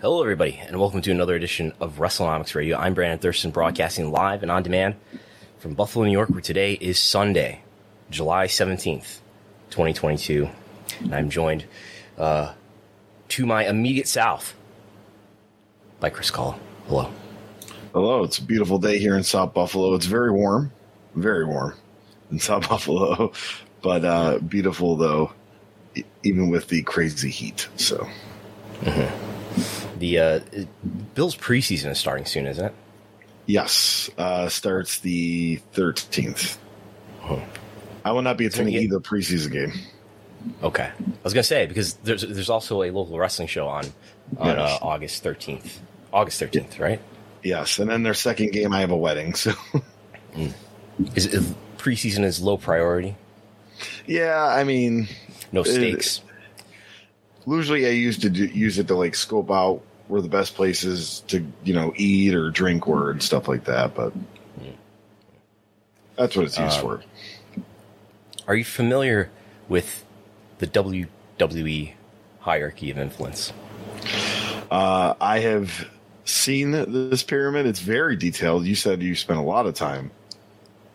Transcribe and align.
Hello, 0.00 0.22
everybody, 0.22 0.60
and 0.64 0.78
welcome 0.78 1.02
to 1.02 1.10
another 1.10 1.34
edition 1.34 1.72
of 1.80 1.96
WrestleNomics 1.98 2.54
Radio. 2.54 2.78
I'm 2.78 2.94
Brandon 2.94 3.18
Thurston, 3.18 3.50
broadcasting 3.50 4.12
live 4.12 4.42
and 4.42 4.50
on 4.50 4.62
demand 4.62 4.94
from 5.58 5.74
Buffalo, 5.74 6.04
New 6.04 6.12
York, 6.12 6.30
where 6.30 6.40
today 6.40 6.74
is 6.74 7.00
Sunday, 7.00 7.62
July 8.08 8.46
17th, 8.46 9.18
2022. 9.70 10.48
And 11.00 11.12
I'm 11.12 11.28
joined 11.30 11.64
uh, 12.16 12.54
to 13.30 13.44
my 13.44 13.66
immediate 13.66 14.06
south 14.06 14.54
by 15.98 16.10
Chris 16.10 16.30
Call. 16.30 16.60
Hello. 16.86 17.10
Hello, 17.92 18.22
it's 18.22 18.38
a 18.38 18.44
beautiful 18.44 18.78
day 18.78 19.00
here 19.00 19.16
in 19.16 19.24
South 19.24 19.52
Buffalo. 19.52 19.94
It's 19.94 20.06
very 20.06 20.30
warm, 20.30 20.70
very 21.16 21.44
warm 21.44 21.74
in 22.30 22.38
South 22.38 22.68
Buffalo, 22.68 23.32
but 23.82 24.04
uh, 24.04 24.38
beautiful 24.38 24.94
though, 24.94 25.32
even 26.22 26.50
with 26.50 26.68
the 26.68 26.82
crazy 26.82 27.30
heat. 27.30 27.66
So, 27.74 28.06
The 29.98 30.18
uh, 30.18 30.40
Bills 31.14 31.36
preseason 31.36 31.90
is 31.90 31.98
starting 31.98 32.24
soon, 32.26 32.46
isn't 32.46 32.64
it? 32.64 32.74
yes, 33.46 34.10
uh, 34.18 34.48
starts 34.48 34.98
the 35.00 35.58
13th. 35.74 36.58
I 38.04 38.12
will 38.12 38.22
not 38.22 38.36
be 38.36 38.46
attending 38.46 38.74
get- 38.74 38.82
either 38.84 39.00
preseason 39.00 39.50
game. 39.52 39.72
Okay. 40.62 40.84
I 40.84 41.04
was 41.24 41.32
gonna 41.34 41.42
say 41.42 41.66
because 41.66 41.94
there's 41.94 42.22
there's 42.22 42.48
also 42.50 42.82
a 42.84 42.90
local 42.90 43.18
wrestling 43.18 43.48
show 43.48 43.66
on 43.66 43.84
on 44.38 44.58
uh, 44.58 44.78
August 44.80 45.24
13th. 45.24 45.78
August 46.12 46.40
13th, 46.40 46.78
right? 46.78 47.00
Yes, 47.42 47.78
and 47.78 47.90
then 47.90 48.02
their 48.02 48.14
second 48.14 48.52
game, 48.52 48.72
I 48.72 48.80
have 48.80 48.90
a 48.92 48.96
wedding. 48.96 49.34
So, 49.34 49.52
Is 51.14 51.26
it, 51.26 51.42
preseason 51.78 52.24
is 52.24 52.40
low 52.40 52.56
priority, 52.56 53.16
yeah, 54.06 54.44
I 54.44 54.64
mean, 54.64 55.08
no 55.52 55.62
It- 55.62 55.66
stakes. 55.66 56.20
Usually 57.56 57.86
I 57.86 57.90
used 57.90 58.22
to 58.22 58.30
do, 58.30 58.44
use 58.46 58.78
it 58.78 58.88
to 58.88 58.94
like 58.96 59.14
scope 59.14 59.50
out 59.50 59.82
where 60.08 60.22
the 60.22 60.28
best 60.28 60.54
places 60.54 61.22
to 61.28 61.44
you 61.64 61.74
know 61.74 61.92
eat 61.96 62.34
or 62.34 62.50
drink 62.50 62.86
were 62.86 63.10
and 63.10 63.22
stuff 63.22 63.48
like 63.48 63.64
that. 63.64 63.94
But 63.94 64.12
that's 66.16 66.34
what 66.36 66.46
it's 66.46 66.58
used 66.58 66.80
for. 66.80 67.02
Are 68.46 68.56
you 68.56 68.64
familiar 68.64 69.30
with 69.68 70.04
the 70.58 70.66
WWE 70.66 71.92
hierarchy 72.40 72.90
of 72.90 72.98
influence? 72.98 73.52
Uh, 74.70 75.14
I 75.20 75.40
have 75.40 75.88
seen 76.24 76.72
this 76.72 77.22
pyramid. 77.22 77.66
It's 77.66 77.80
very 77.80 78.16
detailed. 78.16 78.66
You 78.66 78.74
said 78.74 79.02
you 79.02 79.14
spent 79.14 79.38
a 79.38 79.42
lot 79.42 79.66
of 79.66 79.74
time 79.74 80.10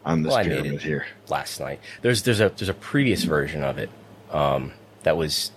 on 0.06 0.24
this 0.24 0.34
Well, 0.34 0.44
pyramid 0.44 0.82
here. 0.82 1.06
last 1.30 1.60
night. 1.60 1.80
There's 2.02 2.24
there's 2.24 2.42
a 2.42 2.50
there's 2.50 2.70
a 2.70 2.74
previous 2.74 3.24
version 3.24 3.64
of 3.64 3.78
it 3.78 3.90
um, 4.32 4.74
that 5.04 5.16
was 5.16 5.52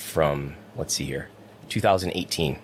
from 0.00 0.56
let's 0.76 0.94
see 0.94 1.04
here, 1.04 1.28
2018, 1.68 2.54
which 2.54 2.60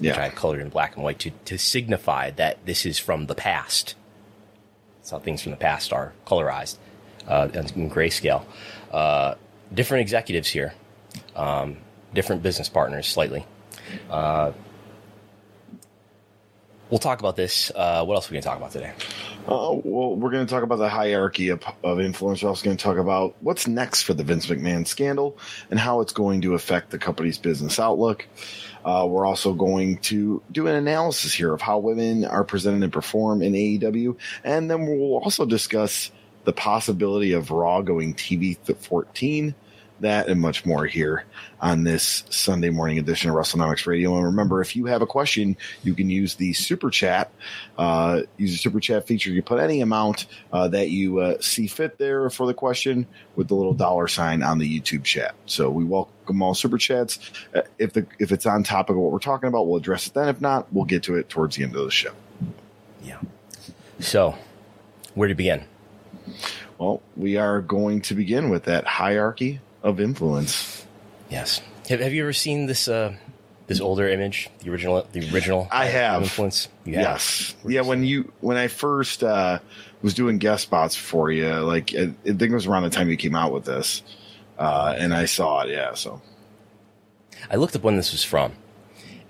I 0.00 0.04
Yeah, 0.04 0.28
colored 0.30 0.60
in 0.60 0.68
black 0.68 0.94
and 0.94 1.04
white 1.04 1.18
to 1.20 1.30
to 1.46 1.58
signify 1.58 2.30
that 2.32 2.64
this 2.66 2.84
is 2.84 2.98
from 2.98 3.26
the 3.26 3.34
past. 3.34 3.94
It's 5.00 5.10
how 5.10 5.18
things 5.18 5.42
from 5.42 5.52
the 5.52 5.56
past 5.56 5.92
are 5.92 6.12
colorized 6.26 6.76
uh, 7.26 7.48
in 7.52 7.90
grayscale. 7.90 8.44
Uh, 8.90 9.34
different 9.72 10.02
executives 10.02 10.48
here, 10.48 10.74
um, 11.36 11.78
different 12.14 12.42
business 12.42 12.68
partners 12.68 13.06
slightly. 13.06 13.46
Uh, 14.10 14.52
we'll 16.90 16.98
talk 16.98 17.20
about 17.20 17.36
this. 17.36 17.70
Uh, 17.74 18.04
what 18.04 18.14
else 18.14 18.26
are 18.26 18.30
we 18.30 18.34
going 18.34 18.42
to 18.42 18.48
talk 18.48 18.58
about 18.58 18.72
today? 18.72 18.92
Uh, 19.48 19.80
well, 19.82 20.14
we're 20.14 20.30
going 20.30 20.46
to 20.46 20.52
talk 20.52 20.62
about 20.62 20.76
the 20.76 20.90
hierarchy 20.90 21.48
of, 21.48 21.64
of 21.82 22.00
influence. 22.00 22.42
We're 22.42 22.50
also 22.50 22.66
going 22.66 22.76
to 22.76 22.82
talk 22.82 22.98
about 22.98 23.34
what's 23.40 23.66
next 23.66 24.02
for 24.02 24.12
the 24.12 24.22
Vince 24.22 24.46
McMahon 24.46 24.86
scandal 24.86 25.38
and 25.70 25.80
how 25.80 26.02
it's 26.02 26.12
going 26.12 26.42
to 26.42 26.52
affect 26.52 26.90
the 26.90 26.98
company's 26.98 27.38
business 27.38 27.80
outlook. 27.80 28.26
Uh, 28.84 29.06
we're 29.08 29.24
also 29.24 29.54
going 29.54 29.96
to 29.98 30.42
do 30.52 30.66
an 30.66 30.74
analysis 30.74 31.32
here 31.32 31.54
of 31.54 31.62
how 31.62 31.78
women 31.78 32.26
are 32.26 32.44
presented 32.44 32.82
and 32.82 32.92
perform 32.92 33.40
in 33.40 33.54
AEW, 33.54 34.18
and 34.44 34.70
then 34.70 34.86
we'll 34.86 35.16
also 35.16 35.46
discuss 35.46 36.10
the 36.44 36.52
possibility 36.52 37.32
of 37.32 37.50
Raw 37.50 37.80
going 37.80 38.12
TV 38.12 38.62
th- 38.66 38.78
14. 38.78 39.54
That 40.00 40.28
and 40.28 40.40
much 40.40 40.64
more 40.64 40.86
here 40.86 41.24
on 41.60 41.82
this 41.82 42.22
Sunday 42.30 42.70
morning 42.70 42.98
edition 42.98 43.30
of 43.30 43.36
WrestleNomics 43.36 43.86
Radio. 43.86 44.14
And 44.14 44.24
remember, 44.24 44.60
if 44.60 44.76
you 44.76 44.86
have 44.86 45.02
a 45.02 45.06
question, 45.06 45.56
you 45.82 45.94
can 45.94 46.08
use 46.08 46.36
the 46.36 46.52
super 46.52 46.88
chat. 46.88 47.32
Uh, 47.76 48.22
use 48.36 48.52
the 48.52 48.58
super 48.58 48.78
chat 48.78 49.08
feature. 49.08 49.30
You 49.30 49.42
put 49.42 49.58
any 49.58 49.80
amount 49.80 50.26
uh, 50.52 50.68
that 50.68 50.90
you 50.90 51.18
uh, 51.18 51.40
see 51.40 51.66
fit 51.66 51.98
there 51.98 52.30
for 52.30 52.46
the 52.46 52.54
question 52.54 53.06
with 53.34 53.48
the 53.48 53.56
little 53.56 53.74
dollar 53.74 54.06
sign 54.06 54.42
on 54.44 54.58
the 54.58 54.80
YouTube 54.80 55.02
chat. 55.02 55.34
So 55.46 55.68
we 55.68 55.84
welcome 55.84 56.42
all 56.42 56.54
super 56.54 56.78
chats. 56.78 57.18
Uh, 57.52 57.62
if 57.78 57.92
the 57.92 58.06
if 58.20 58.30
it's 58.30 58.46
on 58.46 58.62
topic 58.62 58.90
of 58.90 59.02
what 59.02 59.10
we're 59.10 59.18
talking 59.18 59.48
about, 59.48 59.66
we'll 59.66 59.78
address 59.78 60.06
it 60.06 60.14
then. 60.14 60.28
If 60.28 60.40
not, 60.40 60.72
we'll 60.72 60.84
get 60.84 61.02
to 61.04 61.16
it 61.16 61.28
towards 61.28 61.56
the 61.56 61.64
end 61.64 61.74
of 61.74 61.84
the 61.84 61.90
show. 61.90 62.12
Yeah. 63.02 63.18
So, 63.98 64.38
where 65.14 65.28
to 65.28 65.34
begin? 65.34 65.64
Well, 66.78 67.02
we 67.16 67.36
are 67.36 67.60
going 67.60 68.02
to 68.02 68.14
begin 68.14 68.50
with 68.50 68.64
that 68.64 68.86
hierarchy 68.86 69.60
of 69.82 70.00
influence. 70.00 70.86
Yes. 71.30 71.60
Have, 71.88 72.00
have 72.00 72.12
you 72.12 72.22
ever 72.22 72.32
seen 72.32 72.66
this 72.66 72.88
uh, 72.88 73.14
this 73.66 73.80
older 73.80 74.08
image, 74.08 74.48
the 74.60 74.70
original, 74.70 75.06
the 75.12 75.30
original? 75.32 75.68
I 75.70 75.86
have. 75.86 76.22
influence. 76.22 76.68
You 76.84 76.94
have? 76.94 77.02
Yes. 77.02 77.54
Yeah. 77.66 77.82
When 77.82 78.04
you 78.04 78.32
when 78.40 78.56
I 78.56 78.68
first 78.68 79.22
uh, 79.22 79.58
was 80.02 80.14
doing 80.14 80.38
guest 80.38 80.64
spots 80.64 80.96
for 80.96 81.30
you, 81.30 81.48
like 81.48 81.94
I, 81.94 82.02
I 82.02 82.06
think 82.24 82.42
it 82.42 82.54
was 82.54 82.66
around 82.66 82.84
the 82.84 82.90
time 82.90 83.08
you 83.08 83.16
came 83.16 83.34
out 83.34 83.52
with 83.52 83.64
this, 83.64 84.02
uh, 84.58 84.94
and 84.98 85.14
I 85.14 85.26
saw 85.26 85.62
it. 85.62 85.70
Yeah. 85.70 85.94
So 85.94 86.20
I 87.50 87.56
looked 87.56 87.76
up 87.76 87.82
when 87.82 87.96
this 87.96 88.12
was 88.12 88.24
from, 88.24 88.52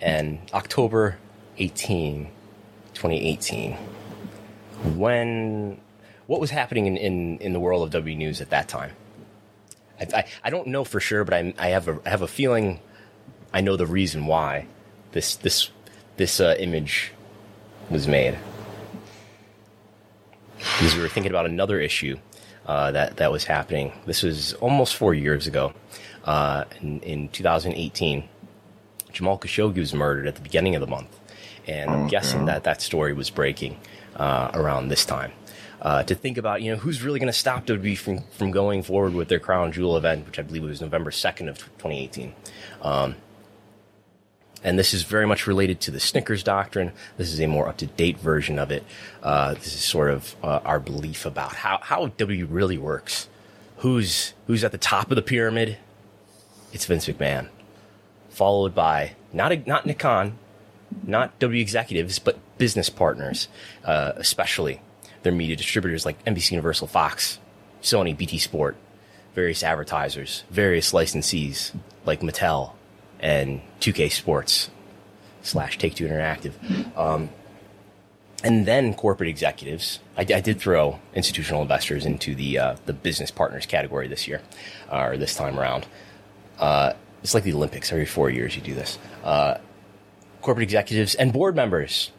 and 0.01 0.39
October 0.53 1.19
18, 1.59 2.29
2018. 2.95 3.77
When 4.95 5.81
what 6.27 6.41
was 6.41 6.51
happening 6.51 6.87
in, 6.87 6.97
in, 6.97 7.39
in 7.39 7.53
the 7.53 7.61
world 7.61 7.83
of 7.83 7.91
W 7.91 8.17
News 8.17 8.41
at 8.41 8.51
that 8.51 8.69
time? 8.69 8.93
I, 10.01 10.07
I, 10.15 10.25
I 10.45 10.51
don't 10.51 10.69
know 10.69 10.85
for 10.85 11.01
sure, 11.01 11.25
but 11.25 11.35
I, 11.35 11.55
I 11.59 11.69
have 11.69 11.89
a 11.89 12.01
I 12.05 12.11
have 12.11 12.23
a 12.23 12.29
feeling 12.29 12.81
I 13.53 13.61
know 13.61 13.77
the 13.77 13.87
reason 13.87 14.27
why 14.27 14.67
this 15.13 15.37
this 15.37 15.71
this 16.17 16.41
uh, 16.41 16.55
image 16.59 17.13
was 17.91 18.07
made. 18.07 18.39
Because 20.59 20.97
we 20.97 21.03
were 21.03 21.09
thinking 21.09 21.31
about 21.31 21.47
another 21.47 21.81
issue 21.81 22.19
uh, 22.67 22.91
that 22.93 23.17
that 23.17 23.33
was 23.33 23.45
happening. 23.45 23.93
This 24.07 24.23
was 24.23 24.55
almost 24.55 24.97
four 24.97 25.15
years 25.15 25.47
ago, 25.47 25.73
uh, 26.25 26.65
in, 26.81 27.01
in 27.01 27.29
2018. 27.31 28.29
Jamal 29.13 29.39
Khashoggi 29.39 29.79
was 29.79 29.95
murdered 29.95 30.27
at 30.27 30.35
the 30.35 30.43
beginning 30.43 30.75
of 30.75 30.81
the 30.81 30.87
month, 30.87 31.19
and 31.67 31.91
I'm 31.91 32.07
guessing 32.09 32.45
that 32.45 32.65
that 32.65 32.83
story 32.83 33.15
was 33.15 33.31
breaking 33.31 33.79
uh, 34.17 34.51
around 34.53 34.89
this 34.89 35.05
time. 35.07 35.33
Uh, 35.81 36.03
to 36.03 36.15
think 36.15 36.39
about, 36.39 36.61
you 36.61 36.73
know, 36.73 36.77
who's 36.77 37.03
really 37.03 37.21
going 37.21 37.29
to 37.29 37.39
stop 37.39 37.65
WWE 37.65 37.97
from, 37.97 38.19
from 38.31 38.51
going 38.51 38.83
forward 38.83 39.15
with 39.15 39.29
their 39.29 39.39
crown 39.39 39.71
jewel 39.71 39.97
event, 39.97 40.27
which 40.27 40.39
I 40.39 40.43
believe 40.43 40.65
was 40.65 40.81
November 40.81 41.11
2nd 41.13 41.49
of 41.49 41.59
2018. 41.59 42.35
Um, 42.83 43.15
and 44.65 44.79
this 44.79 44.93
is 44.93 45.05
very 45.05 45.27
much 45.27 45.47
related 45.47 45.81
to 45.83 45.91
the 45.91 46.01
Snickers 46.01 46.43
doctrine. 46.43 46.93
This 47.17 47.33
is 47.33 47.41
a 47.41 47.47
more 47.47 47.69
up 47.69 47.77
to 47.77 47.87
date 47.87 48.19
version 48.19 48.59
of 48.59 48.73
it. 48.73 48.85
Uh, 49.23 49.55
this 49.55 49.69
is 49.69 49.85
sort 49.85 50.11
of 50.11 50.35
uh, 50.43 50.61
our 50.65 50.81
belief 50.81 51.25
about 51.25 51.55
how, 51.55 51.79
how 51.81 52.09
WWE 52.09 52.47
really 52.51 52.79
works. 52.79 53.29
Who's, 53.79 54.35
who's 54.49 54.65
at 54.65 54.73
the 54.73 54.79
top 54.79 55.11
of 55.13 55.17
the 55.17 55.23
pyramid? 55.23 55.79
It's 56.73 56.87
Vince 56.87 57.07
McMahon. 57.07 57.49
Followed 58.31 58.75
by, 58.75 59.13
not, 59.33 59.67
not 59.67 59.87
Nick 59.87 60.01
Khan, 60.01 60.39
not 61.05 61.39
W 61.39 61.61
executives, 61.61 62.19
but 62.19 62.39
business 62.59 62.91
partners, 62.91 63.47
uh, 63.85 64.13
especially 64.17 64.81
their 65.23 65.33
media 65.33 65.57
distributors 65.57 66.07
like 66.07 66.23
NBC 66.25 66.53
Universal, 66.53 66.89
Fox, 66.89 67.39
Sony, 67.83 68.17
BT 68.17 68.39
Sport, 68.39 68.77
various 69.35 69.63
advertisers, 69.63 70.45
various 70.51 70.93
licensees 70.93 71.75
like 72.05 72.21
Mattel 72.21 72.73
and 73.21 73.61
2K 73.81 74.11
Sports 74.11 74.71
slash 75.43 75.79
Take 75.79 75.95
Two 75.95 76.07
Interactive. 76.07 76.53
Um, 76.97 77.31
and 78.45 78.67
then 78.67 78.95
corporate 78.95 79.29
executives. 79.29 79.99
I, 80.17 80.21
I 80.21 80.41
did 80.41 80.61
throw 80.61 81.01
institutional 81.15 81.63
investors 81.63 82.07
into 82.07 82.35
the 82.35 82.59
uh, 82.59 82.77
the 82.87 82.93
business 82.93 83.31
partners 83.31 83.67
category 83.67 84.09
this 84.09 84.29
year, 84.29 84.41
uh, 84.93 84.99
or 85.01 85.17
this 85.17 85.35
time 85.35 85.59
around. 85.59 85.87
Uh, 86.59 86.93
it's 87.23 87.35
like 87.35 87.45
the 87.45 87.53
Olympics. 87.53 87.93
Every 87.93 88.07
four 88.07 88.31
years, 88.31 88.55
you 88.55 88.63
do 88.63 88.75
this. 88.75 88.99
Uh, 89.25 89.59
corporate 90.41 90.65
executives 90.65 91.15
and 91.15 91.33
board 91.33 91.57
members. 91.57 92.13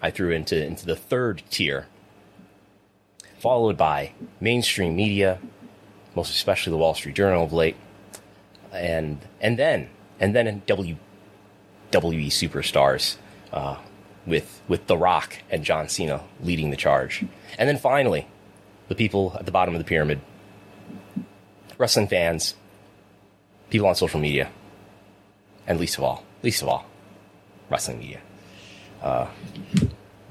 I 0.00 0.10
threw 0.10 0.30
into 0.30 0.64
into 0.64 0.86
the 0.86 0.96
third 0.96 1.42
tier, 1.50 1.86
followed 3.38 3.76
by 3.76 4.12
mainstream 4.40 4.96
media, 4.96 5.38
most 6.14 6.30
especially 6.30 6.70
the 6.70 6.76
Wall 6.76 6.94
Street 6.94 7.14
Journal 7.14 7.44
of 7.44 7.52
late, 7.52 7.76
and 8.72 9.18
and 9.40 9.58
then 9.58 9.88
and 10.20 10.34
then 10.34 10.62
WWE 10.66 10.96
superstars 11.92 13.16
uh, 13.52 13.76
with 14.26 14.60
with 14.68 14.86
The 14.86 14.98
Rock 14.98 15.38
and 15.50 15.64
John 15.64 15.88
Cena 15.88 16.22
leading 16.42 16.70
the 16.70 16.76
charge, 16.76 17.24
and 17.58 17.68
then 17.68 17.78
finally, 17.78 18.26
the 18.88 18.94
people 18.94 19.36
at 19.38 19.46
the 19.46 19.52
bottom 19.52 19.74
of 19.74 19.78
the 19.78 19.84
pyramid, 19.84 20.20
wrestling 21.78 22.08
fans, 22.08 22.54
people 23.70 23.88
on 23.88 23.94
social 23.94 24.20
media, 24.20 24.50
and 25.66 25.78
least 25.78 25.98
of 25.98 26.04
all, 26.04 26.24
least 26.42 26.62
of 26.62 26.68
all, 26.68 26.86
wrestling 27.70 27.98
media. 27.98 28.20
Uh, 29.02 29.28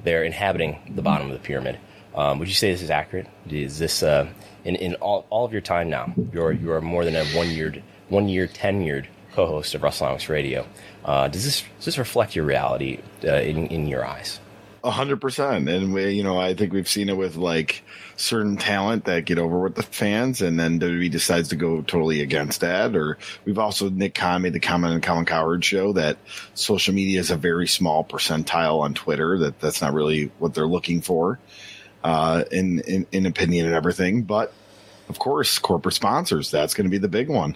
they're 0.03 0.23
inhabiting 0.23 0.93
the 0.95 1.01
bottom 1.01 1.27
of 1.27 1.33
the 1.33 1.39
pyramid. 1.39 1.79
Um, 2.17 2.39
would 2.39 2.47
you 2.47 2.55
say 2.55 2.71
this 2.71 2.81
is 2.81 2.89
accurate? 2.89 3.27
Is 3.47 3.77
this 3.77 4.01
uh, 4.01 4.27
in 4.65 4.75
in 4.75 4.95
all, 4.95 5.27
all 5.29 5.45
of 5.45 5.51
your 5.51 5.61
time 5.61 5.89
now? 5.89 6.13
You're 6.33 6.51
you 6.51 6.71
are 6.71 6.81
more 6.81 7.05
than 7.05 7.15
a 7.15 7.23
one 7.27 7.51
year 7.51 7.75
one 8.09 8.27
year 8.27 8.47
tenured 8.47 9.05
co-host 9.33 9.75
of 9.75 9.81
WrestleNomics 9.81 10.27
Radio. 10.27 10.65
Uh, 11.05 11.27
does 11.27 11.45
this 11.45 11.63
does 11.77 11.85
this 11.85 11.97
reflect 11.99 12.35
your 12.35 12.43
reality 12.43 12.99
uh, 13.23 13.33
in 13.35 13.67
in 13.67 13.87
your 13.87 14.03
eyes? 14.03 14.39
A 14.83 14.89
hundred 14.89 15.21
percent, 15.21 15.69
and 15.69 15.93
we, 15.93 16.11
you 16.11 16.23
know, 16.23 16.39
I 16.39 16.55
think 16.55 16.73
we've 16.73 16.87
seen 16.87 17.09
it 17.09 17.17
with 17.17 17.35
like 17.35 17.83
certain 18.15 18.57
talent 18.57 19.05
that 19.05 19.25
get 19.25 19.37
over 19.37 19.59
with 19.59 19.75
the 19.75 19.83
fans, 19.83 20.41
and 20.41 20.59
then 20.59 20.79
WWE 20.79 21.11
decides 21.11 21.49
to 21.49 21.55
go 21.55 21.81
totally 21.81 22.21
against 22.21 22.61
that. 22.61 22.95
Or 22.95 23.17
we've 23.45 23.59
also 23.59 23.89
Nick 23.89 24.15
Khan 24.15 24.41
made 24.41 24.53
the 24.53 24.59
comment 24.59 24.93
on 24.93 25.01
Colin 25.01 25.25
Cowherd 25.25 25.63
show 25.63 25.93
that 25.93 26.17
social 26.55 26.93
media 26.93 27.19
is 27.19 27.29
a 27.29 27.37
very 27.37 27.67
small 27.67 28.03
percentile 28.03 28.79
on 28.79 28.95
Twitter. 28.95 29.37
That 29.37 29.59
that's 29.59 29.81
not 29.81 29.93
really 29.93 30.31
what 30.39 30.53
they're 30.53 30.65
looking 30.67 31.01
for, 31.01 31.37
uh, 32.03 32.43
in, 32.51 32.79
in 32.81 33.07
in 33.11 33.25
opinion 33.25 33.65
and 33.65 33.75
everything. 33.75 34.23
But 34.23 34.53
of 35.09 35.19
course, 35.19 35.57
corporate 35.59 35.95
sponsors 35.95 36.51
that's 36.51 36.73
going 36.73 36.85
to 36.85 36.91
be 36.91 36.97
the 36.97 37.07
big 37.07 37.29
one, 37.29 37.55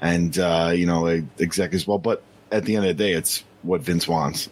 and 0.00 0.36
uh, 0.38 0.72
you 0.74 0.86
know, 0.86 1.06
exec 1.38 1.74
as 1.74 1.86
well. 1.86 1.98
But 1.98 2.22
at 2.50 2.64
the 2.64 2.76
end 2.76 2.86
of 2.86 2.96
the 2.96 3.04
day, 3.04 3.12
it's 3.12 3.44
what 3.62 3.80
Vince 3.80 4.08
wants. 4.08 4.48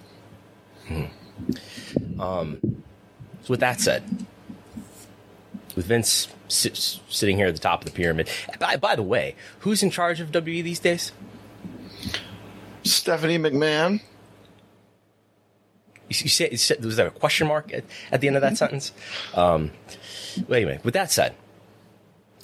So 3.43 3.49
with 3.49 3.61
that 3.61 3.81
said, 3.81 4.03
with 5.77 5.87
Vince 5.87 6.29
sit, 6.49 6.77
sitting 6.77 7.37
here 7.37 7.47
at 7.47 7.55
the 7.55 7.61
top 7.61 7.81
of 7.81 7.87
the 7.87 7.93
pyramid, 7.93 8.29
by, 8.59 8.77
by 8.77 8.97
the 8.97 9.03
way, 9.03 9.35
who's 9.61 9.83
in 9.83 9.91
charge 9.91 10.21
of 10.21 10.31
WWE 10.31 10.63
these 10.63 10.81
days? 10.81 11.13
Stephanie 12.83 13.39
McMahon. 13.39 14.01
You, 16.11 16.17
you 16.51 16.57
said- 16.57 16.85
was 16.85 16.97
there 16.97 17.07
a 17.07 17.11
question 17.11 17.47
mark 17.47 17.73
at, 17.73 17.85
at 18.13 18.21
the 18.21 18.27
end 18.27 18.37
of 18.37 18.43
that 18.43 18.59
sentence? 18.59 18.93
Um, 19.35 19.71
wait 20.49 20.65
a 20.65 20.67
minute. 20.67 20.85
With 20.85 20.95
that 20.95 21.11
said, 21.11 21.35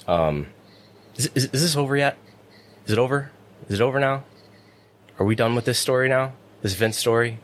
um, 0.07 0.47
is, 1.17 1.29
is, 1.35 1.45
is 1.45 1.61
this 1.61 1.75
over 1.75 1.95
yet? 1.95 2.17
Is 2.85 2.93
it 2.93 2.97
over? 2.97 3.29
Is 3.67 3.79
it 3.79 3.83
over 3.83 3.99
now? 3.99 4.23
Are 5.19 5.25
we 5.25 5.35
done 5.35 5.53
with 5.53 5.65
this 5.65 5.77
story 5.79 6.07
now? 6.07 6.33
This 6.61 6.73
Vince 6.73 6.97
story? 6.97 7.39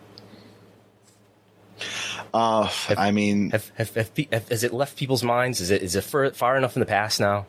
Uh, 2.34 2.69
I 2.98 3.12
mean, 3.12 3.52
Have, 3.52 3.72
have, 3.76 3.94
have, 3.94 4.12
have 4.31 4.48
has 4.50 4.64
it 4.64 4.74
left 4.74 4.98
people's 4.98 5.24
minds? 5.24 5.62
Is 5.62 5.69
it 5.69 5.84
is 5.84 5.96
it 5.96 6.04
far, 6.04 6.31
far 6.31 6.58
enough 6.58 6.76
in 6.76 6.80
the 6.80 6.86
past 6.86 7.19
now? 7.19 7.46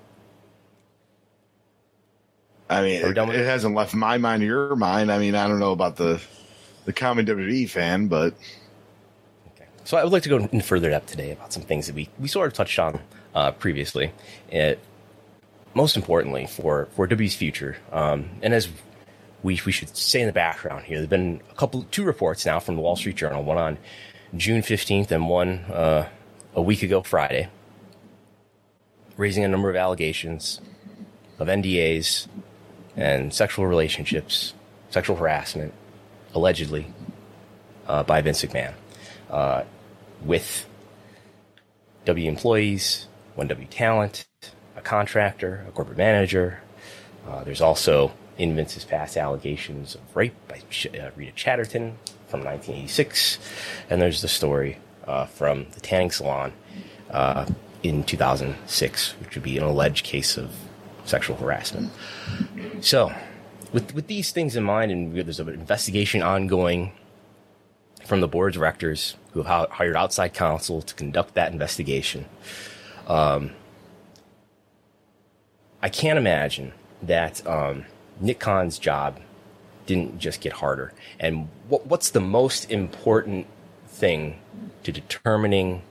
I 2.68 2.82
mean, 2.82 3.02
it, 3.02 3.16
it 3.16 3.46
hasn't 3.46 3.74
left 3.74 3.94
my 3.94 4.18
mind 4.18 4.42
or 4.42 4.46
your 4.46 4.76
mind. 4.76 5.10
I 5.12 5.18
mean, 5.18 5.34
I 5.34 5.46
don't 5.48 5.58
know 5.58 5.72
about 5.72 5.96
the 5.96 6.20
the 6.84 6.92
common 6.92 7.24
WWE 7.24 7.68
fan, 7.70 8.08
but. 8.08 8.34
So 9.84 9.98
I 9.98 10.02
would 10.02 10.14
like 10.14 10.22
to 10.22 10.30
go 10.30 10.38
in 10.38 10.62
further 10.62 10.88
depth 10.88 11.10
today 11.10 11.32
about 11.32 11.52
some 11.52 11.62
things 11.62 11.86
that 11.86 11.94
we, 11.94 12.08
we 12.18 12.26
sort 12.26 12.46
of 12.46 12.54
touched 12.54 12.78
on 12.78 13.00
uh, 13.34 13.52
previously. 13.52 14.12
It, 14.50 14.78
most 15.74 15.94
importantly, 15.94 16.46
for, 16.46 16.86
for 16.96 17.06
WWE's 17.06 17.34
future, 17.34 17.76
um, 17.92 18.30
and 18.40 18.54
as 18.54 18.68
we, 19.42 19.60
we 19.66 19.72
should 19.72 19.94
say 19.94 20.20
in 20.20 20.26
the 20.26 20.32
background 20.32 20.86
here, 20.86 20.96
there 20.96 21.02
have 21.02 21.10
been 21.10 21.42
a 21.50 21.54
couple, 21.54 21.82
two 21.90 22.04
reports 22.04 22.46
now 22.46 22.60
from 22.60 22.76
the 22.76 22.80
Wall 22.80 22.96
Street 22.96 23.16
Journal, 23.16 23.44
one 23.44 23.58
on 23.58 23.76
June 24.34 24.62
15th 24.62 25.10
and 25.10 25.28
one 25.28 25.58
uh, 25.70 26.08
a 26.54 26.62
week 26.62 26.82
ago 26.82 27.02
Friday, 27.02 27.50
raising 29.18 29.44
a 29.44 29.48
number 29.48 29.68
of 29.68 29.76
allegations 29.76 30.62
of 31.38 31.48
NDAs 31.48 32.26
and 32.96 33.34
sexual 33.34 33.66
relationships, 33.66 34.54
sexual 34.88 35.16
harassment, 35.16 35.74
allegedly, 36.32 36.86
uh, 37.86 38.02
by 38.02 38.22
Vince 38.22 38.42
McMahon 38.42 38.72
uh, 39.34 39.64
with 40.24 40.66
W 42.04 42.28
employees, 42.28 43.06
one 43.34 43.48
W 43.48 43.66
talent, 43.68 44.26
a 44.76 44.80
contractor, 44.80 45.64
a 45.68 45.70
corporate 45.70 45.98
manager. 45.98 46.60
Uh, 47.28 47.44
there's 47.44 47.60
also 47.60 48.12
in 48.36 48.54
Vince's 48.56 48.84
past 48.84 49.16
allegations 49.16 49.94
of 49.94 50.16
rape 50.16 50.34
by 50.48 50.56
uh, 50.98 51.10
Rita 51.16 51.32
Chatterton 51.32 51.96
from 52.28 52.40
1986, 52.40 53.38
and 53.90 54.02
there's 54.02 54.22
the 54.22 54.28
story 54.28 54.78
uh, 55.06 55.26
from 55.26 55.66
the 55.72 55.80
tanning 55.80 56.10
salon 56.10 56.52
uh, 57.10 57.46
in 57.82 58.02
2006, 58.04 59.12
which 59.20 59.34
would 59.34 59.44
be 59.44 59.56
an 59.56 59.64
alleged 59.64 60.04
case 60.04 60.36
of 60.36 60.50
sexual 61.04 61.36
harassment. 61.36 61.92
So, 62.80 63.12
with 63.72 63.94
with 63.94 64.06
these 64.06 64.32
things 64.32 64.56
in 64.56 64.64
mind, 64.64 64.90
and 64.90 65.14
there's 65.14 65.40
an 65.40 65.48
investigation 65.48 66.22
ongoing 66.22 66.92
from 68.04 68.20
the 68.20 68.28
board 68.28 68.54
of 68.54 68.54
directors 68.54 69.16
who 69.32 69.42
have 69.42 69.70
hired 69.70 69.96
outside 69.96 70.34
counsel 70.34 70.82
to 70.82 70.94
conduct 70.94 71.34
that 71.34 71.52
investigation. 71.52 72.26
Um, 73.06 73.52
I 75.82 75.88
can't 75.88 76.18
imagine 76.18 76.72
that 77.02 77.46
um, 77.46 77.84
Nick 78.20 78.38
Khan's 78.40 78.78
job 78.78 79.20
didn't 79.86 80.18
just 80.18 80.40
get 80.40 80.54
harder. 80.54 80.92
And 81.18 81.48
what, 81.68 81.86
what's 81.86 82.10
the 82.10 82.20
most 82.20 82.70
important 82.70 83.46
thing 83.86 84.40
to 84.82 84.92
determining 84.92 85.82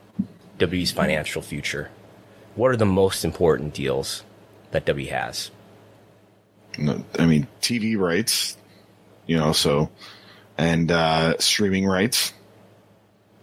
W's 0.58 0.92
financial 0.92 1.42
future? 1.42 1.90
What 2.56 2.72
are 2.72 2.78
the 2.78 2.86
most 2.86 3.26
important 3.26 3.74
deals 3.74 4.24
that 4.72 4.86
W 4.86 5.10
has? 5.10 5.52
I 7.20 7.26
mean, 7.26 7.48
TV 7.62 7.98
rights, 7.98 8.58
you 9.28 9.38
know, 9.38 9.52
so 9.52 9.90
and 10.58 10.92
uh, 10.92 11.38
streaming 11.40 11.86
rights, 11.86 12.34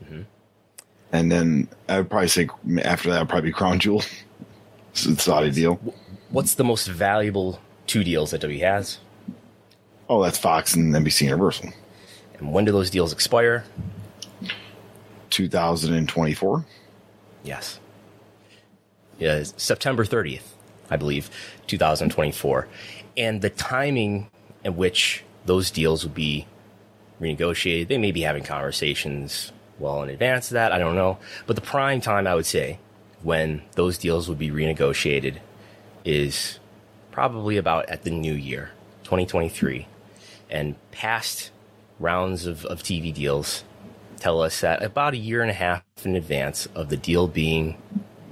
Mm-hmm. 0.04 0.22
and 1.12 1.30
then 1.30 1.68
I 1.88 1.98
would 1.98 2.08
probably 2.10 2.28
say 2.28 2.48
after 2.82 3.10
that, 3.10 3.18
would 3.20 3.28
probably 3.28 3.50
be 3.50 3.52
Crown 3.52 3.78
Jewel. 3.78 4.02
it's 4.92 5.04
a 5.06 5.16
Saudi 5.16 5.50
deal. 5.50 5.74
What's 6.30 6.54
the 6.54 6.64
most 6.64 6.86
valuable 6.88 7.60
two 7.86 8.02
deals 8.04 8.30
that 8.30 8.40
W 8.40 8.60
has? 8.60 8.98
Oh, 10.08 10.22
that's 10.22 10.38
Fox 10.38 10.74
and 10.74 10.92
NBC 10.94 11.22
Universal. 11.22 11.70
And 12.38 12.52
when 12.52 12.64
do 12.64 12.72
those 12.72 12.90
deals 12.90 13.12
expire? 13.12 13.64
2024. 15.30 16.64
Yes. 17.44 17.80
Yeah, 19.18 19.42
September 19.56 20.04
30th, 20.04 20.42
I 20.88 20.96
believe, 20.96 21.30
2024. 21.66 22.68
And 23.16 23.42
the 23.42 23.50
timing 23.50 24.30
in 24.64 24.76
which 24.76 25.24
those 25.46 25.70
deals 25.70 26.04
would 26.04 26.14
be 26.14 26.46
renegotiated. 27.20 27.88
They 27.88 27.98
may 27.98 28.12
be 28.12 28.22
having 28.22 28.42
conversations 28.42 29.52
well 29.78 30.02
in 30.02 30.10
advance 30.10 30.50
of 30.50 30.54
that. 30.54 30.72
I 30.72 30.78
don't 30.78 30.94
know. 30.94 31.18
But 31.46 31.56
the 31.56 31.62
prime 31.62 32.00
time, 32.00 32.26
I 32.26 32.34
would 32.34 32.46
say, 32.46 32.78
when 33.22 33.62
those 33.72 33.98
deals 33.98 34.28
would 34.28 34.38
be 34.38 34.50
renegotiated 34.50 35.38
is 36.04 36.58
probably 37.10 37.56
about 37.56 37.88
at 37.88 38.02
the 38.02 38.10
new 38.10 38.34
year, 38.34 38.70
2023. 39.04 39.86
And 40.48 40.74
past 40.90 41.50
rounds 41.98 42.46
of, 42.46 42.64
of 42.64 42.82
TV 42.82 43.12
deals 43.12 43.64
tell 44.18 44.40
us 44.40 44.60
that 44.60 44.82
about 44.82 45.14
a 45.14 45.18
year 45.18 45.42
and 45.42 45.50
a 45.50 45.54
half 45.54 45.82
in 46.04 46.16
advance 46.16 46.66
of 46.74 46.88
the 46.88 46.96
deal 46.96 47.26
being 47.26 47.76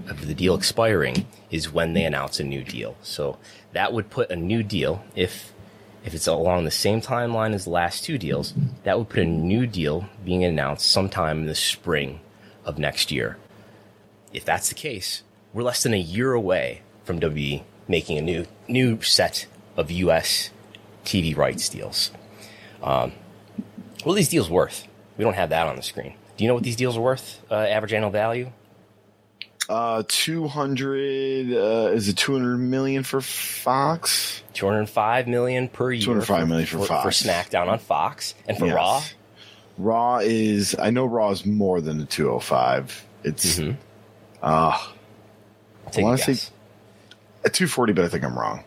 of 0.08 0.26
the 0.26 0.34
deal 0.34 0.54
expiring 0.54 1.26
is 1.50 1.72
when 1.72 1.92
they 1.92 2.04
announce 2.04 2.40
a 2.40 2.44
new 2.44 2.64
deal. 2.64 2.96
So 3.02 3.38
that 3.72 3.92
would 3.92 4.10
put 4.10 4.30
a 4.30 4.36
new 4.36 4.62
deal 4.62 5.04
if 5.14 5.52
if 6.08 6.14
it's 6.14 6.26
along 6.26 6.64
the 6.64 6.70
same 6.70 7.02
timeline 7.02 7.52
as 7.52 7.64
the 7.64 7.70
last 7.70 8.02
two 8.02 8.16
deals, 8.16 8.54
that 8.84 8.96
would 8.96 9.10
put 9.10 9.18
a 9.18 9.26
new 9.26 9.66
deal 9.66 10.08
being 10.24 10.42
announced 10.42 10.90
sometime 10.90 11.40
in 11.40 11.46
the 11.46 11.54
spring 11.54 12.18
of 12.64 12.78
next 12.78 13.12
year. 13.12 13.36
If 14.32 14.42
that's 14.42 14.70
the 14.70 14.74
case, 14.74 15.22
we're 15.52 15.62
less 15.62 15.82
than 15.82 15.92
a 15.92 15.98
year 15.98 16.32
away 16.32 16.80
from 17.04 17.20
WWE 17.20 17.62
making 17.86 18.16
a 18.16 18.22
new 18.22 18.46
new 18.66 19.02
set 19.02 19.44
of 19.76 19.90
U.S. 19.90 20.48
TV 21.04 21.36
rights 21.36 21.68
deals. 21.68 22.10
Um, 22.82 23.12
what 24.02 24.14
are 24.14 24.16
these 24.16 24.30
deals 24.30 24.48
worth? 24.48 24.88
We 25.18 25.24
don't 25.24 25.34
have 25.34 25.50
that 25.50 25.66
on 25.66 25.76
the 25.76 25.82
screen. 25.82 26.14
Do 26.38 26.44
you 26.44 26.48
know 26.48 26.54
what 26.54 26.62
these 26.62 26.76
deals 26.76 26.96
are 26.96 27.02
worth? 27.02 27.42
Uh, 27.50 27.56
average 27.56 27.92
annual 27.92 28.10
value? 28.10 28.50
Uh, 29.68 30.02
200, 30.08 31.52
uh, 31.52 31.90
is 31.92 32.08
it 32.08 32.16
200 32.16 32.56
million 32.56 33.02
for 33.02 33.20
Fox? 33.20 34.42
205 34.54 35.28
million 35.28 35.68
per 35.68 35.92
year. 35.92 36.04
205 36.04 36.48
million 36.48 36.66
for, 36.66 36.78
for 36.78 36.86
Fox. 36.86 37.22
For 37.22 37.28
SmackDown 37.28 37.68
on 37.68 37.78
Fox. 37.78 38.34
And 38.46 38.56
for 38.56 38.66
yes. 38.66 38.74
Raw? 38.74 39.02
Raw 39.76 40.18
is, 40.18 40.74
I 40.78 40.90
know 40.90 41.04
Raw 41.04 41.30
is 41.30 41.44
more 41.44 41.80
than 41.82 41.98
the 41.98 42.06
205. 42.06 43.06
It's, 43.24 43.58
mm-hmm. 43.58 43.72
uh, 44.42 44.86
I 45.96 46.00
want 46.00 46.20
to 46.20 46.34
say 46.34 46.50
240, 47.44 47.92
but 47.92 48.04
I 48.04 48.08
think 48.08 48.24
I'm 48.24 48.38
wrong. 48.38 48.64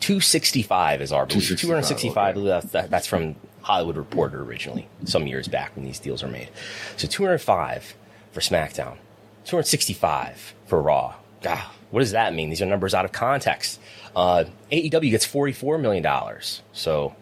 265 0.00 1.02
is 1.02 1.12
our 1.12 1.26
belief. 1.26 1.60
265, 1.60 2.36
okay. 2.38 2.86
that's 2.88 3.06
from 3.06 3.36
Hollywood 3.60 3.96
Reporter 3.96 4.42
originally, 4.42 4.88
some 5.04 5.26
years 5.26 5.48
back 5.48 5.76
when 5.76 5.84
these 5.84 5.98
deals 5.98 6.22
were 6.22 6.30
made. 6.30 6.48
So 6.96 7.06
205 7.06 7.94
for 8.32 8.40
SmackDown, 8.40 8.96
265 9.44 10.54
for 10.66 10.80
Raw. 10.80 11.14
God, 11.42 11.64
what 11.90 12.00
does 12.00 12.12
that 12.12 12.34
mean? 12.34 12.50
These 12.50 12.62
are 12.62 12.66
numbers 12.66 12.94
out 12.94 13.04
of 13.04 13.12
context. 13.12 13.80
Uh, 14.14 14.44
AEW 14.70 15.10
gets 15.10 15.26
$44 15.26 15.80
million. 15.80 16.06
So, 16.72 17.14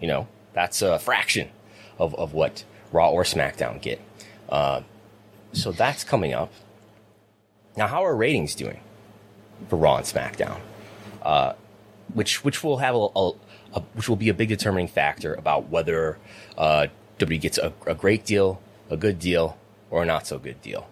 you 0.00 0.08
know, 0.08 0.28
that's 0.54 0.82
a 0.82 0.98
fraction 0.98 1.50
of, 1.98 2.14
of 2.14 2.32
what 2.32 2.64
Raw 2.92 3.10
or 3.10 3.22
SmackDown 3.22 3.80
get. 3.80 4.00
Uh, 4.48 4.82
so 5.52 5.72
that's 5.72 6.04
coming 6.04 6.32
up. 6.32 6.52
Now, 7.76 7.86
how 7.86 8.04
are 8.04 8.16
ratings 8.16 8.54
doing 8.54 8.80
for 9.68 9.76
Raw 9.76 9.96
and 9.96 10.06
SmackDown? 10.06 10.60
Uh, 11.22 11.52
which 12.14 12.42
which 12.44 12.64
will 12.64 12.78
have 12.78 12.94
a, 12.94 13.08
a, 13.14 13.32
a, 13.74 13.80
which 13.94 14.08
will 14.08 14.16
be 14.16 14.28
a 14.28 14.34
big 14.34 14.48
determining 14.48 14.88
factor 14.88 15.34
about 15.34 15.68
whether 15.68 16.18
uh, 16.56 16.86
WWE 17.18 17.40
gets 17.40 17.58
a, 17.58 17.72
a 17.86 17.94
great 17.94 18.24
deal, 18.24 18.60
a 18.90 18.96
good 18.96 19.18
deal, 19.18 19.58
or 19.90 20.02
a 20.02 20.06
not 20.06 20.26
so 20.26 20.38
good 20.38 20.60
deal. 20.62 20.88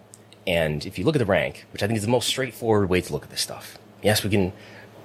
And 0.47 0.85
if 0.85 0.97
you 0.97 1.03
look 1.03 1.15
at 1.15 1.19
the 1.19 1.25
rank, 1.25 1.65
which 1.73 1.83
I 1.83 1.87
think 1.87 1.97
is 1.97 2.05
the 2.05 2.09
most 2.09 2.29
straightforward 2.29 2.89
way 2.89 3.01
to 3.01 3.13
look 3.13 3.23
at 3.23 3.29
this 3.29 3.41
stuff, 3.41 3.77
yes, 4.01 4.23
we 4.23 4.29
can 4.29 4.53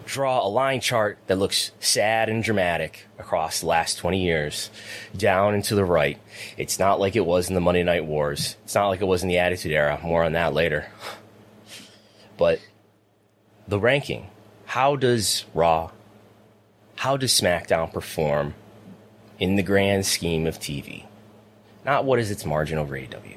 draw 0.04 0.46
a 0.46 0.48
line 0.48 0.80
chart 0.80 1.18
that 1.26 1.36
looks 1.36 1.72
sad 1.80 2.28
and 2.28 2.44
dramatic 2.44 3.06
across 3.18 3.60
the 3.60 3.66
last 3.66 3.98
20 3.98 4.22
years, 4.22 4.70
down 5.16 5.54
and 5.54 5.64
to 5.64 5.74
the 5.74 5.84
right. 5.84 6.18
It's 6.56 6.78
not 6.78 7.00
like 7.00 7.16
it 7.16 7.26
was 7.26 7.48
in 7.48 7.54
the 7.54 7.60
Monday 7.60 7.82
Night 7.82 8.04
Wars. 8.04 8.56
It's 8.64 8.74
not 8.74 8.88
like 8.88 9.00
it 9.00 9.06
was 9.06 9.24
in 9.24 9.28
the 9.28 9.38
Attitude 9.38 9.72
Era. 9.72 9.98
More 10.02 10.22
on 10.24 10.32
that 10.32 10.54
later. 10.54 10.86
But 12.38 12.60
the 13.68 13.78
ranking, 13.78 14.28
how 14.64 14.96
does 14.96 15.44
Raw, 15.54 15.92
how 16.96 17.16
does 17.16 17.38
SmackDown 17.38 17.92
perform 17.92 18.54
in 19.38 19.54
the 19.54 19.62
grand 19.62 20.06
scheme 20.06 20.46
of 20.46 20.58
TV? 20.58 21.04
Not 21.84 22.04
what 22.04 22.18
is 22.18 22.30
its 22.32 22.44
margin 22.44 22.78
over 22.78 22.96
AEW 22.96 23.36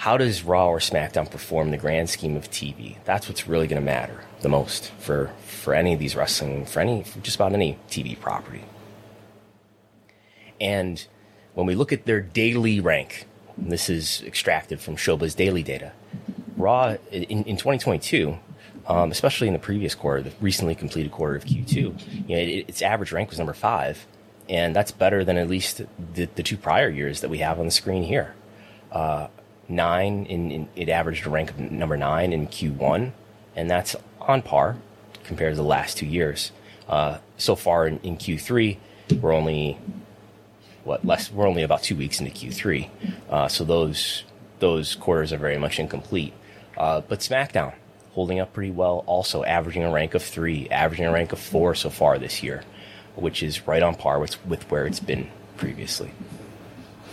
how 0.00 0.16
does 0.16 0.44
Raw 0.44 0.66
or 0.70 0.78
SmackDown 0.78 1.30
perform 1.30 1.66
in 1.66 1.72
the 1.72 1.76
grand 1.76 2.08
scheme 2.08 2.34
of 2.34 2.50
TV? 2.50 2.96
That's 3.04 3.28
what's 3.28 3.46
really 3.46 3.66
going 3.66 3.82
to 3.82 3.84
matter 3.84 4.24
the 4.40 4.48
most 4.48 4.90
for, 4.92 5.30
for 5.44 5.74
any 5.74 5.92
of 5.92 5.98
these 5.98 6.16
wrestling, 6.16 6.64
for 6.64 6.80
any, 6.80 7.04
for 7.04 7.18
just 7.18 7.36
about 7.36 7.52
any 7.52 7.78
TV 7.90 8.18
property. 8.18 8.64
And 10.58 11.06
when 11.52 11.66
we 11.66 11.74
look 11.74 11.92
at 11.92 12.06
their 12.06 12.22
daily 12.22 12.80
rank, 12.80 13.26
this 13.58 13.90
is 13.90 14.22
extracted 14.22 14.80
from 14.80 14.96
Showbuzz 14.96 15.36
Daily 15.36 15.62
data, 15.62 15.92
Raw 16.56 16.96
in, 17.12 17.44
in 17.44 17.58
2022, 17.58 18.38
um, 18.86 19.10
especially 19.10 19.48
in 19.48 19.52
the 19.52 19.58
previous 19.58 19.94
quarter, 19.94 20.22
the 20.22 20.32
recently 20.40 20.74
completed 20.74 21.12
quarter 21.12 21.36
of 21.36 21.44
Q2, 21.44 21.76
you 21.76 22.36
know, 22.36 22.42
it, 22.42 22.64
its 22.68 22.80
average 22.80 23.12
rank 23.12 23.28
was 23.28 23.38
number 23.38 23.52
five, 23.52 24.06
and 24.48 24.74
that's 24.74 24.92
better 24.92 25.26
than 25.26 25.36
at 25.36 25.50
least 25.50 25.82
the, 26.14 26.24
the 26.24 26.42
two 26.42 26.56
prior 26.56 26.88
years 26.88 27.20
that 27.20 27.28
we 27.28 27.38
have 27.38 27.58
on 27.58 27.66
the 27.66 27.70
screen 27.70 28.02
here. 28.02 28.34
Uh, 28.90 29.28
nine 29.70 30.26
in, 30.26 30.50
in, 30.50 30.68
it 30.76 30.88
averaged 30.88 31.26
a 31.26 31.30
rank 31.30 31.50
of 31.50 31.58
number 31.58 31.96
nine 31.96 32.32
in 32.32 32.48
Q1, 32.48 33.12
and 33.56 33.70
that's 33.70 33.96
on 34.20 34.42
par 34.42 34.76
compared 35.24 35.52
to 35.52 35.56
the 35.56 35.62
last 35.62 35.96
two 35.96 36.06
years. 36.06 36.52
Uh, 36.88 37.18
so 37.38 37.54
far 37.54 37.86
in, 37.86 37.98
in, 38.00 38.16
Q3, 38.16 38.76
we're 39.20 39.32
only 39.32 39.78
what 40.84 41.04
less. 41.04 41.30
We're 41.30 41.46
only 41.46 41.62
about 41.62 41.82
two 41.82 41.96
weeks 41.96 42.20
into 42.20 42.32
Q3, 42.32 42.88
uh, 43.30 43.48
so 43.48 43.64
those 43.64 44.24
those 44.58 44.96
quarters 44.96 45.32
are 45.32 45.38
very 45.38 45.56
much 45.56 45.78
incomplete. 45.78 46.32
Uh, 46.76 47.00
but 47.00 47.20
SmackDown 47.20 47.74
holding 48.12 48.40
up 48.40 48.52
pretty 48.52 48.72
well, 48.72 49.04
also 49.06 49.44
averaging 49.44 49.84
a 49.84 49.90
rank 49.90 50.14
of 50.14 50.22
three, 50.22 50.68
averaging 50.68 51.06
a 51.06 51.12
rank 51.12 51.32
of 51.32 51.38
four 51.38 51.74
so 51.74 51.90
far 51.90 52.18
this 52.18 52.42
year, 52.42 52.62
which 53.14 53.42
is 53.42 53.66
right 53.66 53.82
on 53.82 53.94
par 53.94 54.18
with 54.18 54.44
with 54.46 54.68
where 54.70 54.86
it's 54.86 55.00
been 55.00 55.28
previously. 55.56 56.12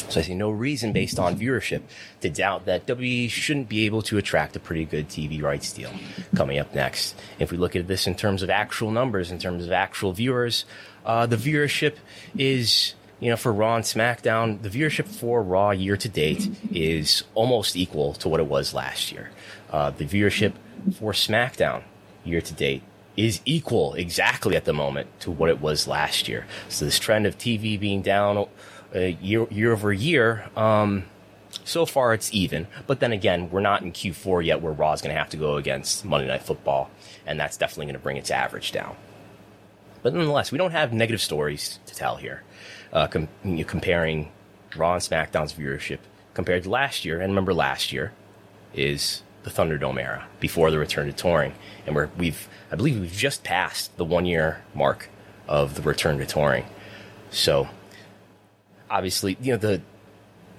So 0.10 0.20
I 0.20 0.24
see 0.24 0.36
no 0.36 0.50
reason 0.50 0.94
based 0.94 1.20
on 1.20 1.38
viewership 1.38 1.82
to 2.22 2.30
doubt 2.30 2.66
that 2.66 2.86
WWE 2.88 3.30
shouldn't 3.30 3.70
be 3.70 3.86
able 3.86 4.02
to 4.04 4.18
attract 4.18 4.56
a 4.56 4.60
pretty 4.60 4.86
good 4.86 5.10
TV 5.10 5.42
rights 5.42 5.74
deal 5.74 5.92
coming 6.36 6.60
up 6.60 6.74
next. 6.74 7.16
If 7.40 7.52
we 7.52 7.58
look 7.58 7.76
at 7.76 7.88
this 7.88 8.08
in 8.08 8.16
terms 8.16 8.42
of 8.42 8.50
actual 8.50 8.92
numbers, 8.92 9.32
in 9.32 9.40
terms 9.40 9.66
of 9.66 9.72
actual 9.72 10.14
viewers, 10.14 10.66
uh, 11.06 11.26
the 11.26 11.36
viewership 11.36 11.96
is, 12.38 12.94
you 13.20 13.30
know, 13.30 13.38
for 13.38 13.52
Raw 13.52 13.76
and 13.76 13.84
SmackDown, 13.84 14.62
the 14.62 14.70
viewership 14.70 15.08
for 15.08 15.44
Raw 15.44 15.72
year 15.72 15.98
to 15.98 16.10
date 16.10 16.50
is 16.72 17.24
almost 17.34 17.76
equal 17.76 18.14
to 18.16 18.30
what 18.30 18.40
it 18.40 18.48
was 18.48 18.74
last 18.74 19.12
year. 19.12 19.32
Uh, 19.72 19.90
the 19.90 20.06
viewership 20.06 20.54
for 20.94 21.12
SmackDown 21.12 21.84
year 22.24 22.42
to 22.42 22.54
date 22.54 22.84
is 23.18 23.42
equal 23.46 23.96
exactly 23.96 24.56
at 24.56 24.66
the 24.66 24.74
moment 24.74 25.08
to 25.20 25.32
what 25.32 25.50
it 25.50 25.60
was 25.60 25.88
last 25.88 26.28
year. 26.28 26.46
So 26.70 26.86
this 26.86 27.00
trend 27.00 27.26
of 27.26 27.38
TV 27.38 27.80
being 27.80 28.04
down 28.04 28.48
uh, 28.96 29.00
year 29.00 29.48
year 29.50 29.74
over 29.74 29.91
year. 29.94 30.50
Um, 30.56 31.06
so 31.63 31.86
far, 31.86 32.13
it's 32.13 32.34
even. 32.34 32.67
But 32.86 33.00
then 33.00 33.12
again, 33.12 33.50
we're 33.50 33.62
not 33.62 33.82
in 33.82 33.91
Q4 33.91 34.46
yet, 34.46 34.62
where 34.62 34.74
Raw 34.74 34.94
is 34.94 35.01
going 35.01 35.13
to 35.13 35.20
have 35.20 35.29
to 35.29 35.38
go 35.38 35.58
against 35.58 36.06
Monday 36.06 36.27
Night 36.27 36.44
Football, 36.44 36.89
and 37.25 37.39
that's 37.39 37.58
definitely 37.58 37.86
going 37.86 37.94
to 37.94 38.00
bring 38.00 38.17
its 38.17 38.32
average 38.32 38.72
down. 38.72 38.96
But 40.03 40.13
nonetheless, 40.13 40.51
we 40.51 40.58
don't 40.58 40.72
have 40.72 40.94
negative 40.94 41.22
stories 41.22 41.79
to 41.86 41.96
tell 41.96 42.17
here. 42.17 42.44
Uh, 42.94 43.08
com- 43.08 43.27
comparing 43.65 44.32
Raw 44.75 44.94
and 44.94 45.01
SmackDown's 45.03 45.53
viewership 45.53 46.00
compared 46.34 46.63
to 46.63 46.70
last 46.70 47.03
year, 47.03 47.20
and 47.20 47.32
remember 47.32 47.53
last 47.53 47.91
year 47.91 48.13
is 48.74 49.24
the 49.44 49.50
Thunderdome 49.50 50.00
era 50.00 50.27
before 50.39 50.72
the 50.72 50.79
return 50.79 51.08
to 51.08 51.13
touring, 51.13 51.53
and 51.86 51.96
we're, 51.96 52.10
we've 52.17 52.48
I 52.72 52.75
believe 52.75 53.00
we've 53.00 53.12
just 53.12 53.44
passed 53.44 53.96
the 53.98 54.06
one 54.06 54.25
year 54.25 54.62
mark 54.74 55.10
of 55.48 55.75
the 55.75 55.82
return 55.82 56.17
to 56.20 56.25
touring. 56.25 56.65
So 57.29 57.70
obviously, 58.89 59.38
you 59.41 59.53
know, 59.53 59.58
the 59.58 59.82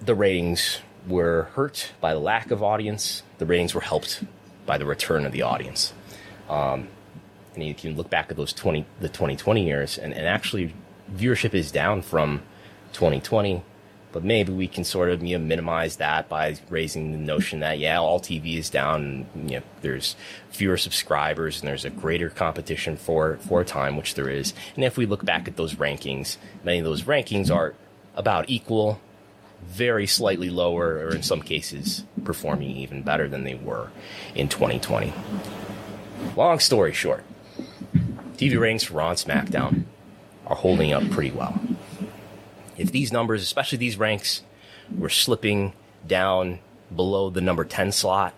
the 0.00 0.14
ratings 0.14 0.78
were 1.08 1.44
hurt 1.54 1.90
by 2.00 2.14
the 2.14 2.20
lack 2.20 2.50
of 2.50 2.62
audience. 2.62 3.23
The 3.38 3.47
ratings 3.47 3.75
were 3.75 3.80
helped 3.80 4.23
by 4.66 4.78
the 4.78 4.87
return 4.87 5.25
of 5.25 5.32
the 5.32 5.42
audience. 5.42 5.92
Um, 6.49 6.88
and 7.54 7.64
you 7.64 7.75
can 7.75 7.97
look 7.97 8.11
back 8.11 8.30
at 8.30 8.37
those 8.37 8.52
20, 8.52 8.87
the 9.00 9.08
2020 9.08 9.64
years, 9.64 9.99
and, 9.99 10.12
and 10.14 10.26
actually 10.26 10.75
viewership 11.12 11.54
is 11.54 11.73
down 11.73 12.02
from 12.02 12.42
2020. 12.92 13.62
But 14.11 14.25
maybe 14.25 14.52
we 14.52 14.68
can 14.68 14.85
sort 14.85 15.11
of 15.11 15.23
you 15.23 15.38
know, 15.38 15.44
minimize 15.44 15.97
that 15.97 16.30
by 16.30 16.56
raising 16.70 17.12
the 17.12 17.18
notion 17.18 17.61
that 17.61 17.78
yeah, 17.78 17.99
all 17.99 18.20
TV 18.20 18.56
is 18.56 18.70
down. 18.70 19.26
And, 19.35 19.50
you 19.50 19.58
know, 19.58 19.64
there's 19.82 20.16
fewer 20.50 20.78
subscribers 20.78 21.61
and 21.61 21.68
there's 21.68 21.85
a 21.85 21.90
greater 21.90 22.30
competition 22.30 22.97
for 22.97 23.37
for 23.37 23.64
time, 23.64 23.99
which 23.99 24.14
there 24.14 24.30
is. 24.30 24.54
And 24.76 24.85
if 24.85 24.97
we 24.97 25.04
look 25.04 25.26
back 25.26 25.47
at 25.47 25.56
those 25.56 25.75
rankings, 25.75 26.38
many 26.64 26.78
of 26.78 26.87
those 26.87 27.02
rankings 27.02 27.54
are 27.54 27.75
about 28.14 28.48
equal, 28.48 29.00
very 29.64 30.06
slightly 30.06 30.50
lower, 30.50 30.98
or 30.98 31.14
in 31.14 31.22
some 31.22 31.42
cases, 31.42 32.04
performing 32.24 32.70
even 32.70 33.02
better 33.02 33.28
than 33.28 33.44
they 33.44 33.54
were 33.54 33.90
in 34.34 34.48
2020. 34.48 35.12
Long 36.36 36.58
story 36.58 36.92
short, 36.92 37.24
TV 38.36 38.58
ratings 38.58 38.84
for 38.84 38.94
Raw 38.94 39.10
and 39.10 39.18
SmackDown 39.18 39.84
are 40.46 40.56
holding 40.56 40.92
up 40.92 41.08
pretty 41.10 41.30
well. 41.30 41.60
if 42.76 42.92
these 42.92 43.12
numbers, 43.12 43.42
especially 43.42 43.78
these 43.78 43.96
ranks, 43.96 44.42
were 44.96 45.08
slipping 45.08 45.72
down 46.06 46.60
below 46.94 47.28
the 47.28 47.40
number 47.40 47.64
10 47.64 47.90
slot, 47.92 48.34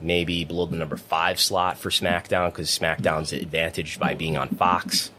maybe 0.00 0.44
below 0.44 0.66
the 0.66 0.76
number 0.76 0.96
5 0.96 1.40
slot 1.40 1.78
for 1.78 1.88
SmackDown, 1.90 2.50
because 2.50 2.68
SmackDown's 2.68 3.32
advantaged 3.32 3.98
by 3.98 4.14
being 4.14 4.36
on 4.36 4.48
Fox, 4.50 5.10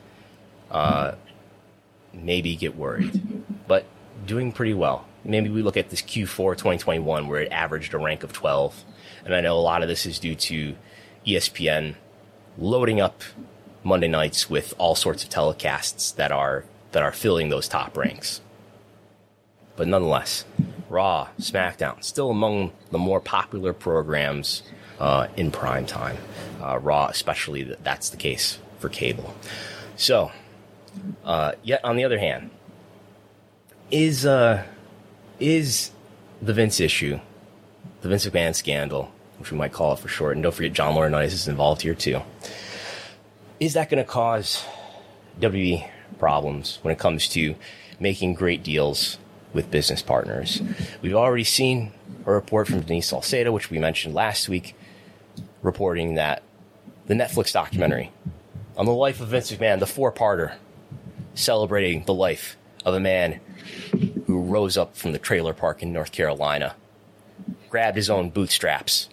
uh, 0.70 1.14
maybe 2.14 2.56
get 2.56 2.76
worried. 2.76 3.44
But 3.68 3.86
doing 4.26 4.52
pretty 4.52 4.74
well. 4.74 5.06
Maybe 5.24 5.50
we 5.50 5.62
look 5.62 5.78
at 5.78 5.90
this 5.90 6.02
Q4 6.02 6.54
2021 6.54 7.28
where 7.28 7.42
it 7.42 7.52
averaged 7.52 7.94
a 7.94 7.98
rank 7.98 8.24
of 8.24 8.34
12. 8.34 8.84
And 9.26 9.34
I 9.34 9.42
know 9.42 9.58
a 9.58 9.62
lot 9.62 9.82
of 9.82 9.88
this 9.88 10.06
is 10.06 10.20
due 10.20 10.36
to 10.36 10.76
ESPN 11.26 11.96
loading 12.58 13.00
up 13.00 13.22
Monday 13.84 14.08
nights 14.08 14.50
with 14.50 14.74
all 14.78 14.96
sorts 14.96 15.24
of 15.24 15.30
telecasts 15.30 16.16
that 16.16 16.32
are 16.32 16.66
that 16.92 17.04
are 17.04 17.12
filling 17.12 17.50
those 17.50 17.68
top 17.68 17.98
ranks. 17.98 18.42
But 19.76 19.88
nonetheless, 19.88 20.46
Raw, 20.90 21.30
SmackDown, 21.40 22.04
still 22.04 22.30
among 22.30 22.72
the 22.92 23.00
more 23.00 23.20
popular 23.20 23.74
programs 23.74 24.62
uh, 25.00 25.28
in 25.36 25.50
prime 25.50 25.88
time. 25.88 26.18
Uh, 26.62 26.78
Raw, 26.78 27.08
especially, 27.08 27.64
that's 27.64 28.10
the 28.10 28.18
case 28.18 28.60
for 28.78 28.90
cable. 28.90 29.34
So, 29.96 30.32
uh, 31.24 31.54
yet 31.64 31.84
on 31.84 31.96
the 31.96 32.04
other 32.04 32.20
hand, 32.20 32.50
is 33.92 34.26
uh, 34.26 34.64
is 35.40 35.92
the 36.42 36.54
Vince 36.54 36.80
issue, 36.80 37.20
the 38.02 38.10
Vince 38.10 38.26
McMahon 38.26 38.56
scandal, 38.56 39.12
which 39.38 39.52
we 39.52 39.58
might 39.58 39.72
call 39.72 39.94
it 39.94 40.00
for 40.00 40.08
short, 40.08 40.36
and 40.36 40.44
don't 40.44 40.54
forget 40.54 40.74
John 40.74 40.96
Laurinaitis 40.96 41.34
is 41.34 41.48
involved 41.48 41.82
here 41.82 41.96
too. 41.96 42.22
Is 43.60 43.74
that 43.74 43.90
going 43.90 44.04
to 44.04 44.10
cause 44.10 44.66
WWE 45.40 45.90
problems 46.20 46.80
when 46.82 46.92
it 46.92 47.00
comes 47.00 47.28
to 47.30 47.56
making 48.00 48.34
great 48.34 48.64
deals 48.64 49.18
with 49.54 49.72
business 49.72 50.02
partners? 50.02 50.62
We've 51.02 51.16
already 51.16 51.44
seen 51.44 51.92
a 52.26 52.32
report 52.32 52.68
from 52.68 52.82
Denise 52.82 53.08
Salcedo, 53.08 53.52
which 53.52 53.70
we 53.70 53.80
mentioned 53.80 54.14
last 54.14 54.50
week, 54.50 54.76
reporting 55.62 56.16
that 56.16 56.44
the 57.08 57.14
Netflix 57.14 57.54
documentary 57.54 58.12
on 58.76 58.86
the 58.86 58.94
life 58.94 59.22
of 59.22 59.30
Vince 59.30 59.52
McMahon, 59.52 59.80
the 59.80 59.88
four-parter, 59.88 60.56
celebrating 61.36 62.04
the 62.06 62.14
life 62.14 62.58
of 62.86 62.94
a 62.94 63.00
man 63.00 63.40
who 64.26 64.42
rose 64.42 64.78
up 64.78 64.96
from 64.96 65.12
the 65.12 65.20
trailer 65.20 65.54
park 65.54 65.82
in 65.82 65.94
North 65.94 66.12
Carolina, 66.12 66.76
grabbed 67.70 67.98
his 67.98 68.10
own 68.10 68.30
bootstraps, 68.30 69.10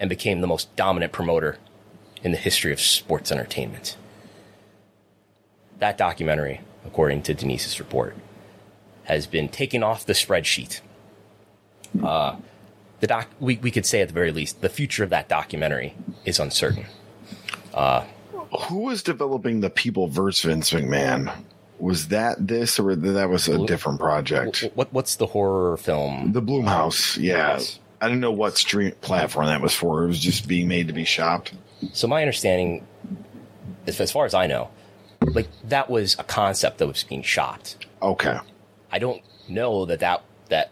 and 0.00 0.08
became 0.08 0.40
the 0.40 0.46
most 0.46 0.74
dominant 0.76 1.12
promoter 1.12 1.58
in 2.22 2.32
the 2.32 2.38
history 2.38 2.72
of 2.72 2.80
sports 2.80 3.30
entertainment. 3.30 3.96
That 5.78 5.98
documentary, 5.98 6.60
according 6.84 7.22
to 7.22 7.34
Denise's 7.34 7.78
report, 7.78 8.16
has 9.04 9.26
been 9.26 9.48
taken 9.48 9.82
off 9.82 10.06
the 10.06 10.12
spreadsheet. 10.14 10.80
Uh, 12.02 12.36
the 13.00 13.06
doc, 13.06 13.28
we, 13.38 13.56
we 13.56 13.70
could 13.70 13.84
say 13.84 14.00
at 14.00 14.08
the 14.08 14.14
very 14.14 14.32
least, 14.32 14.60
the 14.62 14.68
future 14.68 15.04
of 15.04 15.10
that 15.10 15.28
documentary 15.28 15.94
is 16.24 16.38
uncertain. 16.38 16.86
Uh, 17.74 18.04
Who 18.62 18.80
was 18.80 19.02
developing 19.02 19.60
the 19.60 19.70
People 19.70 20.08
versus 20.08 20.42
Vince 20.42 20.70
McMahon? 20.70 21.34
Was 21.78 22.08
that 22.08 22.46
this 22.46 22.78
or 22.78 22.94
that 22.94 23.28
was 23.28 23.48
a 23.48 23.66
different 23.66 23.98
project? 23.98 24.64
What 24.74 24.92
what's 24.92 25.16
the 25.16 25.26
horror 25.26 25.76
film? 25.76 26.32
The 26.32 26.40
Blumhouse. 26.42 27.16
yeah. 27.16 27.54
Yes. 27.54 27.80
I 28.00 28.08
didn't 28.08 28.20
know 28.20 28.32
what 28.32 28.58
stream 28.58 28.92
platform 29.00 29.46
that 29.46 29.62
was 29.62 29.74
for. 29.74 30.04
It 30.04 30.08
was 30.08 30.20
just 30.20 30.46
being 30.46 30.68
made 30.68 30.88
to 30.88 30.92
be 30.92 31.04
shopped. 31.04 31.54
So 31.92 32.06
my 32.06 32.20
understanding, 32.20 32.86
as 33.86 34.12
far 34.12 34.26
as 34.26 34.34
I 34.34 34.46
know, 34.46 34.68
like 35.22 35.48
that 35.64 35.88
was 35.88 36.14
a 36.18 36.24
concept 36.24 36.78
that 36.78 36.86
was 36.86 37.02
being 37.04 37.22
shopped. 37.22 37.86
Okay. 38.02 38.38
I 38.92 38.98
don't 38.98 39.22
know 39.48 39.86
that 39.86 40.00
that 40.00 40.22
that 40.50 40.70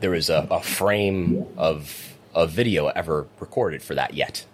there 0.00 0.10
was 0.10 0.30
a, 0.30 0.46
a 0.50 0.62
frame 0.62 1.46
of 1.56 2.16
of 2.34 2.50
video 2.50 2.86
ever 2.88 3.26
recorded 3.40 3.82
for 3.82 3.94
that 3.96 4.14
yet. 4.14 4.46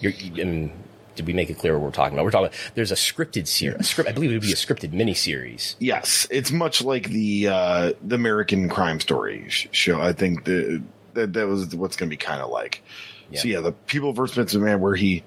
You're, 0.00 0.12
you, 0.12 0.42
I 0.42 0.44
mean, 0.44 0.72
did 1.20 1.26
we 1.26 1.34
make 1.34 1.50
it 1.50 1.58
clear 1.58 1.74
what 1.74 1.82
we're 1.82 1.90
talking 1.90 2.14
about? 2.14 2.24
We're 2.24 2.30
talking 2.30 2.46
about 2.46 2.72
there's 2.74 2.90
a 2.90 2.94
scripted 2.94 3.46
series. 3.46 3.90
Script, 3.90 4.08
I 4.08 4.12
believe 4.12 4.30
it 4.30 4.34
would 4.36 4.42
be 4.42 4.52
a 4.52 4.56
scripted 4.56 4.92
miniseries. 4.92 5.76
Yes, 5.78 6.26
it's 6.30 6.50
much 6.50 6.82
like 6.82 7.10
the 7.10 7.48
uh, 7.48 7.92
the 8.02 8.14
American 8.14 8.70
Crime 8.70 9.00
Story 9.00 9.46
show. 9.50 10.00
I 10.00 10.14
think 10.14 10.44
the 10.44 10.82
that 11.12 11.34
that 11.34 11.46
was 11.46 11.76
what's 11.76 11.96
going 11.96 12.08
to 12.08 12.10
be 12.10 12.16
kind 12.16 12.40
of 12.40 12.48
like. 12.48 12.82
Yeah. 13.30 13.40
So 13.40 13.48
yeah, 13.48 13.60
the 13.60 13.72
People 13.72 14.14
versus 14.14 14.34
Vince 14.34 14.54
Man, 14.54 14.80
where 14.80 14.94
he 14.94 15.22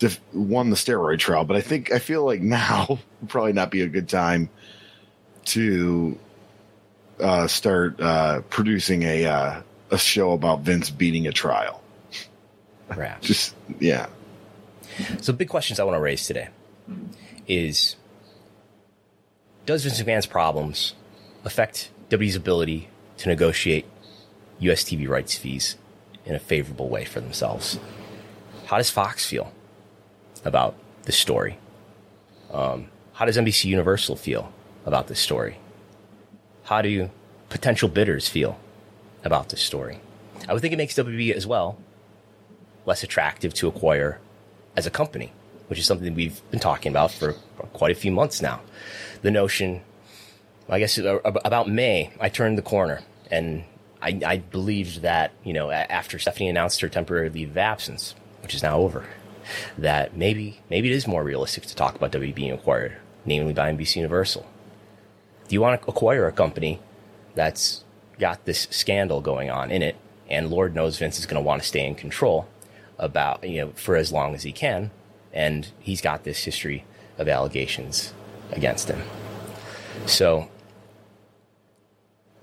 def- 0.00 0.20
won 0.32 0.70
the 0.70 0.76
steroid 0.76 1.20
trial. 1.20 1.44
But 1.44 1.56
I 1.56 1.60
think 1.60 1.92
I 1.92 2.00
feel 2.00 2.24
like 2.24 2.40
now 2.40 2.86
would 3.20 3.28
probably 3.28 3.52
not 3.52 3.70
be 3.70 3.82
a 3.82 3.88
good 3.88 4.08
time 4.08 4.50
to 5.46 6.18
uh, 7.20 7.46
start 7.46 8.00
uh, 8.00 8.40
producing 8.50 9.04
a 9.04 9.26
uh, 9.26 9.62
a 9.92 9.98
show 9.98 10.32
about 10.32 10.62
Vince 10.62 10.90
beating 10.90 11.28
a 11.28 11.32
trial. 11.32 11.80
Perhaps. 12.88 13.26
Just 13.28 13.54
yeah. 13.78 14.08
So 15.20 15.32
big 15.32 15.48
questions 15.48 15.80
I 15.80 15.84
want 15.84 15.96
to 15.96 16.00
raise 16.00 16.26
today 16.26 16.48
is 17.46 17.96
does 19.66 19.84
Vince 19.84 20.00
McMahon's 20.00 20.26
problems 20.26 20.94
affect 21.44 21.90
WWE's 22.10 22.36
ability 22.36 22.88
to 23.18 23.28
negotiate 23.28 23.86
US 24.60 24.84
TV 24.84 25.08
rights 25.08 25.36
fees 25.36 25.76
in 26.24 26.34
a 26.34 26.38
favorable 26.38 26.88
way 26.88 27.04
for 27.04 27.20
themselves? 27.20 27.78
How 28.66 28.76
does 28.76 28.90
Fox 28.90 29.26
feel 29.26 29.52
about 30.44 30.74
this 31.04 31.16
story? 31.16 31.58
Um, 32.52 32.88
how 33.14 33.24
does 33.24 33.36
NBC 33.36 33.66
Universal 33.66 34.16
feel 34.16 34.52
about 34.86 35.08
this 35.08 35.20
story? 35.20 35.58
How 36.64 36.82
do 36.82 37.10
potential 37.48 37.88
bidders 37.88 38.28
feel 38.28 38.58
about 39.24 39.48
this 39.48 39.60
story? 39.60 40.00
I 40.48 40.52
would 40.52 40.62
think 40.62 40.72
it 40.72 40.78
makes 40.78 40.94
WWE 40.94 41.32
as 41.32 41.46
well 41.46 41.78
less 42.86 43.02
attractive 43.02 43.54
to 43.54 43.68
acquire 43.68 44.20
as 44.76 44.86
a 44.86 44.90
company, 44.90 45.32
which 45.68 45.78
is 45.78 45.86
something 45.86 46.14
we've 46.14 46.40
been 46.50 46.60
talking 46.60 46.90
about 46.90 47.10
for 47.10 47.32
quite 47.72 47.92
a 47.92 47.98
few 47.98 48.12
months 48.12 48.42
now. 48.42 48.60
The 49.22 49.30
notion, 49.30 49.82
I 50.68 50.78
guess 50.78 50.98
about 50.98 51.68
May, 51.68 52.12
I 52.20 52.28
turned 52.28 52.58
the 52.58 52.62
corner 52.62 53.02
and 53.30 53.64
I, 54.02 54.20
I 54.26 54.36
believed 54.38 55.02
that, 55.02 55.32
you 55.44 55.54
know, 55.54 55.70
after 55.70 56.18
Stephanie 56.18 56.50
announced 56.50 56.80
her 56.82 56.88
temporary 56.88 57.30
leave 57.30 57.50
of 57.50 57.58
absence, 57.58 58.14
which 58.42 58.54
is 58.54 58.62
now 58.62 58.76
over, 58.76 59.06
that 59.78 60.16
maybe, 60.16 60.60
maybe 60.68 60.90
it 60.90 60.94
is 60.94 61.06
more 61.06 61.24
realistic 61.24 61.64
to 61.66 61.74
talk 61.74 61.94
about 61.94 62.12
WWE 62.12 62.34
being 62.34 62.52
acquired, 62.52 62.96
namely 63.24 63.54
by 63.54 63.72
NBC 63.72 63.96
Universal. 63.96 64.46
Do 65.48 65.54
you 65.54 65.60
want 65.60 65.80
to 65.80 65.88
acquire 65.88 66.26
a 66.26 66.32
company 66.32 66.80
that's 67.34 67.84
got 68.18 68.44
this 68.44 68.68
scandal 68.70 69.20
going 69.20 69.50
on 69.50 69.70
in 69.70 69.82
it, 69.82 69.96
and 70.28 70.50
Lord 70.50 70.74
knows 70.74 70.98
Vince 70.98 71.18
is 71.18 71.26
going 71.26 71.42
to 71.42 71.46
want 71.46 71.62
to 71.62 71.68
stay 71.68 71.86
in 71.86 71.94
control? 71.94 72.46
About, 72.98 73.48
you 73.48 73.60
know, 73.60 73.72
for 73.72 73.96
as 73.96 74.12
long 74.12 74.34
as 74.34 74.42
he 74.42 74.52
can. 74.52 74.90
And 75.32 75.68
he's 75.80 76.00
got 76.00 76.24
this 76.24 76.44
history 76.44 76.84
of 77.18 77.28
allegations 77.28 78.12
against 78.52 78.88
him. 78.88 79.02
So 80.06 80.48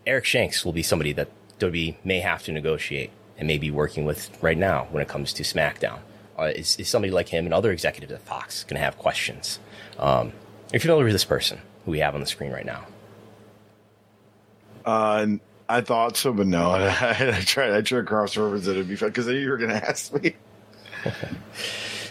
Eric 0.05 0.25
Shanks 0.25 0.65
will 0.65 0.73
be 0.73 0.83
somebody 0.83 1.13
that 1.13 1.29
WWE 1.59 1.95
may 2.03 2.19
have 2.19 2.43
to 2.43 2.51
negotiate 2.51 3.11
and 3.37 3.47
may 3.47 3.57
be 3.57 3.71
working 3.71 4.05
with 4.05 4.29
right 4.41 4.57
now 4.57 4.87
when 4.91 5.01
it 5.01 5.07
comes 5.07 5.33
to 5.33 5.43
SmackDown. 5.43 5.99
Uh, 6.37 6.51
is, 6.55 6.77
is, 6.77 6.89
somebody 6.89 7.11
like 7.11 7.29
him 7.29 7.45
and 7.45 7.53
other 7.53 7.71
executives 7.71 8.11
at 8.11 8.21
Fox 8.21 8.63
going 8.63 8.75
to 8.75 8.83
have 8.83 8.97
questions? 8.97 9.59
Um, 9.99 10.29
are 10.29 10.73
you 10.73 10.79
familiar 10.79 11.03
with 11.03 11.13
this 11.13 11.25
person 11.25 11.59
who 11.85 11.91
we 11.91 11.99
have 11.99 12.15
on 12.15 12.21
the 12.21 12.27
screen 12.27 12.51
right 12.51 12.65
now? 12.65 12.85
Uh, 14.85 15.27
I 15.71 15.81
thought 15.81 16.17
so, 16.17 16.33
but 16.33 16.47
no. 16.47 16.71
I, 16.71 17.33
I 17.35 17.41
tried. 17.41 17.71
I 17.71 17.81
tried 17.81 17.99
to 17.99 18.03
cross 18.03 18.35
reference 18.35 18.67
it 18.67 18.87
because 18.87 19.27
I 19.27 19.31
knew 19.31 19.39
you 19.39 19.49
were 19.49 19.57
going 19.57 19.69
to 19.81 19.89
ask 19.89 20.13
me. 20.13 20.35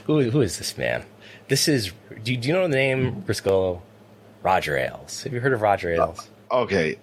who 0.07 0.31
who 0.31 0.41
is 0.41 0.59
this 0.59 0.77
man? 0.79 1.05
This 1.49 1.69
is. 1.69 1.93
Do, 2.23 2.37
do 2.37 2.49
you 2.49 2.55
know 2.55 2.63
the 2.63 2.69
name 2.69 3.21
Briscoe? 3.21 3.83
Roger 4.43 4.79
Ailes. 4.79 5.23
Have 5.25 5.35
you 5.35 5.41
heard 5.41 5.53
of 5.53 5.61
Roger 5.61 5.91
Ailes? 5.91 6.27
Uh, 6.51 6.61
okay, 6.63 6.97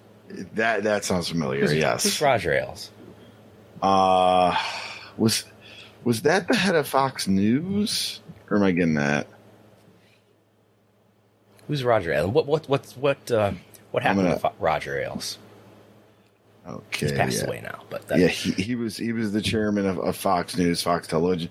that 0.55 0.83
that 0.83 1.05
sounds 1.05 1.29
familiar. 1.29 1.61
Who's, 1.61 1.73
yes. 1.75 2.03
Who's 2.03 2.19
Roger 2.19 2.51
Ailes? 2.51 2.89
Uh 3.79 4.57
was 5.17 5.45
was 6.03 6.23
that 6.23 6.47
the 6.47 6.55
head 6.55 6.73
of 6.73 6.87
Fox 6.87 7.27
News? 7.27 8.21
Or 8.49 8.57
am 8.57 8.63
I 8.63 8.71
getting 8.71 8.95
that? 8.95 9.27
Who's 11.67 11.83
Roger 11.83 12.11
Ailes? 12.11 12.31
What 12.31 12.47
what 12.47 12.67
what 12.67 12.87
what 12.97 13.31
uh, 13.31 13.51
what 13.91 14.01
happened 14.01 14.29
gonna, 14.29 14.39
to 14.39 14.51
Roger 14.59 14.99
Ailes? 14.99 15.37
Okay, 16.67 17.07
he's 17.07 17.11
passed 17.13 17.41
yeah. 17.41 17.47
away 17.47 17.61
now, 17.61 17.83
but 17.89 18.03
yeah, 18.15 18.27
he, 18.27 18.51
he 18.51 18.75
was 18.75 18.97
he 18.97 19.13
was 19.13 19.31
the 19.31 19.41
chairman 19.41 19.85
of, 19.85 19.99
of 19.99 20.15
Fox 20.15 20.57
News, 20.57 20.81
Fox 20.81 21.07
Television. 21.07 21.49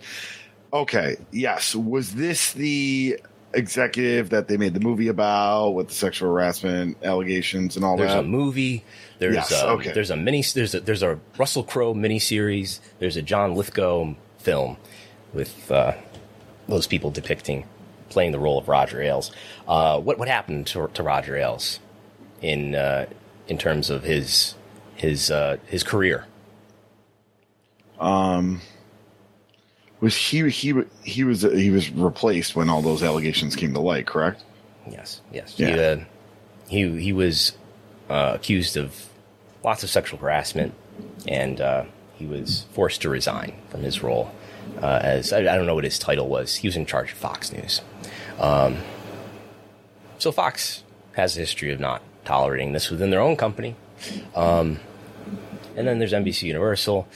Okay, 0.73 1.17
yes, 1.31 1.75
was 1.75 2.15
this 2.15 2.53
the 2.53 3.19
executive 3.55 4.31
that 4.31 4.49
they 4.49 4.59
made 4.59 4.75
the 4.75 4.81
movie 4.81 5.09
about 5.09 5.71
with 5.71 5.89
the 5.89 5.95
sexual 5.95 6.31
harassment 6.31 6.99
allegations 7.03 7.77
and 7.77 7.85
all 7.85 7.97
there's 7.97 8.11
that? 8.11 8.17
There's 8.17 8.27
a 8.27 8.29
movie. 8.29 8.85
There's 9.19 9.35
yes, 9.35 9.53
a, 9.53 9.69
okay. 9.71 9.93
there's 9.93 10.11
a 10.11 10.17
mini 10.17 10.43
there's 10.55 10.75
a 10.75 10.81
there's 10.81 11.03
a 11.03 11.19
Russell 11.39 11.65
Crowe 11.65 11.95
miniseries. 11.95 12.81
There's 12.99 13.17
a 13.17 13.23
John 13.23 13.55
Lithgow 13.55 14.15
film 14.39 14.77
with 15.33 15.71
uh, 15.71 15.95
those 16.69 16.87
people 16.87 17.11
depicting 17.11 17.67
playing 18.11 18.33
the 18.33 18.39
role 18.39 18.59
of 18.59 18.69
Roger 18.69 19.01
Ailes. 19.01 19.33
Uh, 19.67 19.99
what 19.99 20.19
what 20.19 20.29
happened 20.29 20.67
to, 20.69 20.89
to 20.89 21.03
Roger 21.03 21.37
Ailes? 21.37 21.81
in 22.43 22.75
uh, 22.75 23.07
in 23.49 23.59
terms 23.59 23.91
of 23.91 24.03
his 24.03 24.55
his 24.97 25.31
uh, 25.31 25.59
his 25.67 25.83
career? 25.83 26.27
Um, 27.99 28.61
was 30.01 30.17
he 30.17 30.49
he 30.51 30.75
he 31.03 31.25
was 31.25 31.43
he 31.43 31.71
was 31.71 31.91
replaced 31.91 32.57
when 32.57 32.69
all 32.69 32.83
those 32.83 33.03
allegations 33.03 33.57
came 33.57 33.73
to 33.75 33.81
light? 33.81 34.07
Correct. 34.07 34.45
Yes, 34.91 35.21
yes. 35.33 35.59
Yeah. 35.59 35.67
He, 35.67 35.81
uh, 35.81 36.05
he 36.69 37.01
he 37.03 37.13
was 37.13 37.53
uh, 38.11 38.33
accused 38.35 38.77
of 38.77 39.09
lots 39.65 39.83
of 39.83 39.91
sexual 39.91 40.19
harassment, 40.19 40.75
and 41.27 41.61
uh, 41.61 41.85
he 42.15 42.27
was 42.27 42.67
forced 42.73 43.03
to 43.03 43.09
resign 43.09 43.55
from 43.71 43.83
his 43.83 44.03
role 44.03 44.31
uh, 44.83 45.01
as 45.03 45.33
I, 45.33 45.39
I 45.39 45.57
don't 45.57 45.67
know 45.67 45.75
what 45.75 45.85
his 45.85 45.99
title 45.99 46.29
was. 46.29 46.57
He 46.57 46.69
was 46.69 46.77
in 46.77 46.87
charge 46.87 47.13
of 47.13 47.19
Fox 47.19 47.53
News. 47.53 47.81
Um, 48.39 48.79
so 50.19 50.33
Fox 50.33 50.83
has 51.13 51.37
a 51.37 51.41
history 51.41 51.73
of 51.73 51.81
not 51.81 52.03
tolerating 52.25 52.73
this 52.73 52.91
within 52.91 53.11
their 53.11 53.21
own 53.21 53.37
company. 53.37 53.77
Um, 54.35 54.81
and 55.77 55.87
then 55.87 55.99
there's 55.99 56.13
NBC 56.13 56.43
Universal. 56.43 57.07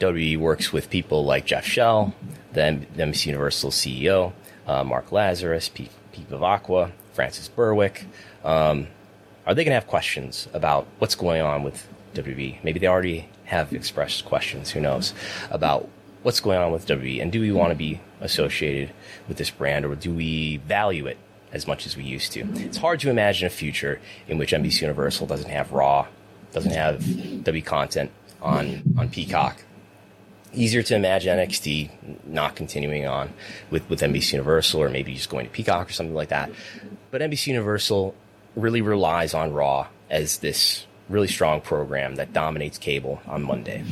WWE 0.00 0.38
works 0.38 0.72
with 0.72 0.90
people 0.90 1.24
like 1.24 1.44
Jeff 1.46 1.64
Shell, 1.64 2.14
the, 2.52 2.62
M- 2.64 2.86
the 2.94 3.02
NBC 3.02 3.26
Universal 3.26 3.70
CEO, 3.70 4.32
uh, 4.66 4.84
Mark 4.84 5.10
Lazarus, 5.12 5.68
Pete, 5.68 5.90
Pete 6.12 6.28
Vivacqua, 6.30 6.92
Frances 7.12 7.48
Berwick. 7.48 8.04
Um, 8.44 8.88
are 9.46 9.54
they 9.54 9.64
going 9.64 9.70
to 9.72 9.76
have 9.80 9.86
questions 9.86 10.46
about 10.52 10.86
what's 10.98 11.14
going 11.14 11.40
on 11.42 11.62
with 11.62 11.88
WWE? 12.14 12.62
Maybe 12.62 12.78
they 12.78 12.86
already 12.86 13.28
have 13.44 13.72
expressed 13.72 14.24
questions, 14.24 14.70
who 14.70 14.80
knows, 14.80 15.14
about 15.50 15.88
what's 16.22 16.40
going 16.40 16.58
on 16.58 16.72
with 16.72 16.86
WWE 16.86 17.22
and 17.22 17.32
do 17.32 17.40
we 17.40 17.52
want 17.52 17.70
to 17.70 17.76
be 17.76 18.00
associated 18.20 18.92
with 19.28 19.36
this 19.36 19.50
brand 19.50 19.84
or 19.84 19.94
do 19.94 20.12
we 20.12 20.58
value 20.58 21.06
it 21.06 21.16
as 21.52 21.66
much 21.66 21.86
as 21.86 21.96
we 21.96 22.02
used 22.02 22.32
to? 22.32 22.40
It's 22.56 22.76
hard 22.76 23.00
to 23.00 23.10
imagine 23.10 23.46
a 23.46 23.50
future 23.50 24.00
in 24.26 24.36
which 24.36 24.52
NBC 24.52 24.82
Universal 24.82 25.28
doesn't 25.28 25.48
have 25.48 25.72
Raw, 25.72 26.06
doesn't 26.58 26.72
have 26.72 27.00
WWE 27.00 27.64
content 27.64 28.10
on, 28.42 28.82
on 28.98 29.08
Peacock. 29.08 29.62
Easier 30.52 30.82
to 30.82 30.96
imagine 30.96 31.38
NXT 31.38 32.26
not 32.26 32.56
continuing 32.56 33.06
on 33.06 33.32
with, 33.70 33.88
with 33.88 34.00
NBC 34.00 34.32
Universal 34.32 34.82
or 34.82 34.88
maybe 34.88 35.14
just 35.14 35.28
going 35.28 35.46
to 35.46 35.52
Peacock 35.52 35.90
or 35.90 35.92
something 35.92 36.14
like 36.14 36.30
that. 36.30 36.50
But 37.10 37.20
NBC 37.20 37.48
Universal 37.48 38.14
really 38.56 38.80
relies 38.80 39.34
on 39.34 39.52
Raw 39.52 39.86
as 40.10 40.38
this 40.38 40.86
really 41.08 41.28
strong 41.28 41.60
program 41.60 42.16
that 42.16 42.32
dominates 42.32 42.76
cable 42.76 43.20
on 43.26 43.42
Monday. 43.44 43.84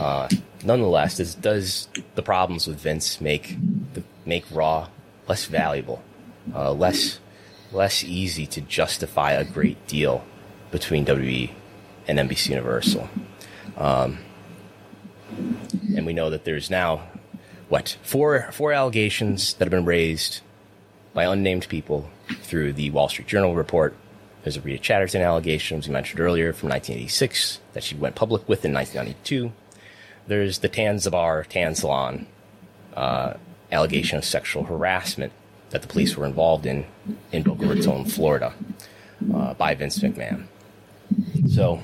Uh, 0.00 0.28
nonetheless, 0.64 1.18
does, 1.18 1.34
does 1.34 1.88
the 2.14 2.22
problems 2.22 2.66
with 2.66 2.80
Vince 2.80 3.20
make 3.20 3.56
the, 3.92 4.02
make 4.24 4.44
Raw 4.50 4.88
less 5.28 5.44
valuable, 5.44 6.02
uh, 6.54 6.72
less 6.72 7.20
less 7.72 8.04
easy 8.04 8.46
to 8.46 8.60
justify 8.60 9.32
a 9.32 9.44
great 9.44 9.86
deal 9.86 10.24
between 10.70 11.04
WWE 11.04 11.50
and 12.06 12.18
NBC 12.18 12.50
Universal? 12.50 13.08
Um, 13.76 14.18
and 15.96 16.06
we 16.06 16.12
know 16.12 16.30
that 16.30 16.44
there's 16.44 16.70
now 16.70 17.08
what 17.68 17.96
four 18.02 18.48
four 18.52 18.72
allegations 18.72 19.54
that 19.54 19.64
have 19.64 19.70
been 19.70 19.84
raised 19.84 20.40
by 21.12 21.24
unnamed 21.24 21.68
people 21.68 22.10
through 22.42 22.72
the 22.72 22.90
Wall 22.90 23.08
Street 23.08 23.28
Journal 23.28 23.54
report. 23.54 23.96
There's 24.42 24.56
a 24.56 24.60
Rita 24.60 24.78
Chatterton 24.78 25.22
allegation, 25.22 25.78
as 25.78 25.88
we 25.88 25.92
mentioned 25.92 26.20
earlier, 26.20 26.52
from 26.52 26.68
1986 26.68 27.60
that 27.72 27.82
she 27.82 27.96
went 27.96 28.14
public 28.14 28.48
with 28.48 28.64
in 28.64 28.72
1992. 28.72 29.52
There's 30.28 30.60
the 30.60 30.68
Tanzabar 30.68 31.44
Tan 31.48 31.74
Salon 31.74 32.26
uh, 32.94 33.34
allegation 33.72 34.18
of 34.18 34.24
sexual 34.24 34.64
harassment 34.64 35.32
that 35.70 35.82
the 35.82 35.88
police 35.88 36.16
were 36.16 36.26
involved 36.26 36.66
in 36.66 36.86
in 37.32 37.42
Boca 37.42 37.66
Raton, 37.66 38.04
Florida, 38.04 38.54
uh, 39.34 39.54
by 39.54 39.74
Vince 39.74 39.98
McMahon. 39.98 40.46
So, 41.48 41.80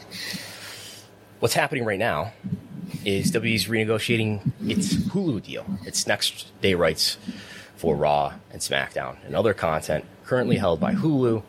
what's 1.40 1.54
happening 1.54 1.84
right 1.84 1.98
now 1.98 2.32
is 3.04 3.32
WWE's 3.32 3.66
renegotiating 3.66 4.52
its 4.68 4.94
Hulu 4.94 5.42
deal, 5.42 5.66
its 5.86 6.06
next 6.06 6.52
day 6.60 6.74
rights 6.74 7.16
for 7.76 7.96
Raw 7.96 8.34
and 8.50 8.60
SmackDown 8.60 9.16
and 9.24 9.34
other 9.34 9.54
content 9.54 10.04
currently 10.24 10.56
held 10.56 10.80
by 10.80 10.94
Hulu. 10.94 11.42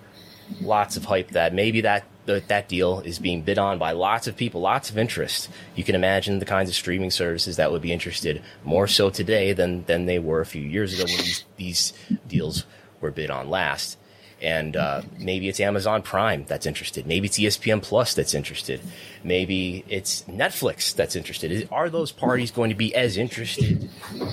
Lots 0.62 0.97
of 0.97 1.05
hype 1.05 1.31
that 1.31 1.53
maybe 1.53 1.81
that 1.81 2.05
that 2.25 2.47
that 2.47 2.67
deal 2.69 3.01
is 3.01 3.19
being 3.19 3.41
bid 3.41 3.57
on 3.57 3.77
by 3.77 3.91
lots 3.91 4.27
of 4.27 4.38
people, 4.38 4.62
lots 4.62 4.89
of 4.89 4.97
interest. 4.97 5.49
You 5.75 5.83
can 5.83 5.95
imagine 5.95 6.39
the 6.39 6.45
kinds 6.45 6.69
of 6.69 6.75
streaming 6.75 7.12
services 7.12 7.57
that 7.57 7.71
would 7.71 7.81
be 7.81 7.91
interested 7.91 8.41
more 8.63 8.88
so 8.88 9.09
today 9.09 9.53
than 9.53 9.83
than 9.86 10.05
they 10.05 10.19
were 10.19 10.41
a 10.41 10.45
few 10.45 10.62
years 10.62 10.93
ago 10.93 11.05
when 11.05 11.17
these, 11.17 11.43
these 11.57 11.93
deals 12.27 12.65
were 13.01 13.12
bid 13.12 13.29
on 13.29 13.49
last. 13.49 13.97
And 14.43 14.75
uh, 14.75 15.03
maybe 15.17 15.47
it's 15.47 15.62
Amazon 15.62 16.01
Prime 16.01 16.43
that's 16.45 16.65
interested. 16.65 17.08
Maybe 17.08 17.27
it's 17.27 17.39
ESPN 17.39 17.82
Plus 17.82 18.13
that's 18.13 18.34
interested. 18.34 18.82
Maybe 19.23 19.86
it's 19.88 20.23
Netflix 20.23 20.93
that's 20.93 21.15
interested. 21.15 21.67
Are 21.71 21.89
those 21.89 22.12
parties 22.12 22.51
going 22.51 22.69
to 22.69 22.75
be 22.75 22.93
as 22.93 23.15
interested 23.15 23.89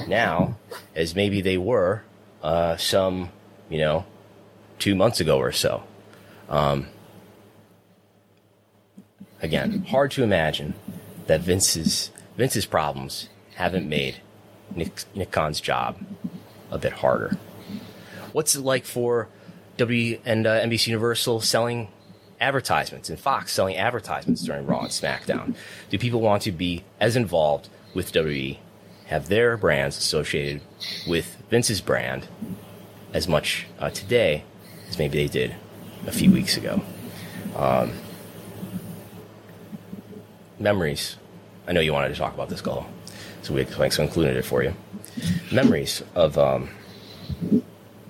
now 0.09 0.57
as 0.96 1.14
maybe 1.14 1.40
they 1.40 1.57
were 1.57 2.03
uh, 2.42 2.77
some, 2.77 3.31
you 3.68 3.79
know, 3.79 4.05
two 4.81 4.96
months 4.96 5.20
ago 5.20 5.38
or 5.38 5.53
so? 5.53 5.85
Um, 6.49 6.88
again, 9.40 9.85
hard 9.85 10.11
to 10.12 10.25
imagine 10.25 10.75
that 11.29 11.40
Vince's 11.40 12.11
Vince's 12.37 12.66
problems 12.66 13.29
haven't 13.55 13.88
made 13.88 14.16
Nick, 14.75 15.31
Khan's 15.31 15.61
job 15.61 15.96
a 16.70 16.79
bit 16.79 16.94
harder. 16.94 17.37
What's 18.33 18.55
it 18.55 18.62
like 18.62 18.85
for 18.85 19.29
W 19.81 20.21
and 20.27 20.47
uh, 20.47 20.61
NBC 20.61 20.88
Universal 20.88 21.40
selling 21.40 21.88
advertisements 22.38 23.09
and 23.09 23.19
Fox 23.19 23.51
selling 23.51 23.77
advertisements 23.77 24.43
during 24.43 24.66
Raw 24.66 24.81
and 24.81 24.90
SmackDown? 24.90 25.55
Do 25.88 25.99
people 25.99 26.21
want 26.21 26.43
to 26.43 26.53
be 26.53 26.85
as 27.01 27.16
involved 27.16 27.71
with 27.95 28.12
WWE, 28.12 28.59
have 29.07 29.29
their 29.29 29.57
brands 29.57 29.97
associated 29.97 30.61
with 31.09 31.37
Vince's 31.49 31.81
brand 31.81 32.29
as 33.14 33.27
much 33.27 33.66
uh, 33.79 33.88
today 33.88 34.45
as 34.88 34.99
maybe 34.99 35.16
they 35.16 35.29
did 35.29 35.57
a 36.07 36.12
few 36.12 36.31
weeks 36.31 36.59
ago? 36.59 36.83
Um, 37.57 37.93
memories. 40.59 41.16
I 41.66 41.73
know 41.73 41.81
you 41.81 41.95
wanted 41.95 42.11
to 42.11 42.16
talk 42.16 42.35
about 42.35 42.51
this, 42.51 42.61
Gull, 42.61 42.87
so 43.40 43.55
we 43.55 43.64
so 43.64 44.03
included 44.03 44.37
it 44.37 44.45
for 44.45 44.62
you. 44.62 44.75
Memories 45.51 46.03
of 46.14 46.37
um, 46.37 46.69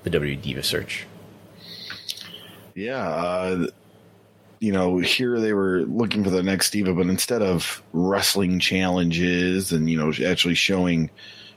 the 0.02 0.11
WWE 0.11 0.42
Diva 0.42 0.64
search. 0.64 1.06
Yeah, 2.80 3.06
uh, 3.06 3.66
you 4.58 4.72
know, 4.72 4.96
here 4.98 5.38
they 5.38 5.52
were 5.52 5.82
looking 5.82 6.24
for 6.24 6.30
the 6.30 6.42
next 6.42 6.70
diva, 6.70 6.94
but 6.94 7.08
instead 7.08 7.42
of 7.42 7.82
wrestling 7.92 8.58
challenges 8.58 9.70
and 9.70 9.90
you 9.90 9.98
know 9.98 10.12
actually 10.26 10.54
showing, 10.54 11.10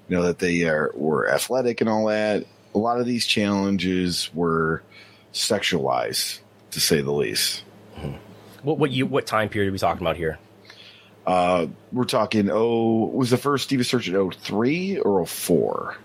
you 0.10 0.18
know, 0.18 0.24
that 0.24 0.40
they 0.40 0.64
are 0.64 0.92
were 0.96 1.30
athletic 1.30 1.80
and 1.80 1.90
all 1.90 2.08
that, 2.08 2.46
a 2.76 2.78
lot 2.78 3.00
of 3.00 3.06
these 3.06 3.26
challenges 3.26 4.30
were 4.34 4.84
sexualized, 5.34 6.40
to 6.72 6.82
say 6.82 7.00
the 7.00 7.14
least. 7.14 7.64
What 8.64 8.78
what 8.78 8.92
you 8.92 9.06
what 9.06 9.26
time 9.26 9.48
period 9.48 9.70
are 9.70 9.72
we 9.72 9.80
talking 9.80 10.02
about 10.02 10.18
here? 10.18 10.40
Uh, 11.26 11.68
we're 11.94 12.04
talking. 12.04 12.50
Oh, 12.52 13.06
was 13.14 13.30
the 13.30 13.38
first 13.38 13.70
diva 13.70 13.86
search 13.86 14.10
at 14.10 14.36
03 14.36 15.00
or 15.00 15.26
04? 15.26 15.96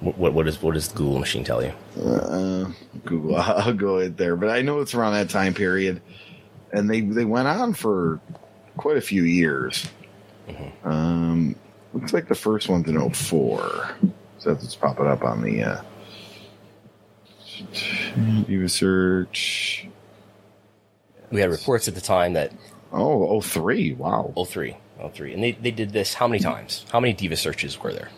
What 0.00 0.18
what, 0.18 0.32
what 0.34 0.46
does 0.46 0.60
what 0.60 0.74
does 0.74 0.88
the 0.88 0.96
Google 0.96 1.18
machine 1.18 1.44
tell 1.44 1.62
you? 1.64 1.72
Uh, 2.00 2.70
Google. 3.04 3.36
I'll 3.40 3.72
go 3.72 3.98
ahead 3.98 4.16
there, 4.16 4.36
but 4.36 4.50
I 4.50 4.60
know 4.62 4.80
it's 4.80 4.94
around 4.94 5.14
that 5.14 5.30
time 5.30 5.54
period, 5.54 6.02
and 6.72 6.90
they 6.90 7.00
they 7.00 7.24
went 7.24 7.48
on 7.48 7.74
for 7.74 8.20
quite 8.76 8.96
a 8.96 9.00
few 9.02 9.22
years. 9.22 9.86
Um, 10.84 11.56
looks 11.94 12.12
like 12.12 12.28
the 12.28 12.34
first 12.34 12.68
one's 12.68 12.86
in 12.88 12.98
04. 13.10 13.96
so 14.38 14.50
that's 14.50 14.62
what's 14.62 14.76
popping 14.76 15.06
up 15.06 15.24
on 15.24 15.42
the 15.42 15.62
uh, 15.62 15.82
Diva 18.46 18.68
search. 18.68 19.88
We 21.30 21.40
had 21.40 21.50
reports 21.50 21.88
at 21.88 21.94
the 21.94 22.00
time 22.00 22.34
that 22.34 22.52
Oh, 22.92 23.40
03. 23.40 23.94
Wow. 23.94 24.32
03, 24.36 24.76
03. 25.14 25.32
and 25.34 25.42
they 25.42 25.52
they 25.52 25.70
did 25.70 25.92
this 25.92 26.14
how 26.14 26.28
many 26.28 26.40
times? 26.42 26.84
How 26.92 27.00
many 27.00 27.12
Diva 27.14 27.36
searches 27.36 27.80
were 27.80 27.92
there? 27.92 28.10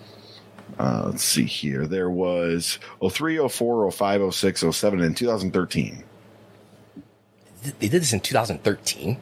Uh, 0.78 1.04
let's 1.06 1.24
see 1.24 1.44
here. 1.44 1.86
There 1.86 2.10
was 2.10 2.78
03, 3.06 3.48
04, 3.48 3.90
05, 3.90 4.34
06, 4.34 4.64
07, 4.70 5.00
and 5.00 5.16
2013. 5.16 6.04
They 7.78 7.88
did 7.88 8.02
this 8.02 8.12
in 8.12 8.20
2013. 8.20 9.18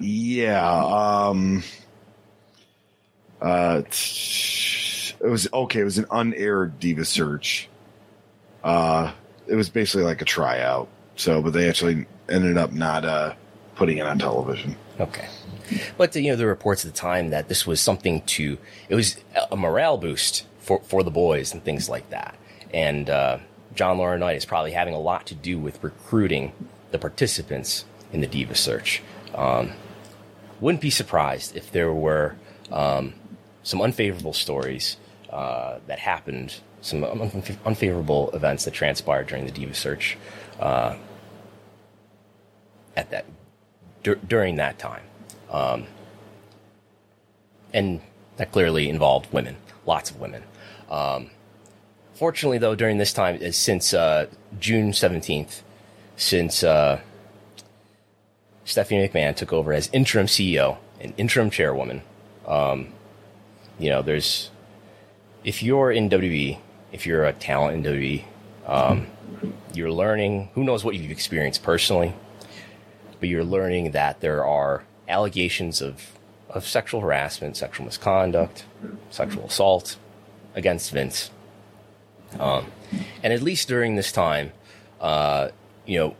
Yeah. 0.00 0.84
Um, 0.84 1.62
uh, 3.40 3.82
it 3.84 5.28
was 5.28 5.48
okay. 5.52 5.80
It 5.80 5.84
was 5.84 5.98
an 5.98 6.06
unaired 6.10 6.78
diva 6.80 7.04
search. 7.04 7.68
Uh, 8.64 9.12
it 9.46 9.54
was 9.54 9.68
basically 9.68 10.04
like 10.04 10.22
a 10.22 10.24
tryout. 10.24 10.88
So, 11.16 11.42
but 11.42 11.52
they 11.52 11.68
actually 11.68 12.06
ended 12.28 12.56
up 12.56 12.72
not 12.72 13.04
uh, 13.04 13.34
putting 13.74 13.98
it 13.98 14.06
on 14.06 14.18
television. 14.18 14.76
Okay. 14.98 15.28
But 15.96 16.14
you 16.16 16.30
know, 16.30 16.36
the 16.36 16.46
reports 16.46 16.84
at 16.84 16.92
the 16.92 16.98
time 16.98 17.30
that 17.30 17.48
this 17.48 17.66
was 17.66 17.80
something 17.80 18.22
to 18.22 18.58
it 18.88 18.94
was 18.94 19.16
a 19.50 19.56
morale 19.56 19.98
boost 19.98 20.46
for 20.70 20.80
for 20.84 21.02
the 21.02 21.10
boys 21.10 21.52
and 21.52 21.64
things 21.64 21.88
like 21.88 22.08
that. 22.10 22.36
And 22.72 23.10
uh, 23.10 23.38
John 23.74 23.98
Laurinaitis 23.98 24.36
is 24.36 24.44
probably 24.44 24.70
having 24.70 24.94
a 24.94 25.00
lot 25.00 25.26
to 25.26 25.34
do 25.34 25.58
with 25.58 25.82
recruiting 25.82 26.52
the 26.92 26.98
participants 26.98 27.84
in 28.12 28.20
the 28.20 28.28
diva 28.28 28.54
search. 28.54 29.02
Um, 29.34 29.72
wouldn't 30.60 30.80
be 30.80 30.90
surprised 30.90 31.56
if 31.56 31.72
there 31.72 31.92
were 31.92 32.36
um, 32.70 33.14
some 33.64 33.82
unfavorable 33.82 34.32
stories 34.32 34.96
uh, 35.30 35.80
that 35.88 35.98
happened, 35.98 36.60
some 36.82 37.02
unfavorable 37.64 38.30
events 38.32 38.64
that 38.64 38.72
transpired 38.72 39.26
during 39.26 39.46
the 39.46 39.52
diva 39.52 39.74
search 39.74 40.16
uh, 40.60 40.94
at 42.94 43.10
that 43.10 43.24
dur- 44.04 44.20
during 44.24 44.54
that 44.56 44.78
time, 44.78 45.02
um, 45.50 45.86
and 47.72 48.00
that 48.40 48.52
clearly 48.52 48.88
involved 48.88 49.30
women, 49.34 49.54
lots 49.84 50.10
of 50.10 50.18
women. 50.18 50.42
Um, 50.90 51.28
fortunately, 52.14 52.56
though, 52.56 52.74
during 52.74 52.96
this 52.96 53.12
time, 53.12 53.38
uh, 53.44 53.50
since 53.50 53.92
uh, 53.92 54.28
June 54.58 54.94
seventeenth, 54.94 55.62
since 56.16 56.64
uh, 56.64 57.00
Stephanie 58.64 59.06
McMahon 59.06 59.36
took 59.36 59.52
over 59.52 59.74
as 59.74 59.90
interim 59.92 60.24
CEO 60.24 60.78
and 61.02 61.12
interim 61.18 61.50
chairwoman, 61.50 62.00
um, 62.46 62.94
you 63.78 63.90
know, 63.90 64.00
there's 64.00 64.50
if 65.44 65.62
you're 65.62 65.92
in 65.92 66.08
WWE, 66.08 66.58
if 66.92 67.04
you're 67.04 67.26
a 67.26 67.34
talent 67.34 67.86
in 67.86 67.92
WWE, 67.92 68.24
um, 68.66 69.06
you're 69.74 69.92
learning. 69.92 70.48
Who 70.54 70.64
knows 70.64 70.82
what 70.82 70.94
you've 70.94 71.10
experienced 71.10 71.62
personally, 71.62 72.14
but 73.20 73.28
you're 73.28 73.44
learning 73.44 73.90
that 73.90 74.22
there 74.22 74.46
are 74.46 74.84
allegations 75.08 75.82
of 75.82 76.18
of 76.50 76.66
sexual 76.66 77.00
harassment, 77.00 77.56
sexual 77.56 77.86
misconduct, 77.86 78.64
sexual 79.10 79.46
assault 79.46 79.96
against 80.54 80.90
Vince. 80.90 81.30
Um, 82.38 82.66
and 83.22 83.32
at 83.32 83.42
least 83.42 83.68
during 83.68 83.96
this 83.96 84.12
time, 84.12 84.52
uh, 85.00 85.48
you 85.86 85.98
know, 85.98 86.16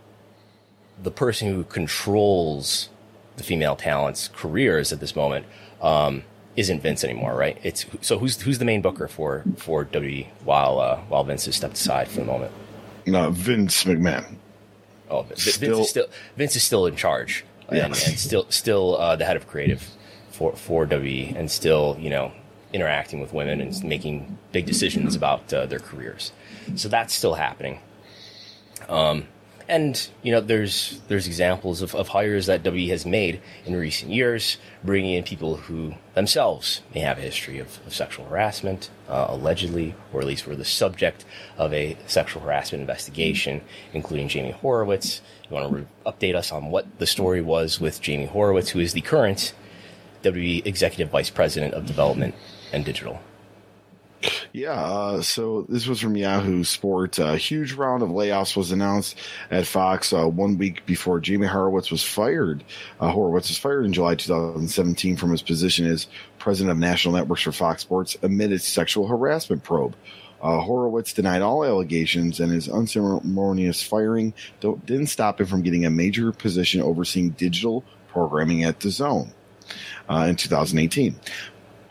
the 1.02 1.10
person 1.10 1.48
who 1.48 1.64
controls 1.64 2.88
the 3.36 3.42
female 3.42 3.76
talent's 3.76 4.28
careers 4.28 4.92
at 4.92 5.00
this 5.00 5.16
moment 5.16 5.46
um, 5.80 6.24
isn't 6.56 6.82
Vince 6.82 7.04
anymore, 7.04 7.34
right? 7.34 7.58
It's 7.62 7.86
so 8.00 8.18
who's 8.18 8.40
who's 8.40 8.58
the 8.58 8.64
main 8.64 8.82
booker 8.82 9.08
for 9.08 9.44
for 9.56 9.84
WWE 9.84 10.26
while 10.44 10.78
uh, 10.78 10.98
while 11.08 11.24
Vince 11.24 11.46
has 11.46 11.56
stepped 11.56 11.74
aside 11.74 12.08
for 12.08 12.20
the 12.20 12.26
moment? 12.26 12.52
No, 13.06 13.30
Vince 13.30 13.84
McMahon. 13.84 14.36
Oh, 15.08 15.22
Vince 15.22 15.46
is 15.46 15.54
still 15.88 16.06
Vince 16.36 16.56
is 16.56 16.62
still 16.62 16.86
in 16.86 16.96
charge 16.96 17.44
and, 17.68 17.78
and 17.78 17.96
still 17.96 18.46
still 18.50 18.96
uh, 18.96 19.16
the 19.16 19.24
head 19.24 19.36
of 19.36 19.46
creative 19.46 19.88
for 20.40 20.56
for 20.56 20.86
WWE 20.86 21.36
and 21.36 21.50
still 21.50 21.96
you 22.00 22.08
know 22.08 22.32
interacting 22.72 23.20
with 23.20 23.32
women 23.34 23.60
and 23.60 23.84
making 23.84 24.38
big 24.52 24.64
decisions 24.64 25.14
about 25.14 25.52
uh, 25.52 25.66
their 25.66 25.80
careers. 25.80 26.32
So 26.76 26.88
that's 26.88 27.12
still 27.12 27.34
happening. 27.34 27.80
Um, 28.88 29.26
and 29.68 30.08
you 30.22 30.32
know, 30.32 30.40
there's 30.40 31.00
there's 31.08 31.26
examples 31.26 31.82
of, 31.82 31.94
of 31.94 32.08
hires 32.08 32.46
that 32.46 32.62
WWE 32.62 32.88
has 32.88 33.04
made 33.04 33.40
in 33.66 33.76
recent 33.76 34.10
years, 34.10 34.56
bringing 34.82 35.14
in 35.14 35.24
people 35.24 35.56
who 35.56 35.94
themselves 36.14 36.80
may 36.94 37.00
have 37.00 37.18
a 37.18 37.20
history 37.20 37.58
of, 37.58 37.78
of 37.86 37.94
sexual 37.94 38.24
harassment, 38.24 38.88
uh, 39.08 39.26
allegedly, 39.28 39.94
or 40.12 40.20
at 40.20 40.26
least 40.26 40.46
were 40.46 40.56
the 40.56 40.64
subject 40.64 41.24
of 41.58 41.72
a 41.74 41.96
sexual 42.06 42.42
harassment 42.42 42.80
investigation, 42.80 43.60
including 43.92 44.26
Jamie 44.26 44.52
Horowitz. 44.52 45.20
You 45.48 45.54
want 45.54 45.68
to 45.68 45.76
re- 45.76 45.86
update 46.06 46.34
us 46.34 46.50
on 46.50 46.70
what 46.70 46.98
the 46.98 47.06
story 47.06 47.42
was 47.42 47.78
with 47.78 48.00
Jamie 48.00 48.26
Horowitz, 48.26 48.70
who 48.70 48.80
is 48.80 48.92
the 48.92 49.02
current 49.02 49.52
WWE 50.22 50.66
Executive 50.66 51.10
Vice 51.10 51.30
President 51.30 51.74
of 51.74 51.86
Development 51.86 52.34
and 52.72 52.84
Digital. 52.84 53.20
Yeah, 54.52 54.72
uh, 54.72 55.22
so 55.22 55.62
this 55.68 55.86
was 55.86 56.00
from 56.00 56.16
Yahoo 56.16 56.64
Sports. 56.64 57.18
A 57.18 57.36
huge 57.36 57.72
round 57.72 58.02
of 58.02 58.10
layoffs 58.10 58.56
was 58.56 58.70
announced 58.70 59.16
at 59.50 59.66
Fox 59.66 60.12
uh, 60.12 60.26
one 60.28 60.58
week 60.58 60.84
before 60.84 61.20
Jamie 61.20 61.46
Horowitz 61.46 61.90
was 61.90 62.02
fired. 62.02 62.62
Uh, 63.00 63.10
Horowitz 63.10 63.48
was 63.48 63.58
fired 63.58 63.86
in 63.86 63.92
July 63.92 64.16
2017 64.16 65.16
from 65.16 65.30
his 65.30 65.40
position 65.40 65.86
as 65.86 66.06
president 66.38 66.72
of 66.72 66.78
national 66.78 67.14
networks 67.14 67.42
for 67.42 67.52
Fox 67.52 67.82
Sports 67.82 68.16
amid 68.22 68.52
its 68.52 68.68
sexual 68.68 69.06
harassment 69.06 69.62
probe. 69.62 69.94
Uh, 70.42 70.58
Horowitz 70.58 71.12
denied 71.12 71.42
all 71.42 71.64
allegations, 71.64 72.40
and 72.40 72.50
his 72.50 72.68
unceremonious 72.68 73.82
firing 73.82 74.32
didn't 74.60 75.08
stop 75.08 75.40
him 75.40 75.46
from 75.46 75.62
getting 75.62 75.84
a 75.84 75.90
major 75.90 76.32
position 76.32 76.82
overseeing 76.82 77.30
digital 77.30 77.84
programming 78.08 78.64
at 78.64 78.80
DAZN. 78.80 79.32
Uh, 80.08 80.26
in 80.28 80.36
2018. 80.36 81.14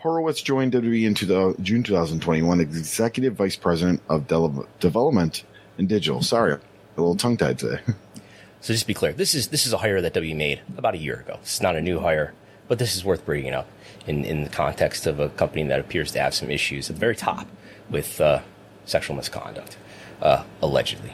Horowitz 0.00 0.40
joined 0.40 0.72
WWE 0.72 1.06
in 1.06 1.14
two, 1.14 1.56
June 1.60 1.82
2021 1.82 2.60
as 2.60 2.76
Executive 2.76 3.34
Vice 3.34 3.56
President 3.56 4.00
of 4.08 4.26
De- 4.26 4.66
Development 4.78 5.44
and 5.76 5.88
Digital. 5.88 6.22
Sorry, 6.22 6.52
a 6.54 6.60
little 6.96 7.16
tongue 7.16 7.36
tied 7.36 7.58
today. 7.58 7.80
so 8.60 8.72
just 8.72 8.82
to 8.82 8.86
be 8.86 8.94
clear, 8.94 9.12
this 9.12 9.34
is 9.34 9.48
this 9.48 9.66
is 9.66 9.74
a 9.74 9.78
hire 9.78 10.00
that 10.00 10.14
WWE 10.14 10.36
made 10.36 10.60
about 10.78 10.94
a 10.94 10.98
year 10.98 11.16
ago. 11.16 11.38
It's 11.42 11.60
not 11.60 11.76
a 11.76 11.82
new 11.82 12.00
hire, 12.00 12.32
but 12.66 12.78
this 12.78 12.96
is 12.96 13.04
worth 13.04 13.26
bringing 13.26 13.52
up 13.52 13.68
in, 14.06 14.24
in 14.24 14.44
the 14.44 14.50
context 14.50 15.06
of 15.06 15.20
a 15.20 15.28
company 15.28 15.64
that 15.64 15.80
appears 15.80 16.12
to 16.12 16.20
have 16.20 16.34
some 16.34 16.50
issues 16.50 16.88
at 16.88 16.96
the 16.96 17.00
very 17.00 17.16
top 17.16 17.46
with 17.90 18.20
uh, 18.20 18.40
sexual 18.86 19.16
misconduct, 19.16 19.76
uh, 20.22 20.44
allegedly. 20.62 21.12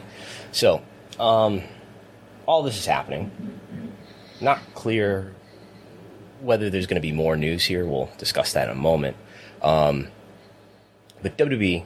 So 0.53 0.81
um, 1.19 1.63
all 2.45 2.63
this 2.63 2.77
is 2.77 2.85
happening. 2.85 3.31
Not 4.39 4.59
clear 4.75 5.33
whether 6.41 6.69
there's 6.69 6.87
going 6.87 6.95
to 6.95 7.05
be 7.05 7.11
more 7.11 7.35
news 7.35 7.65
here, 7.65 7.85
we'll 7.85 8.09
discuss 8.17 8.53
that 8.53 8.69
in 8.69 8.71
a 8.71 8.79
moment. 8.79 9.17
Um, 9.61 10.07
but 11.21 11.37
WWE 11.37 11.85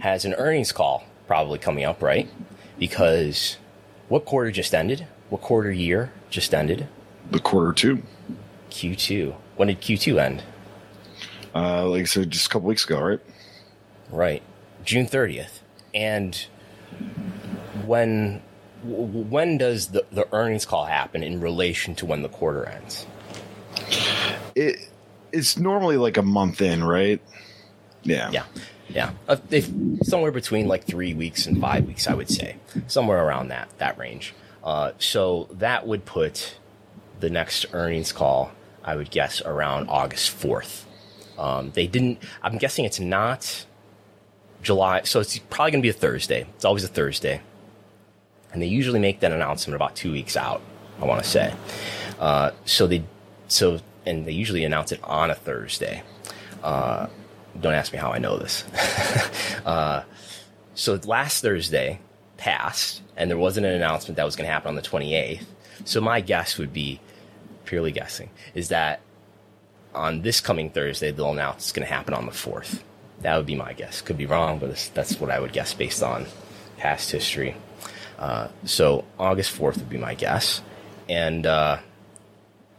has 0.00 0.24
an 0.24 0.34
earnings 0.34 0.72
call 0.72 1.04
probably 1.26 1.58
coming 1.58 1.84
up, 1.84 2.02
right? 2.02 2.28
Because 2.78 3.58
what 4.08 4.24
quarter 4.24 4.50
just 4.50 4.74
ended? 4.74 5.06
What 5.28 5.42
quarter 5.42 5.70
year 5.70 6.12
just 6.30 6.54
ended? 6.54 6.88
The 7.30 7.40
quarter 7.40 7.72
two. 7.72 8.02
Q2. 8.70 9.34
When 9.56 9.68
did 9.68 9.80
Q2 9.80 10.20
end? 10.20 10.42
Uh, 11.54 11.86
like 11.88 12.08
said, 12.08 12.30
just 12.30 12.46
a 12.46 12.48
couple 12.48 12.68
weeks 12.68 12.84
ago, 12.84 13.00
right? 13.00 13.20
Right, 14.10 14.42
June 14.84 15.06
thirtieth. 15.06 15.62
And 15.94 16.46
when 17.86 18.42
when 18.82 19.58
does 19.58 19.88
the, 19.88 20.04
the 20.12 20.26
earnings 20.34 20.66
call 20.66 20.84
happen 20.86 21.22
in 21.22 21.40
relation 21.40 21.94
to 21.96 22.06
when 22.06 22.22
the 22.22 22.28
quarter 22.28 22.66
ends? 22.66 23.06
It 24.54 24.90
it's 25.32 25.58
normally 25.58 25.96
like 25.96 26.16
a 26.16 26.22
month 26.22 26.62
in, 26.62 26.84
right? 26.84 27.20
Yeah. 28.02 28.30
Yeah. 28.30 28.44
Yeah. 28.88 29.10
Uh, 29.28 29.36
somewhere 30.02 30.30
between 30.30 30.68
like 30.68 30.84
three 30.84 31.14
weeks 31.14 31.46
and 31.46 31.60
five 31.60 31.86
weeks, 31.86 32.06
I 32.06 32.14
would 32.14 32.30
say. 32.30 32.56
Somewhere 32.86 33.24
around 33.24 33.48
that, 33.48 33.68
that 33.78 33.98
range. 33.98 34.34
Uh, 34.62 34.92
so 34.98 35.48
that 35.52 35.86
would 35.86 36.04
put 36.04 36.56
the 37.20 37.30
next 37.30 37.66
earnings 37.72 38.12
call, 38.12 38.52
I 38.84 38.94
would 38.96 39.10
guess, 39.10 39.42
around 39.42 39.88
August 39.88 40.38
4th. 40.38 40.84
Um, 41.38 41.72
they 41.72 41.86
didn't, 41.86 42.22
I'm 42.42 42.58
guessing 42.58 42.84
it's 42.84 43.00
not 43.00 43.66
July, 44.62 45.02
so 45.02 45.20
it's 45.20 45.38
probably 45.38 45.72
going 45.72 45.82
to 45.82 45.86
be 45.86 45.90
a 45.90 45.92
Thursday. 45.92 46.46
It's 46.54 46.64
always 46.64 46.84
a 46.84 46.88
Thursday. 46.88 47.40
And 48.52 48.62
they 48.62 48.66
usually 48.66 49.00
make 49.00 49.20
that 49.20 49.32
announcement 49.32 49.74
about 49.74 49.96
two 49.96 50.12
weeks 50.12 50.36
out, 50.36 50.62
I 51.00 51.06
want 51.06 51.22
to 51.22 51.28
say. 51.28 51.52
Uh, 52.20 52.52
so 52.64 52.86
they, 52.86 53.02
so 53.48 53.80
and 54.06 54.26
they 54.26 54.32
usually 54.32 54.64
announce 54.64 54.92
it 54.92 55.00
on 55.04 55.30
a 55.30 55.34
Thursday. 55.34 56.02
Uh, 56.62 57.08
don't 57.60 57.74
ask 57.74 57.92
me 57.92 57.98
how 57.98 58.10
I 58.10 58.18
know 58.18 58.38
this. 58.38 58.64
uh, 59.64 60.02
so 60.74 60.98
last 61.04 61.42
Thursday 61.42 62.00
passed, 62.36 63.02
and 63.16 63.30
there 63.30 63.38
wasn't 63.38 63.66
an 63.66 63.72
announcement 63.72 64.16
that 64.16 64.24
was 64.24 64.36
going 64.36 64.46
to 64.46 64.52
happen 64.52 64.68
on 64.68 64.74
the 64.74 64.82
28th. 64.82 65.44
So 65.84 66.00
my 66.00 66.20
guess 66.20 66.58
would 66.58 66.72
be, 66.72 67.00
purely 67.64 67.92
guessing, 67.92 68.30
is 68.54 68.68
that 68.68 69.00
on 69.94 70.22
this 70.22 70.40
coming 70.40 70.70
Thursday 70.70 71.10
they'll 71.10 71.32
announce 71.32 71.64
it's 71.64 71.72
going 71.72 71.86
to 71.86 71.92
happen 71.92 72.14
on 72.14 72.26
the 72.26 72.32
4th. 72.32 72.82
That 73.20 73.36
would 73.36 73.46
be 73.46 73.54
my 73.54 73.72
guess. 73.72 74.00
Could 74.00 74.18
be 74.18 74.26
wrong, 74.26 74.58
but 74.58 74.90
that's 74.94 75.18
what 75.20 75.30
I 75.30 75.38
would 75.38 75.52
guess 75.52 75.72
based 75.72 76.02
on 76.02 76.26
past 76.78 77.10
history. 77.10 77.56
Uh, 78.18 78.48
so 78.64 79.04
August 79.18 79.56
4th 79.56 79.76
would 79.76 79.88
be 79.88 79.98
my 79.98 80.14
guess. 80.14 80.60
And 81.08 81.46
uh, 81.46 81.78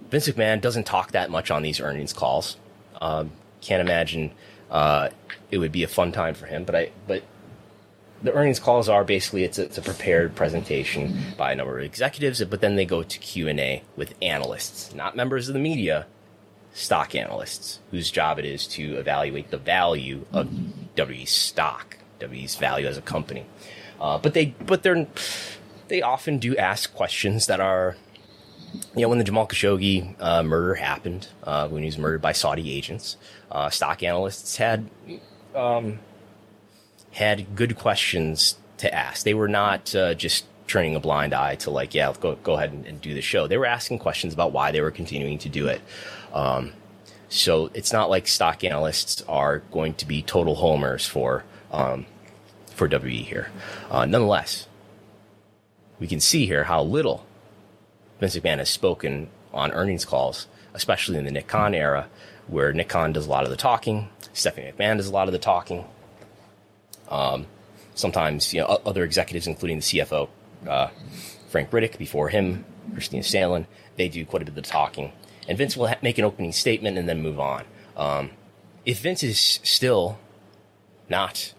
Vince 0.10 0.28
McMahon 0.30 0.62
doesn't 0.62 0.86
talk 0.86 1.12
that 1.12 1.30
much 1.30 1.52
on 1.52 1.64
these 1.64 1.80
earnings 1.80 2.14
calls. 2.14 2.58
Um, 3.02 3.32
can't 3.62 3.82
imagine 3.82 4.32
uh, 4.70 5.10
it 5.52 5.58
would 5.58 5.72
be 5.72 5.84
a 5.84 5.88
fun 5.88 6.12
time 6.12 6.34
for 6.34 6.46
him. 6.46 6.64
But 6.64 6.76
I 6.76 6.92
but 7.08 7.24
the 8.22 8.34
earnings 8.34 8.60
calls 8.60 8.90
are 8.90 9.04
basically 9.04 9.44
it's 9.44 9.60
a, 9.60 9.64
it's 9.64 9.78
a 9.78 9.82
prepared 9.82 10.36
presentation 10.36 11.18
by 11.38 11.52
a 11.52 11.56
number 11.56 11.78
of 11.78 11.84
executives, 11.84 12.44
but 12.44 12.62
then 12.62 12.76
they 12.76 12.86
go 12.86 13.04
to 13.04 13.20
Q 13.20 13.48
and 13.48 13.60
A 13.60 13.84
with 13.96 14.14
analysts, 14.22 14.94
not 14.94 15.16
members 15.16 15.48
of 15.48 15.54
the 15.54 15.60
media, 15.60 16.06
stock 16.74 17.16
analysts, 17.16 17.80
whose 17.92 18.12
job 18.12 18.40
it 18.40 18.46
is 18.46 18.68
to 18.68 18.96
evaluate 18.98 19.52
the 19.52 19.58
value 19.58 20.26
of 20.32 20.48
WWE's 20.96 21.30
stock, 21.30 21.98
WWE's 22.20 22.56
value 22.56 22.88
as 22.88 22.98
a 22.98 23.02
company. 23.02 23.46
Uh, 24.00 24.18
but 24.18 24.34
they 24.34 24.54
but 24.66 24.84
they're 24.84 25.08
they 25.88 26.02
often 26.02 26.38
do 26.38 26.56
ask 26.58 26.94
questions 26.94 27.48
that 27.48 27.60
are 27.60 27.96
you 28.96 29.02
know, 29.02 29.10
when 29.10 29.18
the 29.18 29.24
Jamal 29.24 29.48
Khashoggi 29.48 30.16
uh, 30.20 30.44
murder 30.44 30.76
happened, 30.76 31.28
uh, 31.44 31.68
when 31.68 31.84
he 31.84 31.88
was 31.88 31.98
murdered 31.98 32.22
by 32.22 32.32
Saudi 32.32 32.72
agents, 32.72 33.18
uh, 33.52 33.70
stock 33.70 34.04
analysts 34.04 34.58
had 34.58 34.90
um, 35.54 36.00
had 37.12 37.56
good 37.56 37.78
questions 37.78 38.58
to 38.78 38.94
ask. 38.94 39.24
They 39.24 39.34
were 39.34 39.48
not 39.48 39.96
uh, 39.96 40.14
just 40.14 40.46
turning 40.68 40.96
a 40.96 41.00
blind 41.00 41.34
eye 41.34 41.56
to 41.56 41.70
like, 41.70 41.94
yeah, 41.94 42.14
go 42.20 42.36
go 42.36 42.54
ahead 42.54 42.72
and, 42.72 42.86
and 42.86 43.02
do 43.02 43.14
the 43.14 43.22
show. 43.22 43.48
They 43.48 43.58
were 43.58 43.66
asking 43.66 44.00
questions 44.00 44.34
about 44.34 44.52
why 44.52 44.72
they 44.72 44.82
were 44.82 44.92
continuing 44.92 45.38
to 45.40 45.50
do 45.50 45.68
it. 45.68 45.82
Um, 46.34 46.74
so 47.30 47.70
it's 47.74 47.92
not 47.92 48.10
like 48.10 48.28
stock 48.28 48.64
analysts 48.64 49.22
are 49.28 49.60
going 49.72 49.96
to 49.96 50.06
be 50.06 50.22
total 50.22 50.56
homers 50.56 51.06
for 51.06 51.44
um, 51.72 52.06
for 52.68 52.88
WE 52.88 53.24
here. 53.24 53.52
Uh, 53.90 54.06
nonetheless, 54.06 54.68
we 56.00 56.08
can 56.08 56.20
see 56.20 56.46
here 56.46 56.66
how 56.66 56.84
little 56.84 57.25
Vince 58.20 58.36
McMahon 58.36 58.58
has 58.58 58.70
spoken 58.70 59.30
on 59.54 59.72
earnings 59.72 60.06
calls, 60.06 60.48
especially 60.74 61.18
in 61.18 61.26
the 61.26 61.32
Nick 61.32 61.48
Khan 61.48 61.74
era, 61.74 62.08
where 62.48 62.74
Nick 62.74 62.90
Khan 62.90 63.14
does 63.14 63.28
a 63.28 63.30
lot 63.30 63.44
of 63.44 63.50
the 63.50 63.56
talking, 63.56 64.10
Stephanie 64.34 64.72
McMahon 64.72 64.98
does 64.98 65.08
a 65.08 65.12
lot 65.12 65.28
of 65.28 65.32
the 65.32 65.40
talking. 65.40 65.86
Um, 67.10 67.48
sometimes, 67.96 68.54
you 68.54 68.62
know, 68.62 68.68
other 68.86 69.04
executives, 69.04 69.48
including 69.48 69.78
the 69.78 69.84
CFO, 69.84 70.28
uh, 70.68 70.90
Frank 71.50 71.72
Riddick, 71.72 71.98
before 71.98 72.30
him, 72.30 72.66
Kristina 72.92 73.24
Salen, 73.24 73.66
they 73.96 74.10
do 74.10 74.26
quite 74.26 74.42
a 74.42 74.46
bit 74.46 74.50
of 74.50 74.56
the 74.56 74.62
talking. 74.62 75.14
And 75.48 75.58
Vince 75.58 75.78
will 75.78 75.88
ha- 75.88 75.98
make 76.02 76.18
an 76.18 76.26
opening 76.26 76.52
statement 76.52 76.98
and 76.98 77.08
then 77.08 77.22
move 77.22 77.40
on. 77.40 77.64
Um, 77.96 78.32
if 78.86 79.00
Vince 79.00 79.24
is 79.24 79.40
still 79.40 80.20
not 81.10 81.54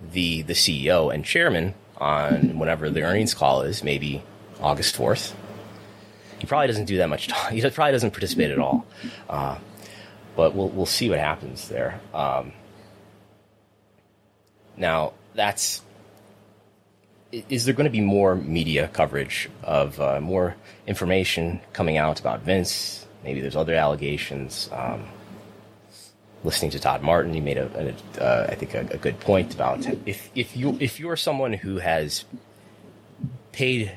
the 0.00 0.42
the 0.42 0.52
CEO 0.52 1.12
and 1.12 1.24
chairman 1.24 1.74
on 1.98 2.58
whenever 2.58 2.88
the 2.88 3.02
earnings 3.02 3.34
call 3.34 3.62
is, 3.62 3.82
maybe 3.82 4.22
August 4.60 4.96
fourth, 4.96 5.36
he 6.38 6.46
probably 6.46 6.66
doesn't 6.66 6.86
do 6.86 6.98
that 6.98 7.08
much. 7.08 7.28
Talk. 7.28 7.50
He 7.50 7.60
probably 7.60 7.92
doesn't 7.92 8.10
participate 8.10 8.50
at 8.50 8.58
all. 8.58 8.86
Uh, 9.28 9.58
but 10.36 10.54
we'll 10.54 10.68
we'll 10.68 10.86
see 10.86 11.10
what 11.10 11.18
happens 11.18 11.68
there. 11.68 12.00
Um, 12.14 12.52
now 14.76 15.12
that's 15.34 15.82
is 17.32 17.64
there 17.64 17.74
going 17.74 17.84
to 17.84 17.90
be 17.90 18.00
more 18.00 18.34
media 18.36 18.88
coverage 18.88 19.50
of 19.62 20.00
uh, 20.00 20.20
more 20.20 20.56
information 20.86 21.60
coming 21.72 21.98
out 21.98 22.20
about 22.20 22.42
Vince? 22.42 23.06
Maybe 23.24 23.40
there's 23.40 23.56
other 23.56 23.74
allegations. 23.74 24.70
Um, 24.72 25.06
listening 26.44 26.70
to 26.70 26.78
Todd 26.78 27.02
Martin, 27.02 27.34
he 27.34 27.40
made 27.40 27.58
a, 27.58 27.94
a 28.18 28.22
uh, 28.22 28.46
I 28.50 28.54
think 28.54 28.74
a, 28.74 28.80
a, 28.92 28.96
good 28.96 29.20
point 29.20 29.54
about 29.54 29.84
if 30.06 30.30
if 30.34 30.56
you 30.56 30.78
if 30.80 31.00
you're 31.00 31.16
someone 31.16 31.52
who 31.52 31.78
has 31.78 32.24
paid 33.52 33.92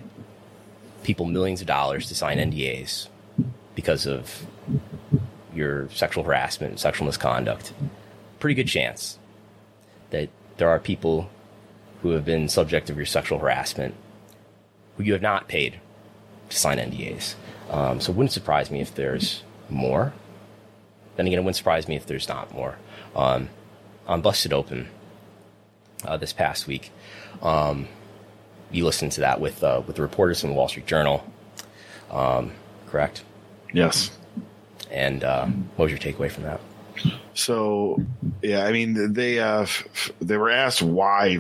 people 1.04 1.26
millions 1.26 1.62
of 1.62 1.68
dollars 1.68 2.08
to 2.08 2.16
sign 2.16 2.38
NDAs 2.38 3.08
because 3.76 4.06
of 4.06 4.46
your 5.54 5.90
sexual 5.90 6.24
harassment, 6.24 6.72
and 6.72 6.80
sexual 6.80 7.06
misconduct, 7.06 7.74
pretty 8.40 8.56
good 8.56 8.68
chance 8.68 9.18
that 10.12 10.30
there 10.58 10.70
are 10.70 10.80
people 10.80 11.30
who 12.02 12.10
have 12.12 12.26
been 12.26 12.48
subject 12.50 12.90
of 12.90 12.98
your 12.98 13.06
sexual 13.06 13.40
harassment 13.40 13.96
who 14.98 15.04
you 15.04 15.14
have 15.14 15.22
not 15.22 15.48
paid 15.48 15.80
to 16.50 16.58
sign 16.58 16.78
NDAs. 16.78 17.36
Um, 17.70 18.02
so 18.02 18.12
it 18.12 18.16
wouldn't 18.16 18.32
surprise 18.32 18.70
me 18.70 18.82
if 18.82 18.94
there's 18.94 19.44
more. 19.70 20.14
Then 21.16 21.28
again, 21.28 21.40
it 21.40 21.42
wouldn't 21.42 21.56
surprise 21.56 21.88
me 21.88 21.96
if 21.96 22.06
there's 22.06 22.28
not 22.28 22.54
more. 22.54 22.78
Um, 23.16 23.50
on 24.08 24.22
Busted 24.22 24.52
Open 24.52 24.90
uh, 26.04 26.18
this 26.18 26.34
past 26.34 26.68
week, 26.68 26.92
um, 27.42 27.88
you 28.72 28.86
listened 28.86 29.12
to 29.14 29.22
that 29.22 29.40
with 29.40 29.64
uh, 29.64 29.82
with 29.86 29.96
the 29.96 30.02
reporters 30.02 30.42
from 30.42 30.52
the 30.52 30.56
Wall 30.56 30.68
Street 30.68 30.86
Journal, 30.86 31.24
um, 32.10 32.52
correct? 32.88 33.24
Yes. 33.74 34.12
And 34.90 35.24
uh, 35.24 35.48
what 35.76 35.86
was 35.86 35.92
your 35.92 36.00
takeaway 36.00 36.30
from 36.30 36.44
that? 36.44 36.60
So, 37.34 38.04
yeah, 38.42 38.66
I 38.66 38.72
mean, 38.72 39.14
they 39.14 39.40
uh, 39.40 39.66
they 40.20 40.38
were 40.38 40.50
asked 40.50 40.82
why 40.82 41.40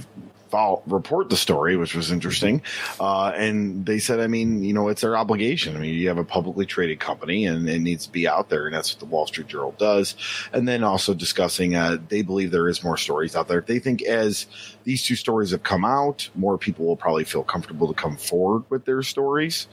report 0.85 1.29
the 1.29 1.37
story, 1.37 1.75
which 1.75 1.95
was 1.95 2.11
interesting. 2.11 2.61
Uh, 2.99 3.31
and 3.35 3.85
they 3.85 3.99
said, 3.99 4.19
I 4.19 4.27
mean, 4.27 4.63
you 4.63 4.73
know, 4.73 4.89
it's 4.89 5.01
their 5.01 5.17
obligation. 5.17 5.75
I 5.75 5.79
mean, 5.79 5.93
you 5.93 6.07
have 6.07 6.17
a 6.17 6.23
publicly 6.23 6.65
traded 6.65 6.99
company 6.99 7.45
and 7.45 7.67
it 7.69 7.79
needs 7.79 8.05
to 8.05 8.11
be 8.11 8.27
out 8.27 8.49
there. 8.49 8.65
And 8.65 8.75
that's 8.75 8.93
what 8.93 8.99
the 8.99 9.05
Wall 9.05 9.27
Street 9.27 9.47
Journal 9.47 9.75
does. 9.77 10.15
And 10.53 10.67
then 10.67 10.83
also 10.83 11.13
discussing, 11.13 11.75
uh, 11.75 11.97
they 12.09 12.21
believe 12.21 12.51
there 12.51 12.69
is 12.69 12.83
more 12.83 12.97
stories 12.97 13.35
out 13.35 13.47
there. 13.47 13.61
They 13.61 13.79
think 13.79 14.01
as 14.03 14.47
these 14.83 15.03
two 15.03 15.15
stories 15.15 15.51
have 15.51 15.63
come 15.63 15.85
out, 15.85 16.29
more 16.35 16.57
people 16.57 16.85
will 16.85 16.97
probably 16.97 17.23
feel 17.23 17.43
comfortable 17.43 17.87
to 17.87 17.93
come 17.93 18.17
forward 18.17 18.63
with 18.69 18.85
their 18.85 19.03
stories. 19.03 19.67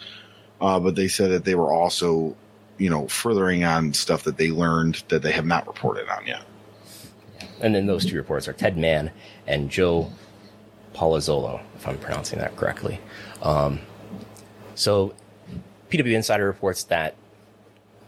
Uh, 0.60 0.80
but 0.80 0.96
they 0.96 1.08
said 1.08 1.30
that 1.30 1.44
they 1.44 1.54
were 1.54 1.72
also, 1.72 2.36
you 2.78 2.90
know, 2.90 3.06
furthering 3.08 3.64
on 3.64 3.92
stuff 3.92 4.24
that 4.24 4.36
they 4.36 4.50
learned 4.50 5.02
that 5.08 5.22
they 5.22 5.32
have 5.32 5.46
not 5.46 5.66
reported 5.66 6.08
on 6.08 6.26
yet. 6.26 6.42
And 7.60 7.74
then 7.74 7.86
those 7.86 8.04
two 8.04 8.16
reports 8.16 8.46
are 8.48 8.52
Ted 8.52 8.76
Mann 8.76 9.10
and 9.46 9.70
Joe 9.70 10.10
Palazzolo, 10.98 11.60
if 11.76 11.86
I'm 11.86 11.96
pronouncing 11.98 12.40
that 12.40 12.56
correctly. 12.56 13.00
Um, 13.40 13.78
so, 14.74 15.14
PW 15.90 16.12
Insider 16.12 16.44
reports 16.44 16.82
that 16.84 17.14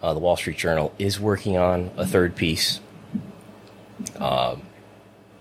uh, 0.02 0.12
the 0.12 0.18
Wall 0.18 0.36
Street 0.36 0.58
Journal 0.58 0.92
is 0.98 1.20
working 1.20 1.56
on 1.56 1.92
a 1.96 2.04
third 2.04 2.34
piece. 2.34 2.80
Um, 4.16 4.62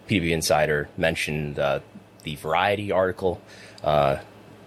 PW 0.07 0.29
Insider 0.29 0.89
mentioned 0.95 1.57
uh, 1.57 1.79
the 2.23 2.35
Variety 2.35 2.91
article, 2.91 3.41
uh, 3.83 4.17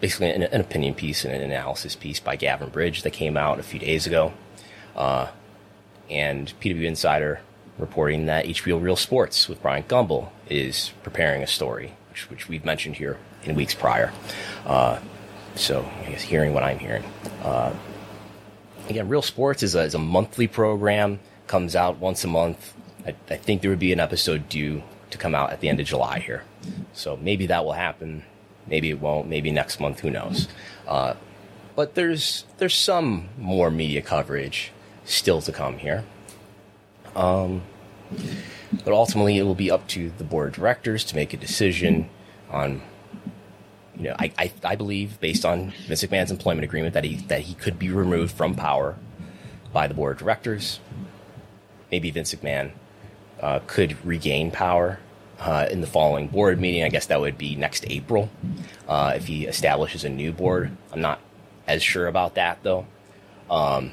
basically 0.00 0.30
an, 0.30 0.42
an, 0.42 0.60
opinion 0.60 0.94
piece 0.94 1.24
and 1.24 1.32
an 1.32 1.42
analysis 1.42 1.94
piece 1.94 2.18
by 2.18 2.34
Gavin 2.34 2.68
Bridge 2.68 3.02
that 3.02 3.12
came 3.12 3.36
out 3.36 3.60
a 3.60 3.62
few 3.62 3.78
days 3.78 4.06
ago. 4.08 4.32
Uh, 4.96 5.28
and 6.10 6.52
PW 6.60 6.84
Insider 6.84 7.40
reporting 7.78 8.26
that 8.26 8.44
HBO 8.44 8.82
Real 8.82 8.96
Sports 8.96 9.48
with 9.48 9.62
Bryant 9.62 9.88
Gumbel 9.88 10.30
is 10.48 10.92
preparing 11.02 11.42
a 11.42 11.46
story 11.46 11.94
which, 12.12 12.28
which 12.30 12.48
we've 12.48 12.64
mentioned 12.64 12.94
here 12.94 13.16
in 13.44 13.54
weeks 13.54 13.74
prior. 13.74 14.12
Uh, 14.66 14.98
so 15.54 15.88
I 16.04 16.10
guess 16.10 16.20
hearing 16.20 16.52
what 16.52 16.62
I'm 16.62 16.78
hearing. 16.78 17.04
Uh, 17.42 17.74
again, 18.88 19.08
Real 19.08 19.22
Sports 19.22 19.62
is 19.62 19.74
a, 19.74 19.80
is 19.80 19.94
a 19.94 19.98
monthly 19.98 20.46
program, 20.46 21.20
comes 21.46 21.74
out 21.74 21.98
once 21.98 22.22
a 22.24 22.28
month. 22.28 22.74
I, 23.06 23.14
I, 23.30 23.36
think 23.36 23.62
there 23.62 23.70
would 23.70 23.78
be 23.78 23.94
an 23.94 24.00
episode 24.00 24.48
due 24.50 24.82
to 25.10 25.16
come 25.16 25.34
out 25.34 25.52
at 25.52 25.60
the 25.60 25.70
end 25.70 25.80
of 25.80 25.86
July 25.86 26.18
here. 26.18 26.44
So 26.92 27.16
maybe 27.16 27.46
that 27.46 27.64
will 27.64 27.72
happen. 27.72 28.24
Maybe 28.66 28.90
it 28.90 29.00
won't. 29.00 29.26
Maybe 29.26 29.50
next 29.50 29.80
month. 29.80 30.00
Who 30.00 30.10
knows? 30.10 30.48
Uh, 30.86 31.14
but 31.74 31.94
there's 31.94 32.44
there's 32.58 32.74
some 32.74 33.30
more 33.38 33.70
media 33.70 34.02
coverage 34.02 34.70
still 35.04 35.40
to 35.40 35.50
come 35.50 35.78
here. 35.78 36.04
Um, 37.16 37.62
but 38.84 38.92
ultimately, 38.92 39.38
it 39.38 39.42
will 39.42 39.54
be 39.54 39.70
up 39.70 39.86
to 39.88 40.10
the 40.18 40.24
board 40.24 40.48
of 40.48 40.54
directors 40.54 41.04
to 41.04 41.16
make 41.16 41.32
a 41.32 41.36
decision 41.36 42.08
on. 42.50 42.82
You 43.96 44.04
know, 44.04 44.16
I, 44.18 44.32
I, 44.38 44.52
I 44.64 44.76
believe 44.76 45.20
based 45.20 45.44
on 45.44 45.70
Vince 45.86 46.02
McMahon's 46.02 46.30
employment 46.30 46.64
agreement 46.64 46.94
that 46.94 47.04
he 47.04 47.16
that 47.26 47.42
he 47.42 47.54
could 47.54 47.78
be 47.78 47.90
removed 47.90 48.34
from 48.34 48.54
power 48.54 48.96
by 49.72 49.86
the 49.86 49.94
board 49.94 50.12
of 50.12 50.18
directors. 50.18 50.80
Maybe 51.90 52.10
Vince 52.10 52.34
McMahon 52.34 52.72
uh, 53.40 53.60
could 53.66 54.02
regain 54.04 54.50
power 54.50 54.98
uh, 55.38 55.66
in 55.70 55.80
the 55.80 55.86
following 55.86 56.28
board 56.28 56.60
meeting. 56.60 56.84
I 56.84 56.88
guess 56.88 57.06
that 57.06 57.20
would 57.20 57.36
be 57.36 57.54
next 57.54 57.84
April 57.88 58.30
uh, 58.88 59.12
if 59.16 59.26
he 59.26 59.46
establishes 59.46 60.04
a 60.04 60.08
new 60.08 60.32
board. 60.32 60.74
I'm 60.92 61.00
not 61.00 61.20
as 61.66 61.82
sure 61.82 62.06
about 62.06 62.34
that 62.36 62.62
though. 62.62 62.86
Um, 63.50 63.92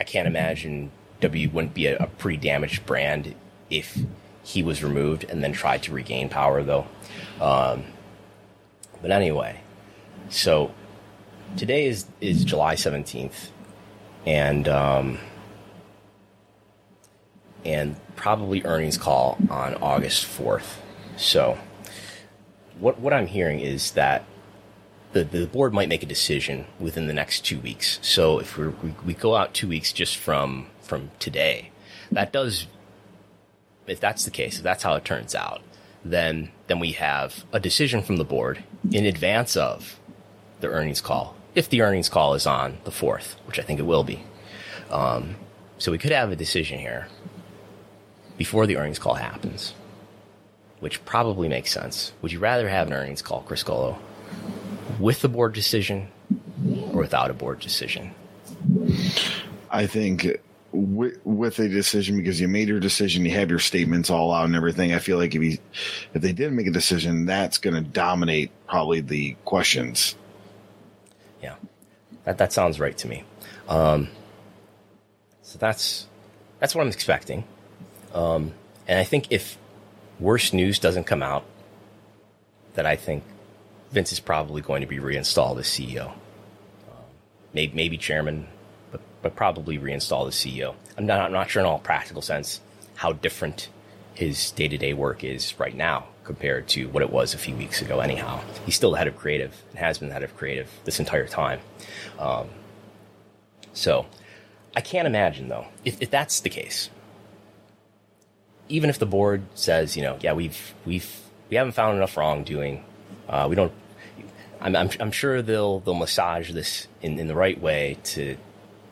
I 0.00 0.04
can't 0.04 0.26
imagine 0.26 0.90
W 1.22 1.48
wouldn't 1.48 1.74
be 1.74 1.86
a, 1.86 1.96
a 1.98 2.06
pretty 2.06 2.36
damaged 2.36 2.84
brand 2.84 3.34
if 3.70 3.98
he 4.42 4.62
was 4.62 4.82
removed 4.82 5.24
and 5.24 5.42
then 5.42 5.52
tried 5.52 5.82
to 5.84 5.92
regain 5.92 6.28
power, 6.28 6.62
though. 6.62 6.86
Um, 7.40 7.84
but 9.00 9.10
anyway, 9.10 9.60
so 10.28 10.72
today 11.56 11.86
is 11.86 12.06
is 12.20 12.44
July 12.44 12.74
seventeenth, 12.74 13.50
and 14.26 14.68
um, 14.68 15.18
and 17.64 17.96
probably 18.16 18.62
earnings 18.64 18.98
call 18.98 19.38
on 19.48 19.74
August 19.76 20.24
fourth. 20.24 20.80
So, 21.16 21.58
what 22.78 22.98
what 23.00 23.12
I'm 23.12 23.26
hearing 23.26 23.60
is 23.60 23.92
that 23.92 24.24
the, 25.12 25.24
the 25.24 25.46
board 25.46 25.72
might 25.72 25.88
make 25.88 26.02
a 26.02 26.06
decision 26.06 26.66
within 26.80 27.06
the 27.06 27.12
next 27.12 27.44
two 27.44 27.60
weeks. 27.60 27.98
So 28.02 28.38
if 28.38 28.56
we 28.56 28.94
we 29.04 29.14
go 29.14 29.36
out 29.36 29.54
two 29.54 29.68
weeks 29.68 29.92
just 29.92 30.16
from 30.16 30.66
from 30.92 31.10
today, 31.18 31.70
that 32.10 32.34
does, 32.34 32.66
if 33.86 33.98
that's 33.98 34.26
the 34.26 34.30
case, 34.30 34.58
if 34.58 34.62
that's 34.62 34.82
how 34.82 34.94
it 34.94 35.06
turns 35.06 35.34
out, 35.34 35.62
then 36.04 36.50
then 36.66 36.80
we 36.80 36.92
have 36.92 37.46
a 37.50 37.58
decision 37.58 38.02
from 38.02 38.18
the 38.18 38.26
board 38.26 38.62
in 38.90 39.06
advance 39.06 39.56
of 39.56 39.98
the 40.60 40.68
earnings 40.68 41.00
call, 41.00 41.34
if 41.54 41.70
the 41.70 41.80
earnings 41.80 42.10
call 42.10 42.34
is 42.34 42.46
on 42.46 42.76
the 42.84 42.90
fourth, 42.90 43.36
which 43.46 43.58
I 43.58 43.62
think 43.62 43.80
it 43.80 43.84
will 43.84 44.04
be. 44.04 44.22
Um, 44.90 45.36
so 45.78 45.90
we 45.90 45.96
could 45.96 46.12
have 46.12 46.30
a 46.30 46.36
decision 46.36 46.78
here 46.78 47.08
before 48.36 48.66
the 48.66 48.76
earnings 48.76 48.98
call 48.98 49.14
happens, 49.14 49.72
which 50.80 51.02
probably 51.06 51.48
makes 51.48 51.72
sense. 51.72 52.12
Would 52.20 52.32
you 52.32 52.38
rather 52.38 52.68
have 52.68 52.88
an 52.88 52.92
earnings 52.92 53.22
call, 53.22 53.40
Chris 53.40 53.62
Golo, 53.62 53.98
with 55.00 55.22
the 55.22 55.30
board 55.30 55.54
decision 55.54 56.08
or 56.92 57.00
without 57.00 57.30
a 57.30 57.34
board 57.34 57.60
decision? 57.60 58.14
I 59.70 59.86
think 59.86 60.38
with, 60.72 61.24
with 61.24 61.58
a 61.58 61.68
decision 61.68 62.16
because 62.16 62.40
you 62.40 62.48
made 62.48 62.68
your 62.68 62.80
decision, 62.80 63.24
you 63.24 63.32
have 63.32 63.50
your 63.50 63.58
statements 63.58 64.10
all 64.10 64.32
out 64.32 64.46
and 64.46 64.56
everything. 64.56 64.94
I 64.94 64.98
feel 64.98 65.18
like 65.18 65.34
if 65.34 65.42
he, 65.42 65.60
if 66.14 66.22
they 66.22 66.32
did 66.32 66.52
make 66.52 66.66
a 66.66 66.70
decision, 66.70 67.26
that's 67.26 67.58
going 67.58 67.74
to 67.74 67.82
dominate 67.82 68.50
probably 68.66 69.00
the 69.00 69.36
questions. 69.44 70.16
Yeah, 71.42 71.56
that 72.24 72.38
that 72.38 72.52
sounds 72.52 72.80
right 72.80 72.96
to 72.98 73.08
me. 73.08 73.24
Um, 73.68 74.08
so 75.42 75.58
that's 75.58 76.06
that's 76.58 76.74
what 76.74 76.82
I'm 76.82 76.88
expecting. 76.88 77.44
Um, 78.14 78.52
and 78.86 78.98
I 78.98 79.04
think 79.04 79.30
if 79.30 79.58
worse 80.20 80.52
news 80.52 80.78
doesn't 80.78 81.04
come 81.04 81.22
out, 81.22 81.44
that 82.74 82.86
I 82.86 82.96
think 82.96 83.24
Vince 83.90 84.12
is 84.12 84.20
probably 84.20 84.62
going 84.62 84.80
to 84.80 84.86
be 84.86 84.98
reinstalled 84.98 85.58
as 85.58 85.66
CEO. 85.66 86.10
Um, 86.10 87.04
maybe, 87.52 87.74
maybe 87.74 87.98
chairman, 87.98 88.48
but, 89.22 89.36
probably 89.36 89.78
reinstall 89.78 90.24
the 90.26 90.32
CEO. 90.32 90.74
I'm 90.98 91.06
not, 91.06 91.20
I'm 91.20 91.32
not 91.32 91.50
sure 91.50 91.60
in 91.60 91.66
all 91.66 91.78
practical 91.78 92.22
sense 92.22 92.60
how 92.96 93.12
different 93.12 93.68
his 94.14 94.50
day 94.50 94.68
to 94.68 94.76
day 94.76 94.92
work 94.92 95.24
is 95.24 95.58
right 95.58 95.74
now 95.74 96.06
compared 96.24 96.68
to 96.68 96.88
what 96.88 97.02
it 97.02 97.10
was 97.10 97.34
a 97.34 97.38
few 97.38 97.56
weeks 97.56 97.82
ago, 97.82 98.00
anyhow. 98.00 98.40
He's 98.64 98.76
still 98.76 98.90
the 98.90 98.98
head 98.98 99.08
of 99.08 99.16
creative 99.16 99.62
and 99.70 99.78
has 99.78 99.98
been 99.98 100.08
the 100.08 100.14
head 100.14 100.22
of 100.22 100.36
creative 100.36 100.70
this 100.84 101.00
entire 101.00 101.26
time. 101.26 101.60
Um, 102.18 102.48
so 103.72 104.06
I 104.76 104.80
can't 104.80 105.06
imagine, 105.06 105.48
though, 105.48 105.66
if, 105.84 106.00
if 106.00 106.10
that's 106.10 106.40
the 106.40 106.50
case, 106.50 106.90
even 108.68 108.88
if 108.90 108.98
the 108.98 109.06
board 109.06 109.42
says, 109.54 109.96
you 109.96 110.02
know, 110.02 110.18
yeah, 110.20 110.32
we've, 110.32 110.74
we've, 110.84 111.20
we 111.50 111.56
haven't 111.56 111.72
found 111.72 111.96
enough 111.96 112.16
wrongdoing, 112.16 112.84
uh, 113.28 113.46
we 113.48 113.56
don't, 113.56 113.72
I'm, 114.60 114.76
I'm, 114.76 114.90
I'm, 115.00 115.10
sure 115.10 115.42
they'll, 115.42 115.80
they'll 115.80 115.94
massage 115.94 116.52
this 116.52 116.86
in, 117.02 117.18
in 117.18 117.26
the 117.26 117.34
right 117.34 117.60
way 117.60 117.98
to, 118.04 118.36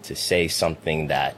to 0.04 0.14
say 0.14 0.48
something 0.48 1.08
that 1.08 1.36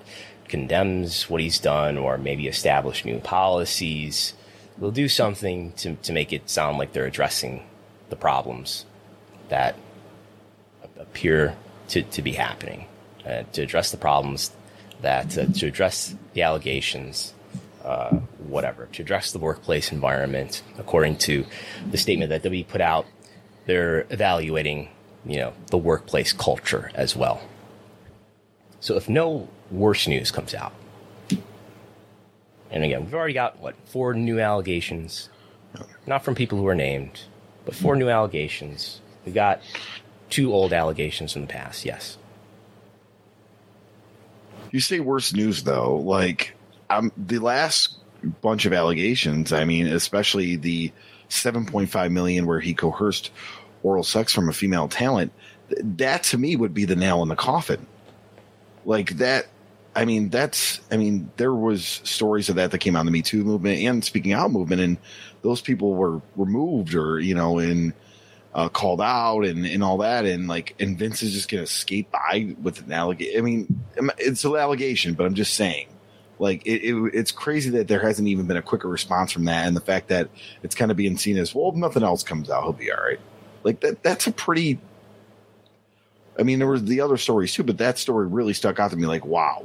condemns 0.49 1.31
what 1.31 1.41
he's 1.41 1.59
done 1.59 1.97
or 1.97 2.19
maybe 2.19 2.47
establish 2.47 3.05
new 3.05 3.19
policies. 3.19 4.35
They'll 4.79 4.91
do 4.91 5.09
something 5.09 5.73
to, 5.73 5.95
to 5.97 6.13
make 6.13 6.33
it 6.33 6.51
sound 6.51 6.79
like 6.79 6.93
they're 6.93 7.07
addressing 7.07 7.65
the 8.11 8.17
problems 8.17 8.85
that 9.49 9.77
appear 10.99 11.57
to, 11.89 12.03
to 12.03 12.23
be 12.23 12.33
happening, 12.33 12.87
uh, 13.27 13.45
to 13.53 13.63
address 13.63 13.91
the 13.91 13.97
problems 13.97 14.53
that, 15.01 15.37
uh, 15.39 15.47
to 15.47 15.67
address 15.67 16.15
the 16.35 16.43
allegations, 16.43 17.33
uh, 17.85 18.17
whatever, 18.47 18.87
to 18.93 19.03
address 19.03 19.33
the 19.33 19.39
workplace 19.39 19.93
environment. 19.93 20.63
According 20.79 21.17
to 21.19 21.45
the 21.91 21.99
statement 21.99 22.31
that 22.31 22.51
we 22.51 22.63
put 22.63 22.81
out, 22.81 23.07
they're 23.67 24.07
evaluating, 24.11 24.89
you 25.25 25.39
know, 25.39 25.53
the 25.69 25.79
workplace 25.79 26.33
culture 26.33 26.91
as 26.95 27.17
well. 27.17 27.41
So 28.83 28.97
if 28.97 29.09
no 29.09 29.49
worse 29.71 30.09
news 30.09 30.33
comes 30.33 30.55
out, 30.55 30.73
and 32.69 32.83
again, 32.83 33.05
we've 33.05 33.15
already 33.15 33.33
got 33.33 33.61
what 33.61 33.77
four 33.85 34.13
new 34.13 34.41
allegations, 34.41 35.31
not 36.05 36.25
from 36.25 36.35
people 36.35 36.59
who 36.59 36.67
are 36.67 36.75
named, 36.75 37.21
but 37.65 37.77
four 37.77 37.95
new 37.95 38.09
allegations. 38.09 39.01
We 39.25 39.31
got 39.31 39.63
two 40.31 40.53
old 40.53 40.73
allegations 40.73 41.33
from 41.33 41.43
the 41.43 41.49
past. 41.49 41.85
Yes. 41.85 42.19
You 44.73 44.81
say 44.81 44.99
worse 44.99 45.33
news 45.33 45.63
though, 45.63 45.99
like 45.99 46.53
um, 46.91 47.13
the 47.17 47.39
last 47.39 47.99
bunch 48.41 48.67
of 48.67 48.73
allegations. 48.73 49.53
I 49.53 49.65
mean, 49.65 49.87
especially 49.87 50.57
the 50.57 50.91
7.5 51.29 52.11
million 52.11 52.47
where 52.47 52.59
he 52.59 52.75
coerced 52.75 53.31
oral 53.85 54.03
sex 54.03 54.33
from 54.33 54.49
a 54.49 54.53
female 54.53 54.89
talent. 54.89 55.33
That 55.69 56.25
to 56.25 56.39
me 56.39 56.57
would 56.57 56.75
be 56.75 56.85
the 56.85 56.97
nail 56.97 57.23
in 57.23 57.29
the 57.29 57.37
coffin 57.37 57.87
like 58.85 59.11
that 59.19 59.47
I 59.95 60.05
mean, 60.05 60.31
that's, 60.31 60.81
I 60.91 60.97
mean, 60.97 61.31
there 61.37 61.55
was 61.55 62.01
stories 62.05 62.49
of 62.49 62.57
that 62.57 62.71
that 62.71 62.79
came 62.79 62.97
out 62.97 63.01
in 63.01 63.07
the 63.07 63.13
Me 63.13 63.23
Too 63.23 63.45
movement 63.45 63.81
and 63.81 64.03
Speaking 64.03 64.33
Out 64.33 64.51
movement, 64.51 64.81
and 64.81 64.97
those 65.43 65.61
people 65.61 65.95
were 65.95 66.23
removed 66.35 66.95
or, 66.95 67.21
you 67.21 67.35
know, 67.35 67.59
and 67.59 67.93
uh, 68.55 68.69
called 68.69 69.03
out 69.03 69.41
and, 69.41 69.67
and 69.67 69.85
all 69.85 69.99
that. 69.99 70.25
And 70.25 70.49
like, 70.49 70.75
and 70.81 70.99
Vince 70.99 71.23
is 71.23 71.35
just 71.35 71.51
to 71.51 71.67
skate 71.67 72.11
by 72.11 72.55
with 72.63 72.87
an 72.87 72.93
allegation. 72.93 73.39
I 73.39 73.43
mean, 73.43 73.85
it's 74.19 74.45
an 74.45 74.57
allegation, 74.57 75.13
but 75.13 75.27
I'm 75.27 75.35
just 75.35 75.55
saying, 75.55 75.89
like, 76.39 76.67
it, 76.67 76.83
it, 76.83 77.11
it's 77.15 77.31
crazy 77.31 77.71
that 77.71 77.89
there 77.89 78.01
hasn't 78.01 78.29
even 78.29 78.47
been 78.47 78.57
a 78.57 78.63
quicker 78.63 78.89
response 78.89 79.31
from 79.31 79.45
that. 79.45 79.67
And 79.67 79.77
the 79.77 79.83
fact 79.83 80.09
that 80.09 80.31
it's 80.63 80.75
kind 80.75 80.91
of 80.91 80.97
being 80.97 81.19
seen 81.19 81.37
as, 81.37 81.55
well, 81.55 81.69
if 81.69 81.75
nothing 81.75 82.03
else 82.03 82.23
comes 82.23 82.49
out, 82.49 82.63
he'll 82.63 82.73
be 82.73 82.91
all 82.91 83.03
right. 83.03 83.21
Like, 83.63 83.81
that, 83.81 84.03
that's 84.03 84.27
a 84.27 84.33
pretty, 84.33 84.81
I 86.43 86.45
mean, 86.45 86.59
there 86.59 86.67
were 86.67 86.81
the 86.81 87.01
other 87.01 87.17
stories 87.17 87.55
too, 87.55 87.63
but 87.63 87.79
that 87.79 87.99
story 87.99 88.27
really 88.27 88.53
stuck 88.53 88.81
out 88.81 88.91
to 88.91 88.97
me 88.97 89.07
like, 89.07 89.25
wow. 89.25 89.65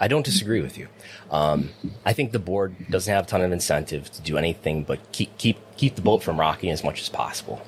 I 0.00 0.08
don't 0.08 0.24
disagree 0.24 0.60
with 0.60 0.76
you. 0.76 0.88
Um, 1.30 1.70
I 2.04 2.12
think 2.12 2.32
the 2.32 2.40
board 2.40 2.74
doesn't 2.90 3.12
have 3.12 3.26
a 3.26 3.28
ton 3.28 3.40
of 3.40 3.52
incentive 3.52 4.10
to 4.10 4.20
do 4.20 4.36
anything 4.36 4.82
but 4.82 5.12
keep 5.12 5.38
keep 5.38 5.58
keep 5.76 5.94
the 5.94 6.02
boat 6.02 6.24
from 6.24 6.40
rocking 6.40 6.70
as 6.70 6.82
much 6.82 7.00
as 7.00 7.08
possible. 7.08 7.64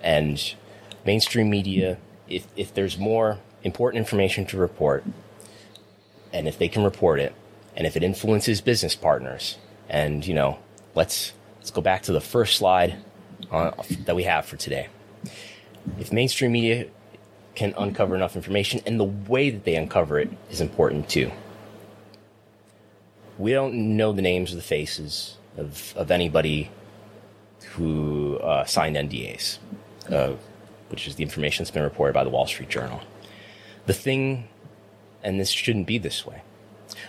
And 0.00 0.54
mainstream 1.04 1.50
media, 1.50 1.98
if 2.28 2.46
if 2.54 2.72
there's 2.72 2.96
more 2.96 3.38
important 3.64 3.98
information 3.98 4.46
to 4.46 4.56
report, 4.56 5.02
and 6.32 6.46
if 6.46 6.56
they 6.56 6.68
can 6.68 6.84
report 6.84 7.18
it, 7.18 7.34
and 7.74 7.84
if 7.84 7.96
it 7.96 8.04
influences 8.04 8.60
business 8.60 8.94
partners, 8.94 9.58
and 9.88 10.24
you 10.24 10.34
know, 10.34 10.60
let's 10.94 11.32
let's 11.56 11.72
go 11.72 11.80
back 11.80 12.02
to 12.02 12.12
the 12.12 12.20
first 12.20 12.58
slide 12.58 12.94
uh, 13.50 13.72
that 14.04 14.14
we 14.14 14.22
have 14.22 14.46
for 14.46 14.56
today 14.56 14.86
if 15.98 16.12
mainstream 16.12 16.52
media 16.52 16.86
can 17.54 17.74
uncover 17.76 18.14
enough 18.14 18.36
information, 18.36 18.80
and 18.86 18.98
the 18.98 19.04
way 19.04 19.50
that 19.50 19.64
they 19.64 19.76
uncover 19.76 20.18
it 20.18 20.30
is 20.50 20.60
important 20.60 21.08
too. 21.08 21.30
We 23.38 23.52
don't 23.52 23.96
know 23.96 24.12
the 24.12 24.22
names 24.22 24.52
or 24.52 24.56
the 24.56 24.62
faces 24.62 25.36
of, 25.56 25.94
of 25.96 26.10
anybody 26.10 26.70
who 27.72 28.38
uh, 28.38 28.64
signed 28.64 28.96
NDAs, 28.96 29.58
uh, 30.10 30.34
which 30.88 31.06
is 31.06 31.16
the 31.16 31.22
information 31.22 31.64
that's 31.64 31.70
been 31.70 31.82
reported 31.82 32.12
by 32.12 32.24
the 32.24 32.30
Wall 32.30 32.46
Street 32.46 32.68
Journal. 32.68 33.00
The 33.86 33.94
thing, 33.94 34.48
and 35.22 35.40
this 35.40 35.50
shouldn't 35.50 35.86
be 35.86 35.98
this 35.98 36.26
way, 36.26 36.42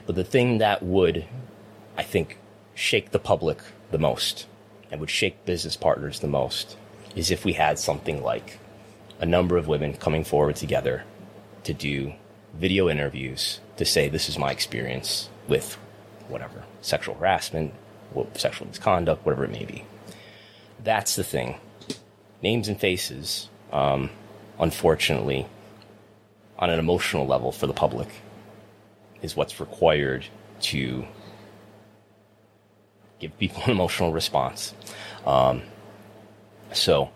but 0.06 0.16
the 0.16 0.24
thing 0.24 0.58
that 0.60 0.84
would, 0.84 1.26
I 1.98 2.04
think, 2.04 2.38
shake 2.74 3.12
the 3.12 3.20
public 3.20 3.60
the 3.92 3.98
most 3.98 4.48
and 4.90 5.00
would 5.00 5.10
shake 5.10 5.46
business 5.46 5.76
partners 5.76 6.20
the 6.20 6.28
most 6.28 6.78
is 7.16 7.32
if 7.32 7.46
we 7.46 7.54
had 7.54 7.78
something 7.78 8.24
like 8.24 8.60
a 9.20 9.26
number 9.26 9.58
of 9.58 9.68
women 9.68 9.94
coming 9.94 10.24
forward 10.24 10.56
together 10.56 11.04
to 11.64 11.74
do 11.74 12.14
video 12.54 12.90
interviews 12.90 13.60
to 13.78 13.86
say, 13.86 14.10
this 14.10 14.30
is 14.30 14.38
my 14.38 14.52
experience 14.52 15.30
with 15.48 15.76
whatever 16.28 16.64
sexual 16.82 17.16
harassment, 17.16 17.74
sexual 18.34 18.68
misconduct, 18.68 19.26
whatever 19.26 19.46
it 19.46 19.52
may 19.52 19.66
be. 19.66 19.86
That's 20.84 21.16
the 21.16 21.24
thing. 21.24 21.56
Names 22.42 22.68
and 22.68 22.80
faces, 22.80 23.50
um, 23.72 24.10
unfortunately, 24.60 25.46
on 26.58 26.70
an 26.70 26.80
emotional 26.80 27.28
level 27.28 27.52
for 27.52 27.68
the 27.68 27.74
public, 27.74 28.08
is 29.22 29.36
what's 29.36 29.60
required 29.60 30.26
to 30.62 31.06
give 33.20 33.38
people 33.38 33.62
an 33.64 33.72
emotional 33.72 34.12
response. 34.12 34.74
Um, 35.26 35.62
so, 36.74 37.10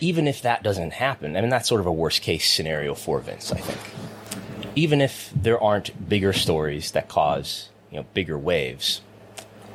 even 0.00 0.26
if 0.26 0.42
that 0.42 0.62
doesn't 0.62 0.92
happen, 0.92 1.36
I 1.36 1.40
mean, 1.40 1.50
that's 1.50 1.68
sort 1.68 1.80
of 1.80 1.86
a 1.86 1.92
worst 1.92 2.22
case 2.22 2.50
scenario 2.50 2.94
for 2.94 3.20
Vince, 3.20 3.52
I 3.52 3.58
think. 3.58 4.70
Even 4.76 5.00
if 5.00 5.32
there 5.34 5.62
aren't 5.62 6.08
bigger 6.08 6.32
stories 6.32 6.90
that 6.92 7.08
cause, 7.08 7.68
you 7.90 7.98
know, 7.98 8.06
bigger 8.12 8.38
waves, 8.38 9.02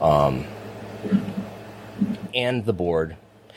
um, 0.02 0.46
and 2.34 2.66
the 2.66 2.74
board, 2.74 3.16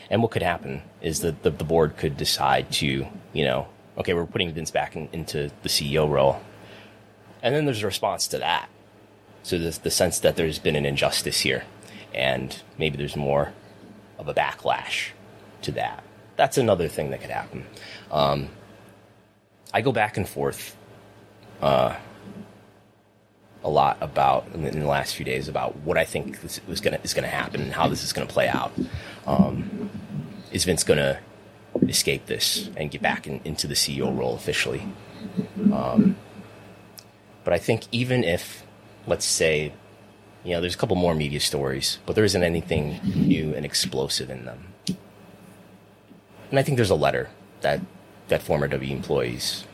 and 0.09 0.23
what 0.23 0.31
could 0.31 0.43
happen 0.43 0.83
is 1.01 1.21
that 1.21 1.43
the, 1.43 1.51
the 1.51 1.65
board 1.65 1.97
could 1.97 2.17
decide 2.17 2.71
to, 2.73 3.07
you 3.33 3.45
know, 3.45 3.67
okay, 3.99 4.15
we're 4.15 4.27
putting 4.27 4.53
Vince 4.53 4.71
back 4.71 4.97
in, 4.97 5.09
into 5.13 5.51
the 5.63 5.69
CEO 5.69 6.09
role. 6.09 6.41
And 7.43 7.55
then 7.55 7.65
there's 7.65 7.83
a 7.83 7.87
response 7.87 8.29
to 8.29 8.39
that. 8.39 8.69
So 9.43 9.59
the 9.59 9.91
sense 9.91 10.21
that 10.21 10.37
there's 10.37 10.61
been 10.61 10.77
an 10.77 10.87
injustice 10.87 11.41
here, 11.41 11.65
and 12.15 12.63
maybe 12.79 12.97
there's 12.97 13.17
more 13.17 13.53
of 14.23 14.29
a 14.29 14.35
backlash 14.35 15.11
to 15.61 15.73
that 15.73 16.03
that's 16.37 16.59
another 16.59 16.89
thing 16.89 17.11
that 17.11 17.21
could 17.21 17.31
happen. 17.31 17.65
Um, 18.11 18.49
I 19.73 19.81
go 19.81 19.93
back 19.93 20.17
and 20.17 20.29
forth 20.29 20.77
uh, 21.61 21.95
a 23.63 23.71
lot 23.71 23.99
about 24.01 24.49
in 24.53 24.81
the, 24.81 24.87
last 24.87 25.15
few 25.15 25.25
days 25.25 25.49
about 25.49 25.77
what 25.79 25.97
I 25.97 26.05
think 26.05 26.43
is, 26.45 26.61
is 26.69 26.81
going 26.81 26.99
to 26.99 27.27
happen 27.27 27.61
and 27.61 27.73
how 27.73 27.89
this 27.89 28.03
is 28.03 28.13
going 28.13 28.27
to 28.27 28.33
play 28.33 28.49
out. 28.49 28.73
Um, 29.27 29.91
is 30.51 30.65
Vince 30.65 30.85
going 30.85 30.99
to 30.99 31.19
escape 31.89 32.27
this 32.27 32.69
and 32.77 32.91
get 32.91 33.01
back 33.03 33.27
in, 33.27 33.41
into 33.45 33.67
the 33.67 33.75
CEO 33.75 34.17
role 34.17 34.35
officially? 34.35 34.87
Um, 35.73 36.17
but 37.45 37.53
I 37.53 37.59
think 37.59 37.85
even 37.93 38.25
if, 38.25 38.67
let's 39.07 39.25
say, 39.25 39.73
you 40.45 40.53
know, 40.53 40.61
there's 40.61 40.75
a 40.75 40.79
couple 40.79 40.97
more 40.97 41.15
media 41.15 41.41
stories, 41.41 41.99
but 42.07 42.15
there 42.15 42.25
isn't 42.25 42.43
anything 42.43 43.01
new 43.05 43.55
and 43.55 43.65
explosive 43.65 44.31
in 44.31 44.45
them 44.45 44.73
and 46.53 46.59
I 46.59 46.63
think 46.63 46.77
there's 46.77 46.91
a 46.91 46.95
letter 46.95 47.31
that 47.63 47.81
that 48.29 48.43
former 48.43 48.69
W 48.69 48.95
employees 48.95 49.65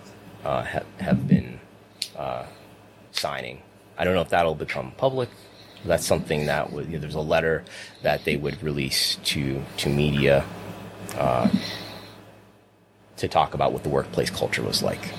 uh, 0.45 0.63
have, 0.63 0.87
have 1.01 1.29
been 1.29 1.61
uh, 2.17 2.47
signing. 3.11 3.61
I 3.99 4.05
don't 4.05 4.15
know 4.15 4.23
if 4.23 4.31
that'll 4.31 4.55
become 4.55 4.93
public. 4.93 5.29
That's 5.85 6.07
something 6.07 6.47
that 6.47 6.73
would, 6.73 6.87
you 6.87 6.93
know, 6.93 6.99
there's 7.01 7.17
a 7.17 7.21
letter 7.21 7.65
that 8.03 8.25
they 8.25 8.37
would 8.37 8.63
release 8.63 9.17
to 9.25 9.63
to 9.79 9.89
media 9.89 10.45
uh, 11.17 11.51
to 13.17 13.27
talk 13.27 13.55
about 13.55 13.73
what 13.73 13.83
the 13.83 13.89
workplace 13.89 14.31
culture 14.31 14.63
was 14.63 14.81
like. 14.81 15.13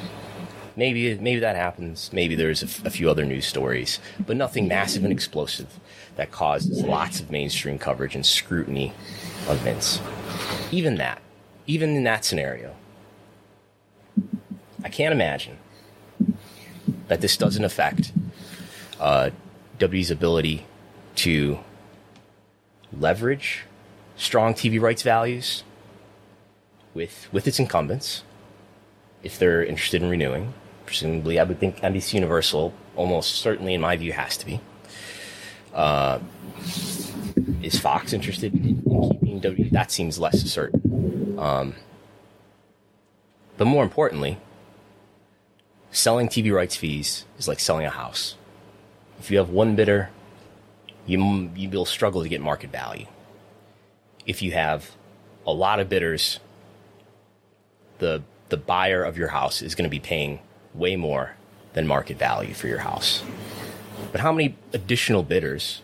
Maybe 0.75 1.15
maybe 1.15 1.39
that 1.39 1.55
happens. 1.55 2.11
Maybe 2.13 2.35
there's 2.35 2.63
a, 2.63 2.89
few 2.89 3.09
other 3.09 3.25
news 3.25 3.45
stories, 3.45 3.99
but 4.25 4.37
nothing 4.37 4.67
massive 4.67 5.03
and 5.03 5.11
explosive 5.11 5.79
that 6.15 6.31
causes 6.31 6.83
lots 6.83 7.19
of 7.19 7.31
mainstream 7.31 7.79
coverage 7.79 8.15
and 8.15 8.25
scrutiny 8.25 8.93
of 9.47 9.57
Vince. 9.59 9.99
Even 10.71 10.95
that, 10.95 11.21
even 11.67 11.95
in 11.95 12.03
that 12.03 12.25
scenario, 12.25 12.75
I 14.83 14.89
can't 14.89 15.13
imagine 15.13 15.57
that 17.07 17.21
this 17.21 17.37
doesn't 17.37 17.63
affect 17.63 18.11
uh, 18.99 19.31
WWE's 19.79 20.11
ability 20.11 20.65
to 21.15 21.59
leverage 22.97 23.65
strong 24.15 24.53
TV 24.53 24.79
rights 24.79 25.01
values 25.01 25.63
with 26.93 27.27
with 27.31 27.47
its 27.47 27.59
incumbents 27.59 28.23
if 29.23 29.37
they're 29.39 29.63
interested 29.63 30.01
in 30.01 30.09
renewing. 30.09 30.53
Presumably, 30.85 31.39
I 31.39 31.43
would 31.43 31.59
think 31.59 31.81
NBC 31.81 32.13
Universal 32.15 32.73
almost 32.95 33.35
certainly, 33.35 33.73
in 33.73 33.81
my 33.81 33.95
view, 33.95 34.11
has 34.13 34.37
to 34.37 34.45
be. 34.45 34.59
Uh, 35.73 36.19
is 37.61 37.79
Fox 37.79 38.13
interested 38.13 38.53
in, 38.53 38.83
in 38.85 39.09
keeping 39.11 39.41
WWE? 39.41 39.71
That 39.71 39.91
seems 39.91 40.19
less 40.19 40.41
certain. 40.43 41.37
Um, 41.37 41.75
but 43.57 43.65
more 43.65 43.83
importantly, 43.83 44.37
selling 45.91 46.27
TV 46.27 46.53
rights 46.53 46.75
fees 46.75 47.25
is 47.37 47.47
like 47.47 47.59
selling 47.59 47.85
a 47.85 47.89
house. 47.89 48.35
If 49.19 49.29
you 49.29 49.37
have 49.37 49.49
one 49.49 49.75
bidder, 49.75 50.09
you, 51.05 51.51
you 51.55 51.69
will 51.69 51.85
struggle 51.85 52.23
to 52.23 52.29
get 52.29 52.41
market 52.41 52.71
value. 52.71 53.05
If 54.25 54.41
you 54.41 54.51
have 54.51 54.91
a 55.45 55.51
lot 55.51 55.79
of 55.79 55.89
bidders, 55.89 56.39
the 57.97 58.23
the 58.49 58.57
buyer 58.57 59.03
of 59.03 59.17
your 59.17 59.29
house 59.29 59.61
is 59.61 59.75
going 59.75 59.83
to 59.83 59.89
be 59.89 59.99
paying 59.99 60.39
way 60.73 60.95
more 60.95 61.35
than 61.73 61.87
market 61.87 62.17
value 62.17 62.53
for 62.53 62.67
your 62.67 62.79
house. 62.79 63.23
But 64.11 64.21
how 64.21 64.31
many 64.31 64.55
additional 64.73 65.23
bidders? 65.23 65.81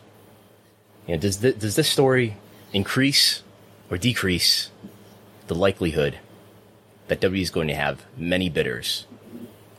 You 1.06 1.14
know, 1.14 1.20
does 1.20 1.38
th- 1.38 1.58
does 1.58 1.76
this 1.76 1.88
story 1.88 2.36
increase 2.72 3.42
or 3.90 3.98
decrease 3.98 4.70
the 5.46 5.54
likelihood 5.54 6.18
that 7.08 7.20
WWE 7.20 7.40
is 7.40 7.50
going 7.50 7.68
to 7.68 7.74
have 7.74 8.04
many 8.16 8.48
bidders 8.48 9.06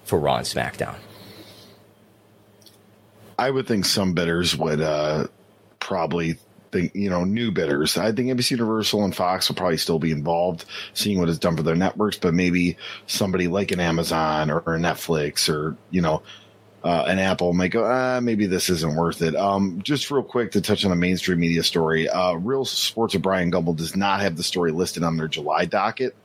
for 0.06 0.20
Raw 0.20 0.38
and 0.38 0.46
SmackDown? 0.46 0.96
I 3.38 3.52
would 3.52 3.68
think 3.68 3.86
some 3.86 4.14
bidders 4.14 4.56
would 4.56 4.82
uh, 4.82 5.28
probably 5.80 6.38
think, 6.72 6.96
you 6.96 7.10
know, 7.10 7.24
new 7.24 7.52
bidders. 7.52 7.98
I 7.98 8.12
think 8.12 8.30
NBC 8.30 8.52
Universal 8.52 9.04
and 9.04 9.16
Fox 9.16 9.48
will 9.48 9.56
probably 9.56 9.78
still 9.78 10.00
be 10.00 10.12
involved, 10.12 10.66
seeing 10.94 11.20
what 11.20 11.30
it's 11.30 11.40
done 11.40 11.58
for 11.58 11.64
their 11.64 11.76
networks, 11.76 12.18
but 12.18 12.34
maybe 12.34 12.78
somebody 13.06 13.48
like 13.48 13.72
an 13.72 13.80
Amazon 13.80 14.50
or, 14.50 14.60
a 14.60 14.80
Netflix 14.80 15.54
or, 15.54 15.76
you 15.90 16.02
know, 16.02 16.24
uh, 16.84 17.06
an 17.08 17.20
Apple 17.20 17.54
might 17.54 17.72
go, 17.72 17.84
ah, 17.84 18.20
maybe 18.22 18.46
this 18.46 18.70
isn't 18.70 18.96
worth 18.96 19.22
it. 19.22 19.36
Um, 19.36 19.82
just 19.84 20.12
real 20.12 20.24
quick 20.24 20.52
to 20.52 20.62
touch 20.62 20.86
on 20.86 20.92
a 20.92 20.96
mainstream 20.96 21.40
media 21.40 21.64
story. 21.64 22.08
Uh, 22.08 22.34
Real 22.34 22.66
Sports 22.66 23.16
of 23.16 23.22
Bryant 23.22 23.54
Gumbel 23.54 23.76
does 23.76 23.96
not 23.96 24.22
have 24.22 24.38
the 24.38 24.44
story 24.44 24.72
listed 24.72 25.04
on 25.04 25.18
their 25.18 25.28
July 25.28 25.66
docket. 25.66 26.16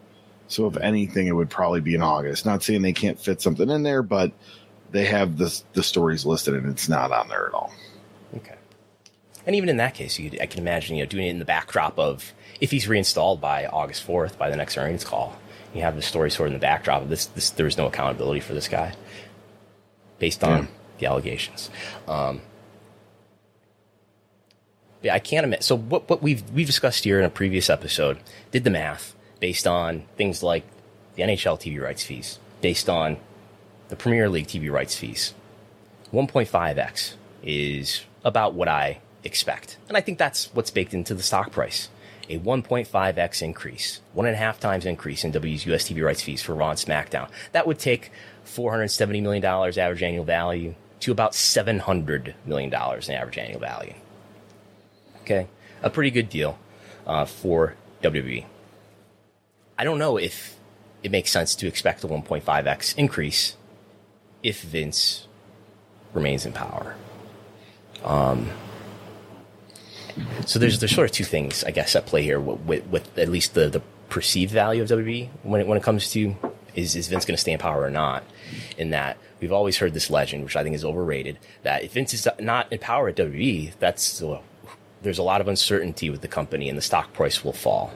So 0.49 0.67
if 0.67 0.77
anything, 0.77 1.27
it 1.27 1.33
would 1.33 1.51
probably 1.51 1.81
be 1.81 1.95
in 1.95 2.03
August. 2.03 2.45
Not 2.45 2.63
saying 2.63 2.83
they 2.83 2.93
can't 2.93 3.19
fit 3.19 3.41
something 3.41 3.71
in 3.71 3.83
there, 3.83 4.03
but 4.03 4.33
they 4.93 5.07
have 5.07 5.39
the 5.39 5.63
the 5.73 5.83
stories 5.83 6.25
listed 6.25 6.55
and 6.55 6.69
it's 6.69 6.89
not 6.89 7.11
on 7.11 7.29
there 7.29 7.47
at 7.47 7.55
all. 7.55 7.73
And 9.47 9.57
even 9.57 9.69
in 9.69 9.77
that 9.79 9.95
case, 9.95 10.19
you, 10.19 10.31
I 10.41 10.47
can 10.47 10.61
imagine 10.61 10.97
you 10.97 11.03
know 11.03 11.09
doing 11.09 11.27
it 11.27 11.31
in 11.31 11.39
the 11.39 11.45
backdrop 11.45 11.99
of 11.99 12.33
if 12.61 12.71
he's 12.71 12.87
reinstalled 12.87 13.41
by 13.41 13.67
August 13.67 14.03
fourth 14.03 14.39
by 14.39 14.51
the 14.51 14.57
next 14.57 14.77
earnings 14.79 15.05
call, 15.05 15.37
you 15.75 15.83
have 15.83 15.97
the 15.97 16.03
story 16.03 16.31
sort 16.31 16.49
of 16.49 16.55
in 16.55 16.61
the 16.61 16.63
backdrop 16.63 17.03
of 17.03 17.09
this. 17.09 17.27
This 17.27 17.51
there 17.51 17.67
is 17.67 17.77
no 17.77 17.87
accountability 17.87 18.41
for 18.41 18.55
this 18.55 18.69
guy 18.69 18.95
based 20.19 20.45
on 20.45 20.63
yeah. 20.63 20.67
the 20.99 21.07
allegations. 21.07 21.71
Um, 22.07 22.43
yeah, 25.03 25.15
I 25.15 25.19
can't 25.19 25.45
admit. 25.45 25.65
So 25.65 25.77
what 25.77 26.09
what 26.09 26.23
we've 26.23 26.49
we've 26.51 26.67
discussed 26.67 27.05
here 27.05 27.19
in 27.19 27.25
a 27.25 27.31
previous 27.31 27.69
episode 27.69 28.19
did 28.51 28.65
the 28.65 28.71
math 28.71 29.17
based 29.41 29.67
on 29.67 30.05
things 30.17 30.43
like 30.43 30.65
the 31.17 31.23
NHL 31.23 31.59
TV 31.61 31.83
rights 31.83 32.05
fees, 32.05 32.39
based 32.61 32.89
on 32.89 33.17
the 33.89 33.97
Premier 33.97 34.29
League 34.29 34.47
TV 34.47 34.71
rights 34.71 34.97
fees. 34.97 35.35
1.5x 36.13 37.15
is 37.43 38.05
about 38.25 38.55
what 38.55 38.69
I 38.69 39.01
expect. 39.25 39.77
And 39.89 39.97
I 39.97 40.01
think 40.01 40.19
that's 40.19 40.53
what's 40.55 40.71
baked 40.71 40.95
into 40.95 41.15
the 41.15 41.23
stock 41.23 41.51
price. 41.53 41.89
A 42.29 42.39
1.5x 42.39 43.43
increase, 43.43 44.01
one 44.13 44.27
and 44.27 44.35
a 44.35 44.39
half 44.39 44.61
times 44.61 44.87
increase 44.87 45.25
in 45.25 45.33
WWE's 45.33 45.67
US 45.67 45.89
TV 45.89 46.05
rights 46.05 46.23
fees 46.23 46.41
for 46.41 46.55
Raw 46.55 46.71
and 46.71 46.79
SmackDown. 46.79 47.29
That 47.53 47.67
would 47.67 47.79
take 47.79 48.11
$470 48.47 49.23
million 49.23 49.45
average 49.45 50.03
annual 50.03 50.25
value 50.25 50.75
to 51.01 51.11
about 51.11 51.33
$700 51.33 52.35
million 52.47 52.73
in 52.73 53.15
average 53.15 53.39
annual 53.39 53.61
value. 53.61 53.95
Okay, 55.23 55.49
a 55.83 55.91
pretty 55.91 56.11
good 56.11 56.29
deal 56.29 56.59
uh, 57.07 57.25
for 57.25 57.75
WWE. 58.03 58.45
I 59.79 59.85
don't 59.85 59.99
know 59.99 60.17
if 60.17 60.57
it 61.03 61.11
makes 61.11 61.31
sense 61.31 61.55
to 61.57 61.67
expect 61.67 62.05
a 62.05 62.09
1.5x 62.09 62.97
increase 62.97 63.57
if 64.43 64.63
Vince 64.63 65.27
remains 66.13 66.47
in 66.47 66.53
power. 66.53 66.95
Um, 68.05 68.51
so 70.47 70.59
there's 70.59 70.81
there's 70.81 70.95
sort 70.95 71.09
of 71.09 71.13
two 71.13 71.25
things 71.25 71.65
I 71.65 71.71
guess 71.71 71.97
at 71.97 72.07
play 72.07 72.23
here 72.23 72.41
with, 72.41 72.87
with 72.87 73.19
at 73.19 73.29
least 73.29 73.55
the, 73.55 73.69
the 73.69 73.83
perceived 74.09 74.53
value 74.53 74.83
of 74.83 74.89
WWE 74.89 75.29
when 75.43 75.61
it, 75.61 75.67
when 75.67 75.79
it 75.79 75.85
comes 75.85 76.11
to 76.13 76.37
is 76.75 76.97
is 76.97 77.09
Vince 77.09 77.25
going 77.25 77.37
to 77.37 77.41
stay 77.41 77.53
in 77.53 77.59
power 77.59 77.83
or 77.83 77.91
not? 77.91 78.25
In 78.77 78.91
that 78.91 79.17
we've 79.41 79.53
always 79.53 79.79
heard 79.79 79.95
this 79.95 80.11
legend, 80.11 80.45
which 80.45 80.57
I 80.57 80.63
think 80.63 80.75
is 80.75 80.85
overrated, 80.85 81.39
that 81.63 81.85
if 81.85 81.93
Vince 81.93 82.15
is 82.15 82.27
not 82.39 82.73
in 82.73 82.79
power 82.79 83.09
at 83.09 83.17
WWE, 83.17 83.73
that's 83.79 84.23
uh, 84.23 84.41
there's 85.03 85.19
a 85.19 85.23
lot 85.23 85.41
of 85.41 85.49
uncertainty 85.49 86.11
with 86.11 86.21
the 86.21 86.29
company 86.29 86.69
and 86.69 86.79
the 86.79 86.83
stock 86.83 87.13
price 87.13 87.45
will 87.45 87.53
fall. 87.53 87.93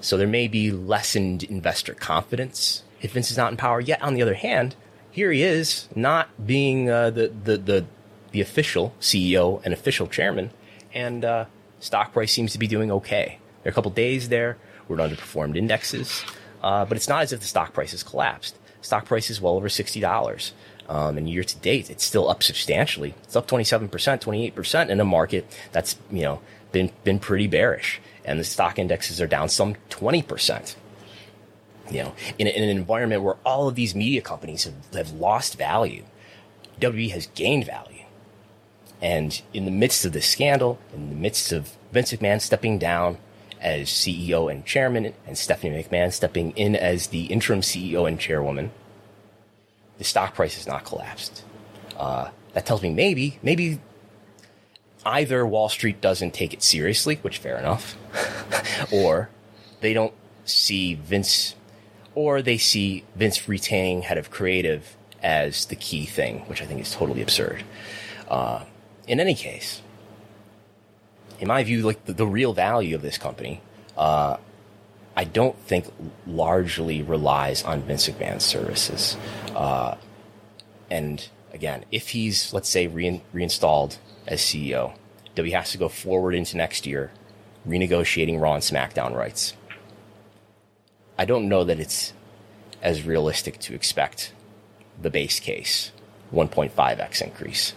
So 0.00 0.16
there 0.16 0.28
may 0.28 0.48
be 0.48 0.70
lessened 0.70 1.42
investor 1.44 1.94
confidence 1.94 2.84
if 3.00 3.12
Vince 3.12 3.30
is 3.30 3.36
not 3.36 3.50
in 3.50 3.56
power. 3.56 3.80
Yet, 3.80 4.02
on 4.02 4.14
the 4.14 4.22
other 4.22 4.34
hand, 4.34 4.74
here 5.10 5.32
he 5.32 5.42
is, 5.42 5.88
not 5.94 6.46
being 6.46 6.90
uh, 6.90 7.10
the, 7.10 7.28
the, 7.28 7.56
the, 7.56 7.86
the 8.32 8.40
official 8.40 8.94
CEO 9.00 9.60
and 9.64 9.74
official 9.74 10.06
chairman, 10.06 10.50
and 10.92 11.24
uh, 11.24 11.44
stock 11.80 12.12
price 12.12 12.32
seems 12.32 12.52
to 12.52 12.58
be 12.58 12.66
doing 12.66 12.90
okay. 12.90 13.38
There 13.62 13.70
are 13.70 13.72
a 13.72 13.74
couple 13.74 13.90
days 13.90 14.28
there 14.28 14.56
where 14.86 14.98
it 14.98 15.02
underperformed 15.02 15.56
indexes, 15.56 16.24
uh, 16.62 16.84
but 16.84 16.96
it's 16.96 17.08
not 17.08 17.22
as 17.22 17.32
if 17.32 17.40
the 17.40 17.46
stock 17.46 17.72
price 17.72 17.92
has 17.92 18.02
collapsed. 18.02 18.56
Stock 18.80 19.04
price 19.04 19.30
is 19.30 19.40
well 19.40 19.54
over 19.54 19.68
$60. 19.68 20.52
Um, 20.88 21.18
and 21.18 21.28
year 21.28 21.44
to 21.44 21.56
date, 21.58 21.90
it's 21.90 22.04
still 22.04 22.30
up 22.30 22.42
substantially. 22.42 23.14
It's 23.24 23.36
up 23.36 23.46
27%, 23.46 23.90
28% 23.90 24.88
in 24.88 25.00
a 25.00 25.04
market 25.04 25.46
that's, 25.70 25.96
you 26.10 26.22
know, 26.22 26.40
been, 26.72 26.90
been 27.04 27.18
pretty 27.18 27.46
bearish 27.46 28.00
and 28.28 28.38
the 28.38 28.44
stock 28.44 28.78
indexes 28.78 29.20
are 29.20 29.26
down 29.26 29.48
some 29.48 29.74
20%. 29.88 30.76
You 31.90 32.02
know, 32.02 32.14
in, 32.38 32.46
in 32.46 32.62
an 32.62 32.68
environment 32.68 33.22
where 33.22 33.36
all 33.44 33.68
of 33.68 33.74
these 33.74 33.94
media 33.94 34.20
companies 34.20 34.64
have, 34.64 34.74
have 34.92 35.12
lost 35.12 35.56
value, 35.56 36.04
WWE 36.78 37.10
has 37.12 37.26
gained 37.28 37.64
value. 37.64 37.97
And 39.00 39.40
in 39.52 39.64
the 39.64 39.70
midst 39.70 40.04
of 40.04 40.12
this 40.12 40.26
scandal, 40.26 40.78
in 40.92 41.08
the 41.10 41.14
midst 41.14 41.52
of 41.52 41.76
Vince 41.92 42.12
McMahon 42.12 42.40
stepping 42.40 42.78
down 42.78 43.18
as 43.60 43.88
CEO 43.88 44.50
and 44.50 44.64
chairman, 44.64 45.14
and 45.26 45.38
Stephanie 45.38 45.82
McMahon 45.82 46.12
stepping 46.12 46.52
in 46.52 46.76
as 46.76 47.08
the 47.08 47.26
interim 47.26 47.60
CEO 47.60 48.06
and 48.08 48.18
chairwoman, 48.18 48.70
the 49.98 50.04
stock 50.04 50.34
price 50.34 50.54
has 50.54 50.66
not 50.66 50.84
collapsed. 50.84 51.44
Uh, 51.96 52.30
that 52.54 52.66
tells 52.66 52.82
me 52.82 52.90
maybe, 52.90 53.38
maybe 53.42 53.80
either 55.04 55.46
Wall 55.46 55.68
Street 55.68 56.00
doesn't 56.00 56.34
take 56.34 56.52
it 56.52 56.62
seriously, 56.62 57.16
which 57.22 57.38
fair 57.38 57.58
enough, 57.58 57.96
or 58.92 59.28
they 59.80 59.92
don't 59.92 60.14
see 60.44 60.94
Vince, 60.94 61.54
or 62.14 62.42
they 62.42 62.58
see 62.58 63.04
Vince 63.16 63.48
retaining 63.48 64.02
head 64.02 64.18
of 64.18 64.30
creative 64.30 64.96
as 65.22 65.66
the 65.66 65.76
key 65.76 66.06
thing, 66.06 66.40
which 66.42 66.62
I 66.62 66.66
think 66.66 66.80
is 66.80 66.92
totally 66.92 67.22
absurd. 67.22 67.64
Uh, 68.28 68.64
in 69.08 69.18
any 69.18 69.34
case, 69.34 69.82
in 71.40 71.48
my 71.48 71.64
view, 71.64 71.82
like 71.82 72.04
the, 72.04 72.12
the 72.12 72.26
real 72.26 72.52
value 72.52 72.94
of 72.94 73.02
this 73.02 73.18
company, 73.18 73.60
uh, 73.96 74.36
I 75.16 75.24
don't 75.24 75.58
think 75.58 75.86
largely 76.26 77.02
relies 77.02 77.64
on 77.64 77.82
Vince 77.82 78.08
McMahon's 78.08 78.44
services. 78.44 79.16
Uh, 79.54 79.96
and 80.90 81.26
again, 81.52 81.84
if 81.90 82.10
he's, 82.10 82.52
let's 82.52 82.68
say, 82.68 82.86
rein, 82.86 83.22
reinstalled 83.32 83.98
as 84.26 84.40
CEO, 84.40 84.94
he 85.34 85.50
has 85.52 85.70
to 85.70 85.78
go 85.78 85.88
forward 85.88 86.34
into 86.34 86.56
next 86.56 86.86
year, 86.86 87.12
renegotiating 87.66 88.40
Raw 88.40 88.54
and 88.54 88.62
SmackDown 88.62 89.14
rights. 89.14 89.54
I 91.16 91.24
don't 91.24 91.48
know 91.48 91.64
that 91.64 91.80
it's 91.80 92.12
as 92.82 93.04
realistic 93.04 93.58
to 93.60 93.74
expect 93.74 94.32
the 95.00 95.10
base 95.10 95.40
case 95.40 95.92
1.5x 96.32 97.22
increase 97.22 97.72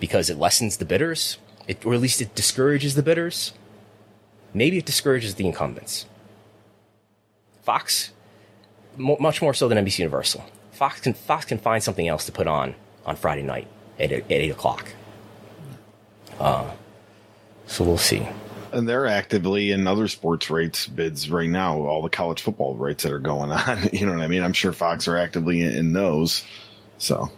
because 0.00 0.30
it 0.30 0.38
lessens 0.38 0.78
the 0.78 0.84
bidders, 0.84 1.38
it, 1.68 1.84
or 1.86 1.94
at 1.94 2.00
least 2.00 2.20
it 2.20 2.34
discourages 2.34 2.94
the 2.94 3.02
bidders. 3.02 3.52
Maybe 4.52 4.78
it 4.78 4.86
discourages 4.86 5.36
the 5.36 5.46
incumbents. 5.46 6.06
Fox, 7.62 8.10
mo- 8.96 9.18
much 9.20 9.40
more 9.40 9.54
so 9.54 9.68
than 9.68 9.78
NBC 9.84 10.00
Universal. 10.00 10.44
Fox 10.72 11.00
can 11.00 11.12
Fox 11.12 11.44
can 11.44 11.58
find 11.58 11.82
something 11.82 12.08
else 12.08 12.24
to 12.26 12.32
put 12.32 12.46
on 12.46 12.74
on 13.04 13.14
Friday 13.14 13.42
night 13.42 13.68
at, 13.98 14.10
at 14.10 14.24
eight 14.30 14.50
o'clock. 14.50 14.88
Uh, 16.38 16.70
so 17.66 17.84
we'll 17.84 17.98
see. 17.98 18.26
And 18.72 18.88
they're 18.88 19.06
actively 19.06 19.72
in 19.72 19.86
other 19.86 20.08
sports 20.08 20.48
rights 20.48 20.86
bids 20.86 21.30
right 21.30 21.48
now. 21.48 21.78
All 21.80 22.02
the 22.02 22.08
college 22.08 22.40
football 22.40 22.76
rights 22.76 23.02
that 23.02 23.12
are 23.12 23.18
going 23.18 23.50
on. 23.50 23.88
You 23.92 24.06
know 24.06 24.12
what 24.12 24.22
I 24.22 24.28
mean? 24.28 24.42
I'm 24.42 24.52
sure 24.52 24.72
Fox 24.72 25.06
are 25.06 25.16
actively 25.16 25.60
in, 25.60 25.72
in 25.72 25.92
those. 25.92 26.44
So, 26.98 27.30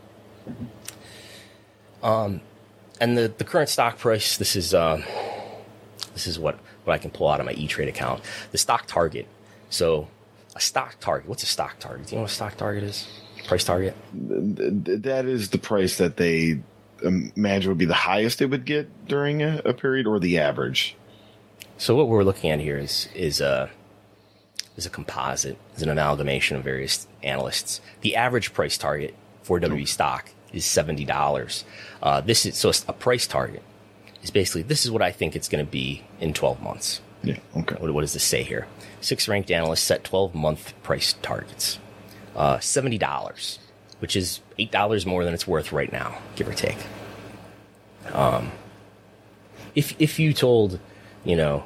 and 3.03 3.19
the, 3.19 3.33
the 3.37 3.45
current 3.45 3.69
stock 3.69 3.99
price. 3.99 4.37
This 4.37 4.55
is 4.55 4.73
uh, 4.73 5.03
this 6.15 6.27
is 6.27 6.39
what 6.39 6.59
what 6.85 6.95
I 6.95 6.99
can 6.99 7.11
pull 7.11 7.29
out 7.29 7.41
of 7.41 7.47
my 7.47 7.53
E 7.53 7.67
Trade 7.67 7.89
account. 7.89 8.23
The 8.53 8.59
stock 8.59 8.87
target. 8.87 9.27
So 9.71 10.09
a 10.55 10.61
stock 10.61 11.01
target. 11.01 11.29
What's 11.29 11.43
a 11.43 11.47
stock 11.47 11.79
target? 11.81 12.07
Do 12.07 12.13
you 12.13 12.17
know 12.19 12.23
what 12.23 12.31
a 12.31 12.35
stock 12.35 12.57
target 12.57 12.85
is? 12.85 13.09
Price 13.47 13.65
target. 13.65 13.97
that 14.13 15.25
is 15.27 15.51
the 15.51 15.59
price 15.59 15.99
that 15.99 16.17
they 16.17 16.61
imagine 17.03 17.71
would 17.71 17.79
be 17.79 17.87
the 17.87 17.95
highest 17.95 18.39
they 18.39 18.47
would 18.47 18.65
get 18.65 19.09
during 19.09 19.43
a, 19.43 19.61
a 19.65 19.75
period, 19.75 20.07
or 20.07 20.21
the 20.21 20.39
average. 20.39 20.95
So 21.77 21.97
what 21.97 22.07
we're 22.07 22.23
looking 22.23 22.51
at 22.51 22.61
here 22.61 22.79
is 22.79 23.09
is 23.17 23.41
a 23.41 23.69
is 24.77 24.87
a 24.87 24.91
composite, 24.91 25.59
is 25.75 25.83
an 25.83 25.89
amalgamation 25.89 26.57
of 26.57 26.63
various 26.63 27.09
analysts. 27.25 27.81
The 28.03 28.15
average 28.15 28.55
price 28.55 28.79
target 28.79 29.17
for 29.43 29.59
WE 29.59 29.87
stock 29.87 30.31
is 30.53 30.65
seventy 30.65 31.05
dollars. 31.05 31.65
Uh, 32.03 32.21
this 32.21 32.47
is 32.47 32.57
so 32.57 32.73
a 32.89 32.93
price 32.93 33.27
target 33.27 33.63
is 34.23 34.31
basically 34.31 34.63
this 34.63 34.85
is 34.85 34.91
what 34.91 35.03
I 35.03 35.11
think 35.13 35.35
it's 35.35 35.49
going 35.49 35.65
to 35.65 35.71
be 35.71 36.03
in 36.21 36.33
twelve 36.33 36.61
months. 36.63 37.01
Yeah. 37.23 37.39
Okay. 37.57 37.77
What, 37.77 37.93
what 37.95 38.01
does 38.01 38.13
this 38.13 38.25
say 38.25 38.43
here? 38.43 38.67
Six 39.01 39.29
ranked 39.29 39.51
analysts 39.51 39.83
set 39.83 40.05
twelve 40.05 40.35
month 40.35 40.75
price 40.83 41.15
targets, 41.15 41.79
uh, 42.37 42.59
seventy 42.59 42.99
dollars, 42.99 43.59
which 44.01 44.17
is 44.17 44.41
eight 44.59 44.71
dollars 44.71 45.07
more 45.07 45.25
than 45.25 45.35
it's 45.35 45.47
worth 45.47 45.73
right 45.73 45.93
now, 45.93 46.19
give 46.37 46.49
or 46.49 46.55
take. 46.55 46.79
Um, 48.13 48.53
if 49.75 49.95
if 49.99 50.19
you 50.19 50.33
told, 50.33 50.79
you 51.25 51.37
know, 51.37 51.65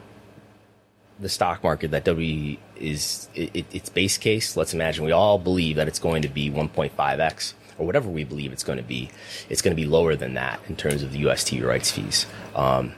the 1.18 1.28
stock 1.28 1.62
market 1.62 1.90
that 1.90 2.04
W 2.04 2.56
is 2.76 3.28
it, 3.34 3.50
it, 3.54 3.66
its 3.72 3.88
base 3.88 4.18
case. 4.18 4.56
Let's 4.56 4.74
imagine 4.74 5.04
we 5.04 5.12
all 5.12 5.38
believe 5.38 5.76
that 5.76 5.88
it's 5.88 5.98
going 5.98 6.22
to 6.22 6.28
be 6.28 6.50
1.5x 6.50 7.54
or 7.78 7.86
whatever 7.86 8.08
we 8.08 8.24
believe 8.24 8.52
it's 8.52 8.64
going 8.64 8.78
to 8.78 8.84
be. 8.84 9.10
It's 9.48 9.62
going 9.62 9.76
to 9.76 9.80
be 9.80 9.86
lower 9.88 10.16
than 10.16 10.34
that 10.34 10.60
in 10.68 10.76
terms 10.76 11.02
of 11.02 11.12
the 11.12 11.18
US 11.28 11.44
TV 11.44 11.66
rights 11.66 11.90
fees. 11.90 12.26
Um, 12.54 12.94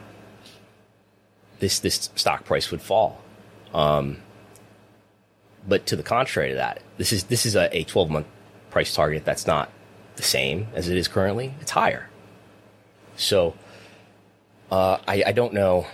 this 1.59 1.79
this 1.79 2.09
stock 2.15 2.45
price 2.45 2.71
would 2.71 2.81
fall. 2.81 3.21
Um, 3.73 4.17
but 5.67 5.85
to 5.87 5.95
the 5.95 6.03
contrary 6.03 6.49
to 6.49 6.55
that, 6.55 6.81
this 6.97 7.11
is 7.11 7.25
this 7.25 7.45
is 7.45 7.55
a, 7.55 7.75
a 7.75 7.83
12 7.83 8.09
month 8.09 8.27
price 8.71 8.93
target 8.93 9.25
that's 9.25 9.45
not 9.47 9.71
the 10.15 10.23
same 10.23 10.67
as 10.73 10.89
it 10.89 10.97
is 10.97 11.07
currently. 11.07 11.53
It's 11.61 11.71
higher. 11.71 12.09
So 13.15 13.55
uh, 14.71 14.97
I, 15.07 15.23
I 15.27 15.31
don't 15.31 15.53
know 15.53 15.87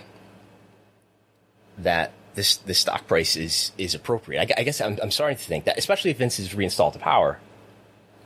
that 1.78 2.12
this 2.34 2.56
this 2.58 2.78
stock 2.78 3.06
price 3.06 3.36
is 3.36 3.72
is 3.76 3.94
appropriate. 3.94 4.40
I, 4.40 4.60
I 4.60 4.62
guess 4.62 4.80
I'm, 4.80 4.98
I'm 5.02 5.10
starting 5.10 5.36
to 5.36 5.44
think 5.44 5.64
that, 5.64 5.78
especially 5.78 6.10
if 6.10 6.18
Vince 6.18 6.38
is 6.38 6.54
reinstalled 6.54 6.92
to 6.92 6.98
power, 6.98 7.40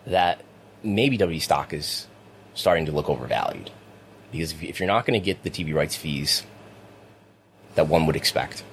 that 0.06 0.42
maybe 0.82 1.16
W 1.16 1.40
stock 1.40 1.72
is 1.72 2.06
starting 2.54 2.86
to 2.86 2.92
look 2.92 3.08
overvalued. 3.08 3.70
Because 4.32 4.52
if, 4.62 4.78
you're 4.78 4.86
not 4.86 5.06
going 5.06 5.18
to 5.18 5.24
get 5.24 5.42
the 5.42 5.50
TV 5.50 5.74
rights 5.74 5.96
fees 5.96 6.44
that 7.74 7.88
one 7.88 8.06
would 8.06 8.16
expect, 8.16 8.64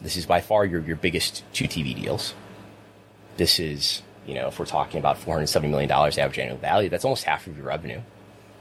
this 0.00 0.16
is 0.16 0.26
by 0.26 0.40
far 0.40 0.64
your, 0.64 0.80
your 0.80 0.96
biggest 0.96 1.44
two 1.52 1.64
TV 1.64 1.94
deals. 1.94 2.34
This 3.36 3.60
is, 3.60 4.02
you 4.26 4.34
know, 4.34 4.48
if 4.48 4.58
we're 4.58 4.66
talking 4.66 4.98
about 4.98 5.20
$470 5.20 5.70
million 5.70 5.90
average 5.90 6.38
annual 6.38 6.58
value, 6.58 6.88
that's 6.88 7.04
almost 7.04 7.24
half 7.24 7.46
of 7.46 7.56
your 7.56 7.66
revenue. 7.66 8.00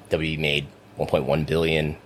W 0.10 0.40
made 0.40 0.68
1.1 0.98 1.46
billion. 1.48 1.98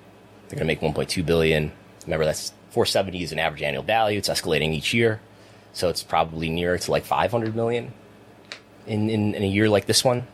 They're 0.47 0.59
going 0.59 0.59
to 0.59 0.65
make 0.65 0.79
1.2 0.81 1.25
billion. 1.25 1.71
Remember, 2.03 2.25
that's 2.25 2.53
470 2.69 3.23
is 3.23 3.31
an 3.31 3.39
average 3.39 3.61
annual 3.61 3.83
value. 3.83 4.17
It's 4.17 4.29
escalating 4.29 4.73
each 4.73 4.93
year, 4.93 5.19
so 5.73 5.89
it's 5.89 6.03
probably 6.03 6.49
nearer 6.49 6.77
to 6.77 6.91
like 6.91 7.03
500 7.03 7.55
million 7.55 7.93
in, 8.89 9.09
in, 9.09 9.35
in 9.35 9.43
a 9.43 9.47
year 9.47 9.69
like 9.69 9.85
this 9.85 10.03
one, 10.03 10.27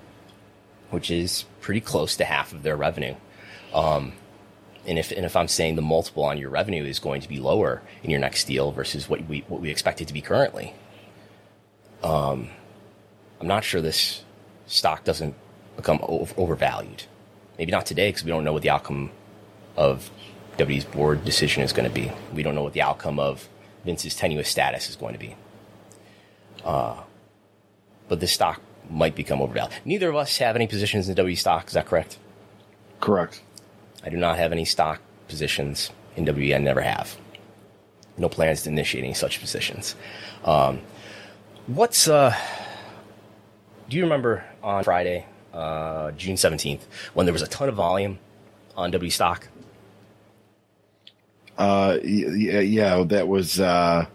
which 0.90 1.12
is 1.12 1.46
pretty 1.62 1.82
close 1.82 2.16
to 2.16 2.26
half 2.26 2.54
of 2.54 2.64
their 2.64 2.76
revenue. 2.76 3.16
Um, 3.74 4.14
and 4.88 4.98
if 4.98 5.12
and 5.12 5.26
if 5.26 5.36
I'm 5.36 5.48
saying 5.48 5.76
the 5.76 5.82
multiple 5.82 6.24
on 6.24 6.38
your 6.38 6.50
revenue 6.50 6.84
is 6.84 7.00
going 7.00 7.22
to 7.22 7.28
be 7.28 7.40
lower 7.40 7.82
in 8.04 8.10
your 8.12 8.20
next 8.20 8.46
deal 8.46 8.72
versus 8.72 9.10
what 9.10 9.28
we 9.28 9.44
what 9.48 9.60
we 9.60 9.70
expect 9.70 10.00
it 10.00 10.08
to 10.08 10.14
be 10.14 10.22
currently, 10.22 10.74
um, 12.04 12.50
I'm 13.42 13.48
not 13.48 13.64
sure 13.64 13.82
this 13.82 14.24
stock 14.68 15.04
doesn't 15.04 15.36
become 15.76 16.00
over, 16.04 16.34
overvalued. 16.38 17.04
Maybe 17.58 17.72
not 17.72 17.86
today 17.86 18.10
because 18.10 18.24
we 18.24 18.30
don't 18.30 18.44
know 18.44 18.54
what 18.54 18.62
the 18.62 18.70
outcome 18.70 19.12
of 19.76 20.10
W's 20.58 20.86
board 20.86 21.26
decision 21.26 21.64
is 21.64 21.74
going 21.74 21.90
to 21.90 21.94
be. 21.94 22.12
We 22.34 22.44
don't 22.44 22.56
know 22.56 22.64
what 22.64 22.74
the 22.74 22.84
outcome 22.84 23.20
of 23.20 23.50
Vince's 23.84 24.16
tenuous 24.16 24.50
status 24.50 24.90
is 24.90 24.96
going 24.96 25.14
to 25.14 25.20
be. 25.20 25.36
Uh, 26.64 27.02
but 28.08 28.20
the 28.20 28.28
stock 28.28 28.62
might 28.90 29.16
become 29.16 29.42
overvalued. 29.42 29.74
Neither 29.84 30.10
of 30.10 30.16
us 30.16 30.38
have 30.38 30.56
any 30.56 30.68
positions 30.68 31.10
in 31.10 31.16
W 31.16 31.36
stock. 31.36 31.68
Is 31.68 31.74
that 31.74 31.86
correct? 31.86 32.18
Correct. 33.00 33.42
I 34.04 34.10
do 34.10 34.18
not 34.18 34.38
have 34.38 34.52
any 34.52 34.66
stock 34.66 35.02
positions 35.28 35.92
in 36.16 36.26
WE. 36.26 36.54
I 36.54 36.60
never 36.60 36.82
have. 36.82 37.18
No 38.18 38.30
plans 38.30 38.64
to 38.64 38.70
initiate 38.70 39.04
any 39.04 39.14
such 39.14 39.40
positions. 39.40 39.96
Um, 40.44 40.82
what's 41.68 42.08
uh? 42.08 42.36
Do 43.90 43.98
you 43.98 44.04
remember 44.04 44.44
on 44.64 44.84
Friday, 44.84 45.26
uh, 45.54 46.12
June 46.12 46.38
seventeenth, 46.38 46.88
when 47.14 47.26
there 47.26 47.34
was 47.34 47.42
a 47.42 47.48
ton 47.48 47.68
of 47.68 47.76
volume 47.76 48.20
on 48.78 48.92
W 48.92 49.12
stock? 49.12 49.48
Uh, 51.58 51.98
yeah, 52.04 52.60
yeah, 52.60 53.04
that 53.04 53.28
was. 53.28 53.60
Uh, 53.60 54.06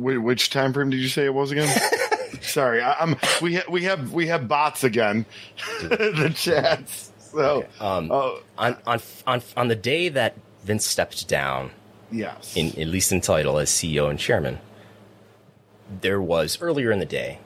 which, 0.00 0.18
which 0.18 0.50
time 0.50 0.72
frame 0.72 0.90
did 0.90 0.98
you 1.00 1.08
say 1.08 1.24
it 1.24 1.34
was 1.34 1.50
again? 1.50 1.68
Sorry, 2.42 2.80
I, 2.80 2.94
I'm. 3.00 3.16
We 3.42 3.56
ha- 3.56 3.70
we 3.70 3.84
have 3.84 4.12
we 4.12 4.26
have 4.28 4.48
bots 4.48 4.82
again. 4.82 5.26
the 5.82 6.32
chats. 6.34 7.12
So, 7.32 7.66
Um, 7.80 8.10
oh, 8.10 8.40
on 8.58 8.76
on 8.86 9.00
on 9.26 9.42
on 9.56 9.68
the 9.68 9.76
day 9.76 10.08
that 10.08 10.34
Vince 10.64 10.84
stepped 10.86 11.28
down, 11.28 11.70
yes. 12.10 12.56
in 12.56 12.68
at 12.80 12.88
least 12.88 13.12
in 13.12 13.20
title 13.20 13.58
as 13.58 13.70
CEO 13.70 14.10
and 14.10 14.18
chairman, 14.18 14.58
there 16.00 16.20
was 16.20 16.60
earlier 16.60 16.90
in 16.90 16.98
the 16.98 17.06
day, 17.06 17.38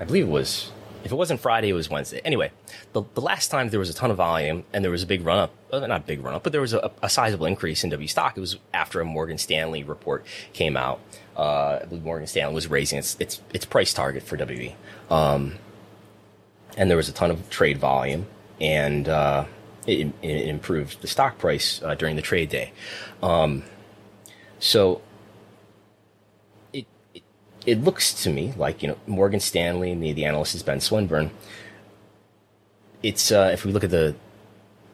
I 0.00 0.04
believe 0.04 0.24
it 0.24 0.30
was, 0.30 0.72
if 1.08 1.12
it 1.12 1.16
wasn't 1.16 1.40
Friday, 1.40 1.70
it 1.70 1.72
was 1.72 1.88
Wednesday. 1.88 2.20
Anyway, 2.22 2.52
the, 2.92 3.02
the 3.14 3.22
last 3.22 3.48
time 3.48 3.70
there 3.70 3.80
was 3.80 3.88
a 3.88 3.94
ton 3.94 4.10
of 4.10 4.18
volume 4.18 4.62
and 4.74 4.84
there 4.84 4.90
was 4.90 5.02
a 5.02 5.06
big 5.06 5.24
run 5.24 5.38
up, 5.38 5.54
uh, 5.72 5.78
not 5.86 6.02
a 6.02 6.04
big 6.04 6.22
run 6.22 6.34
up, 6.34 6.42
but 6.42 6.52
there 6.52 6.60
was 6.60 6.74
a, 6.74 6.90
a 7.02 7.08
sizable 7.08 7.46
increase 7.46 7.82
in 7.82 7.88
W 7.88 8.06
stock. 8.06 8.36
It 8.36 8.40
was 8.40 8.58
after 8.74 9.00
a 9.00 9.06
Morgan 9.06 9.38
Stanley 9.38 9.82
report 9.84 10.26
came 10.52 10.76
out. 10.76 11.00
Uh, 11.34 11.78
I 11.80 11.86
believe 11.86 12.04
Morgan 12.04 12.26
Stanley 12.26 12.54
was 12.54 12.66
raising 12.66 12.98
its, 12.98 13.16
its, 13.18 13.40
its 13.54 13.64
price 13.64 13.94
target 13.94 14.22
for 14.22 14.36
WE. 14.36 14.76
Um, 15.08 15.54
and 16.76 16.90
there 16.90 16.98
was 16.98 17.08
a 17.08 17.12
ton 17.12 17.30
of 17.30 17.48
trade 17.48 17.78
volume 17.78 18.26
and, 18.60 19.08
uh, 19.08 19.46
it, 19.86 20.12
it 20.20 20.48
improved 20.48 21.00
the 21.00 21.08
stock 21.08 21.38
price 21.38 21.82
uh, 21.82 21.94
during 21.94 22.16
the 22.16 22.22
trade 22.22 22.50
day. 22.50 22.72
Um, 23.22 23.62
so 24.58 25.00
it 27.66 27.82
looks 27.82 28.14
to 28.22 28.30
me 28.30 28.52
like 28.56 28.82
you 28.82 28.88
know 28.88 28.98
Morgan 29.06 29.40
Stanley 29.40 29.90
and 29.92 30.02
the, 30.02 30.12
the 30.12 30.24
analyst 30.24 30.54
is 30.54 30.62
Ben 30.62 30.80
Swinburne. 30.80 31.30
It's 33.02 33.30
uh, 33.30 33.50
if 33.52 33.64
we 33.64 33.72
look 33.72 33.84
at 33.84 33.90
the 33.90 34.14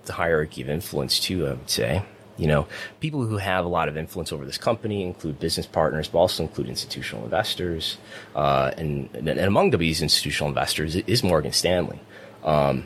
the 0.06 0.12
hierarchy 0.12 0.62
of 0.62 0.68
influence 0.68 1.18
too, 1.18 1.46
I 1.46 1.50
would 1.50 1.70
say 1.70 2.02
you 2.36 2.46
know 2.46 2.66
people 3.00 3.24
who 3.24 3.38
have 3.38 3.64
a 3.64 3.68
lot 3.68 3.88
of 3.88 3.96
influence 3.96 4.32
over 4.32 4.44
this 4.44 4.58
company 4.58 5.02
include 5.02 5.38
business 5.38 5.66
partners, 5.66 6.08
but 6.08 6.18
also 6.18 6.42
include 6.42 6.68
institutional 6.68 7.24
investors. 7.24 7.98
Uh, 8.34 8.72
and, 8.76 9.08
and 9.14 9.28
among 9.28 9.70
these 9.70 10.02
institutional 10.02 10.48
investors 10.48 10.96
is 10.96 11.22
Morgan 11.22 11.52
Stanley. 11.52 12.00
Um, 12.42 12.84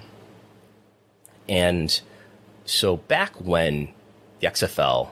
and 1.48 2.00
so 2.64 2.98
back 2.98 3.34
when 3.40 3.88
the 4.40 4.46
XFL 4.46 5.10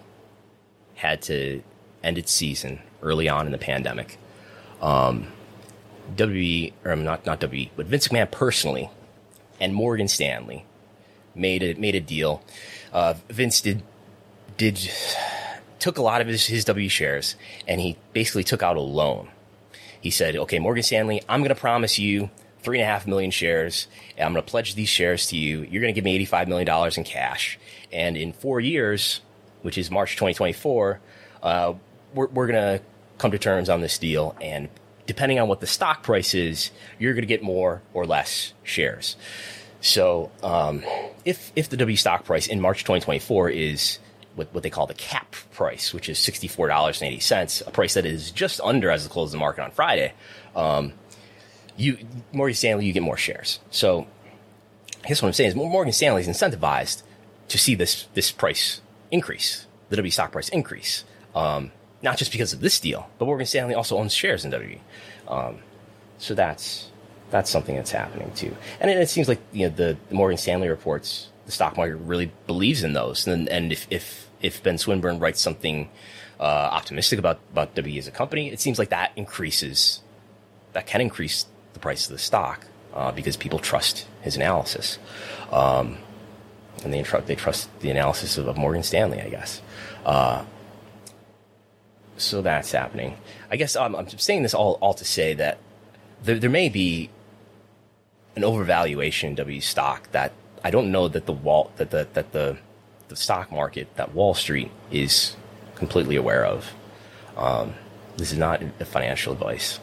had 0.97 1.23
to 1.23 1.63
end 2.03 2.19
its 2.19 2.33
season 2.33 2.81
early 3.03 3.29
on 3.29 3.47
in 3.47 3.53
the 3.53 3.59
pandemic. 3.59 4.19
Um, 4.81 5.29
WE, 6.19 6.73
or 6.85 6.97
not 6.97 7.27
not 7.27 7.41
WE, 7.51 7.71
but 7.77 7.87
Vince 7.87 8.09
McMahon 8.09 8.31
personally, 8.31 8.91
and 9.61 9.75
Morgan 9.75 10.09
Stanley 10.09 10.65
made 11.35 11.63
a 11.63 11.75
made 11.75 11.95
a 11.95 12.01
deal. 12.01 12.43
Uh, 12.93 13.15
Vince 13.29 13.61
did 13.61 13.83
did 14.57 14.79
took 15.79 15.99
a 15.99 16.03
lot 16.03 16.21
of 16.21 16.27
his 16.27 16.47
his 16.47 16.65
W 16.65 16.89
shares, 16.89 17.37
and 17.67 17.81
he 17.81 17.97
basically 18.13 18.45
took 18.45 18.63
out 18.63 18.77
a 18.77 18.81
loan. 18.81 19.29
He 20.01 20.11
said, 20.11 20.37
"Okay, 20.37 20.59
Morgan 20.59 20.83
Stanley, 20.83 21.23
I'm 21.29 21.41
going 21.41 21.55
to 21.55 21.61
promise 21.61 21.99
you 21.99 22.31
three 22.67 22.81
and 22.81 22.83
a 22.83 22.93
half 22.93 23.07
million 23.07 23.31
shares. 23.31 23.87
I'm 24.19 24.33
going 24.33 24.45
to 24.45 24.51
pledge 24.51 24.75
these 24.75 24.89
shares 24.89 25.29
to 25.29 25.37
you. 25.37 25.63
You're 25.63 25.81
going 25.81 25.95
to 25.95 26.01
give 26.01 26.05
me 26.05 26.27
$85 26.27 26.49
million 26.49 26.93
in 26.97 27.05
cash. 27.05 27.61
And 27.93 28.17
in 28.17 28.33
four 28.33 28.59
years, 28.59 29.21
which 29.63 29.79
is 29.79 29.89
March 29.89 30.15
2024, 30.15 30.99
uh, 31.45 31.75
we're, 32.13 32.27
we're 32.27 32.49
going 32.49 32.79
to 32.79 32.85
come 33.19 33.31
to 33.31 33.39
terms 33.39 33.69
on 33.69 33.81
this 33.81 33.99
deal. 33.99 34.37
And 34.41 34.69
depending 35.07 35.39
on 35.39 35.49
what 35.49 35.61
the 35.61 35.67
stock 35.67 36.03
price 36.03 36.35
is, 36.35 36.71
you're 36.99 37.15
going 37.15 37.23
to 37.23 37.27
get 37.27 37.43
more 37.43 37.83
or 37.95 38.07
less 38.07 38.53
shares. 38.63 39.17
So, 39.81 40.31
um, 40.43 40.83
if, 41.25 41.53
if 41.55 41.69
the 41.69 41.77
W 41.77 41.97
stock 41.97 42.25
price 42.25 42.47
in 42.47 42.61
March 42.61 42.81
2024 42.81 43.51
is 43.51 43.99
what, 44.35 44.53
what 44.53 44.63
they 44.63 44.71
call 44.71 44.87
the 44.87 44.95
cap 44.95 45.37
price, 45.53 45.93
which 45.95 46.09
is 46.09 46.19
$64.80, 46.19 47.67
a 47.67 47.71
price 47.71 47.95
that 47.95 48.05
is 48.05 48.31
just 48.31 48.61
under 48.61 48.91
as 48.91 49.05
the 49.05 49.11
close 49.11 49.29
of 49.29 49.33
the 49.33 49.39
market 49.39 49.63
on 49.63 49.71
Friday, 49.71 50.13
um, 50.55 50.93
you 51.77 51.99
Morgan 52.33 52.55
Stanley, 52.55 52.87
you 52.87 52.93
get 52.93 53.03
more 53.03 53.17
shares. 53.17 53.61
So 53.71 54.07
I 55.05 55.09
guess 55.09 55.23
what 55.23 55.29
I'm 55.29 55.35
saying 55.35 55.49
is 55.49 55.55
Morgan 55.57 55.93
Stanley 55.93 56.23
is 56.23 56.29
incentivized 56.29 57.03
to 57.49 57.59
see 57.59 57.75
this 57.75 58.07
this 58.15 58.33
price 58.33 58.81
increase, 59.11 59.67
the 59.89 59.97
W 59.97 60.11
stock 60.11 60.33
price 60.33 60.49
increase. 60.49 61.05
Um, 61.35 61.71
not 62.03 62.19
just 62.19 62.33
because 62.33 62.53
of 62.53 62.61
this 62.61 62.79
deal, 62.79 63.09
but 63.19 63.27
Morgan 63.27 63.47
Stanley 63.47 63.75
also 63.75 63.97
owns 63.97 64.13
shares 64.13 64.45
in 64.45 64.51
W. 64.51 64.79
Um, 65.29 65.59
so 66.19 66.35
that's 66.35 66.91
that's 67.31 67.51
something 67.51 67.75
that's 67.75 67.91
happening 67.91 68.31
too. 68.35 68.57
And 68.81 68.91
it, 68.91 68.97
it 68.99 69.09
seems 69.09 69.29
like 69.29 69.41
you 69.53 69.69
know 69.69 69.75
the, 69.75 69.97
the, 70.09 70.15
Morgan 70.15 70.39
Stanley 70.39 70.69
reports, 70.69 71.29
the 71.47 71.53
stock 71.53 71.77
market 71.77 71.97
really 71.97 72.31
believes 72.47 72.83
in 72.83 72.93
those. 72.93 73.27
And 73.27 73.49
and 73.49 73.73
if 73.73 73.87
if 73.91 74.29
if 74.41 74.63
Ben 74.63 74.79
Swinburne 74.79 75.19
writes 75.19 75.41
something 75.41 75.89
uh, 76.39 76.43
optimistic 76.43 77.19
about 77.19 77.39
about 77.53 77.75
W 77.75 77.99
as 77.99 78.07
a 78.07 78.13
company, 78.13 78.51
it 78.51 78.61
seems 78.61 78.79
like 78.79 78.91
that 78.91 79.13
increases 79.17 80.01
that 80.73 80.87
can 80.87 81.01
increase 81.01 81.47
the 81.73 81.79
price 81.79 82.07
of 82.07 82.13
the 82.13 82.19
stock 82.19 82.67
uh, 82.95 83.13
because 83.13 83.37
people 83.37 83.59
trust 83.59 84.07
his 84.23 84.37
analysis, 84.37 84.99
um, 85.51 85.99
and 86.85 86.93
they, 86.93 87.03
they 87.27 87.35
trust 87.35 87.69
the 87.81 87.91
analysis 87.91 88.39
of, 88.39 88.47
of 88.49 88.57
Morgan 88.57 88.83
Stanley, 88.83 89.21
I 89.21 89.29
guess. 89.29 89.63
Uh, 90.05 90.45
so 92.17 92.43
that's 92.43 92.73
happening. 92.73 93.17
I 93.51 93.57
guess 93.57 93.77
um, 93.77 93.95
I'm 93.95 94.09
saying 94.09 94.43
this 94.43 94.55
all, 94.55 94.79
all 94.81 94.95
to 94.95 95.05
say 95.05 95.35
that 95.35 95.59
there, 96.23 96.39
there 96.39 96.51
may 96.51 96.69
be 96.69 97.11
an 98.35 98.43
overvaluation 98.43 99.25
in 99.25 99.35
W 99.37 99.61
stock 99.61 100.11
that 100.13 100.33
I 100.65 100.71
don't 100.71 100.91
know 100.91 101.09
that 101.09 101.27
the 101.27 101.33
wall 101.33 101.71
that 101.77 101.91
the 101.91 102.09
that 102.15 102.33
the 102.33 102.59
the 103.09 103.17
stock 103.17 103.53
market 103.53 103.95
that 103.97 104.15
Wall 104.15 104.35
Street 104.35 104.71
is 104.91 105.37
completely 105.75 106.17
aware 106.17 106.45
of. 106.45 106.75
Um, 107.37 107.75
this 108.17 108.33
is 108.33 108.39
not 108.39 108.63
financial 108.87 109.33
advice 109.33 109.79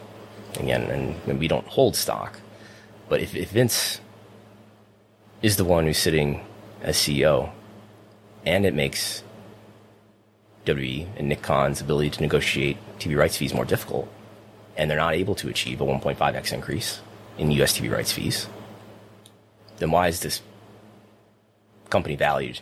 again, 0.60 0.84
and, 0.84 1.16
and 1.28 1.40
we 1.40 1.48
don't 1.48 1.68
hold 1.68 1.96
stock. 1.96 2.40
But 3.10 3.22
if, 3.22 3.36
if 3.36 3.52
Vince 3.52 4.02
is 5.42 5.58
the 5.58 5.66
one 5.66 5.86
who's 5.86 5.98
sitting 5.98 6.46
as 6.82 6.98
CEO, 6.98 7.52
and 8.46 8.66
it 8.66 8.74
makes 8.74 9.24
WWE 10.66 11.08
and 11.18 11.30
Nick 11.30 11.42
Khan's 11.42 11.82
ability 11.82 12.10
to 12.12 12.22
negotiate 12.22 12.78
TV 13.00 13.18
rights 13.18 13.38
fees 13.38 13.54
more 13.54 13.66
difficult, 13.66 14.08
and 14.78 14.90
they're 14.90 14.98
not 14.98 15.16
able 15.16 15.36
to 15.36 15.50
achieve 15.50 15.82
a 15.82 15.86
1.5x 15.86 16.54
increase 16.54 17.02
in 17.38 17.52
US 17.52 17.78
TV 17.78 17.92
rights 17.92 18.12
fees, 18.12 18.48
then 19.78 19.92
why 19.92 20.08
is 20.08 20.20
this 20.20 20.42
company 21.90 22.16
valued 22.16 22.60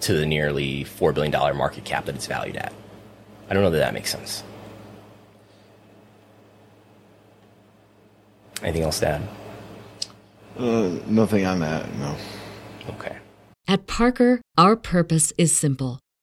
to 0.00 0.14
the 0.14 0.26
nearly 0.26 0.84
$4 0.84 1.14
billion 1.14 1.32
market 1.56 1.84
cap 1.84 2.06
that 2.06 2.14
it's 2.14 2.26
valued 2.26 2.56
at? 2.56 2.72
I 3.48 3.54
don't 3.54 3.62
know 3.62 3.70
that 3.70 3.78
that 3.78 3.94
makes 3.94 4.10
sense. 4.10 4.42
Anything 8.62 8.82
else 8.82 9.00
to 9.00 9.08
add? 9.08 9.28
Uh, 10.58 10.90
nothing 11.06 11.44
on 11.46 11.60
that, 11.60 11.92
no. 11.96 12.16
Okay. 12.90 13.16
At 13.66 13.86
Parker, 13.86 14.40
our 14.56 14.76
purpose 14.76 15.32
is 15.36 15.54
simple. 15.54 15.98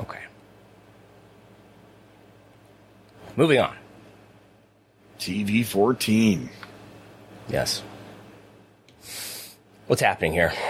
Okay. 0.00 0.20
Moving 3.36 3.60
on. 3.60 3.76
TV 5.18 5.64
14. 5.64 6.50
Yes. 7.48 7.82
What's 9.86 10.02
happening 10.02 10.32
here? 10.32 10.52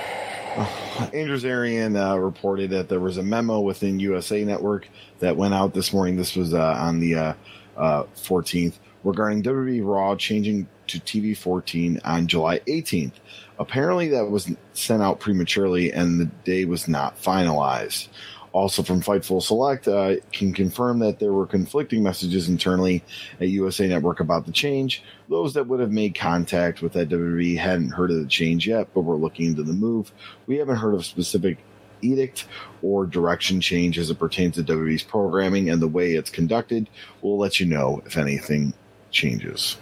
Uh, 0.96 1.10
Andrew 1.12 1.36
Zarian 1.36 2.00
uh, 2.00 2.16
reported 2.16 2.70
that 2.70 2.88
there 2.88 3.00
was 3.00 3.18
a 3.18 3.22
memo 3.24 3.58
within 3.58 3.98
USA 3.98 4.44
Network 4.44 4.88
that 5.18 5.36
went 5.36 5.52
out 5.52 5.74
this 5.74 5.92
morning. 5.92 6.14
This 6.14 6.36
was 6.36 6.54
uh, 6.54 6.76
on 6.78 7.00
the 7.00 7.34
14th 7.76 8.72
uh, 8.72 8.78
regarding 9.02 9.42
WWE 9.42 9.84
Raw 9.84 10.14
changing 10.14 10.68
to 10.86 11.00
TV 11.00 11.36
14 11.36 12.00
on 12.04 12.28
July 12.28 12.60
18th. 12.60 13.14
Apparently, 13.58 14.10
that 14.10 14.30
was 14.30 14.52
sent 14.74 15.02
out 15.02 15.18
prematurely 15.18 15.92
and 15.92 16.20
the 16.20 16.26
day 16.44 16.64
was 16.64 16.86
not 16.86 17.20
finalized 17.20 18.06
also 18.54 18.84
from 18.84 19.02
Fightful 19.02 19.42
Select, 19.42 19.88
uh, 19.88 20.14
can 20.32 20.54
confirm 20.54 21.00
that 21.00 21.18
there 21.18 21.32
were 21.32 21.44
conflicting 21.44 22.04
messages 22.04 22.48
internally 22.48 23.02
at 23.40 23.48
USA 23.48 23.88
Network 23.88 24.20
about 24.20 24.46
the 24.46 24.52
change. 24.52 25.02
Those 25.28 25.54
that 25.54 25.66
would 25.66 25.80
have 25.80 25.90
made 25.90 26.14
contact 26.14 26.80
with 26.80 26.92
that 26.92 27.08
WWE 27.08 27.58
hadn't 27.58 27.90
heard 27.90 28.12
of 28.12 28.18
the 28.18 28.28
change 28.28 28.68
yet, 28.68 28.94
but 28.94 29.00
were 29.00 29.16
looking 29.16 29.46
into 29.46 29.64
the 29.64 29.72
move. 29.72 30.12
We 30.46 30.56
haven't 30.58 30.76
heard 30.76 30.94
of 30.94 31.04
specific 31.04 31.58
edict 32.00 32.46
or 32.80 33.06
direction 33.06 33.60
change 33.60 33.98
as 33.98 34.08
it 34.08 34.20
pertains 34.20 34.54
to 34.54 34.62
WWE's 34.62 35.02
programming 35.02 35.68
and 35.68 35.82
the 35.82 35.88
way 35.88 36.12
it's 36.12 36.30
conducted. 36.30 36.88
We'll 37.22 37.38
let 37.38 37.58
you 37.58 37.66
know 37.66 38.02
if 38.06 38.16
anything 38.16 38.72
changes. 39.10 39.76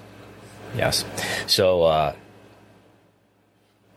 Yes. 0.74 1.04
So, 1.46 1.82
uh, 1.82 2.14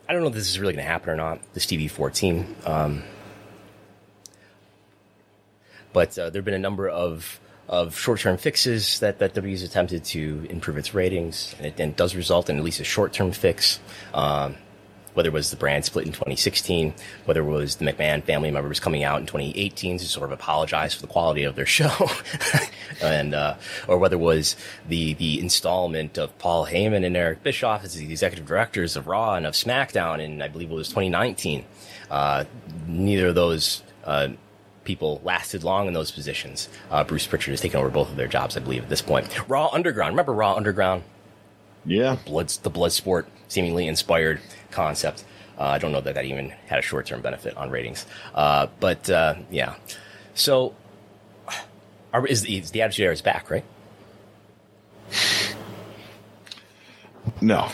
I 0.09 0.13
don't 0.13 0.21
know 0.21 0.27
if 0.27 0.33
this 0.33 0.49
is 0.49 0.59
really 0.59 0.73
going 0.73 0.83
to 0.83 0.91
happen 0.91 1.11
or 1.11 1.15
not, 1.15 1.39
this 1.53 1.65
TV 1.65 1.89
14. 1.89 2.55
Um, 2.65 3.03
but 5.95 6.19
uh, 6.19 6.29
there 6.29 6.41
have 6.41 6.45
been 6.45 6.53
a 6.53 6.59
number 6.59 6.89
of 6.89 7.39
of 7.67 7.97
short-term 7.97 8.37
fixes 8.37 8.99
that, 8.99 9.17
that 9.17 9.33
WWE's 9.33 9.63
attempted 9.63 10.03
to 10.03 10.45
improve 10.51 10.77
its 10.77 10.93
ratings, 10.93 11.55
and 11.57 11.65
it, 11.65 11.79
and 11.79 11.93
it 11.93 11.97
does 11.97 12.15
result 12.15 12.47
in 12.47 12.57
at 12.59 12.63
least 12.63 12.79
a 12.79 12.83
short-term 12.83 13.31
fix. 13.31 13.79
Um, 14.13 14.55
whether 15.15 15.29
it 15.29 15.33
was 15.33 15.49
the 15.49 15.55
brand 15.55 15.85
split 15.85 16.05
in 16.05 16.11
2016, 16.11 16.93
whether 17.23 17.39
it 17.39 17.45
was 17.45 17.77
the 17.77 17.85
McMahon 17.85 18.21
family 18.21 18.51
members 18.51 18.81
coming 18.81 19.05
out 19.05 19.21
in 19.21 19.25
2018 19.25 19.97
to 19.99 20.05
sort 20.05 20.25
of 20.25 20.33
apologize 20.37 20.93
for 20.93 21.01
the 21.01 21.07
quality 21.07 21.43
of 21.43 21.55
their 21.55 21.65
show, 21.79 22.09
and 23.01 23.33
uh, 23.33 23.55
or 23.87 23.97
whether 23.97 24.17
it 24.17 24.19
was 24.19 24.57
the 24.89 25.13
the 25.13 25.39
installment 25.39 26.17
of 26.17 26.37
Paul 26.37 26.67
Heyman 26.67 27.05
and 27.05 27.15
Eric 27.15 27.41
Bischoff 27.43 27.85
as 27.85 27.95
the 27.95 28.11
executive 28.11 28.45
directors 28.45 28.97
of 28.97 29.07
Raw 29.07 29.35
and 29.35 29.45
of 29.45 29.53
SmackDown 29.53 30.19
in 30.19 30.41
I 30.41 30.49
believe 30.49 30.69
it 30.69 30.75
was 30.75 30.89
2019. 30.89 31.63
Uh, 32.11 32.43
neither 32.85 33.27
of 33.27 33.35
those 33.35 33.81
uh, 34.03 34.27
people 34.85 35.19
lasted 35.23 35.63
long 35.63 35.87
in 35.87 35.93
those 35.93 36.11
positions. 36.11 36.69
Uh, 36.89 37.03
Bruce 37.03 37.27
Prichard 37.27 37.51
has 37.51 37.61
taken 37.61 37.79
over 37.79 37.89
both 37.89 38.09
of 38.09 38.15
their 38.15 38.27
jobs, 38.27 38.55
I 38.55 38.61
believe, 38.61 38.83
at 38.83 38.89
this 38.89 39.01
point. 39.01 39.27
Raw 39.49 39.69
Underground. 39.73 40.13
Remember 40.13 40.33
Raw 40.33 40.55
Underground? 40.55 41.03
Yeah. 41.85 42.15
The 42.15 42.29
blood, 42.29 42.49
the 42.49 42.69
blood 42.69 42.91
sport, 42.91 43.27
seemingly 43.47 43.87
inspired 43.87 44.39
concept. 44.71 45.25
Uh, 45.57 45.63
I 45.63 45.77
don't 45.77 45.91
know 45.91 46.01
that 46.01 46.15
that 46.15 46.25
even 46.25 46.49
had 46.67 46.79
a 46.79 46.81
short 46.81 47.05
term 47.05 47.21
benefit 47.21 47.55
on 47.57 47.69
ratings. 47.69 48.05
Uh, 48.33 48.67
but 48.79 49.09
uh, 49.09 49.35
yeah. 49.49 49.75
So, 50.33 50.75
are, 52.13 52.25
is, 52.25 52.45
is 52.45 52.71
the 52.71 52.81
Attitude 52.81 53.05
Era 53.05 53.13
is 53.13 53.21
back, 53.21 53.49
right? 53.49 53.65
No. 57.41 57.69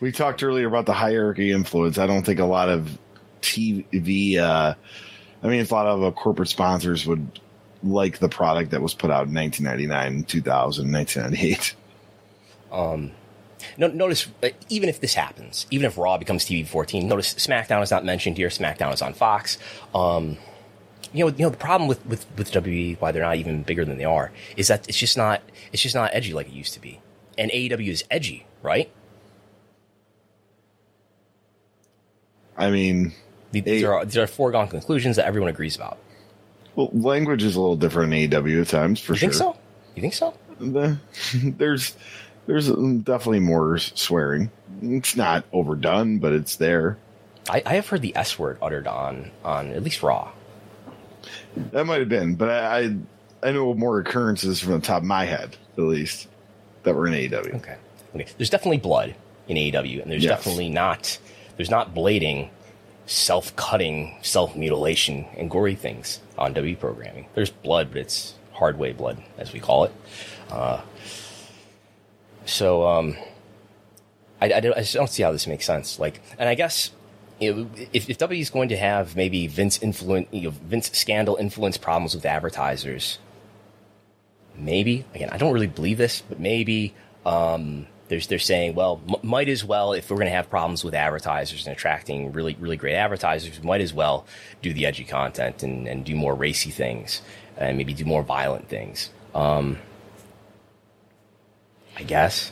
we 0.00 0.12
talked 0.12 0.42
earlier 0.42 0.66
about 0.66 0.86
the 0.86 0.92
hierarchy 0.92 1.52
influence. 1.52 1.98
I 1.98 2.06
don't 2.06 2.24
think 2.24 2.40
a 2.40 2.44
lot 2.44 2.68
of 2.68 2.98
TV, 3.42 4.38
uh, 4.38 4.74
I 5.42 5.48
mean, 5.48 5.64
a 5.64 5.74
lot 5.74 5.86
of 5.86 6.02
uh, 6.02 6.10
corporate 6.10 6.48
sponsors 6.48 7.06
would 7.06 7.40
like 7.82 8.18
the 8.18 8.28
product 8.28 8.72
that 8.72 8.82
was 8.82 8.94
put 8.94 9.10
out 9.10 9.26
in 9.26 9.34
1999, 9.34 10.24
2000, 10.24 10.92
1998. 10.92 11.74
Um, 12.70 13.12
no, 13.76 13.88
notice, 13.88 14.28
uh, 14.42 14.50
even 14.68 14.88
if 14.88 15.00
this 15.00 15.14
happens, 15.14 15.66
even 15.70 15.86
if 15.86 15.96
Raw 15.98 16.18
becomes 16.18 16.44
TV 16.44 16.66
14, 16.66 17.08
notice 17.08 17.34
SmackDown 17.34 17.82
is 17.82 17.90
not 17.90 18.04
mentioned 18.04 18.36
here. 18.36 18.48
SmackDown 18.48 18.92
is 18.92 19.02
on 19.02 19.14
Fox. 19.14 19.58
Um, 19.94 20.36
you 21.12 21.24
know, 21.24 21.30
you 21.30 21.44
know, 21.44 21.50
the 21.50 21.56
problem 21.56 21.88
with, 21.88 22.04
with, 22.06 22.26
with 22.36 22.52
WWE, 22.52 23.00
why 23.00 23.12
they're 23.12 23.22
not 23.22 23.36
even 23.36 23.62
bigger 23.62 23.84
than 23.84 23.98
they 23.98 24.04
are, 24.04 24.30
is 24.56 24.68
that 24.68 24.88
it's 24.88 24.98
just 24.98 25.16
not, 25.16 25.42
it's 25.72 25.82
just 25.82 25.94
not 25.94 26.10
edgy 26.14 26.32
like 26.32 26.46
it 26.46 26.52
used 26.52 26.74
to 26.74 26.80
be. 26.80 27.00
And 27.36 27.50
AEW 27.50 27.88
is 27.88 28.04
edgy, 28.10 28.46
right? 28.62 28.90
I 32.56 32.70
mean, 32.70 33.14
these, 33.52 33.84
are, 33.84 34.04
these 34.04 34.16
are 34.16 34.26
foregone 34.26 34.68
conclusions 34.68 35.16
that 35.16 35.26
everyone 35.26 35.50
agrees 35.50 35.76
about. 35.76 35.98
Well, 36.76 36.90
language 36.92 37.42
is 37.42 37.56
a 37.56 37.60
little 37.60 37.76
different 37.76 38.12
in 38.14 38.30
AEW 38.30 38.62
at 38.62 38.68
times, 38.68 39.00
for 39.00 39.12
you 39.14 39.18
sure. 39.18 39.26
You 39.26 39.32
think 39.32 39.34
so? 39.34 39.56
You 39.96 40.02
think 40.02 40.14
so? 40.14 40.34
The, 40.60 40.98
there's 41.58 41.96
there's 42.46 42.68
definitely 42.68 43.40
more 43.40 43.78
swearing. 43.78 44.50
It's 44.82 45.16
not 45.16 45.44
overdone, 45.52 46.18
but 46.18 46.32
it's 46.32 46.56
there. 46.56 46.96
I, 47.48 47.62
I 47.66 47.74
have 47.74 47.88
heard 47.88 48.02
the 48.02 48.14
S 48.16 48.38
word 48.38 48.58
uttered 48.62 48.86
on 48.86 49.30
on 49.44 49.70
at 49.72 49.82
least 49.82 50.02
Raw. 50.02 50.30
That 51.72 51.86
might 51.86 52.00
have 52.00 52.08
been, 52.08 52.34
but 52.36 52.48
I, 52.50 52.78
I 52.78 52.96
I 53.48 53.52
know 53.52 53.74
more 53.74 53.98
occurrences 53.98 54.60
from 54.60 54.72
the 54.74 54.80
top 54.80 54.98
of 54.98 55.04
my 55.08 55.24
head, 55.24 55.56
at 55.76 55.82
least, 55.82 56.28
that 56.84 56.94
were 56.94 57.06
in 57.06 57.14
AEW. 57.14 57.54
Okay. 57.56 57.76
Okay. 58.14 58.26
There's 58.36 58.50
definitely 58.50 58.78
blood 58.78 59.14
in 59.48 59.56
AEW, 59.56 60.02
and 60.02 60.10
there's 60.10 60.22
Yes. 60.24 60.38
definitely 60.38 60.68
not 60.68 61.18
there's 61.56 61.70
not 61.70 61.94
blading, 61.94 62.48
self 63.10 63.54
cutting, 63.56 64.16
self 64.22 64.54
mutilation, 64.54 65.26
and 65.36 65.50
gory 65.50 65.74
things 65.74 66.20
on 66.38 66.52
W 66.52 66.76
programming. 66.76 67.26
There's 67.34 67.50
blood, 67.50 67.88
but 67.90 67.98
it's 67.98 68.34
hard 68.52 68.78
way 68.78 68.92
blood, 68.92 69.20
as 69.36 69.52
we 69.52 69.58
call 69.58 69.84
it. 69.84 69.92
Uh, 70.48 70.80
so 72.46 72.86
um, 72.86 73.16
I, 74.40 74.52
I, 74.52 74.60
don't, 74.60 74.76
I 74.76 74.80
just 74.80 74.94
don't 74.94 75.10
see 75.10 75.24
how 75.24 75.32
this 75.32 75.48
makes 75.48 75.66
sense. 75.66 75.98
Like, 75.98 76.20
and 76.38 76.48
I 76.48 76.54
guess 76.54 76.92
if, 77.40 78.08
if 78.08 78.18
W 78.18 78.40
is 78.40 78.48
going 78.48 78.68
to 78.68 78.76
have 78.76 79.16
maybe 79.16 79.48
Vince 79.48 79.82
influence, 79.82 80.28
you 80.30 80.42
know, 80.42 80.50
Vince 80.50 80.96
scandal 80.96 81.34
influence 81.34 81.76
problems 81.76 82.14
with 82.14 82.24
advertisers, 82.24 83.18
maybe 84.56 85.04
again, 85.16 85.30
I 85.30 85.36
don't 85.36 85.52
really 85.52 85.66
believe 85.66 85.98
this, 85.98 86.22
but 86.28 86.38
maybe 86.38 86.94
um, 87.26 87.86
there's 88.10 88.26
they're 88.26 88.38
saying, 88.40 88.74
well, 88.74 89.00
m- 89.08 89.14
might 89.22 89.48
as 89.48 89.64
well 89.64 89.92
if 89.92 90.10
we're 90.10 90.16
going 90.16 90.26
to 90.26 90.34
have 90.34 90.50
problems 90.50 90.84
with 90.84 90.94
advertisers 90.94 91.66
and 91.66 91.74
attracting 91.74 92.32
really 92.32 92.56
really 92.58 92.76
great 92.76 92.96
advertisers, 92.96 93.62
might 93.62 93.80
as 93.80 93.94
well 93.94 94.26
do 94.60 94.74
the 94.74 94.84
edgy 94.84 95.04
content 95.04 95.62
and, 95.62 95.86
and 95.86 96.04
do 96.04 96.14
more 96.14 96.34
racy 96.34 96.70
things 96.70 97.22
and 97.56 97.78
maybe 97.78 97.94
do 97.94 98.04
more 98.04 98.22
violent 98.22 98.68
things. 98.68 99.10
Um, 99.34 99.78
I 101.96 102.02
guess, 102.02 102.50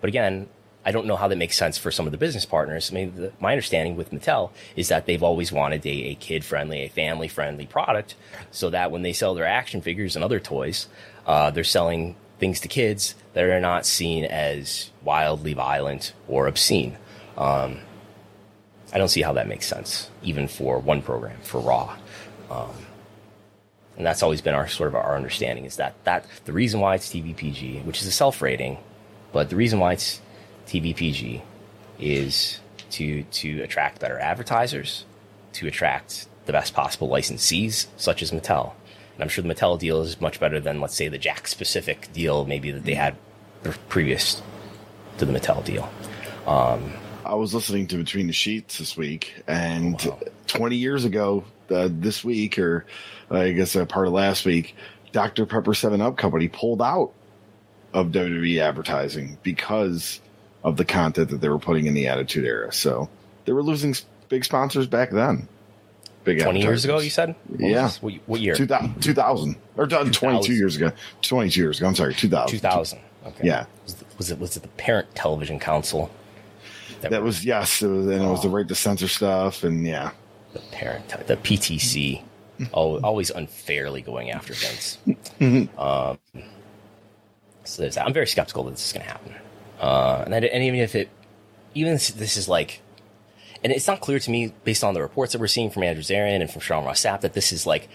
but 0.00 0.08
again, 0.08 0.48
I 0.84 0.92
don't 0.92 1.06
know 1.06 1.16
how 1.16 1.28
that 1.28 1.36
makes 1.36 1.56
sense 1.56 1.76
for 1.76 1.90
some 1.90 2.06
of 2.06 2.12
the 2.12 2.18
business 2.18 2.46
partners. 2.46 2.90
I 2.90 2.94
mean, 2.94 3.14
the, 3.16 3.32
my 3.38 3.52
understanding 3.52 3.96
with 3.96 4.12
Mattel 4.12 4.50
is 4.76 4.88
that 4.88 5.04
they've 5.04 5.22
always 5.22 5.52
wanted 5.52 5.84
a, 5.84 5.90
a 5.90 6.14
kid 6.14 6.42
friendly, 6.42 6.84
a 6.84 6.88
family 6.88 7.28
friendly 7.28 7.66
product 7.66 8.14
so 8.50 8.70
that 8.70 8.90
when 8.90 9.02
they 9.02 9.12
sell 9.12 9.34
their 9.34 9.46
action 9.46 9.82
figures 9.82 10.16
and 10.16 10.24
other 10.24 10.40
toys, 10.40 10.88
uh, 11.26 11.50
they're 11.50 11.64
selling 11.64 12.16
things 12.38 12.60
to 12.60 12.68
kids 12.68 13.14
that 13.32 13.44
are 13.44 13.60
not 13.60 13.86
seen 13.86 14.24
as 14.24 14.90
wildly 15.02 15.54
violent 15.54 16.12
or 16.28 16.46
obscene. 16.46 16.96
Um, 17.36 17.80
I 18.92 18.98
don't 18.98 19.08
see 19.08 19.22
how 19.22 19.32
that 19.34 19.48
makes 19.48 19.66
sense, 19.66 20.10
even 20.22 20.48
for 20.48 20.78
one 20.78 21.02
program, 21.02 21.38
for 21.42 21.60
Raw. 21.60 21.96
Um, 22.50 22.70
and 23.96 24.06
that's 24.06 24.22
always 24.22 24.40
been 24.40 24.54
our 24.54 24.68
sort 24.68 24.88
of 24.88 24.94
our 24.94 25.16
understanding 25.16 25.64
is 25.64 25.76
that 25.76 25.94
that 26.04 26.26
the 26.44 26.52
reason 26.52 26.80
why 26.80 26.94
it's 26.94 27.08
TVPG, 27.08 27.84
which 27.84 28.00
is 28.00 28.06
a 28.06 28.12
self 28.12 28.42
rating, 28.42 28.78
but 29.32 29.48
the 29.50 29.56
reason 29.56 29.80
why 29.80 29.94
it's 29.94 30.20
TVPG 30.66 31.42
is 31.98 32.60
to 32.90 33.22
to 33.22 33.62
attract 33.62 34.00
better 34.00 34.18
advertisers, 34.18 35.04
to 35.54 35.66
attract 35.66 36.26
the 36.44 36.52
best 36.52 36.74
possible 36.74 37.08
licensees, 37.08 37.86
such 37.96 38.22
as 38.22 38.30
Mattel. 38.30 38.72
And 39.16 39.22
I'm 39.22 39.28
sure 39.30 39.42
the 39.42 39.52
Mattel 39.52 39.78
deal 39.78 40.02
is 40.02 40.20
much 40.20 40.38
better 40.38 40.60
than, 40.60 40.80
let's 40.80 40.94
say, 40.94 41.08
the 41.08 41.18
Jakks 41.18 41.56
Pacific 41.56 42.08
deal 42.12 42.44
maybe 42.44 42.70
that 42.70 42.84
they 42.84 42.94
had 42.94 43.16
previous 43.88 44.42
to 45.18 45.24
the 45.24 45.32
Mattel 45.32 45.64
deal. 45.64 45.88
Um, 46.46 46.92
I 47.24 47.34
was 47.34 47.54
listening 47.54 47.86
to 47.88 47.96
Between 47.96 48.26
the 48.26 48.32
Sheets 48.32 48.78
this 48.78 48.96
week, 48.96 49.42
and 49.48 50.00
Wow. 50.04 50.20
20 50.46 50.76
years 50.76 51.04
ago, 51.04 51.44
uh, 51.70 51.88
this 51.90 52.22
week, 52.22 52.58
or 52.58 52.86
I 53.30 53.52
guess 53.52 53.74
a 53.74 53.86
part 53.86 54.06
of 54.06 54.12
last 54.12 54.44
week, 54.44 54.76
Dr. 55.12 55.46
Pepper 55.46 55.74
7 55.74 56.00
Up 56.00 56.16
Company 56.16 56.46
pulled 56.48 56.82
out 56.82 57.12
of 57.92 58.08
WWE 58.08 58.60
advertising 58.60 59.38
because 59.42 60.20
of 60.62 60.76
the 60.76 60.84
content 60.84 61.30
that 61.30 61.40
they 61.40 61.48
were 61.48 61.58
putting 61.58 61.86
in 61.86 61.94
the 61.94 62.06
Attitude 62.06 62.44
Era. 62.44 62.72
So 62.72 63.08
they 63.46 63.52
were 63.52 63.62
losing 63.62 63.94
big 64.28 64.44
sponsors 64.44 64.86
back 64.86 65.10
then. 65.10 65.48
Big 66.26 66.42
20 66.42 66.60
years 66.60 66.84
ago, 66.84 66.98
you 66.98 67.08
said? 67.08 67.34
What 67.46 67.60
Yeah. 67.60 67.82
was- 67.84 68.02
What, 68.02 68.12
what 68.26 68.40
year? 68.40 68.54
2000, 68.56 69.00
2000 69.00 69.56
or 69.76 69.86
22 69.86 70.52
years 70.54 70.76
ago. 70.76 70.90
22 71.22 71.60
years 71.60 71.78
ago. 71.78 71.86
I'm 71.88 71.94
sorry, 71.94 72.14
2000. 72.14 72.50
2000. 72.58 72.98
Okay. 73.28 73.46
Yeah. 73.46 73.64
Was, 73.84 73.94
it- 74.00 74.06
was 74.18 74.30
it 74.32 74.38
was 74.40 74.56
it 74.56 74.62
the 74.62 74.68
Parent 74.68 75.14
Television 75.14 75.58
Council? 75.58 76.10
That 77.00 77.12
were- 77.12 77.22
was, 77.22 77.44
yes, 77.44 77.80
it 77.80 77.86
was, 77.88 78.06
and 78.06 78.22
it 78.22 78.26
was 78.28 78.40
Oh. 78.40 78.42
the 78.42 78.48
right 78.48 78.66
to 78.68 78.74
censor 78.74 79.06
stuff. 79.08 79.62
And 79.64 79.86
yeah. 79.86 80.10
the 80.52 80.58
parent, 80.72 81.08
the 81.28 81.36
PTC, 81.36 82.22
always 82.72 83.30
unfairly 83.30 84.00
going 84.02 84.30
after 84.32 84.52
things. 84.54 84.98
um, 85.78 86.18
so 87.64 87.82
there's 87.82 87.94
that. 87.94 88.04
I'm 88.06 88.12
very 88.12 88.26
skeptical 88.26 88.64
that 88.64 88.72
this 88.72 88.86
is 88.86 88.92
going 88.92 89.04
to 89.06 89.12
happen. 89.12 89.34
Uh, 89.80 90.22
and, 90.24 90.32
that, 90.32 90.44
and 90.44 90.64
even 90.64 90.80
if 90.80 90.94
it, 90.94 91.08
even 91.74 91.92
if 91.94 92.08
this 92.08 92.36
is 92.36 92.48
like, 92.48 92.80
and 93.66 93.72
it's 93.72 93.88
not 93.88 94.00
clear 94.00 94.20
to 94.20 94.30
me 94.30 94.52
based 94.62 94.84
on 94.84 94.94
the 94.94 95.02
reports 95.02 95.32
that 95.32 95.40
we're 95.40 95.48
seeing 95.48 95.70
from 95.70 95.82
Andrew 95.82 96.00
Zarian 96.00 96.40
and 96.40 96.48
from 96.48 96.60
Sean 96.60 96.84
Ross 96.84 97.02
Sapp, 97.02 97.22
that 97.22 97.32
this 97.32 97.50
is 97.50 97.66
like 97.66 97.88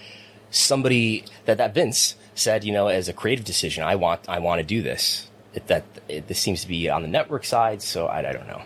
somebody 0.50 1.24
that 1.46 1.60
that 1.60 1.74
Vince 1.74 2.16
said, 2.36 2.66
you 2.66 2.74
know, 2.74 2.88
as 2.90 3.08
a 3.08 3.14
creative 3.14 3.46
decision, 3.46 3.82
I 3.82 3.96
want 3.96 4.28
I 4.28 4.40
want 4.40 4.60
to 4.60 4.66
do 4.66 4.82
this. 4.82 5.30
It, 5.54 5.68
that 5.68 5.86
it, 6.10 6.28
this 6.28 6.40
seems 6.40 6.64
to 6.64 6.68
be 6.68 6.90
on 6.90 7.04
the 7.04 7.08
network 7.08 7.46
side, 7.46 7.82
so 7.82 8.08
I, 8.08 8.20
I 8.20 8.34
don't 8.34 8.48
know. 8.48 8.62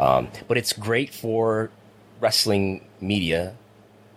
Um, 0.00 0.28
but 0.48 0.58
it's 0.58 0.72
great 0.72 1.14
for 1.14 1.70
wrestling 2.20 2.84
media 3.00 3.54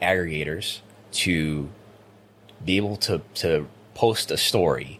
aggregators 0.01 0.79
to 1.11 1.69
be 2.65 2.77
able 2.77 2.97
to 2.97 3.21
to 3.35 3.67
post 3.93 4.31
a 4.31 4.37
story 4.37 4.99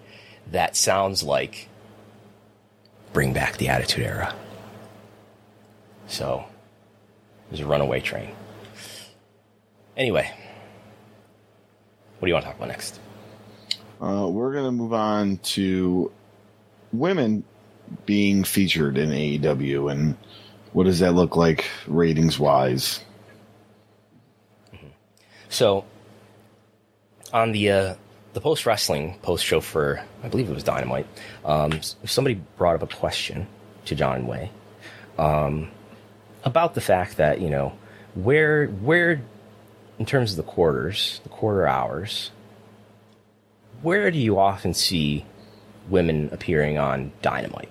that 0.52 0.76
sounds 0.76 1.24
like 1.24 1.70
bring 3.14 3.34
back 3.34 3.58
the 3.58 3.68
attitude 3.68 4.06
era. 4.06 4.36
So 6.06 6.46
there's 7.52 7.60
a 7.62 7.68
runaway 7.68 8.00
train. 8.00 8.34
Anyway, 9.98 10.32
what 12.18 12.26
do 12.26 12.28
you 12.28 12.34
want 12.34 12.46
to 12.46 12.50
talk 12.50 12.58
about 12.58 12.70
next? 12.70 13.00
Uh, 14.02 14.28
we're 14.28 14.54
going 14.54 14.66
to 14.66 14.72
move 14.72 14.94
on 14.94 15.38
to 15.40 16.12
women 16.94 17.44
being 18.06 18.46
featured 18.46 18.98
in 18.98 19.10
AEW 19.10 19.92
and 19.92 20.16
what 20.72 20.86
does 20.86 21.00
that 21.00 21.12
look 21.12 21.36
like 21.36 21.66
ratings 21.88 22.40
wise? 22.40 23.04
So, 25.50 25.84
on 27.34 27.52
the 27.52 27.70
uh, 27.70 27.96
the 28.32 28.40
post 28.40 28.66
wrestling 28.66 29.20
post 29.22 29.44
show 29.46 29.60
for 29.60 30.02
I 30.24 30.30
believe 30.30 30.50
it 30.50 30.54
was 30.54 30.64
Dynamite, 30.64 31.08
um, 31.44 31.82
somebody 32.06 32.36
brought 32.58 32.76
up 32.76 32.84
a 32.84 32.96
question 32.96 33.48
to 33.84 33.96
John 33.96 34.28
Way 34.28 34.50
um, 35.18 35.70
about 36.44 36.74
the 36.74 36.82
fact 36.82 37.18
that 37.18 37.42
you 37.42 37.50
know 37.50 37.74
where 38.16 38.68
where 38.68 39.22
in 40.00 40.06
terms 40.06 40.32
of 40.32 40.38
the 40.38 40.44
quarters, 40.44 41.20
the 41.24 41.30
quarter 41.30 41.68
hours, 41.68 42.32
where 43.82 44.10
do 44.10 44.18
you 44.18 44.40
often 44.40 44.74
see 44.74 45.26
women 45.90 46.30
appearing 46.32 46.78
on 46.78 47.12
Dynamite? 47.22 47.70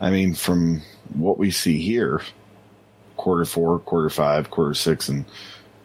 I 0.00 0.10
mean, 0.10 0.34
from 0.34 0.82
what 1.14 1.38
we 1.38 1.50
see 1.50 1.80
here, 1.80 2.20
quarter 3.16 3.44
four, 3.44 3.78
quarter 3.78 4.10
five, 4.10 4.50
quarter 4.50 4.74
six, 4.74 5.08
and 5.08 5.24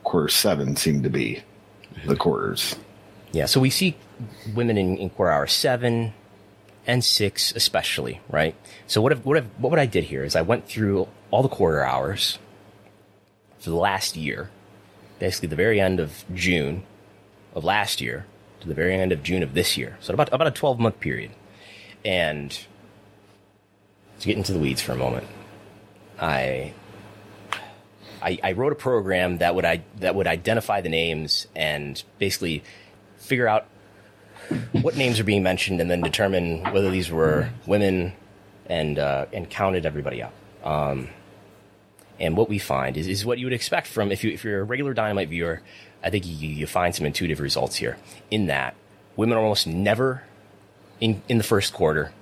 quarter 0.03 0.27
seven 0.27 0.75
seem 0.75 1.03
to 1.03 1.09
be 1.09 1.41
the 2.05 2.15
quarters. 2.15 2.75
Yeah, 3.31 3.45
so 3.45 3.59
we 3.61 3.69
see 3.69 3.95
women 4.53 4.77
in, 4.77 4.97
in 4.97 5.09
quarter 5.09 5.31
hour 5.31 5.47
seven 5.47 6.13
and 6.87 7.03
six, 7.03 7.53
especially, 7.55 8.21
right? 8.29 8.55
So 8.87 9.01
what 9.01 9.11
if, 9.11 9.25
what 9.25 9.37
if, 9.37 9.45
what 9.57 9.77
I 9.79 9.85
did 9.85 10.05
here 10.05 10.23
is 10.23 10.35
I 10.35 10.41
went 10.41 10.67
through 10.67 11.07
all 11.29 11.43
the 11.43 11.49
quarter 11.49 11.83
hours 11.83 12.39
for 13.59 13.69
the 13.69 13.75
last 13.75 14.15
year, 14.15 14.49
basically 15.19 15.49
the 15.49 15.55
very 15.55 15.79
end 15.79 15.99
of 15.99 16.23
June 16.33 16.83
of 17.53 17.63
last 17.63 18.01
year, 18.01 18.25
to 18.61 18.67
the 18.67 18.73
very 18.73 18.95
end 18.95 19.11
of 19.11 19.23
June 19.23 19.43
of 19.43 19.53
this 19.53 19.77
year. 19.77 19.97
So 19.99 20.13
about 20.13 20.33
about 20.33 20.47
a 20.47 20.51
12 20.51 20.79
month 20.79 20.99
period. 20.99 21.31
And 22.03 22.51
to 24.19 24.27
get 24.27 24.37
into 24.37 24.53
the 24.53 24.59
weeds 24.59 24.81
for 24.81 24.93
a 24.93 24.95
moment, 24.95 25.27
I 26.19 26.73
I, 28.21 28.39
I 28.43 28.51
wrote 28.53 28.71
a 28.71 28.75
program 28.75 29.39
that 29.39 29.55
would 29.55 29.65
I, 29.65 29.83
that 29.99 30.15
would 30.15 30.27
identify 30.27 30.81
the 30.81 30.89
names 30.89 31.47
and 31.55 32.01
basically 32.19 32.63
figure 33.17 33.47
out 33.47 33.65
what 34.81 34.95
names 34.95 35.19
are 35.19 35.23
being 35.23 35.43
mentioned 35.43 35.81
and 35.81 35.89
then 35.89 36.01
determine 36.01 36.63
whether 36.71 36.89
these 36.89 37.11
were 37.11 37.49
women 37.65 38.13
and 38.67 38.99
uh, 38.99 39.25
and 39.33 39.49
counted 39.49 39.85
everybody 39.85 40.21
up. 40.21 40.33
Um, 40.63 41.09
and 42.19 42.37
what 42.37 42.49
we 42.49 42.59
find 42.59 42.97
is, 42.97 43.07
is 43.07 43.25
what 43.25 43.39
you 43.39 43.45
would 43.45 43.53
expect 43.53 43.87
from 43.87 44.11
if 44.11 44.23
you 44.23 44.31
if 44.31 44.43
you're 44.43 44.61
a 44.61 44.63
regular 44.63 44.93
Dynamite 44.93 45.29
viewer. 45.29 45.61
I 46.03 46.09
think 46.09 46.25
you, 46.25 46.47
you 46.47 46.67
find 46.67 46.95
some 46.95 47.05
intuitive 47.05 47.39
results 47.39 47.75
here. 47.75 47.97
In 48.31 48.47
that, 48.47 48.75
women 49.15 49.37
are 49.37 49.41
almost 49.41 49.67
never 49.67 50.23
in 50.99 51.21
in 51.27 51.37
the 51.37 51.43
first 51.43 51.73
quarter. 51.73 52.13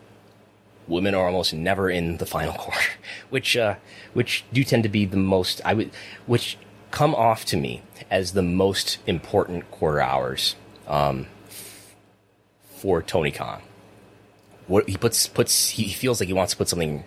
Women 0.87 1.13
are 1.13 1.27
almost 1.27 1.53
never 1.53 1.89
in 1.89 2.17
the 2.17 2.25
final 2.25 2.53
quarter, 2.57 2.89
which 3.29 3.55
uh, 3.55 3.75
which 4.13 4.43
do 4.51 4.63
tend 4.63 4.83
to 4.83 4.89
be 4.89 5.05
the 5.05 5.17
most 5.17 5.61
I 5.63 5.73
would 5.73 5.91
which 6.25 6.57
come 6.91 7.13
off 7.13 7.45
to 7.45 7.57
me 7.57 7.83
as 8.09 8.33
the 8.33 8.41
most 8.41 8.97
important 9.05 9.69
quarter 9.69 10.01
hours 10.01 10.55
um, 10.87 11.27
for 12.79 13.01
Tony 13.01 13.31
Khan. 13.31 13.61
What 14.67 14.87
he 14.87 14.97
puts 14.97 15.27
puts 15.27 15.69
he 15.69 15.89
feels 15.89 16.19
like 16.19 16.27
he 16.27 16.33
wants 16.33 16.53
to 16.53 16.57
put 16.57 16.69
something 16.69 17.03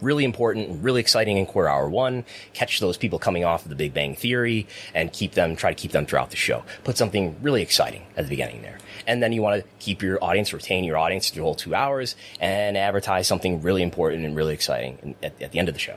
really 0.00 0.24
important, 0.24 0.82
really 0.82 1.00
exciting 1.00 1.36
in 1.36 1.46
quarter 1.46 1.68
hour 1.68 1.88
one, 1.88 2.24
catch 2.52 2.80
those 2.80 2.96
people 2.96 3.18
coming 3.18 3.44
off 3.44 3.62
of 3.64 3.70
the 3.70 3.74
Big 3.74 3.94
Bang 3.94 4.14
Theory 4.14 4.66
and 4.94 5.12
keep 5.12 5.32
them, 5.32 5.56
try 5.56 5.70
to 5.70 5.74
keep 5.74 5.92
them 5.92 6.06
throughout 6.06 6.30
the 6.30 6.36
show. 6.36 6.64
Put 6.84 6.98
something 6.98 7.36
really 7.42 7.62
exciting 7.62 8.04
at 8.16 8.24
the 8.24 8.28
beginning 8.28 8.62
there. 8.62 8.78
And 9.06 9.22
then 9.22 9.32
you 9.32 9.42
want 9.42 9.62
to 9.62 9.68
keep 9.78 10.02
your 10.02 10.22
audience, 10.22 10.52
retain 10.52 10.84
your 10.84 10.98
audience 10.98 11.30
through 11.30 11.40
the 11.40 11.44
whole 11.44 11.54
two 11.54 11.74
hours 11.74 12.16
and 12.40 12.76
advertise 12.76 13.26
something 13.26 13.62
really 13.62 13.82
important 13.82 14.24
and 14.24 14.36
really 14.36 14.54
exciting 14.54 15.14
at, 15.22 15.40
at 15.40 15.52
the 15.52 15.58
end 15.58 15.68
of 15.68 15.74
the 15.74 15.80
show. 15.80 15.96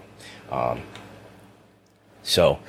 Um, 0.52 0.82
so 2.24 2.60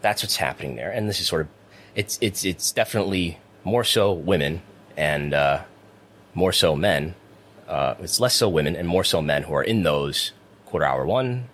that's 0.00 0.22
what's 0.22 0.36
happening 0.36 0.76
there. 0.76 0.90
And 0.90 1.08
this 1.08 1.20
is 1.20 1.26
sort 1.26 1.42
of, 1.42 1.48
it's, 1.94 2.18
it's, 2.20 2.44
it's 2.44 2.72
definitely 2.72 3.38
more 3.64 3.84
so 3.84 4.12
women 4.12 4.62
and, 4.96 5.34
uh, 5.34 5.62
more 6.34 6.52
so 6.52 6.76
men 6.76 7.14
uh, 7.68 7.94
it's 8.00 8.20
less 8.20 8.34
so 8.34 8.48
women 8.48 8.76
and 8.76 8.86
more 8.86 9.04
so 9.04 9.20
men 9.20 9.42
who 9.42 9.54
are 9.54 9.62
in 9.62 9.82
those 9.82 10.32
quarter 10.66 10.86
hour 10.86 11.04
one 11.04 11.48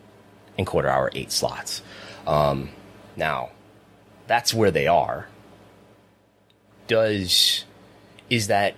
and 0.59 0.67
quarter 0.67 0.89
hour 0.89 1.11
eight 1.15 1.33
slots. 1.33 1.83
Um, 2.27 2.71
now, 3.17 3.51
that's 4.27 4.53
where 4.53 4.71
they 4.71 4.87
are. 4.87 5.29
Does 6.87 7.65
is 8.29 8.49
that 8.49 8.75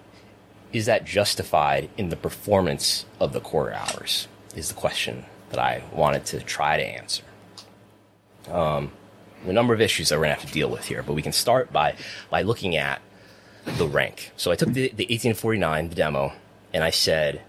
is 0.73 0.87
that 0.87 1.05
justified 1.05 1.89
in 1.97 2.09
the 2.09 2.17
performance 2.17 3.05
of 3.21 3.33
the 3.33 3.41
quarter 3.41 3.75
hours? 3.75 4.29
Is 4.55 4.69
the 4.69 4.75
question 4.75 5.25
that 5.51 5.59
I 5.59 5.83
wanted 5.93 6.25
to 6.27 6.41
try 6.41 6.77
to 6.77 6.83
answer. 6.83 7.23
Um, 8.49 8.93
a 9.47 9.53
number 9.53 9.75
of 9.75 9.81
issues 9.81 10.09
that 10.09 10.17
we're 10.17 10.25
gonna 10.25 10.35
have 10.35 10.47
to 10.47 10.53
deal 10.53 10.71
with 10.71 10.85
here, 10.85 11.03
but 11.03 11.15
we 11.15 11.23
can 11.23 11.33
start 11.33 11.73
by 11.73 11.97
by 12.31 12.43
looking 12.43 12.77
at 12.77 13.01
the 13.65 13.87
rank. 13.87 14.33
So 14.37 14.51
I 14.51 14.57
took 14.57 14.69
the, 14.69 14.89
the 14.89 15.05
1849, 15.05 15.89
the 15.89 15.95
demo, 15.95 16.33
and 16.73 16.85
I 16.85 16.91
said, 16.91 17.43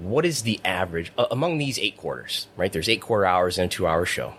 what 0.00 0.24
is 0.24 0.42
the 0.42 0.60
average 0.64 1.12
uh, 1.18 1.26
among 1.30 1.58
these 1.58 1.78
eight 1.78 1.96
quarters, 1.96 2.46
right? 2.56 2.72
There's 2.72 2.88
eight 2.88 3.02
quarter 3.02 3.26
hours 3.26 3.58
in 3.58 3.64
a 3.64 3.68
two 3.68 3.86
hour 3.86 4.06
show. 4.06 4.34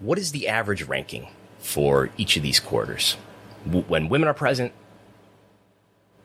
What 0.00 0.18
is 0.18 0.32
the 0.32 0.48
average 0.48 0.82
ranking 0.82 1.28
for 1.60 2.10
each 2.16 2.36
of 2.36 2.42
these 2.42 2.58
quarters 2.58 3.16
w- 3.64 3.84
when 3.86 4.08
women 4.08 4.28
are 4.28 4.34
present 4.34 4.72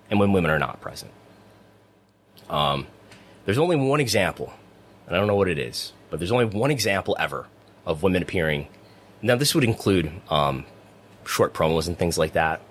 and 0.10 0.20
when 0.20 0.32
women 0.32 0.50
are 0.50 0.60
not 0.60 0.82
present? 0.82 1.12
Um, 2.50 2.88
there's 3.46 3.58
only 3.58 3.76
one 3.76 4.00
example, 4.00 4.52
and 5.06 5.16
I 5.16 5.20
don't 5.20 5.28
know 5.28 5.36
what 5.36 5.50
it 5.50 5.60
is, 5.60 5.94
but 6.10 6.20
there's 6.20 6.32
only 6.32 6.46
one 6.46 6.72
example 6.72 7.16
ever 7.20 7.46
of 7.86 8.04
women 8.04 8.24
appearing. 8.24 8.68
Now, 9.22 9.36
this 9.36 9.54
would 9.54 9.64
include 9.64 10.12
um, 10.30 10.66
short 11.26 11.54
promos 11.54 11.88
and 11.88 11.98
things 11.98 12.18
like 12.18 12.34
that, 12.34 12.62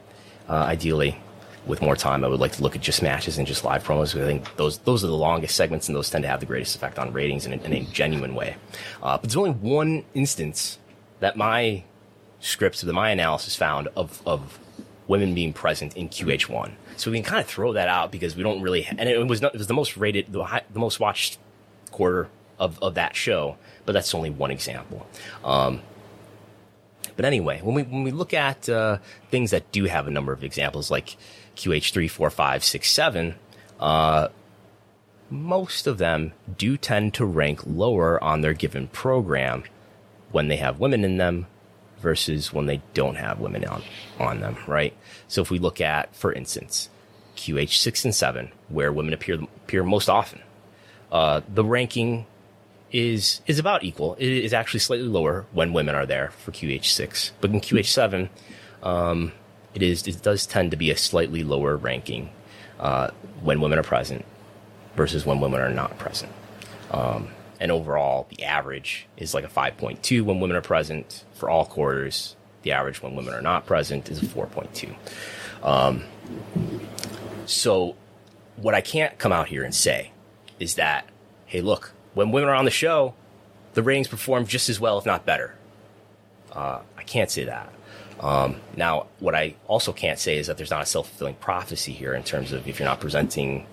uh, 0.49 0.53
ideally 0.53 1.18
with 1.66 1.82
more 1.82 1.97
time, 1.97 2.24
I 2.24 2.28
would 2.28 2.40
like 2.40 2.53
to 2.53 2.62
look 2.62 2.76
at 2.76 2.82
just 2.82 3.03
matches 3.03 3.38
and 3.38 3.47
just 3.47 3.64
live 3.64 3.82
promos. 3.84 4.20
I 4.20 4.24
think 4.24 4.57
those 4.57 4.78
those 4.78 5.03
are 5.03 5.09
the 5.09 5.16
longest 5.16 5.57
segments, 5.57 5.88
and 5.88 5.97
those 5.97 6.09
tend 6.09 6.22
to 6.22 6.28
have 6.28 6.40
the 6.40 6.47
greatest 6.47 6.76
effect 6.76 6.99
on 6.99 7.12
ratings 7.12 7.44
in 7.47 7.53
a, 7.55 7.57
in 7.57 7.72
a 7.72 7.80
genuine 7.86 8.34
way. 8.34 8.57
Uh, 9.03 9.18
but 9.18 9.22
there's 9.22 9.36
only 9.36 9.51
one 9.51 10.05
instance 10.14 10.78
that 11.20 11.36
my 11.36 11.82
scripts, 12.38 12.82
that 12.82 12.92
my 12.92 13.11
analysis 13.11 13.57
found 13.57 13.88
of 13.97 14.22
of 14.24 14.61
women 15.09 15.34
being 15.34 15.53
present 15.53 15.97
in 15.97 16.09
QH1. 16.09 16.72
So 16.97 17.11
we 17.11 17.18
can 17.18 17.24
kind 17.24 17.40
of 17.40 17.47
throw 17.47 17.72
that 17.74 17.88
out 17.88 18.11
because 18.11 18.36
we 18.36 18.42
don't 18.42 18.62
really, 18.62 18.86
and 18.86 19.09
it 19.09 19.26
was 19.26 19.42
not, 19.42 19.55
it 19.55 19.59
was 19.59 19.66
the 19.66 19.74
most 19.74 19.97
rated, 19.97 20.32
the, 20.32 20.44
high, 20.44 20.62
the 20.72 20.78
most 20.78 20.99
watched 20.99 21.38
quarter 21.90 22.28
of, 22.59 22.82
of 22.82 22.94
that 22.94 23.14
show, 23.14 23.57
but 23.84 23.92
that's 23.92 24.14
only 24.14 24.30
one 24.30 24.51
example. 24.51 25.07
Um, 25.44 25.82
but 27.17 27.25
anyway, 27.25 27.61
when 27.62 27.75
we 27.75 27.83
when 27.83 28.03
we 28.03 28.11
look 28.11 28.35
at 28.35 28.69
uh, 28.69 28.99
things 29.31 29.51
that 29.51 29.73
do 29.73 29.85
have 29.85 30.07
a 30.07 30.11
number 30.11 30.33
of 30.33 30.45
examples, 30.45 30.91
like 30.91 31.17
QH3, 31.57 32.11
4, 32.11 32.31
5, 32.31 32.64
6, 32.64 32.91
7, 32.91 33.35
uh, 33.81 34.29
most 35.31 35.87
of 35.87 35.99
them 35.99 36.33
do 36.57 36.77
tend 36.77 37.14
to 37.14 37.25
rank 37.25 37.61
lower 37.67 38.23
on 38.23 38.43
their 38.43 38.53
given 38.53 38.89
program 38.89 39.64
when 40.31 40.49
they 40.49 40.57
have 40.57 40.79
women 40.79 41.05
in 41.05 41.17
them 41.17 41.47
versus 41.99 42.53
when 42.53 42.67
they 42.67 42.83
don't 42.95 43.17
have 43.17 43.41
women 43.41 43.64
on, 43.64 43.83
on 44.21 44.41
them, 44.41 44.57
right? 44.67 44.95
So 45.29 45.41
if 45.41 45.51
we 45.51 45.59
look 45.59 45.81
at, 45.81 46.14
for 46.14 46.33
instance, 46.33 46.89
QH6 47.37 48.05
and 48.05 48.14
7, 48.14 48.53
where 48.69 48.93
women 48.93 49.14
appear, 49.14 49.37
appear 49.37 49.83
most 49.83 50.09
often, 50.09 50.41
uh, 51.11 51.41
the 51.53 51.64
ranking 51.64 52.27
is 52.97 53.42
is 53.47 53.59
about 53.59 53.84
equal. 53.84 54.14
It 54.14 54.28
is 54.28 54.55
actually 54.55 54.80
slightly 54.80 55.07
lower 55.07 55.44
when 55.53 55.72
women 55.72 55.94
are 55.94 56.07
there 56.07 56.30
for 56.30 56.51
QH6, 56.51 57.32
but 57.40 57.51
in 57.51 57.61
QH7, 57.61 58.30
um, 58.82 59.32
it 59.74 59.82
is 59.82 60.07
it 60.07 60.22
does 60.22 60.47
tend 60.47 60.70
to 60.70 60.76
be 60.76 60.90
a 60.90 60.97
slightly 60.97 61.44
lower 61.44 61.76
ranking 61.76 62.30
uh, 62.80 63.11
when 63.42 63.61
women 63.61 63.78
are 63.78 63.82
present 63.82 64.24
versus 64.97 65.26
when 65.26 65.40
women 65.40 65.61
are 65.61 65.70
not 65.70 65.99
present. 65.99 66.32
Um, 66.90 67.28
and 67.61 67.70
overall, 67.70 68.26
the 68.30 68.44
average 68.44 69.07
is 69.16 69.34
like 69.34 69.44
a 69.44 69.49
5.2 69.49 70.22
when 70.22 70.40
women 70.40 70.57
are 70.57 70.62
present 70.62 71.24
for 71.34 71.51
all 71.51 71.66
quarters. 71.66 72.36
The 72.62 72.72
average 72.72 73.03
when 73.03 73.14
women 73.14 73.34
are 73.34 73.42
not 73.42 73.66
present 73.66 74.11
is 74.11 74.22
a 74.22 74.26
4.2. 74.26 74.94
Um, 75.62 76.05
so, 77.47 77.94
what 78.57 78.74
I 78.74 78.80
can't 78.80 79.18
come 79.18 79.32
out 79.32 79.49
here 79.49 79.62
and 79.62 79.74
say 79.74 80.12
is 80.59 80.74
that, 80.74 81.09
hey, 81.47 81.61
look, 81.61 81.92
when 82.17 82.33
women 82.33 82.49
are 82.49 82.55
on 82.55 82.64
the 82.64 82.71
show, 82.71 83.12
the 83.75 83.83
ratings 83.83 84.09
perform 84.09 84.47
just 84.47 84.71
as 84.71 84.81
well, 84.81 84.97
if 84.97 85.05
not 85.05 85.27
better. 85.27 85.55
Uh, 86.51 86.81
I 86.97 87.03
can't 87.03 87.31
say 87.31 87.45
that. 87.45 87.71
Um, 88.21 88.57
now, 88.75 89.09
what 89.21 89.35
I 89.35 89.57
also 89.69 89.93
can't 89.93 90.19
say 90.19 90.39
is 90.39 90.47
that 90.47 90.57
there's 90.57 90.71
not 90.71 90.81
a 90.81 90.87
self 90.87 91.11
fulfilling 91.11 91.35
prophecy 91.35 91.93
here 91.93 92.14
in 92.14 92.23
terms 92.23 92.53
of 92.53 92.67
if 92.67 92.79
you're 92.79 92.89
not 92.89 93.01
presenting 93.01 93.67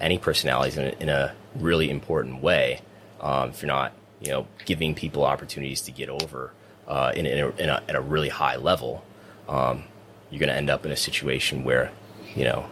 any 0.00 0.16
personalities 0.16 0.78
in 0.78 0.86
a, 0.86 1.02
in 1.02 1.08
a 1.10 1.34
really 1.54 1.90
important 1.90 2.42
way, 2.42 2.80
um, 3.20 3.50
if 3.50 3.60
you're 3.60 3.68
not, 3.68 3.92
you 4.22 4.30
know, 4.30 4.46
giving 4.64 4.94
people 4.94 5.24
opportunities 5.24 5.82
to 5.82 5.90
get 5.90 6.08
over 6.08 6.50
uh, 6.88 7.12
in, 7.14 7.26
in, 7.26 7.38
a, 7.40 7.48
in 7.50 7.68
a, 7.68 7.82
at 7.90 7.94
a 7.94 8.00
really 8.00 8.30
high 8.30 8.56
level, 8.56 9.04
um, 9.50 9.84
you're 10.30 10.40
going 10.40 10.48
to 10.48 10.56
end 10.56 10.70
up 10.70 10.86
in 10.86 10.92
a 10.92 10.96
situation 10.96 11.62
where, 11.62 11.92
you 12.34 12.44
know, 12.44 12.64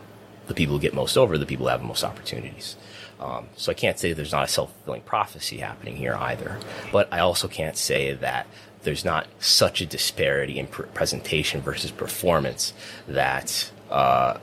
the 0.46 0.54
people 0.54 0.76
who 0.76 0.80
get 0.80 0.94
most 0.94 1.18
over, 1.18 1.36
the 1.36 1.44
people 1.44 1.66
who 1.66 1.70
have 1.70 1.80
the 1.80 1.86
most 1.86 2.04
opportunities. 2.04 2.76
Um, 3.20 3.48
so 3.54 3.70
I 3.70 3.74
can't 3.74 3.98
say 3.98 4.12
there's 4.14 4.32
not 4.32 4.44
a 4.44 4.48
self 4.48 4.72
fulfilling 4.72 5.02
prophecy 5.02 5.58
happening 5.58 5.96
here 5.96 6.14
either. 6.14 6.58
But 6.90 7.12
I 7.12 7.20
also 7.20 7.48
can't 7.48 7.76
say 7.76 8.14
that 8.14 8.46
there's 8.82 9.04
not 9.04 9.26
such 9.38 9.82
a 9.82 9.86
disparity 9.86 10.58
in 10.58 10.66
pr- 10.66 10.84
presentation 10.84 11.60
versus 11.60 11.90
performance 11.90 12.72
that 13.06 13.70
uh, 13.90 14.38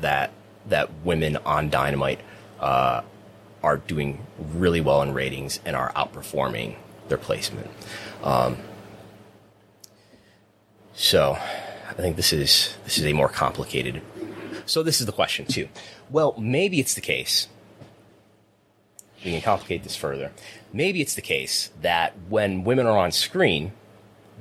that 0.00 0.32
that 0.68 0.90
women 1.02 1.38
on 1.38 1.70
Dynamite 1.70 2.20
uh, 2.60 3.02
are 3.62 3.78
doing 3.78 4.24
really 4.38 4.82
well 4.82 5.00
in 5.02 5.14
ratings 5.14 5.60
and 5.64 5.74
are 5.74 5.92
outperforming 5.94 6.76
their 7.08 7.18
placement. 7.18 7.70
Um, 8.22 8.58
so 10.94 11.32
I 11.88 11.94
think 11.94 12.16
this 12.16 12.32
is 12.32 12.76
this 12.84 12.98
is 12.98 13.06
a 13.06 13.12
more 13.14 13.28
complicated. 13.28 14.02
So 14.66 14.82
this 14.82 15.00
is 15.00 15.06
the 15.06 15.12
question 15.12 15.46
too. 15.46 15.68
Well, 16.10 16.34
maybe 16.38 16.80
it's 16.80 16.94
the 16.94 17.00
case 17.00 17.48
we 19.24 19.32
can 19.32 19.40
complicate 19.40 19.82
this 19.82 19.96
further. 19.96 20.32
Maybe 20.72 21.00
it's 21.00 21.14
the 21.14 21.22
case 21.22 21.70
that 21.80 22.12
when 22.28 22.64
women 22.64 22.86
are 22.86 22.98
on 22.98 23.10
screen, 23.10 23.72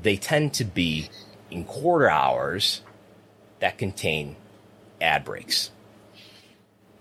they 0.01 0.17
tend 0.17 0.53
to 0.55 0.65
be 0.65 1.09
in 1.49 1.63
quarter 1.63 2.09
hours 2.09 2.81
that 3.59 3.77
contain 3.77 4.35
ad 4.99 5.23
breaks. 5.23 5.71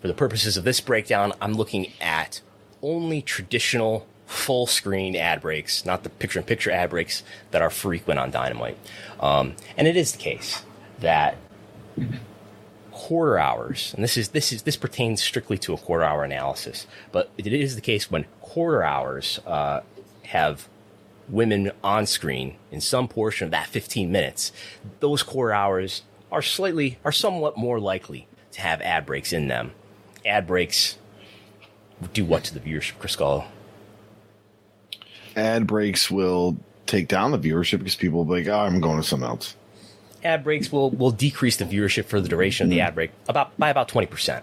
For 0.01 0.09
the 0.09 0.15
purposes 0.15 0.57
of 0.57 0.65
this 0.65 0.81
breakdown, 0.81 1.33
I'm 1.41 1.55
looking 1.55 1.93
at 2.01 2.41
only 2.83 3.23
traditional 3.23 4.07
full 4.27 4.67
screen 4.67 5.17
ad 5.17 5.41
breaks, 5.41 5.85
not 5.85 6.05
the 6.05 6.11
picture 6.11 6.39
in 6.39 6.45
picture 6.45 6.71
ad 6.71 6.91
breaks 6.91 7.23
that 7.51 7.63
are 7.63 7.71
frequent 7.71 8.19
on 8.21 8.31
Dynamite. 8.31 8.79
Um, 9.21 9.57
and 9.77 9.89
it 9.89 9.97
is 9.97 10.13
the 10.13 10.19
case 10.19 10.65
that 11.01 11.37
quarter 13.03 13.37
hours, 13.37 13.93
and 13.95 14.05
this 14.05 14.17
is 14.17 14.29
this 14.29 14.53
is 14.53 14.63
this 14.63 14.77
pertains 14.77 15.21
strictly 15.21 15.59
to 15.59 15.75
a 15.75 15.77
quarter 15.77 16.05
hour 16.05 16.23
analysis, 16.23 16.87
but 17.11 17.31
it 17.37 17.53
is 17.53 17.75
the 17.75 17.81
case 17.81 18.09
when 18.13 18.25
quarter 18.41 18.85
hours 18.85 19.41
uh, 19.45 19.81
have 20.27 20.69
women 21.29 21.73
on 21.83 22.07
screen 22.07 22.55
in 22.71 22.81
some 22.81 23.09
portion 23.09 23.47
of 23.47 23.51
that 23.51 23.67
15 23.67 24.13
minutes, 24.13 24.53
those 25.01 25.25
quarter 25.25 25.53
hours 25.53 26.03
are 26.31 26.43
slightly 26.43 26.97
are 27.05 27.11
somewhat 27.11 27.57
more 27.57 27.81
likely 27.81 28.29
to 28.53 28.61
have 28.61 28.81
ad 28.83 29.05
breaks 29.05 29.33
in 29.33 29.49
them. 29.49 29.73
Ad 30.25 30.47
breaks 30.47 30.97
do 32.13 32.25
what 32.25 32.45
to 32.45 32.55
the 32.55 32.61
viewership, 32.61 33.01
Chris 33.01 33.17
Gullo? 33.17 33.47
Ad 35.35 35.67
breaks 35.67 36.09
will 36.09 36.57
take 36.87 37.09
down 37.09 37.33
the 37.33 37.39
viewership 37.39 37.79
because 37.79 37.97
people 37.97 38.25
will 38.25 38.37
be 38.37 38.45
like, 38.45 38.55
oh, 38.55 38.61
I'm 38.61 38.81
going 38.81 39.01
to 39.01 39.03
something 39.03 39.29
else. 39.29 39.57
Ad 40.25 40.45
breaks 40.45 40.71
will, 40.71 40.91
will 40.91 41.11
decrease 41.11 41.57
the 41.57 41.65
viewership 41.65 42.05
for 42.05 42.21
the 42.21 42.29
duration 42.29 42.65
of 42.65 42.71
the 42.71 42.81
ad 42.81 42.95
break 42.95 43.11
about 43.29 43.59
by 43.59 43.71
about 43.71 43.89
20%. 43.89 44.43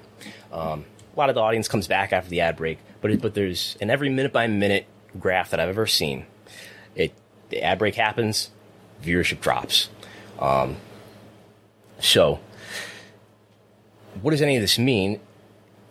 Um, 0.52 0.86
a 1.16 1.20
lot 1.20 1.30
of 1.30 1.36
the 1.36 1.42
audience 1.42 1.68
comes 1.68 1.88
back 1.88 2.12
after 2.12 2.30
the 2.30 2.42
ad 2.42 2.58
break, 2.58 2.80
but 3.02 3.12
it, 3.12 3.22
but 3.22 3.34
there's 3.34 3.78
in 3.80 3.90
every 3.90 4.10
minute 4.10 4.34
by 4.34 4.48
minute 4.48 4.86
graph 5.18 5.52
that 5.52 5.60
I've 5.60 5.70
ever 5.70 5.88
seen, 5.88 6.26
it 6.96 7.14
the 7.50 7.64
ad 7.64 7.80
break 7.80 7.96
happens, 7.96 8.52
viewership 9.02 9.40
drops. 9.40 9.90
Um, 10.40 10.78
so, 12.00 12.40
what 14.22 14.32
does 14.32 14.42
any 14.42 14.56
of 14.56 14.62
this 14.62 14.78
mean? 14.78 15.20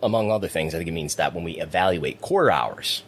Among 0.02 0.30
other 0.30 0.48
things, 0.48 0.74
I 0.74 0.78
think 0.78 0.88
it 0.88 0.92
means 0.92 1.16
that 1.16 1.34
when 1.34 1.42
we 1.42 1.58
evaluate 1.60 2.20
quarter 2.20 2.52
hours, 2.52 3.02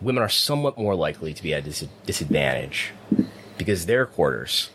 women 0.00 0.22
are 0.22 0.28
somewhat 0.28 0.76
more 0.76 0.96
likely 0.96 1.32
to 1.32 1.42
be 1.42 1.54
at 1.54 1.60
a 1.60 1.62
dis- 1.62 1.88
disadvantage 2.06 2.92
because 3.58 3.86
their 3.86 4.06
quarters 4.06 4.70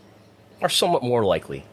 are 0.61 0.69
somewhat 0.69 1.03
more 1.03 1.23
likely 1.25 1.65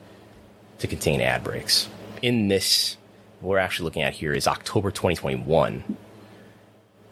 to 0.78 0.86
contain 0.86 1.20
ad 1.20 1.44
breaks. 1.44 1.88
In 2.22 2.48
this, 2.48 2.96
what 3.40 3.50
we're 3.50 3.58
actually 3.58 3.84
looking 3.84 4.02
at 4.02 4.14
here 4.14 4.32
is 4.32 4.46
October 4.46 4.90
2021 4.90 5.96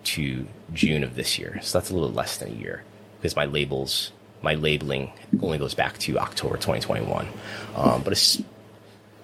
to 0.05 0.47
June 0.73 1.05
of 1.05 1.15
this 1.15 1.39
year. 1.39 1.59
So 1.63 1.79
that's 1.79 1.91
a 1.91 1.95
little 1.95 2.11
less 2.11 2.39
than 2.39 2.53
a 2.53 2.55
year 2.55 2.85
because 3.19 3.37
my 3.37 3.45
labels, 3.45 4.13
my 4.43 4.55
labeling 4.55 5.13
only 5.43 5.59
goes 5.59 5.75
back 5.75 5.99
to 5.99 6.19
October 6.19 6.57
2021. 6.57 7.29
Um, 7.77 8.03
but 8.03 8.13
it's 8.13 8.43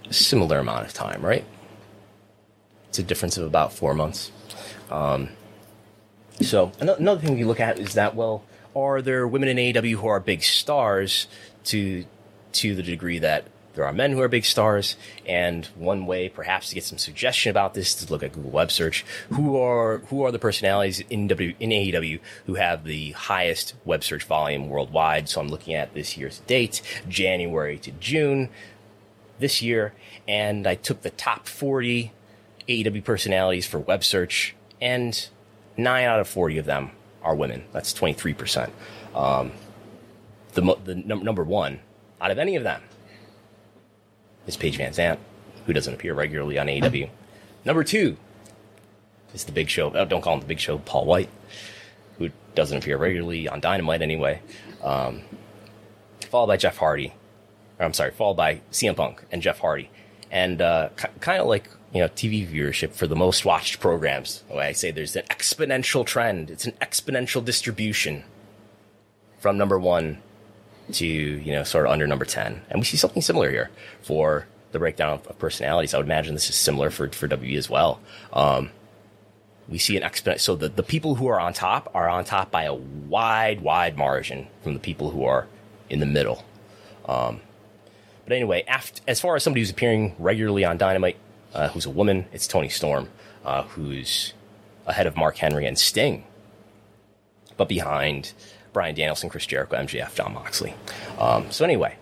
a 0.09 0.13
similar 0.13 0.59
amount 0.59 0.87
of 0.87 0.93
time, 0.93 1.23
right? 1.23 1.45
It's 2.89 2.99
a 2.99 3.03
difference 3.03 3.37
of 3.37 3.47
about 3.47 3.73
four 3.73 3.95
months. 3.95 4.31
Um, 4.91 5.31
so 6.41 6.73
another 6.81 7.21
thing 7.21 7.39
you 7.39 7.47
look 7.47 7.61
at 7.61 7.79
is 7.79 7.95
that, 7.95 8.15
well, 8.15 8.45
are 8.75 9.03
there 9.03 9.27
women 9.27 9.49
in 9.49 9.57
AEW 9.57 9.97
who 9.97 10.07
are 10.09 10.21
big 10.21 10.43
stars 10.43 11.27
to 11.65 12.05
to 12.53 12.75
the 12.75 12.83
degree 12.83 13.19
that 13.19 13.45
there 13.75 13.85
are 13.85 13.93
men 13.93 14.13
who 14.13 14.21
are 14.21 14.29
big 14.29 14.45
stars, 14.45 14.97
and 15.27 15.67
one 15.75 16.07
way 16.07 16.29
perhaps 16.29 16.69
to 16.69 16.77
get 16.77 16.85
some 16.85 16.99
suggestion 16.99 17.51
about 17.51 17.75
this 17.75 17.89
is 17.89 18.07
to 18.07 18.13
look 18.13 18.23
at 18.23 18.33
Google 18.33 18.53
web 18.53 18.71
search. 18.71 19.05
Who 19.31 19.61
are 19.61 19.99
who 20.11 20.23
are 20.23 20.31
the 20.31 20.39
personalities 20.39 21.01
in 21.11 21.27
w, 21.27 21.55
in 21.59 21.71
AEW 21.71 22.21
who 22.47 22.55
have 22.55 22.85
the 22.85 23.13
highest 23.13 23.75
web 23.85 24.05
search 24.05 24.25
volume 24.25 24.69
worldwide? 24.69 25.29
So 25.29 25.41
I'm 25.41 25.49
looking 25.49 25.75
at 25.75 25.93
this 25.95 26.17
year's 26.17 26.39
date, 26.41 26.83
January 27.09 27.79
to 27.79 27.91
June 27.93 28.49
this 29.41 29.61
year, 29.61 29.93
and 30.29 30.67
I 30.67 30.77
took 30.77 31.03
the 31.03 31.11
top 31.11 31.49
40 31.49 32.13
AEW 32.69 33.05
personalities 33.05 33.67
for 33.67 33.81
web 33.81 34.05
search, 34.05 34.55
and 34.81 35.29
nine 35.77 36.05
out 36.05 36.21
of 36.21 36.29
40 36.29 36.59
of 36.59 36.67
them 36.67 36.93
are 37.25 37.35
women. 37.35 37.65
That's 37.73 37.93
23%. 37.93 38.71
Um, 39.15 39.53
the 40.53 40.77
the 40.85 40.95
num- 40.95 41.25
number 41.25 41.43
one 41.43 41.81
out 42.21 42.31
of 42.31 42.39
any 42.39 42.55
of 42.55 42.63
them 42.63 42.81
is 44.47 44.57
Paige 44.57 44.79
VanZant, 44.79 45.19
who 45.67 45.73
doesn't 45.73 45.95
appear 45.95 46.15
regularly 46.15 46.59
on 46.59 46.67
AEW. 46.69 47.09
Number 47.65 47.83
two 47.83 48.17
is 49.35 49.45
the 49.45 49.53
Big 49.53 49.69
Show. 49.69 49.91
Oh, 49.95 50.05
don't 50.05 50.21
call 50.23 50.35
him 50.35 50.41
the 50.41 50.47
Big 50.47 50.61
Show. 50.61 50.79
Paul 50.79 51.07
White, 51.07 51.29
who 52.19 52.31
doesn't 52.55 52.79
appear 52.79 52.97
regularly 52.99 53.49
on 53.49 53.61
Dynamite 53.61 54.03
anyway. 54.03 54.41
Um, 54.83 55.23
followed 56.31 56.47
by 56.49 56.57
Jeff 56.57 56.77
Hardy. 56.77 57.15
Or, 57.81 57.87
I'm 57.87 57.95
sorry, 57.95 58.13
followed 58.13 58.37
by 58.37 58.61
CM 58.71 58.97
Punk 58.97 59.25
and 59.33 59.43
Jeff 59.43 59.59
Hardy, 59.59 59.91
and 60.31 60.61
uh, 60.63 60.91
k- 60.97 61.09
kind 61.21 61.41
of 61.41 61.47
like 61.49 61.69
you 61.95 62.01
know 62.01 62.09
TV 62.09 62.47
viewership 62.47 62.93
for 62.93 63.07
the 63.07 63.17
most 63.17 63.45
watched 63.45 63.81
programs. 63.81 64.43
Way 64.51 64.67
I 64.67 64.73
say 64.73 64.91
there's 64.91 65.17
an 65.17 65.25
exponential 65.31 66.05
trend. 66.05 66.51
It's 66.51 66.67
an 66.67 66.75
exponential 66.83 67.43
distribution 67.43 68.25
from 69.39 69.57
number 69.57 69.79
one 69.79 70.19
to 70.93 71.07
you 71.07 71.53
know 71.53 71.63
sort 71.65 71.87
of 71.87 71.93
under 71.93 72.07
number 72.07 72.25
10 72.25 72.63
and 72.71 72.81
we 72.81 72.85
see 72.85 72.97
something 72.97 73.23
similar 73.23 73.51
here 73.51 73.71
for 74.03 74.47
the 74.73 74.79
breakdown 74.79 75.15
of, 75.15 75.27
of 75.27 75.39
personalities 75.39 75.95
i 75.95 75.97
would 75.97 76.07
imagine 76.07 76.35
this 76.35 76.49
is 76.51 76.57
similar 76.57 76.91
for, 76.91 77.09
for 77.11 77.29
we 77.37 77.57
as 77.57 77.71
well 77.71 78.01
um, 78.33 78.71
we 79.69 79.79
see 79.79 79.97
an 79.97 80.03
exponent 80.03 80.41
so 80.41 80.57
the, 80.57 80.69
the 80.69 80.83
people 80.83 81.15
who 81.15 81.27
are 81.27 81.41
on 81.41 81.53
top 81.53 81.91
are 81.95 82.09
on 82.09 82.25
top 82.25 82.51
by 82.51 82.65
a 82.65 82.75
wide 82.75 83.61
wide 83.61 83.97
margin 83.97 84.47
from 84.63 84.75
the 84.75 84.81
people 84.81 85.11
who 85.11 85.25
are 85.25 85.47
in 85.89 86.01
the 86.01 86.07
middle 86.07 86.45
um, 87.07 87.41
but 88.25 88.33
anyway 88.33 88.65
after, 88.67 89.01
as 89.07 89.21
far 89.21 89.37
as 89.37 89.43
somebody 89.43 89.61
who's 89.61 89.71
appearing 89.71 90.15
regularly 90.19 90.65
on 90.65 90.77
dynamite 90.77 91.17
uh, 91.55 91.69
who's 91.69 91.87
a 91.87 91.91
woman 91.91 92.27
it's 92.33 92.47
Toni 92.47 92.69
Storm 92.69 93.09
uh, 93.45 93.63
who's 93.63 94.35
ahead 94.87 95.07
of 95.07 95.17
mark 95.17 95.37
henry 95.37 95.67
and 95.67 95.79
sting 95.79 96.25
but 97.57 97.69
behind 97.69 98.33
Bryan 98.75 98.95
Danielson, 98.95 99.31
Chris 99.31 99.47
Jericho, 99.47 99.77
MJF, 99.77 100.15
Jon 100.15 100.35
Moxley. 100.35 100.75
Um, 101.19 101.51
so 101.51 101.65
anyway, 101.65 101.97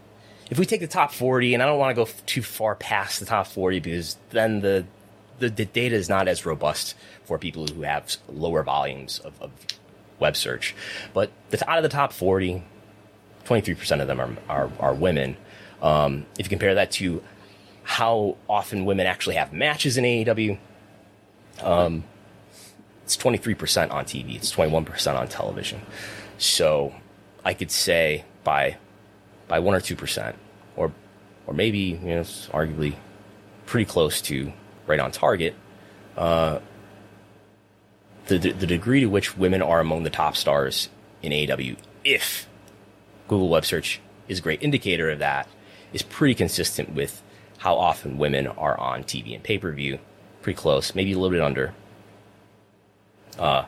if 0.51 0.59
we 0.59 0.67
take 0.67 0.81
the 0.81 0.89
top 0.89 1.13
40, 1.13 1.55
and 1.55 1.63
I 1.63 1.67
don't 1.67 1.79
want 1.79 1.91
to 1.91 1.95
go 1.95 2.03
f- 2.03 2.27
too 2.27 2.43
far 2.43 2.75
past 2.75 3.21
the 3.21 3.27
top 3.27 3.47
40 3.47 3.79
because 3.79 4.17
then 4.31 4.61
the, 4.61 4.87
the, 5.39 5.49
the 5.49 5.65
data 5.65 5.95
is 5.95 6.09
not 6.09 6.27
as 6.27 6.45
robust 6.45 6.97
for 7.25 7.39
people 7.39 7.67
who 7.67 7.83
have 7.83 8.17
lower 8.29 8.63
volumes 8.63 9.21
of, 9.21 9.41
of 9.41 9.51
web 10.19 10.37
search. 10.37 10.75
But 11.13 11.31
the, 11.51 11.71
out 11.71 11.79
of 11.79 11.83
the 11.83 11.89
top 11.89 12.13
40, 12.13 12.65
23% 13.45 14.01
of 14.01 14.09
them 14.09 14.21
are, 14.21 14.37
are, 14.49 14.71
are 14.81 14.95
women. 14.95 15.37
Um, 15.83 16.27
if 16.39 16.47
you 16.47 16.51
compare 16.51 16.75
that 16.75 16.91
to 16.93 17.23
how 17.85 18.37
often 18.49 18.85
women 18.85 19.07
actually 19.07 19.37
have 19.37 19.53
matches 19.53 19.97
in 19.97 20.05
AEW, 20.05 20.59
um, 21.61 22.05
it's 23.05 23.17
23% 23.17 23.91
on 23.91 24.05
TV, 24.05 24.37
it's 24.37 24.53
21% 24.53 25.19
on 25.19 25.29
television. 25.29 25.81
So 26.39 26.95
I 27.45 27.55
could 27.55 27.71
say 27.71 28.25
by 28.45 28.77
by 29.49 29.59
one 29.59 29.75
or 29.75 29.81
two 29.81 29.97
percent, 29.97 30.37
or 30.77 30.93
or 31.47 31.55
maybe 31.55 31.79
you 31.79 31.99
know, 31.99 32.21
it's 32.21 32.49
arguably 32.49 32.95
pretty 33.67 33.85
close 33.85 34.21
to 34.23 34.53
right 34.87 34.99
on 34.99 35.13
target. 35.13 35.55
Uh, 36.17 36.61
the 38.27 38.39
the 38.39 38.67
degree 38.67 39.01
to 39.01 39.07
which 39.07 39.37
women 39.37 39.63
are 39.63 39.81
among 39.81 40.05
the 40.05 40.11
top 40.11 40.37
stars 40.37 40.89
in 41.23 41.33
AEW, 41.33 41.77
if 42.05 42.49
Google 43.29 43.49
Web 43.49 43.65
Search 43.65 44.01
is 44.29 44.39
a 44.39 44.43
great 44.43 44.63
indicator 44.63 45.11
of 45.11 45.19
that, 45.19 45.49
is 45.93 46.03
pretty 46.03 46.35
consistent 46.35 46.95
with 46.95 47.23
how 47.63 47.77
often 47.77 48.19
women 48.19 48.49
are 48.49 48.77
on 48.81 49.05
TV 49.05 49.37
and 49.37 49.45
pay 49.45 49.57
per 49.57 49.71
view. 49.71 50.01
Pretty 50.41 50.57
close, 50.57 50.97
maybe 50.97 51.13
a 51.13 51.15
little 51.17 51.31
bit 51.31 51.41
under. 51.41 51.73
Uh, 53.39 53.67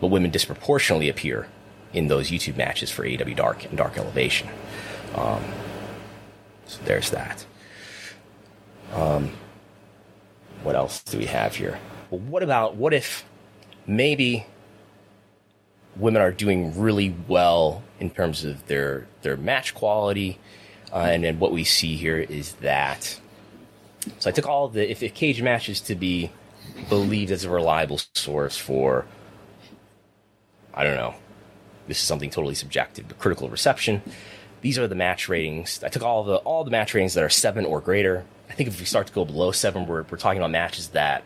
but 0.00 0.08
women 0.08 0.30
disproportionately 0.30 1.08
appear 1.08 1.48
in 1.94 2.08
those 2.08 2.30
YouTube 2.30 2.58
matches 2.58 2.90
for 2.90 3.04
AEW 3.04 3.34
Dark 3.34 3.64
and 3.64 3.78
Dark 3.78 3.96
Elevation. 3.96 4.50
Um, 5.14 5.42
so 6.66 6.78
there's 6.84 7.08
that. 7.08 7.46
Um, 8.92 9.30
what 10.62 10.76
else 10.76 11.02
do 11.02 11.16
we 11.16 11.24
have 11.24 11.54
here? 11.56 11.78
Well, 12.10 12.20
what 12.20 12.42
about 12.42 12.76
what 12.76 12.92
if 12.92 13.24
maybe 13.86 14.44
women 15.96 16.20
are 16.20 16.32
doing 16.32 16.78
really 16.78 17.14
well 17.26 17.82
in 17.98 18.10
terms 18.10 18.44
of 18.44 18.66
their 18.66 19.06
their 19.22 19.38
match 19.38 19.74
quality, 19.74 20.38
uh, 20.92 20.98
and 20.98 21.24
then 21.24 21.38
what 21.38 21.52
we 21.52 21.64
see 21.64 21.96
here 21.96 22.18
is 22.18 22.54
that. 22.56 23.20
So 24.18 24.30
I 24.30 24.32
took 24.32 24.46
all 24.46 24.68
the 24.68 24.90
if, 24.90 25.02
if 25.02 25.14
cage 25.14 25.42
matches 25.42 25.80
to 25.82 25.94
be 25.94 26.30
believed 26.88 27.30
as 27.30 27.44
a 27.44 27.50
reliable 27.50 28.00
source 28.14 28.56
for 28.56 29.06
I 30.72 30.84
don't 30.84 30.96
know 30.96 31.14
this 31.90 31.98
is 31.98 32.04
something 32.04 32.30
totally 32.30 32.54
subjective, 32.54 33.08
but 33.08 33.18
critical 33.18 33.48
reception. 33.48 34.00
These 34.60 34.78
are 34.78 34.86
the 34.86 34.94
match 34.94 35.28
ratings. 35.28 35.82
I 35.82 35.88
took 35.88 36.02
all 36.02 36.24
the 36.24 36.36
all 36.36 36.64
the 36.64 36.70
match 36.70 36.94
ratings 36.94 37.14
that 37.14 37.24
are 37.24 37.28
seven 37.28 37.64
or 37.66 37.80
greater. 37.80 38.24
I 38.48 38.52
think 38.52 38.68
if 38.68 38.78
we 38.78 38.86
start 38.86 39.08
to 39.08 39.12
go 39.12 39.24
below 39.24 39.52
seven, 39.52 39.86
we're 39.86 40.04
we're 40.04 40.18
talking 40.18 40.38
about 40.38 40.50
matches 40.50 40.88
that 40.88 41.24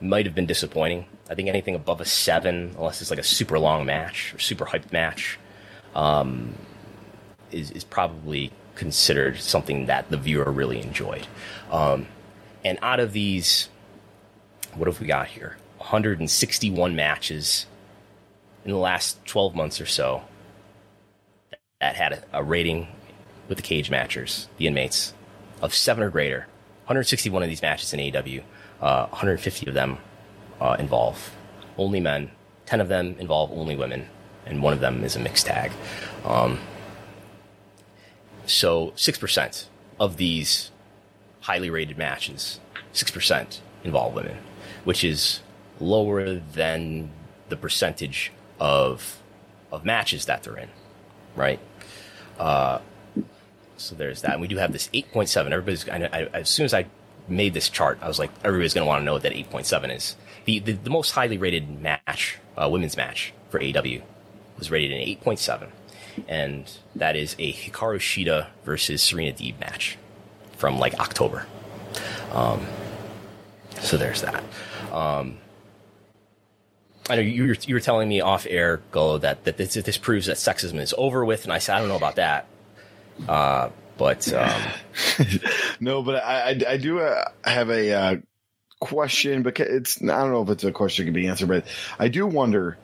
might 0.00 0.26
have 0.26 0.34
been 0.34 0.46
disappointing. 0.46 1.06
I 1.28 1.34
think 1.34 1.48
anything 1.48 1.74
above 1.74 2.00
a 2.00 2.04
seven, 2.04 2.74
unless 2.76 3.00
it's 3.00 3.10
like 3.10 3.18
a 3.18 3.24
super 3.24 3.58
long 3.58 3.86
match 3.86 4.34
or 4.34 4.38
super 4.38 4.64
hyped 4.66 4.92
match, 4.92 5.38
um, 5.94 6.54
is 7.50 7.70
is 7.70 7.84
probably 7.84 8.52
considered 8.74 9.38
something 9.38 9.86
that 9.86 10.10
the 10.10 10.16
viewer 10.16 10.50
really 10.50 10.80
enjoyed. 10.80 11.26
Um, 11.70 12.06
and 12.64 12.78
out 12.82 13.00
of 13.00 13.12
these, 13.12 13.68
what 14.74 14.86
have 14.86 15.00
we 15.00 15.06
got 15.06 15.28
here? 15.28 15.56
161 15.78 16.94
matches 16.94 17.66
in 18.64 18.72
the 18.72 18.76
last 18.76 19.24
12 19.26 19.54
months 19.54 19.80
or 19.80 19.86
so 19.86 20.22
that 21.80 21.94
had 21.94 22.12
a, 22.12 22.22
a 22.32 22.42
rating 22.42 22.88
with 23.48 23.56
the 23.58 23.62
cage 23.62 23.90
matchers, 23.90 24.48
the 24.58 24.66
inmates, 24.66 25.14
of 25.62 25.74
seven 25.74 26.02
or 26.02 26.10
greater. 26.10 26.46
161 26.84 27.42
of 27.42 27.48
these 27.48 27.62
matches 27.62 27.92
in 27.92 28.00
AEW, 28.00 28.42
uh, 28.80 29.06
150 29.06 29.66
of 29.66 29.74
them 29.74 29.98
uh, 30.60 30.76
involve 30.78 31.34
only 31.78 32.00
men, 32.00 32.30
10 32.66 32.80
of 32.80 32.88
them 32.88 33.16
involve 33.18 33.50
only 33.52 33.76
women, 33.76 34.08
and 34.44 34.62
one 34.62 34.72
of 34.72 34.80
them 34.80 35.04
is 35.04 35.16
a 35.16 35.20
mixed 35.20 35.46
tag. 35.46 35.72
Um, 36.24 36.58
so 38.46 38.92
6% 38.92 39.66
of 40.00 40.16
these 40.16 40.70
highly 41.40 41.70
rated 41.70 41.98
matches, 41.98 42.60
6% 42.92 43.60
involve 43.84 44.14
women, 44.14 44.38
which 44.84 45.04
is 45.04 45.40
lower 45.80 46.34
than 46.34 47.10
the 47.48 47.56
percentage 47.56 48.32
of 48.58 49.22
of 49.72 49.84
matches 49.84 50.26
that 50.26 50.42
they're 50.42 50.56
in, 50.56 50.68
right? 51.34 51.60
Uh, 52.38 52.78
so 53.76 53.94
there's 53.94 54.22
that. 54.22 54.32
And 54.32 54.40
we 54.40 54.48
do 54.48 54.56
have 54.56 54.72
this 54.72 54.88
8.7. 54.88 55.46
Everybody's, 55.50 55.88
I, 55.88 56.08
I, 56.12 56.22
as 56.32 56.48
soon 56.48 56.64
as 56.64 56.72
I 56.72 56.86
made 57.28 57.54
this 57.54 57.68
chart, 57.68 57.98
I 58.00 58.08
was 58.08 58.18
like, 58.18 58.30
everybody's 58.44 58.74
going 58.74 58.84
to 58.84 58.88
want 58.88 59.00
to 59.00 59.04
know 59.04 59.14
what 59.14 59.22
that 59.22 59.32
8.7 59.32 59.94
is. 59.94 60.16
The, 60.44 60.60
the, 60.60 60.72
the 60.72 60.90
most 60.90 61.10
highly 61.10 61.38
rated 61.38 61.80
match, 61.80 62.38
uh, 62.56 62.68
women's 62.70 62.96
match 62.96 63.32
for 63.50 63.60
AW 63.60 63.98
was 64.58 64.70
rated 64.70 64.92
an 64.92 64.98
8.7. 64.98 65.68
And 66.28 66.70
that 66.94 67.16
is 67.16 67.34
a 67.38 67.52
Hikaru 67.52 67.98
Shida 67.98 68.48
versus 68.64 69.02
Serena 69.02 69.32
Deeb 69.32 69.58
match 69.60 69.98
from 70.56 70.78
like 70.78 70.94
October. 70.94 71.46
Um, 72.32 72.66
so 73.80 73.96
there's 73.96 74.22
that. 74.22 74.42
Um, 74.92 75.38
I 77.08 77.16
know 77.16 77.22
you 77.22 77.48
were, 77.48 77.56
you 77.66 77.74
were 77.74 77.80
telling 77.80 78.08
me 78.08 78.20
off 78.20 78.46
air, 78.48 78.80
Go, 78.90 79.18
that, 79.18 79.44
that 79.44 79.56
this, 79.56 79.74
this 79.74 79.96
proves 79.96 80.26
that 80.26 80.36
sexism 80.36 80.80
is 80.80 80.94
over 80.96 81.24
with. 81.24 81.44
And 81.44 81.52
I 81.52 81.58
said, 81.58 81.76
I 81.76 81.78
don't 81.80 81.88
know 81.88 81.96
about 81.96 82.16
that. 82.16 82.46
Uh, 83.28 83.70
but 83.96 84.30
um, 84.32 84.62
no, 85.80 86.02
but 86.02 86.22
I, 86.22 86.50
I, 86.50 86.60
I 86.72 86.76
do 86.76 87.00
uh, 87.00 87.24
have 87.44 87.70
a 87.70 87.92
uh, 87.92 88.16
question, 88.80 89.42
but 89.42 89.58
it's 89.58 90.02
I 90.02 90.06
don't 90.06 90.32
know 90.32 90.42
if 90.42 90.50
it's 90.50 90.64
a 90.64 90.72
question 90.72 91.04
that 91.04 91.12
can 91.12 91.14
be 91.14 91.28
answered, 91.28 91.48
but 91.48 91.64
I 91.98 92.08
do 92.08 92.26
wonder 92.26 92.76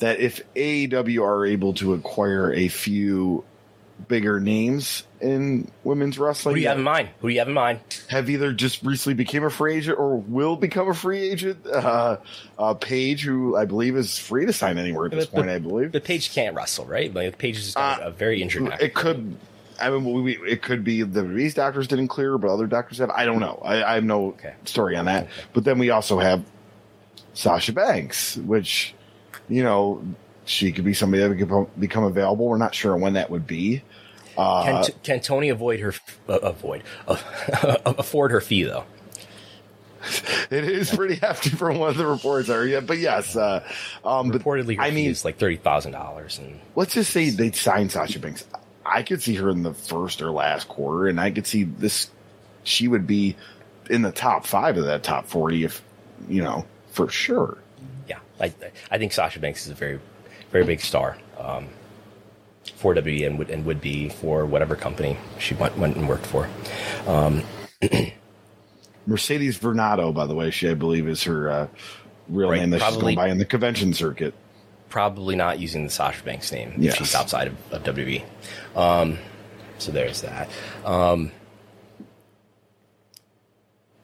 that 0.00 0.20
if 0.20 0.42
AEW 0.54 1.22
are 1.22 1.46
able 1.46 1.72
to 1.74 1.94
acquire 1.94 2.52
a 2.52 2.68
few 2.68 3.44
bigger 4.08 4.40
names 4.40 5.04
in 5.20 5.70
women's 5.84 6.18
wrestling. 6.18 6.54
Who 6.54 6.56
do 6.56 6.62
you 6.62 6.68
have 6.68 6.78
in 6.78 6.84
mind? 6.84 7.10
Who 7.20 7.28
do 7.28 7.34
you 7.34 7.40
have 7.40 7.48
in 7.48 7.54
mind? 7.54 7.80
Have 8.08 8.30
either 8.30 8.52
just 8.52 8.82
recently 8.82 9.14
became 9.14 9.44
a 9.44 9.50
free 9.50 9.76
agent 9.76 9.98
or 9.98 10.16
will 10.16 10.56
become 10.56 10.88
a 10.88 10.94
free 10.94 11.30
agent. 11.30 11.66
Uh, 11.66 12.16
uh, 12.58 12.74
Paige, 12.74 13.22
who 13.22 13.56
I 13.56 13.64
believe 13.64 13.96
is 13.96 14.18
free 14.18 14.46
to 14.46 14.52
sign 14.52 14.78
anywhere 14.78 15.06
at 15.06 15.12
this 15.12 15.26
but, 15.26 15.34
point, 15.34 15.46
but, 15.46 15.54
I 15.54 15.58
believe. 15.58 15.92
But 15.92 16.04
Paige 16.04 16.32
can't 16.32 16.54
wrestle, 16.54 16.86
right? 16.86 17.12
Like 17.12 17.38
Paige 17.38 17.58
is 17.58 17.76
uh, 17.76 17.98
a 18.00 18.10
very 18.10 18.42
injured. 18.42 18.72
It 18.80 18.94
could. 18.94 19.36
I 19.80 19.88
mean, 19.90 20.22
we, 20.22 20.36
it 20.38 20.60
could 20.62 20.84
be 20.84 21.02
the 21.02 21.22
these 21.22 21.54
doctors 21.54 21.88
didn't 21.88 22.08
clear, 22.08 22.36
but 22.38 22.48
other 22.48 22.66
doctors 22.66 22.98
have. 22.98 23.10
I 23.10 23.24
don't 23.24 23.40
know. 23.40 23.60
I, 23.64 23.82
I 23.82 23.94
have 23.94 24.04
no 24.04 24.28
okay. 24.28 24.54
story 24.64 24.96
on 24.96 25.06
that. 25.06 25.24
Okay. 25.24 25.32
But 25.52 25.64
then 25.64 25.78
we 25.78 25.90
also 25.90 26.18
have 26.18 26.44
Sasha 27.32 27.72
Banks, 27.72 28.36
which 28.36 28.94
you 29.50 29.62
know 29.62 30.02
she 30.46 30.72
could 30.72 30.84
be 30.84 30.94
somebody 30.94 31.22
that 31.22 31.36
could 31.36 31.80
become 31.80 32.04
available. 32.04 32.46
We're 32.46 32.56
not 32.56 32.74
sure 32.74 32.96
when 32.96 33.12
that 33.14 33.30
would 33.30 33.46
be. 33.46 33.82
Uh, 34.38 34.84
can, 34.84 34.94
can 35.02 35.20
Tony 35.20 35.50
avoid 35.50 35.80
her 35.80 35.94
uh, 36.28 36.38
avoid 36.38 36.82
uh, 37.06 37.18
afford 37.86 38.30
her 38.30 38.40
fee 38.40 38.62
though? 38.62 38.84
it 40.50 40.64
is 40.64 40.94
pretty 40.94 41.16
hefty 41.16 41.50
from 41.50 41.78
one 41.78 41.90
of 41.90 41.96
the 41.96 42.06
reports 42.06 42.48
are 42.48 42.66
yeah, 42.66 42.80
but 42.80 42.98
yes, 42.98 43.36
uh, 43.36 43.62
um, 44.04 44.32
reportedly, 44.32 44.76
I 44.78 44.90
mean, 44.90 45.10
it's 45.10 45.24
like 45.24 45.38
thirty 45.38 45.56
thousand 45.56 45.92
dollars, 45.92 46.38
and 46.38 46.58
let's 46.74 46.94
just 46.94 47.12
say 47.12 47.30
they 47.30 47.52
signed 47.52 47.92
Sasha 47.92 48.18
Banks. 48.18 48.46
I 48.84 49.02
could 49.02 49.22
see 49.22 49.34
her 49.34 49.50
in 49.50 49.62
the 49.62 49.74
first 49.74 50.22
or 50.22 50.30
last 50.30 50.68
quarter, 50.68 51.06
and 51.06 51.20
I 51.20 51.30
could 51.30 51.46
see 51.46 51.64
this. 51.64 52.10
She 52.64 52.88
would 52.88 53.06
be 53.06 53.36
in 53.90 54.02
the 54.02 54.12
top 54.12 54.46
five 54.46 54.78
of 54.78 54.84
that 54.84 55.02
top 55.02 55.26
forty, 55.26 55.64
if 55.64 55.82
you 56.28 56.42
know, 56.42 56.64
for 56.92 57.08
sure. 57.08 57.58
I, 58.40 58.52
I 58.90 58.98
think 58.98 59.12
Sasha 59.12 59.38
Banks 59.38 59.66
is 59.66 59.72
a 59.72 59.74
very, 59.74 60.00
very 60.50 60.64
big 60.64 60.80
star. 60.80 61.16
Um, 61.38 61.68
for 62.76 62.94
WWE 62.94 63.26
and 63.26 63.38
would, 63.38 63.50
and 63.50 63.64
would 63.64 63.80
be 63.80 64.08
for 64.08 64.46
whatever 64.46 64.76
company 64.76 65.16
she 65.38 65.54
went, 65.54 65.76
went 65.78 65.96
and 65.96 66.08
worked 66.08 66.26
for. 66.26 66.48
Um, 67.06 67.42
Mercedes 69.06 69.58
Varnado, 69.58 70.12
by 70.14 70.26
the 70.26 70.34
way, 70.34 70.50
she 70.50 70.68
I 70.68 70.74
believe 70.74 71.08
is 71.08 71.22
her 71.24 71.50
uh, 71.50 71.68
real 72.28 72.50
right, 72.50 72.60
name 72.60 72.70
that 72.70 72.80
probably, 72.80 72.96
she's 72.96 73.02
going 73.02 73.16
by 73.16 73.28
in 73.28 73.38
the 73.38 73.44
convention 73.44 73.92
circuit. 73.92 74.34
Probably 74.88 75.36
not 75.36 75.58
using 75.58 75.84
the 75.84 75.90
Sasha 75.90 76.22
Banks 76.22 76.52
name 76.52 76.74
yes. 76.78 76.94
if 76.94 76.98
she's 76.98 77.14
outside 77.14 77.48
of, 77.48 77.72
of 77.72 77.82
WWE. 77.82 78.22
Um, 78.76 79.18
so 79.78 79.92
there's 79.92 80.20
that. 80.22 80.48
Um, 80.84 81.32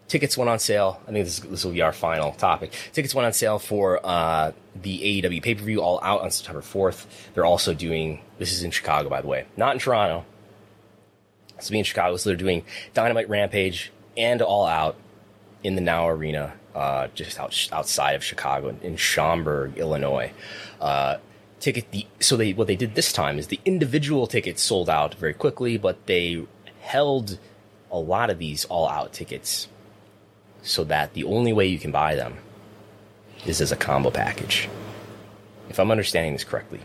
tickets 0.08 0.36
went 0.36 0.48
on 0.48 0.58
sale. 0.58 1.00
I 1.08 1.12
think 1.12 1.24
this, 1.24 1.40
this 1.40 1.64
will 1.64 1.72
be 1.72 1.82
our 1.82 1.92
final 1.92 2.32
topic. 2.32 2.72
Tickets 2.92 3.14
went 3.14 3.26
on 3.26 3.32
sale 3.32 3.58
for 3.58 4.04
uh, 4.04 4.52
the 4.74 5.22
AEW 5.22 5.42
pay 5.42 5.54
per 5.54 5.64
view 5.64 5.80
All 5.80 6.00
Out 6.02 6.22
on 6.22 6.30
September 6.30 6.62
4th. 6.62 7.06
They're 7.34 7.44
also 7.44 7.74
doing, 7.74 8.20
this 8.38 8.52
is 8.52 8.62
in 8.62 8.70
Chicago, 8.70 9.08
by 9.08 9.20
the 9.20 9.28
way, 9.28 9.46
not 9.56 9.74
in 9.74 9.78
Toronto. 9.78 10.24
It's 11.58 11.70
be 11.70 11.78
in 11.78 11.84
Chicago. 11.84 12.16
So 12.16 12.30
they're 12.30 12.36
doing 12.36 12.64
Dynamite 12.94 13.28
Rampage 13.28 13.92
and 14.16 14.42
All 14.42 14.66
Out 14.66 14.96
in 15.62 15.74
the 15.74 15.80
Now 15.80 16.08
Arena, 16.08 16.54
uh, 16.74 17.08
just 17.14 17.40
out, 17.40 17.68
outside 17.72 18.12
of 18.12 18.22
Chicago 18.22 18.76
in 18.82 18.96
Schaumburg, 18.96 19.78
Illinois. 19.78 20.32
Uh, 20.80 21.16
ticket 21.58 21.90
the 21.90 22.06
so 22.20 22.36
they 22.36 22.52
what 22.52 22.66
they 22.66 22.76
did 22.76 22.94
this 22.94 23.14
time 23.14 23.38
is 23.38 23.46
the 23.46 23.58
individual 23.64 24.26
tickets 24.26 24.60
sold 24.62 24.90
out 24.90 25.14
very 25.14 25.32
quickly, 25.32 25.78
but 25.78 26.06
they 26.06 26.46
held 26.80 27.38
a 27.90 27.98
lot 27.98 28.28
of 28.28 28.38
these 28.38 28.66
all 28.66 28.86
out 28.88 29.14
tickets 29.14 29.68
so 30.66 30.84
that 30.84 31.14
the 31.14 31.24
only 31.24 31.52
way 31.52 31.66
you 31.66 31.78
can 31.78 31.92
buy 31.92 32.16
them 32.16 32.38
is 33.46 33.60
as 33.60 33.70
a 33.70 33.76
combo 33.76 34.10
package. 34.10 34.68
If 35.68 35.78
I'm 35.78 35.92
understanding 35.92 36.32
this 36.32 36.44
correctly, 36.44 36.80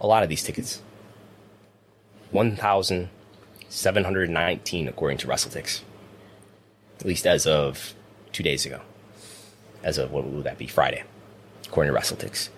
a 0.00 0.06
lot 0.06 0.22
of 0.22 0.28
these 0.28 0.42
tickets, 0.42 0.80
1,719 2.30 4.88
according 4.88 5.18
to 5.18 5.26
WrestleTix, 5.26 5.80
at 6.98 7.06
least 7.06 7.26
as 7.26 7.46
of 7.46 7.94
two 8.32 8.42
days 8.42 8.64
ago. 8.64 8.80
As 9.82 9.98
of 9.98 10.10
what 10.10 10.24
would 10.24 10.44
that 10.44 10.56
be? 10.58 10.66
Friday, 10.66 11.04
according 11.66 11.92
to 11.92 11.98
WrestleTix. 11.98 12.48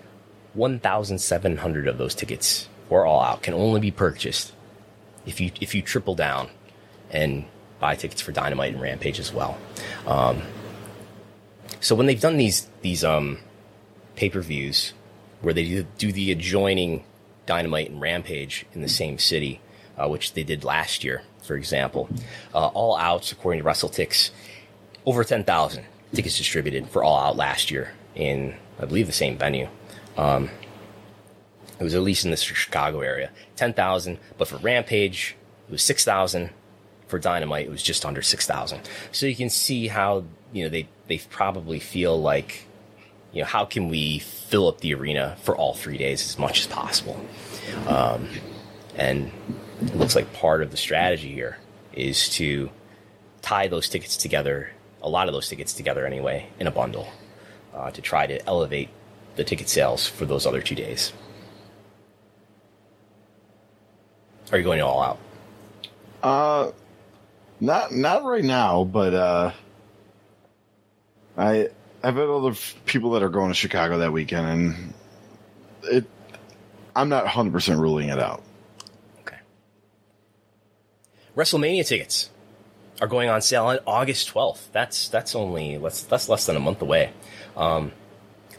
1,700 0.53 1.87
of 1.87 1.97
those 1.97 2.15
tickets 2.15 2.69
for 2.89 3.05
All 3.05 3.21
Out 3.21 3.43
can 3.43 3.53
only 3.53 3.79
be 3.79 3.91
purchased 3.91 4.51
if 5.25 5.39
you 5.39 5.51
if 5.61 5.73
you 5.75 5.81
triple 5.81 6.15
down 6.15 6.49
and 7.09 7.45
buy 7.79 7.95
tickets 7.95 8.21
for 8.21 8.31
Dynamite 8.31 8.73
and 8.73 8.81
Rampage 8.81 9.19
as 9.19 9.33
well. 9.33 9.57
Um, 10.07 10.41
so 11.79 11.95
when 11.95 12.05
they've 12.05 12.19
done 12.19 12.37
these 12.37 12.67
these 12.81 13.03
um, 13.03 13.39
pay 14.15 14.29
per 14.29 14.41
views 14.41 14.93
where 15.41 15.53
they 15.53 15.85
do 15.97 16.11
the 16.11 16.31
adjoining 16.31 17.03
Dynamite 17.45 17.89
and 17.89 17.99
Rampage 17.99 18.65
in 18.73 18.81
the 18.81 18.89
same 18.89 19.17
city, 19.17 19.59
uh, 19.97 20.07
which 20.07 20.33
they 20.33 20.43
did 20.43 20.63
last 20.63 21.03
year, 21.03 21.23
for 21.43 21.55
example, 21.55 22.07
uh, 22.53 22.67
All 22.67 22.95
Out, 22.95 23.31
according 23.31 23.63
to 23.63 23.67
WrestleTix, 23.67 24.29
over 25.05 25.23
ten 25.23 25.43
thousand 25.43 25.85
tickets 26.13 26.37
distributed 26.37 26.87
for 26.89 27.03
All 27.03 27.17
Out 27.17 27.37
last 27.37 27.71
year 27.71 27.93
in 28.15 28.55
I 28.79 28.85
believe 28.85 29.07
the 29.07 29.13
same 29.13 29.37
venue. 29.37 29.67
Um, 30.17 30.49
it 31.79 31.83
was 31.83 31.95
at 31.95 32.01
least 32.01 32.25
in 32.25 32.31
the 32.31 32.37
Chicago 32.37 33.01
area, 33.01 33.31
ten 33.55 33.73
thousand, 33.73 34.19
but 34.37 34.47
for 34.47 34.57
Rampage 34.57 35.35
it 35.67 35.71
was 35.71 35.81
six 35.81 36.05
thousand 36.05 36.51
for 37.11 37.19
Dynamite, 37.19 37.67
it 37.67 37.69
was 37.69 37.83
just 37.83 38.05
under 38.05 38.23
6,000. 38.23 38.79
So 39.11 39.27
you 39.27 39.35
can 39.35 39.49
see 39.49 39.87
how, 39.87 40.23
you 40.53 40.63
know, 40.63 40.69
they, 40.69 40.87
they 41.07 41.19
probably 41.19 41.79
feel 41.79 42.19
like, 42.19 42.65
you 43.33 43.41
know, 43.41 43.47
how 43.47 43.65
can 43.65 43.89
we 43.89 44.19
fill 44.19 44.67
up 44.67 44.79
the 44.79 44.95
arena 44.95 45.37
for 45.43 45.55
all 45.55 45.75
three 45.75 45.97
days 45.97 46.25
as 46.27 46.39
much 46.39 46.61
as 46.61 46.67
possible? 46.67 47.23
Um, 47.85 48.29
and 48.95 49.31
it 49.81 49.95
looks 49.95 50.15
like 50.15 50.31
part 50.33 50.63
of 50.63 50.71
the 50.71 50.77
strategy 50.77 51.33
here 51.33 51.57
is 51.93 52.29
to 52.29 52.71
tie 53.41 53.67
those 53.67 53.89
tickets 53.89 54.15
together, 54.15 54.71
a 55.01 55.09
lot 55.09 55.27
of 55.27 55.33
those 55.33 55.49
tickets 55.49 55.73
together 55.73 56.05
anyway, 56.05 56.47
in 56.59 56.67
a 56.67 56.71
bundle 56.71 57.07
uh, 57.75 57.91
to 57.91 58.01
try 58.01 58.25
to 58.25 58.43
elevate 58.47 58.89
the 59.35 59.43
ticket 59.43 59.67
sales 59.67 60.07
for 60.07 60.25
those 60.25 60.45
other 60.45 60.61
two 60.61 60.75
days. 60.75 61.11
Are 64.51 64.57
you 64.57 64.63
going 64.63 64.81
all 64.81 65.01
out? 65.01 65.19
Uh, 66.23 66.71
not 67.61 67.93
not 67.93 68.25
right 68.25 68.43
now, 68.43 68.83
but 68.83 69.13
uh, 69.13 69.51
I 71.37 71.69
I've 72.03 72.15
had 72.15 72.27
other 72.27 72.55
people 72.85 73.11
that 73.11 73.23
are 73.23 73.29
going 73.29 73.49
to 73.49 73.53
Chicago 73.53 73.99
that 73.99 74.11
weekend, 74.11 74.47
and 74.47 74.93
it 75.83 76.05
I'm 76.95 77.07
not 77.07 77.23
100 77.23 77.53
percent 77.53 77.79
ruling 77.79 78.09
it 78.09 78.19
out. 78.19 78.41
Okay. 79.21 79.37
WrestleMania 81.37 81.87
tickets 81.87 82.29
are 82.99 83.07
going 83.07 83.29
on 83.29 83.41
sale 83.41 83.65
on 83.65 83.79
August 83.85 84.33
12th. 84.33 84.71
That's 84.71 85.07
that's 85.09 85.35
only 85.35 85.77
that's 85.77 86.03
that's 86.03 86.27
less 86.27 86.47
than 86.47 86.55
a 86.55 86.59
month 86.59 86.81
away. 86.81 87.13
Um, 87.55 87.91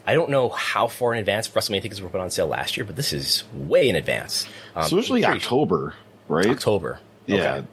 I 0.07 0.15
don't 0.15 0.31
know 0.31 0.49
how 0.49 0.87
far 0.87 1.13
in 1.13 1.21
advance 1.21 1.49
WrestleMania 1.49 1.83
tickets 1.83 2.01
were 2.01 2.09
put 2.09 2.21
on 2.21 2.31
sale 2.31 2.47
last 2.47 2.77
year, 2.77 2.87
but 2.87 2.97
this 2.97 3.13
is 3.13 3.45
way 3.53 3.89
in 3.89 3.97
advance. 3.97 4.47
Um, 4.75 4.89
so 4.89 4.97
usually 4.97 5.25
October, 5.25 5.95
right? 6.29 6.49
October. 6.49 7.01
Yeah, 7.27 7.55
Okay. 7.57 7.67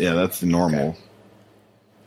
Yeah, 0.00 0.14
that's 0.14 0.40
the 0.40 0.46
normal. 0.46 0.88
Okay. 0.90 0.98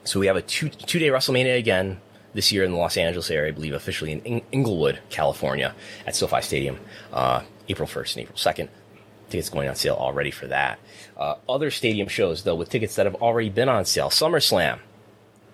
So 0.05 0.19
we 0.19 0.27
have 0.27 0.35
a 0.35 0.41
two 0.41 0.69
two 0.69 0.99
day 0.99 1.07
WrestleMania 1.07 1.57
again 1.57 2.01
this 2.33 2.51
year 2.51 2.63
in 2.63 2.71
the 2.71 2.77
Los 2.77 2.97
Angeles 2.97 3.29
area, 3.29 3.49
I 3.49 3.51
believe, 3.51 3.73
officially 3.73 4.11
in 4.11 4.19
Ing- 4.21 4.45
Inglewood, 4.51 4.99
California, 5.09 5.75
at 6.07 6.15
SoFi 6.15 6.41
Stadium, 6.41 6.79
uh, 7.13 7.43
April 7.69 7.87
first 7.87 8.15
and 8.15 8.23
April 8.23 8.37
second. 8.37 8.69
Tickets 9.29 9.49
going 9.49 9.69
on 9.69 9.75
sale 9.75 9.95
already 9.95 10.31
for 10.31 10.47
that. 10.47 10.79
Uh, 11.17 11.35
other 11.47 11.71
stadium 11.71 12.07
shows 12.07 12.43
though, 12.43 12.55
with 12.55 12.69
tickets 12.69 12.95
that 12.95 13.05
have 13.05 13.15
already 13.15 13.49
been 13.49 13.69
on 13.69 13.85
sale. 13.85 14.09
SummerSlam, 14.09 14.79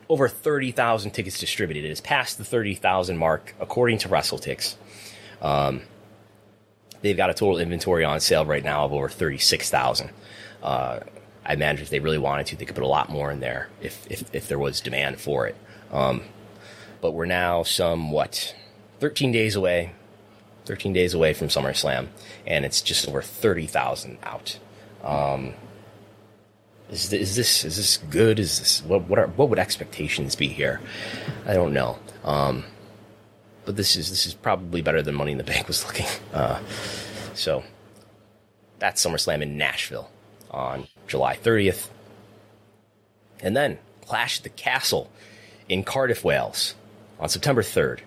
over 0.07 0.27
thirty 0.27 0.71
thousand 0.71 1.11
tickets 1.11 1.39
distributed. 1.39 1.85
It 1.85 1.91
is 1.91 2.01
past 2.01 2.37
the 2.37 2.45
thirty 2.45 2.73
thousand 2.75 3.17
mark 3.17 3.53
according 3.59 3.99
to 3.99 4.09
WrestleTix. 4.09 4.75
Um, 5.41 5.81
they've 7.01 7.15
got 7.15 7.29
a 7.29 7.33
total 7.33 7.59
inventory 7.59 8.03
on 8.03 8.19
sale 8.19 8.45
right 8.45 8.63
now 8.63 8.85
of 8.85 8.93
over 8.93 9.09
thirty 9.09 9.37
six 9.37 9.69
thousand. 9.69 10.09
Uh, 10.63 11.01
I 11.45 11.53
imagine 11.53 11.83
if 11.83 11.89
they 11.89 11.99
really 11.99 12.17
wanted 12.17 12.47
to, 12.47 12.55
they 12.55 12.65
could 12.65 12.75
put 12.75 12.83
a 12.83 12.87
lot 12.87 13.09
more 13.09 13.31
in 13.31 13.39
there 13.39 13.69
if 13.81 14.05
if, 14.09 14.23
if 14.33 14.47
there 14.47 14.59
was 14.59 14.81
demand 14.81 15.19
for 15.19 15.47
it. 15.47 15.55
Um, 15.91 16.21
but 17.01 17.11
we're 17.11 17.25
now 17.25 17.63
some 17.63 18.11
what, 18.11 18.55
13 18.99 19.31
days 19.31 19.55
away, 19.55 19.93
13 20.65 20.93
days 20.93 21.13
away 21.13 21.33
from 21.33 21.47
SummerSlam, 21.47 22.09
and 22.45 22.65
it's 22.65 22.81
just 22.81 23.07
over 23.07 23.21
30,000 23.21 24.17
out. 24.23 24.59
Um, 25.03 25.53
is, 26.91 27.13
is 27.13 27.35
this 27.35 27.63
is 27.63 27.77
this 27.77 27.97
good? 27.97 28.39
Is 28.39 28.59
this 28.59 28.83
what 28.83 29.07
what 29.07 29.19
are 29.19 29.27
what 29.27 29.49
would 29.49 29.59
expectations 29.59 30.35
be 30.35 30.47
here? 30.47 30.81
I 31.45 31.53
don't 31.53 31.73
know. 31.73 31.99
Um, 32.23 32.65
but 33.65 33.75
this 33.75 33.95
is 33.95 34.09
this 34.09 34.25
is 34.25 34.33
probably 34.33 34.81
better 34.81 35.01
than 35.01 35.15
Money 35.15 35.33
in 35.33 35.37
the 35.37 35.43
Bank 35.43 35.67
was 35.67 35.85
looking. 35.87 36.07
Uh, 36.33 36.59
so 37.33 37.63
that's 38.79 39.05
SummerSlam 39.05 39.41
in 39.41 39.57
Nashville 39.57 40.09
on 40.49 40.87
July 41.09 41.35
30th. 41.35 41.89
And 43.41 43.55
then 43.55 43.79
Clash 44.05 44.39
the 44.39 44.49
Castle 44.49 45.09
in 45.67 45.83
Cardiff, 45.83 46.23
Wales 46.23 46.75
on 47.19 47.29
September 47.29 47.61
3rd 47.61 47.99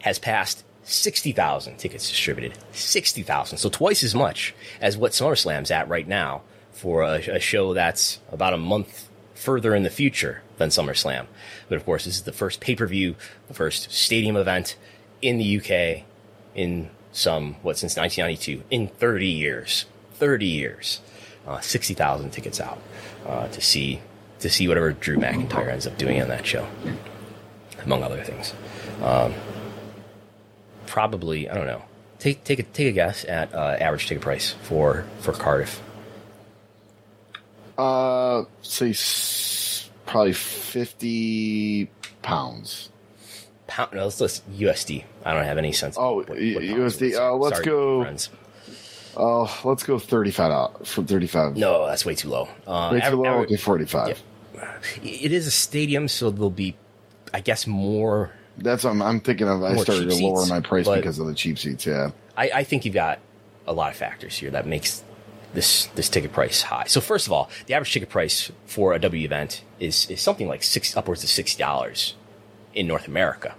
has 0.00 0.18
passed 0.18 0.64
60,000 0.84 1.76
tickets 1.76 2.08
distributed. 2.08 2.56
60,000. 2.72 3.58
So 3.58 3.68
twice 3.68 4.02
as 4.02 4.14
much 4.14 4.54
as 4.80 4.96
what 4.96 5.12
SummerSlam's 5.12 5.70
at 5.70 5.88
right 5.88 6.06
now 6.06 6.42
for 6.72 7.02
a, 7.02 7.14
a 7.14 7.40
show 7.40 7.74
that's 7.74 8.20
about 8.30 8.54
a 8.54 8.58
month 8.58 9.08
further 9.34 9.74
in 9.74 9.82
the 9.82 9.90
future 9.90 10.42
than 10.58 10.70
SummerSlam. 10.70 11.26
But 11.68 11.76
of 11.76 11.84
course, 11.84 12.04
this 12.04 12.16
is 12.16 12.22
the 12.22 12.32
first 12.32 12.60
pay 12.60 12.76
per 12.76 12.86
view, 12.86 13.16
the 13.48 13.54
first 13.54 13.90
stadium 13.92 14.36
event 14.36 14.76
in 15.22 15.38
the 15.38 15.58
UK 15.58 16.04
in 16.54 16.90
some, 17.12 17.54
what, 17.62 17.78
since 17.78 17.96
1992, 17.96 18.64
in 18.70 18.88
30 18.88 19.26
years. 19.26 19.86
30 20.14 20.46
years. 20.46 21.00
Uh, 21.46 21.60
60,000 21.60 22.30
tickets 22.30 22.60
out 22.60 22.78
uh, 23.26 23.46
to 23.48 23.60
see 23.60 24.00
to 24.40 24.50
see 24.50 24.66
whatever 24.68 24.92
Drew 24.92 25.16
McIntyre 25.16 25.68
ends 25.68 25.86
up 25.86 25.96
doing 25.96 26.20
on 26.20 26.28
that 26.28 26.44
show, 26.44 26.66
among 27.84 28.02
other 28.02 28.22
things. 28.24 28.52
Um, 29.02 29.32
probably, 30.86 31.48
I 31.48 31.54
don't 31.54 31.66
know. 31.66 31.82
Take 32.18 32.42
take 32.44 32.58
a 32.58 32.62
take 32.64 32.88
a 32.88 32.92
guess 32.92 33.24
at 33.24 33.54
uh, 33.54 33.76
average 33.80 34.06
ticket 34.08 34.22
price 34.22 34.54
for 34.62 35.04
for 35.20 35.32
Cardiff. 35.32 35.80
Uh, 37.78 38.44
say 38.62 38.90
s- 38.90 39.88
probably 40.06 40.32
fifty 40.32 41.88
pounds. 42.22 42.90
Pound, 43.66 43.92
no, 43.92 44.04
let's 44.04 44.20
list 44.20 44.50
USD. 44.52 45.04
I 45.24 45.34
don't 45.34 45.44
have 45.44 45.58
any 45.58 45.72
sense. 45.72 45.96
of 45.96 46.04
Oh, 46.04 46.14
what- 46.16 46.28
what 46.30 46.38
USD, 46.38 47.14
uh, 47.16 47.34
let's 47.34 47.56
Sorry, 47.56 47.64
go- 47.66 48.02
friends. 48.02 48.30
Oh, 49.16 49.60
let's 49.64 49.82
go 49.82 49.98
thirty-five 49.98 50.50
out 50.52 50.86
from 50.86 51.06
thirty-five. 51.06 51.56
No, 51.56 51.86
that's 51.86 52.04
way 52.04 52.14
too 52.14 52.28
low. 52.28 52.48
Uh, 52.66 52.90
Way 52.92 53.00
too 53.00 53.06
aver- 53.06 53.16
low. 53.16 53.24
aver- 53.34 53.42
Okay, 53.44 53.56
forty-five. 53.56 54.22
It 55.02 55.32
is 55.32 55.46
a 55.46 55.50
stadium, 55.50 56.08
so 56.08 56.30
there'll 56.30 56.50
be, 56.50 56.76
I 57.32 57.40
guess, 57.40 57.66
more. 57.66 58.32
That's 58.58 58.84
what 58.84 58.90
I'm, 58.90 59.02
I'm 59.02 59.20
thinking 59.20 59.48
of. 59.48 59.62
I 59.62 59.76
started 59.76 60.08
to 60.10 60.16
lower 60.16 60.40
seats, 60.40 60.50
my 60.50 60.60
price 60.60 60.88
because 60.88 61.18
of 61.18 61.26
the 61.26 61.34
cheap 61.34 61.58
seats. 61.58 61.86
Yeah. 61.86 62.10
I, 62.36 62.50
I 62.54 62.64
think 62.64 62.84
you've 62.84 62.94
got 62.94 63.18
a 63.66 63.72
lot 63.72 63.90
of 63.90 63.96
factors 63.96 64.36
here 64.38 64.50
that 64.50 64.66
makes 64.66 65.02
this 65.54 65.86
this 65.94 66.08
ticket 66.08 66.32
price 66.32 66.62
high. 66.62 66.84
So 66.86 67.00
first 67.00 67.26
of 67.26 67.32
all, 67.32 67.50
the 67.66 67.74
average 67.74 67.92
ticket 67.92 68.08
price 68.10 68.50
for 68.66 68.92
a 68.94 68.98
W 68.98 69.24
event 69.24 69.62
is 69.80 70.08
is 70.10 70.20
something 70.20 70.48
like 70.48 70.62
six 70.62 70.96
upwards 70.96 71.22
of 71.24 71.30
sixty 71.30 71.62
dollars 71.62 72.14
in 72.74 72.86
North 72.86 73.08
America. 73.08 73.54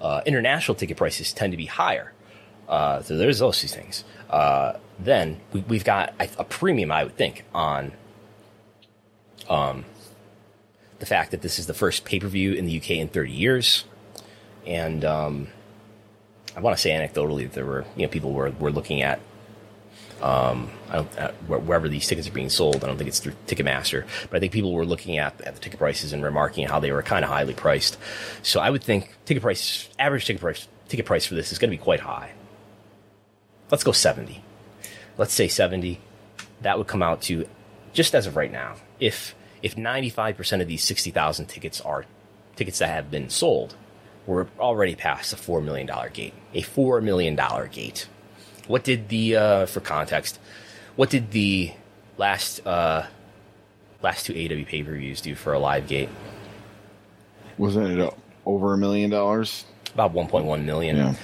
Uh, 0.00 0.20
international 0.26 0.74
ticket 0.76 0.96
prices 0.96 1.32
tend 1.32 1.52
to 1.52 1.56
be 1.56 1.66
higher. 1.66 2.12
Uh, 2.68 3.02
so 3.02 3.16
there's 3.16 3.38
those 3.40 3.58
two 3.60 3.66
things. 3.66 4.04
Uh, 4.30 4.74
then 4.98 5.40
we, 5.52 5.60
we've 5.60 5.84
got 5.84 6.14
a, 6.20 6.28
a 6.38 6.44
premium, 6.44 6.90
I 6.90 7.04
would 7.04 7.16
think, 7.16 7.44
on 7.54 7.92
um, 9.48 9.84
the 10.98 11.06
fact 11.06 11.30
that 11.30 11.42
this 11.42 11.58
is 11.58 11.66
the 11.66 11.74
first 11.74 12.04
pay 12.04 12.18
per 12.18 12.28
view 12.28 12.52
in 12.52 12.66
the 12.66 12.76
UK 12.76 12.90
in 12.92 13.08
30 13.08 13.32
years, 13.32 13.84
and 14.66 15.04
um, 15.04 15.48
I 16.56 16.60
want 16.60 16.76
to 16.76 16.80
say 16.80 16.90
anecdotally 16.90 17.44
that 17.44 17.52
there 17.52 17.64
were 17.64 17.84
you 17.96 18.02
know 18.02 18.08
people 18.08 18.32
were 18.32 18.50
were 18.50 18.72
looking 18.72 19.02
at 19.02 19.20
um, 20.22 20.70
I 20.90 20.96
don't, 20.96 21.18
uh, 21.18 21.30
wherever 21.46 21.88
these 21.88 22.06
tickets 22.06 22.28
are 22.28 22.32
being 22.32 22.48
sold. 22.48 22.82
I 22.82 22.88
don't 22.88 22.96
think 22.96 23.08
it's 23.08 23.20
through 23.20 23.34
Ticketmaster, 23.46 24.04
but 24.30 24.36
I 24.36 24.40
think 24.40 24.52
people 24.52 24.72
were 24.72 24.84
looking 24.84 25.18
at, 25.18 25.40
at 25.42 25.54
the 25.54 25.60
ticket 25.60 25.78
prices 25.78 26.12
and 26.12 26.22
remarking 26.24 26.66
how 26.66 26.80
they 26.80 26.90
were 26.90 27.02
kind 27.02 27.24
of 27.24 27.30
highly 27.30 27.54
priced. 27.54 27.96
So 28.42 28.60
I 28.60 28.70
would 28.70 28.82
think 28.82 29.14
ticket 29.26 29.42
price, 29.42 29.88
average 29.98 30.26
ticket 30.26 30.40
price, 30.40 30.66
ticket 30.88 31.06
price 31.06 31.26
for 31.26 31.34
this 31.34 31.52
is 31.52 31.58
going 31.58 31.70
to 31.70 31.76
be 31.76 31.82
quite 31.82 32.00
high. 32.00 32.32
Let's 33.70 33.84
go 33.84 33.92
seventy. 33.92 34.42
Let's 35.16 35.34
say 35.34 35.48
seventy. 35.48 36.00
That 36.62 36.78
would 36.78 36.86
come 36.86 37.02
out 37.02 37.22
to 37.22 37.46
just 37.92 38.14
as 38.14 38.26
of 38.26 38.36
right 38.36 38.50
now. 38.52 38.76
If 39.00 39.34
if 39.62 39.76
ninety 39.76 40.10
five 40.10 40.36
percent 40.36 40.62
of 40.62 40.68
these 40.68 40.82
sixty 40.82 41.10
thousand 41.10 41.46
tickets 41.46 41.80
are 41.80 42.04
tickets 42.56 42.78
that 42.78 42.88
have 42.88 43.10
been 43.10 43.30
sold, 43.30 43.76
we're 44.26 44.46
already 44.58 44.94
past 44.94 45.30
the 45.30 45.36
four 45.36 45.60
million 45.60 45.86
dollar 45.86 46.08
gate. 46.08 46.34
A 46.54 46.62
four 46.62 47.00
million 47.00 47.36
dollar 47.36 47.66
gate. 47.66 48.08
What 48.66 48.84
did 48.84 49.08
the 49.08 49.36
uh, 49.36 49.66
for 49.66 49.80
context? 49.80 50.38
What 50.96 51.10
did 51.10 51.30
the 51.30 51.72
last 52.16 52.66
uh, 52.66 53.06
last 54.02 54.26
two 54.26 54.32
AW 54.32 54.64
pay 54.68 54.82
per 54.82 54.96
views 54.96 55.20
do 55.20 55.34
for 55.34 55.52
a 55.52 55.58
live 55.58 55.86
gate? 55.86 56.08
Wasn't 57.56 57.98
it 57.98 58.14
over 58.46 58.74
a 58.74 58.78
million 58.78 59.10
dollars? 59.10 59.64
About 59.94 60.12
1.1 60.12 60.64
million 60.64 60.96
Yeah. 60.96 61.14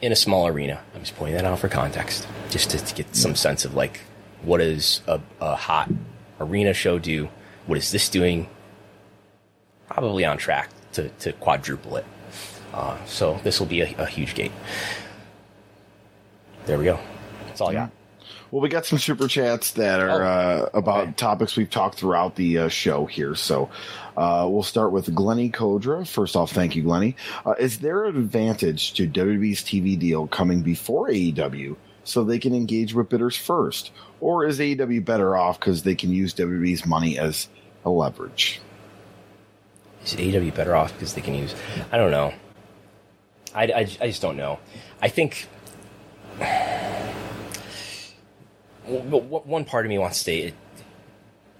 In 0.00 0.12
a 0.12 0.16
small 0.16 0.46
arena. 0.46 0.80
I'm 0.94 1.00
just 1.00 1.16
pointing 1.16 1.36
that 1.36 1.44
out 1.44 1.58
for 1.58 1.68
context, 1.68 2.26
just 2.48 2.70
to, 2.70 2.78
to 2.78 2.94
get 2.94 3.14
some 3.14 3.34
sense 3.34 3.64
of 3.64 3.74
like 3.74 4.00
what 4.42 4.58
does 4.58 5.02
a, 5.06 5.20
a 5.40 5.54
hot 5.54 5.90
arena 6.40 6.72
show 6.72 6.98
do? 6.98 7.28
What 7.66 7.78
is 7.78 7.90
this 7.90 8.08
doing? 8.08 8.48
Probably 9.88 10.24
on 10.24 10.38
track 10.38 10.70
to, 10.92 11.08
to 11.08 11.32
quadruple 11.34 11.96
it. 11.96 12.06
Uh, 12.72 12.96
so 13.04 13.40
this 13.42 13.58
will 13.58 13.66
be 13.66 13.82
a, 13.82 13.94
a 13.98 14.06
huge 14.06 14.34
gate. 14.34 14.52
There 16.66 16.78
we 16.78 16.84
go. 16.84 16.98
That's 17.46 17.60
all 17.60 17.70
I 17.70 17.74
got. 17.74 17.90
Well, 18.50 18.60
we 18.60 18.68
got 18.68 18.84
some 18.84 18.98
super 18.98 19.28
chats 19.28 19.72
that 19.72 20.00
are 20.00 20.22
Oh, 20.22 20.26
uh, 20.26 20.68
about 20.74 21.02
okay. 21.04 21.12
topics 21.12 21.56
we've 21.56 21.70
talked 21.70 21.96
throughout 21.98 22.34
the 22.34 22.58
uh, 22.58 22.68
show 22.68 23.06
here. 23.06 23.36
So 23.36 23.70
uh, 24.16 24.46
we'll 24.50 24.64
start 24.64 24.90
with 24.90 25.14
Glenny 25.14 25.50
Kodra. 25.50 26.06
First 26.06 26.34
off, 26.34 26.50
thank 26.50 26.74
you, 26.74 26.82
Glenny. 26.82 27.14
Uh, 27.46 27.54
is 27.60 27.78
there 27.78 28.06
an 28.06 28.16
advantage 28.16 28.92
to 28.94 29.06
WWE's 29.06 29.60
TV 29.60 29.96
deal 29.96 30.26
coming 30.26 30.62
before 30.62 31.08
AEW 31.08 31.76
so 32.02 32.24
they 32.24 32.40
can 32.40 32.52
engage 32.52 32.92
with 32.92 33.08
bidders 33.08 33.36
first? 33.36 33.92
Or 34.20 34.44
is 34.44 34.58
AEW 34.58 35.04
better 35.04 35.36
off 35.36 35.60
because 35.60 35.84
they 35.84 35.94
can 35.94 36.10
use 36.12 36.34
WWE's 36.34 36.84
money 36.84 37.18
as 37.18 37.48
a 37.84 37.90
leverage? 37.90 38.60
Is 40.04 40.14
AEW 40.16 40.52
better 40.56 40.74
off 40.74 40.92
because 40.94 41.14
they 41.14 41.20
can 41.20 41.34
use? 41.34 41.54
I 41.92 41.98
don't 41.98 42.10
know. 42.10 42.34
I, 43.54 43.64
I, 43.64 43.78
I 44.00 44.06
just 44.08 44.22
don't 44.22 44.36
know. 44.36 44.58
I 45.00 45.08
think 45.08 45.46
one 48.90 49.64
part 49.64 49.86
of 49.86 49.88
me 49.88 49.98
wants 49.98 50.18
to 50.18 50.24
say 50.24 50.54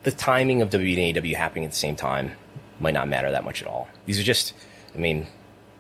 the 0.03 0.11
timing 0.11 0.63
of 0.63 0.71
WWE 0.71 1.11
and 1.11 1.17
AEW 1.17 1.35
happening 1.35 1.65
at 1.65 1.71
the 1.71 1.77
same 1.77 1.97
time 1.97 2.33
might 2.79 2.95
not 2.95 3.09
matter 3.09 3.31
that 3.31 3.45
much 3.45 3.63
at 3.63 3.69
all. 3.69 3.89
These 4.07 4.19
are 4.19 4.23
just, 4.23 4.55
I 4.95 4.99
mean, 4.99 5.27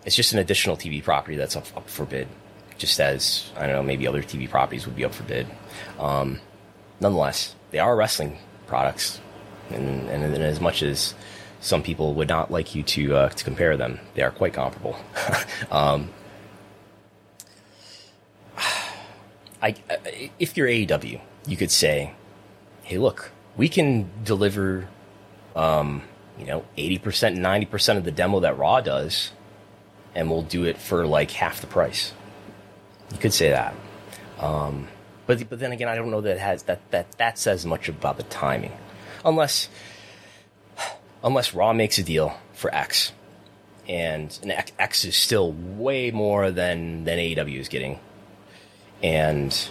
it's 0.04 0.16
just 0.16 0.32
an 0.32 0.38
additional 0.38 0.76
TV 0.76 1.02
property 1.02 1.36
that's 1.36 1.56
up, 1.56 1.66
up 1.76 1.88
for 1.88 2.04
bid, 2.04 2.28
just 2.78 3.00
as 3.00 3.50
I 3.56 3.66
don't 3.66 3.76
know 3.76 3.82
maybe 3.82 4.06
other 4.06 4.22
TV 4.22 4.48
properties 4.48 4.86
would 4.86 4.96
be 4.96 5.04
up 5.04 5.14
for 5.14 5.22
bid. 5.24 5.46
Um, 5.98 6.40
nonetheless, 7.00 7.54
they 7.70 7.78
are 7.78 7.96
wrestling 7.96 8.38
products, 8.66 9.20
and, 9.70 10.08
and, 10.08 10.22
and 10.22 10.42
as 10.42 10.60
much 10.60 10.82
as 10.82 11.14
some 11.60 11.82
people 11.82 12.14
would 12.14 12.28
not 12.28 12.50
like 12.50 12.74
you 12.74 12.82
to 12.82 13.16
uh, 13.16 13.28
to 13.30 13.44
compare 13.44 13.76
them, 13.76 14.00
they 14.14 14.22
are 14.22 14.30
quite 14.30 14.54
comparable. 14.54 14.96
um, 15.70 16.10
I, 19.62 19.74
if 20.38 20.56
you're 20.56 20.68
AEW, 20.68 21.20
you 21.50 21.56
could 21.58 21.70
say, 21.70 22.14
"Hey, 22.82 22.96
look, 22.96 23.30
we 23.56 23.68
can 23.68 24.08
deliver, 24.24 24.88
um, 25.54 26.02
you 26.38 26.46
know, 26.46 26.64
eighty 26.78 26.98
percent, 26.98 27.36
ninety 27.36 27.66
percent 27.66 27.98
of 27.98 28.04
the 28.04 28.12
demo 28.12 28.40
that 28.40 28.56
Raw 28.56 28.80
does 28.80 29.32
and 30.14 30.30
we'll 30.30 30.42
do 30.42 30.64
it 30.64 30.78
for 30.78 31.06
like 31.06 31.30
half 31.30 31.60
the 31.60 31.66
price. 31.66 32.12
You 33.12 33.18
could 33.18 33.32
say 33.32 33.50
that. 33.50 33.74
Um, 34.38 34.88
but 35.26 35.48
but 35.48 35.58
then 35.58 35.72
again, 35.72 35.88
I 35.88 35.94
don't 35.94 36.10
know 36.10 36.20
that 36.22 36.38
has 36.38 36.64
that 36.64 36.80
that 36.90 37.12
that 37.18 37.38
says 37.38 37.66
much 37.66 37.88
about 37.88 38.16
the 38.16 38.22
timing, 38.24 38.72
unless 39.24 39.68
unless 41.22 41.54
Raw 41.54 41.72
makes 41.72 41.98
a 41.98 42.02
deal 42.02 42.36
for 42.54 42.74
X, 42.74 43.12
and, 43.88 44.36
and 44.42 44.72
X 44.78 45.04
is 45.04 45.16
still 45.16 45.52
way 45.52 46.10
more 46.10 46.50
than 46.50 47.04
than 47.04 47.18
AEW 47.18 47.58
is 47.58 47.68
getting, 47.68 48.00
and 49.02 49.70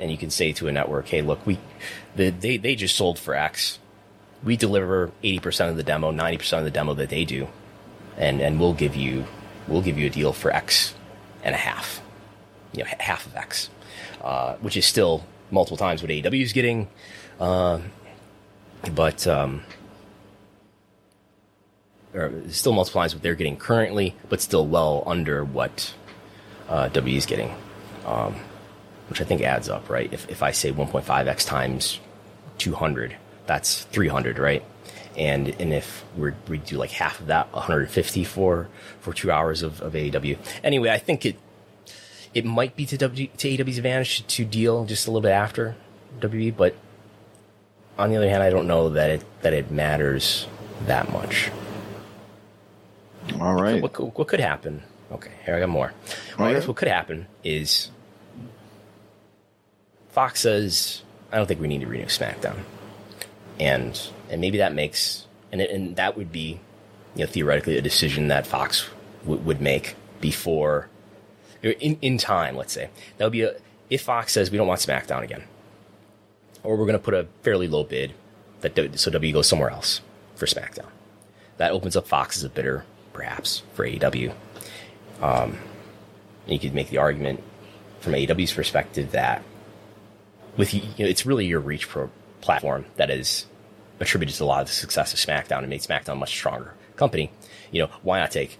and 0.00 0.10
you 0.10 0.16
can 0.16 0.30
say 0.30 0.52
to 0.52 0.66
a 0.66 0.72
network, 0.72 1.06
hey, 1.06 1.22
look, 1.22 1.46
we 1.46 1.58
the, 2.16 2.30
they 2.30 2.56
they 2.56 2.74
just 2.74 2.96
sold 2.96 3.18
for 3.18 3.34
X, 3.34 3.78
we 4.42 4.56
deliver 4.56 5.12
eighty 5.22 5.38
percent 5.38 5.70
of 5.70 5.76
the 5.76 5.82
demo, 5.82 6.10
ninety 6.10 6.38
percent 6.38 6.60
of 6.60 6.64
the 6.64 6.70
demo 6.70 6.94
that 6.94 7.10
they 7.10 7.24
do, 7.24 7.48
and 8.16 8.40
and 8.40 8.58
we'll 8.58 8.74
give 8.74 8.96
you 8.96 9.26
we'll 9.68 9.82
give 9.82 9.98
you 9.98 10.06
a 10.06 10.10
deal 10.10 10.32
for 10.32 10.50
X 10.50 10.94
and 11.42 11.54
a 11.54 11.58
half, 11.58 12.02
you 12.72 12.82
know, 12.82 12.90
half 12.98 13.26
of 13.26 13.36
X, 13.36 13.70
uh, 14.22 14.54
which 14.56 14.76
is 14.76 14.84
still 14.84 15.24
multiple 15.50 15.76
times 15.76 16.02
what 16.02 16.10
AEW 16.10 16.42
is 16.42 16.52
getting, 16.52 16.88
uh, 17.38 17.80
but 18.94 19.26
um, 19.26 19.62
or 22.14 22.32
still 22.48 22.72
multiple 22.72 23.00
times 23.00 23.14
what 23.14 23.22
they're 23.22 23.34
getting 23.34 23.56
currently, 23.56 24.14
but 24.28 24.40
still 24.40 24.66
well 24.66 25.02
under 25.06 25.44
what 25.44 25.94
uh, 26.68 26.88
W 26.88 27.16
is 27.16 27.26
getting, 27.26 27.54
um, 28.06 28.36
which 29.10 29.20
I 29.20 29.24
think 29.24 29.42
adds 29.42 29.68
up, 29.68 29.90
right? 29.90 30.10
If 30.12 30.30
if 30.30 30.42
I 30.42 30.52
say 30.52 30.72
1.5x 30.72 31.46
times 31.46 32.00
200, 32.58 33.16
that's 33.46 33.84
300, 33.84 34.38
right? 34.38 34.64
and 35.16 35.48
and 35.60 35.72
if 35.72 36.04
we're, 36.16 36.34
we 36.48 36.58
do 36.58 36.76
like 36.76 36.90
half 36.90 37.20
of 37.20 37.26
that, 37.26 37.52
150 37.52 38.24
for 38.24 38.68
for 39.00 39.12
two 39.12 39.30
hours 39.30 39.62
of, 39.62 39.80
of 39.80 39.92
AEW. 39.92 40.38
Anyway, 40.62 40.90
I 40.90 40.98
think 40.98 41.26
it 41.26 41.36
it 42.32 42.44
might 42.44 42.76
be 42.76 42.86
to 42.86 42.96
W 42.96 43.28
to 43.36 43.48
AEW's 43.48 43.78
advantage 43.78 44.26
to 44.26 44.44
deal 44.44 44.84
just 44.84 45.06
a 45.06 45.10
little 45.10 45.22
bit 45.22 45.32
after 45.32 45.76
WWE, 46.20 46.56
but 46.56 46.74
on 47.98 48.10
the 48.10 48.16
other 48.16 48.28
hand, 48.30 48.42
I 48.42 48.50
don't 48.50 48.66
know 48.66 48.90
that 48.90 49.10
it 49.10 49.42
that 49.42 49.52
it 49.52 49.70
matters 49.70 50.46
that 50.86 51.12
much. 51.12 51.50
All 53.38 53.54
right. 53.54 53.82
What, 53.82 53.98
what, 53.98 54.18
what 54.18 54.28
could 54.28 54.40
happen? 54.40 54.82
Okay, 55.12 55.32
here 55.44 55.56
I 55.56 55.60
got 55.60 55.68
more. 55.68 55.92
Well, 56.38 56.48
I 56.48 56.54
guess 56.54 56.66
what 56.66 56.76
could 56.76 56.88
happen 56.88 57.26
is 57.44 57.90
Fox 60.12 60.40
says, 60.40 61.02
"I 61.32 61.36
don't 61.36 61.46
think 61.46 61.60
we 61.60 61.68
need 61.68 61.80
to 61.80 61.86
renew 61.86 62.06
SmackDown," 62.06 62.64
and 63.58 64.00
and 64.28 64.40
maybe 64.40 64.58
that 64.58 64.74
makes 64.74 65.26
and 65.52 65.60
it, 65.60 65.70
and 65.70 65.96
that 65.96 66.16
would 66.16 66.32
be 66.32 66.60
you 67.14 67.24
know 67.24 67.26
theoretically 67.26 67.76
a 67.76 67.82
decision 67.82 68.28
that 68.28 68.46
Fox 68.46 68.88
w- 69.22 69.40
would 69.42 69.60
make 69.60 69.96
before 70.20 70.88
in 71.62 71.98
in 72.00 72.18
time. 72.18 72.56
Let's 72.56 72.72
say 72.72 72.90
that 73.18 73.24
would 73.24 73.32
be 73.32 73.42
a 73.42 73.56
if 73.88 74.02
Fox 74.02 74.32
says 74.32 74.50
we 74.50 74.58
don't 74.58 74.68
want 74.68 74.80
SmackDown 74.80 75.22
again, 75.22 75.44
or 76.62 76.76
we're 76.76 76.86
going 76.86 76.98
to 76.98 77.04
put 77.04 77.14
a 77.14 77.26
fairly 77.42 77.68
low 77.68 77.84
bid 77.84 78.14
that 78.60 78.98
so 78.98 79.10
W 79.10 79.32
goes 79.32 79.48
somewhere 79.48 79.70
else 79.70 80.00
for 80.36 80.46
SmackDown. 80.46 80.88
That 81.56 81.72
opens 81.72 81.96
up 81.96 82.06
Fox 82.06 82.36
as 82.38 82.44
a 82.44 82.48
bidder, 82.48 82.84
perhaps 83.12 83.62
for 83.74 83.84
AEW. 83.84 84.32
Um, 85.20 85.58
you 86.46 86.58
could 86.58 86.74
make 86.74 86.88
the 86.88 86.98
argument 86.98 87.42
from 88.00 88.14
AEW's 88.14 88.52
perspective 88.52 89.12
that 89.12 89.42
with 90.56 90.74
you 90.74 90.80
know, 90.80 91.06
it's 91.06 91.26
really 91.26 91.46
your 91.46 91.60
reach 91.60 91.88
pro 91.88 92.10
platform 92.40 92.86
that 92.96 93.10
is 93.10 93.46
attributed 94.00 94.34
to 94.34 94.44
a 94.44 94.46
lot 94.46 94.62
of 94.62 94.68
the 94.68 94.72
success 94.72 95.12
of 95.12 95.18
SmackDown 95.18 95.58
and 95.58 95.68
made 95.68 95.82
SmackDown 95.82 96.12
a 96.12 96.16
much 96.16 96.30
stronger 96.30 96.74
company. 96.96 97.30
You 97.70 97.82
know, 97.82 97.90
why 98.02 98.18
not 98.18 98.30
take 98.30 98.58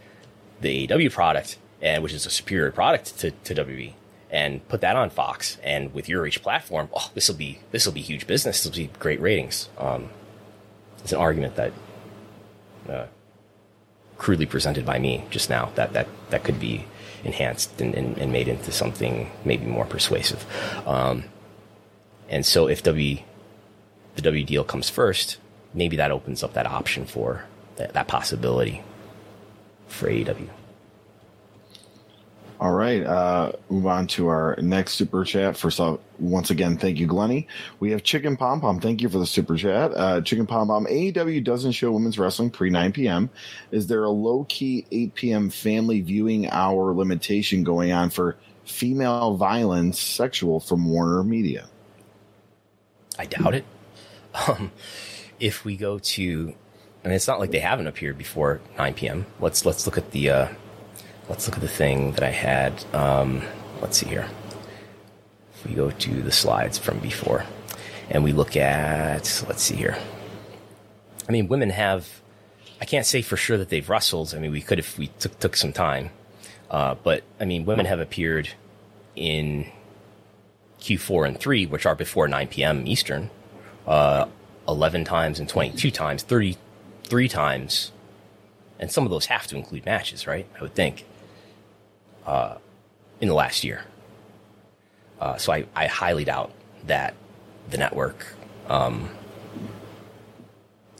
the 0.61 0.87
AEW 0.87 1.11
product 1.12 1.59
and 1.81 2.03
which 2.03 2.12
is 2.12 2.27
a 2.27 2.31
superior 2.31 2.71
product 2.71 3.19
to, 3.21 3.31
to 3.31 3.55
WWE 3.55 3.95
and 4.31 4.67
put 4.69 4.81
that 4.83 4.97
on 4.97 5.11
Fox 5.11 5.57
and 5.62 5.93
with 5.93 6.09
your 6.09 6.23
reach 6.23 6.43
platform, 6.43 6.89
oh, 6.95 7.11
this 7.15 7.29
will 7.29 7.37
be 7.37 7.61
this 7.73 7.87
will 7.87 7.93
be 7.93 8.01
huge 8.01 8.27
business. 8.27 8.62
This 8.62 8.71
will 8.71 8.87
be 8.87 8.91
great 8.99 9.21
ratings. 9.21 9.69
Um, 9.79 10.11
it's 10.99 11.12
an 11.12 11.19
argument 11.19 11.57
that 11.57 11.73
uh, 12.89 13.07
crudely 14.19 14.47
presented 14.47 14.85
by 14.85 14.99
me 14.99 15.25
just 15.31 15.51
now 15.51 15.73
that 15.75 15.95
that 15.95 16.07
that 16.29 16.45
could 16.45 16.61
be 16.61 16.85
enhanced 17.25 17.81
and, 17.81 17.95
and, 17.95 18.17
and 18.19 18.33
made 18.33 18.49
into 18.49 18.73
something 18.73 19.31
maybe 19.45 19.67
more 19.67 19.85
persuasive. 19.85 20.47
Um, 20.87 21.25
and 22.31 22.47
so 22.47 22.69
if 22.69 22.82
W 22.85 23.19
the 24.15 24.23
W 24.23 24.44
deal 24.44 24.65
comes 24.65 24.89
first, 24.89 25.36
maybe 25.74 25.97
that 25.97 26.11
opens 26.11 26.43
up 26.43 26.55
that 26.55 26.66
option 26.66 27.05
for 27.05 27.44
that, 27.77 27.93
that 27.93 28.09
possibility 28.09 28.82
for 29.89 30.09
AEW. 30.09 30.48
All 32.61 32.73
right. 32.73 33.02
Uh, 33.02 33.52
move 33.70 33.86
on 33.86 34.07
to 34.09 34.28
our 34.28 34.55
next 34.61 34.93
super 34.93 35.24
chat. 35.24 35.57
First 35.57 35.81
off, 35.81 35.98
once 36.19 36.51
again, 36.51 36.77
thank 36.77 36.98
you, 36.98 37.07
Glenny. 37.07 37.48
We 37.78 37.90
have 37.93 38.02
Chicken 38.02 38.36
Pom 38.36 38.61
Pom. 38.61 38.81
Thank 38.81 39.01
you 39.01 39.09
for 39.09 39.19
the 39.19 39.24
super 39.24 39.57
chat. 39.57 39.93
Uh, 39.94 40.20
Chicken 40.20 40.47
Pom 40.47 40.69
Pom. 40.69 40.85
AEW 40.85 41.43
doesn't 41.43 41.73
show 41.73 41.90
women's 41.90 42.19
wrestling 42.19 42.51
pre 42.51 42.69
9 42.69 42.93
p.m. 42.93 43.31
Is 43.70 43.86
there 43.86 44.05
a 44.05 44.11
low 44.11 44.44
key 44.51 44.85
8 44.93 45.15
p.m. 45.15 45.48
family 45.48 46.02
viewing 46.02 46.51
hour 46.51 46.93
limitation 46.93 47.65
going 47.65 47.93
on 47.93 48.11
for 48.11 48.36
female 48.65 49.36
violence 49.36 49.98
sexual 49.98 50.61
from 50.61 50.86
Warner 50.86 51.24
Media? 51.24 51.66
I 53.21 53.27
doubt 53.27 53.55
it. 53.55 53.65
Um, 54.33 54.71
if 55.41 55.65
we 55.65 55.77
go 55.77 55.99
to, 55.99 56.55
I 57.05 57.09
mean, 57.09 57.17
it's 57.17 57.27
not 57.27 57.41
like 57.41 57.51
they 57.51 57.59
haven't 57.59 57.89
appeared 57.89 58.17
before 58.17 58.61
9 58.79 58.95
p.m. 58.95 59.27
Let's 59.41 59.67
let's 59.67 59.87
look 59.87 59.99
at 59.99 60.13
the 60.13 60.31
uh, 60.31 60.49
let's 61.29 61.49
look 61.49 61.57
at 61.57 61.63
the 61.63 61.67
thing 61.69 62.13
that 62.13 62.23
I 62.23 62.31
had. 62.31 62.85
Um, 62.95 63.43
let's 63.83 63.99
see 63.99 64.07
here. 64.07 64.29
If 65.53 65.67
we 65.67 65.75
go 65.75 65.91
to 65.91 66.23
the 66.23 66.31
slides 66.31 66.79
from 66.79 67.01
before, 67.01 67.45
and 68.09 68.23
we 68.23 68.33
look 68.33 68.57
at, 68.57 69.43
let's 69.49 69.63
see 69.65 69.75
here. 69.75 69.99
I 71.29 71.33
mean, 71.33 71.49
women 71.49 71.71
have. 71.71 72.23
I 72.81 72.85
can't 72.85 73.05
say 73.05 73.21
for 73.21 73.37
sure 73.37 73.59
that 73.59 73.69
they've 73.69 73.91
wrestled. 73.91 74.33
I 74.37 74.39
mean, 74.39 74.53
we 74.53 74.61
could 74.61 74.79
if 74.79 74.97
we 74.97 75.09
took 75.19 75.37
took 75.41 75.57
some 75.57 75.73
time, 75.73 76.11
uh, 76.71 76.95
but 77.03 77.25
I 77.41 77.47
mean, 77.47 77.65
women 77.65 77.87
have 77.87 77.99
appeared 77.99 78.51
in 79.17 79.67
Q4 80.81 81.28
and 81.28 81.39
three, 81.39 81.66
which 81.66 81.86
are 81.86 81.94
before 81.94 82.28
9 82.28 82.48
p.m. 82.48 82.86
Eastern 82.86 83.31
uh, 83.86 84.27
11 84.69 85.05
times 85.05 85.39
and 85.39 85.48
22 85.48 85.90
times, 85.90 86.23
33 86.23 87.28
times. 87.28 87.93
And 88.78 88.90
some 88.90 89.05
of 89.05 89.11
those 89.11 89.27
have 89.27 89.47
to 89.48 89.57
include 89.57 89.85
matches, 89.85 90.27
right? 90.27 90.47
I 90.59 90.62
would 90.62 90.74
think. 90.74 91.05
Uh, 92.27 92.57
in 93.20 93.28
the 93.28 93.35
last 93.35 93.65
year. 93.65 93.85
Uh, 95.20 95.36
so 95.36 95.52
I, 95.52 95.66
I 95.74 95.86
highly 95.86 96.24
doubt 96.24 96.52
that 96.86 97.15
the 97.69 97.77
network 97.77 98.27
um, 98.69 99.11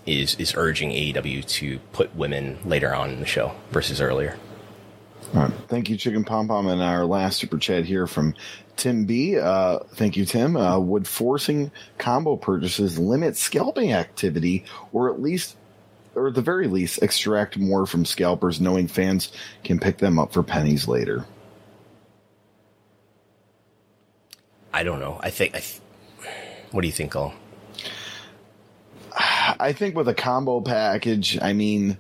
is 0.07 0.35
is 0.37 0.55
urging 0.55 0.91
AEW 0.91 1.47
to 1.47 1.79
put 1.93 2.15
women 2.15 2.59
later 2.65 2.95
on 2.95 3.11
in 3.11 3.21
the 3.21 3.27
show 3.27 3.53
versus 3.71 4.01
earlier. 4.01 4.37
All 5.35 5.43
right. 5.43 5.53
Thank 5.69 5.89
you, 5.89 5.97
Chicken 5.97 6.25
Pom 6.25 6.49
Pom. 6.49 6.67
And 6.67 6.83
our 6.83 7.05
last 7.05 7.39
super 7.39 7.59
chat 7.59 7.85
here 7.85 8.07
from 8.07 8.35
Tim 8.81 9.05
B. 9.05 9.39
Uh, 9.39 9.81
thank 9.95 10.17
you, 10.17 10.25
Tim. 10.25 10.57
Uh, 10.57 10.79
would 10.79 11.07
forcing 11.07 11.71
combo 11.99 12.37
purchases 12.37 12.99
limit 12.99 13.37
scalping 13.37 13.93
activity, 13.93 14.65
or 14.93 15.13
at 15.13 15.21
least, 15.21 15.57
or 16.15 16.29
at 16.29 16.35
the 16.35 16.43
very 16.43 16.67
least, 16.67 17.03
extract 17.03 17.59
more 17.59 17.87
from 17.87 18.05
scalpers, 18.05 18.61
knowing 18.61 18.89
fans 18.89 19.33
can 19.65 19.79
pick 19.79 19.99
them 19.99 20.19
up 20.19 20.33
for 20.33 20.43
pennies 20.43 20.89
later? 20.89 21.27
I 24.73 24.83
don't 24.83 25.01
know. 25.01 25.21
I 25.23 25.31
think. 25.31 25.55
I 25.55 25.61
th- 25.61 25.81
what 26.71 26.81
do 26.81 26.87
you 26.87 26.93
think, 26.93 27.13
Cole? 27.13 27.35
I 29.13 29.73
think 29.73 29.97
with 29.97 30.09
a 30.09 30.15
combo 30.15 30.61
package, 30.61 31.39
I 31.43 31.53
mean 31.53 31.99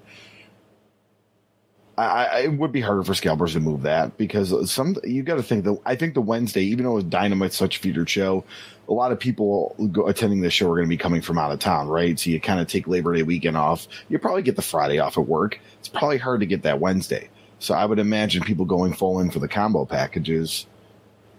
I, 2.00 2.24
I, 2.24 2.38
it 2.40 2.52
would 2.52 2.72
be 2.72 2.80
harder 2.80 3.02
for 3.02 3.14
scalpers 3.14 3.52
to 3.52 3.60
move 3.60 3.82
that 3.82 4.16
because 4.16 4.70
some 4.70 4.96
you 5.04 5.22
got 5.22 5.36
to 5.36 5.42
think 5.42 5.64
that 5.64 5.78
I 5.84 5.96
think 5.96 6.14
the 6.14 6.22
Wednesday, 6.22 6.62
even 6.62 6.84
though 6.84 7.00
Dynamite's 7.00 7.56
such 7.56 7.76
a 7.76 7.80
featured 7.80 8.08
show, 8.08 8.44
a 8.88 8.92
lot 8.92 9.12
of 9.12 9.20
people 9.20 9.76
go, 9.92 10.06
attending 10.06 10.40
this 10.40 10.54
show 10.54 10.66
are 10.70 10.76
going 10.76 10.86
to 10.86 10.88
be 10.88 10.96
coming 10.96 11.20
from 11.20 11.38
out 11.38 11.52
of 11.52 11.58
town, 11.58 11.88
right? 11.88 12.18
So 12.18 12.30
you 12.30 12.40
kind 12.40 12.58
of 12.58 12.68
take 12.68 12.88
Labor 12.88 13.14
Day 13.14 13.22
weekend 13.22 13.56
off. 13.56 13.86
You 14.08 14.18
probably 14.18 14.42
get 14.42 14.56
the 14.56 14.62
Friday 14.62 14.98
off 14.98 15.18
at 15.18 15.26
work. 15.26 15.60
It's 15.78 15.88
probably 15.88 16.18
hard 16.18 16.40
to 16.40 16.46
get 16.46 16.62
that 16.62 16.80
Wednesday. 16.80 17.28
So 17.58 17.74
I 17.74 17.84
would 17.84 17.98
imagine 17.98 18.42
people 18.42 18.64
going 18.64 18.94
full 18.94 19.20
in 19.20 19.30
for 19.30 19.38
the 19.38 19.48
combo 19.48 19.84
packages 19.84 20.66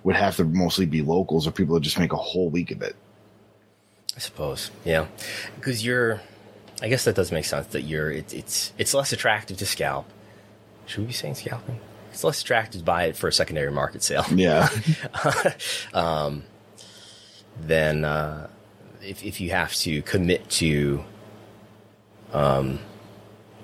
would 0.03 0.15
have 0.15 0.35
to 0.35 0.43
mostly 0.43 0.85
be 0.85 1.01
locals 1.01 1.47
or 1.47 1.51
people 1.51 1.75
that 1.75 1.81
just 1.81 1.97
make 1.97 2.13
a 2.13 2.17
whole 2.17 2.49
week 2.49 2.69
of 2.71 2.81
it. 2.83 2.95
I 4.15 4.19
suppose, 4.19 4.69
yeah, 4.85 5.07
because 5.55 5.83
you're. 5.83 6.21
I 6.83 6.89
guess 6.89 7.05
that 7.05 7.15
does 7.15 7.31
make 7.31 7.45
sense 7.45 7.67
that 7.67 7.83
you're. 7.83 8.11
It, 8.11 8.33
it's 8.33 8.73
it's 8.77 8.93
less 8.93 9.13
attractive 9.13 9.57
to 9.57 9.65
scalp 9.65 10.05
should 10.91 11.01
we 11.01 11.07
be 11.07 11.13
saying 11.13 11.35
scalping? 11.35 11.79
It's 12.11 12.23
less 12.23 12.41
attracted 12.41 12.83
by 12.83 13.05
it 13.05 13.15
for 13.15 13.29
a 13.29 13.33
secondary 13.33 13.71
market 13.71 14.03
sale. 14.03 14.25
Yeah. 14.29 14.67
um, 15.93 16.43
then 17.61 18.03
uh, 18.03 18.49
if 19.01 19.23
if 19.23 19.39
you 19.39 19.51
have 19.51 19.73
to 19.75 20.01
commit 20.01 20.49
to 20.49 21.03
um, 22.33 22.79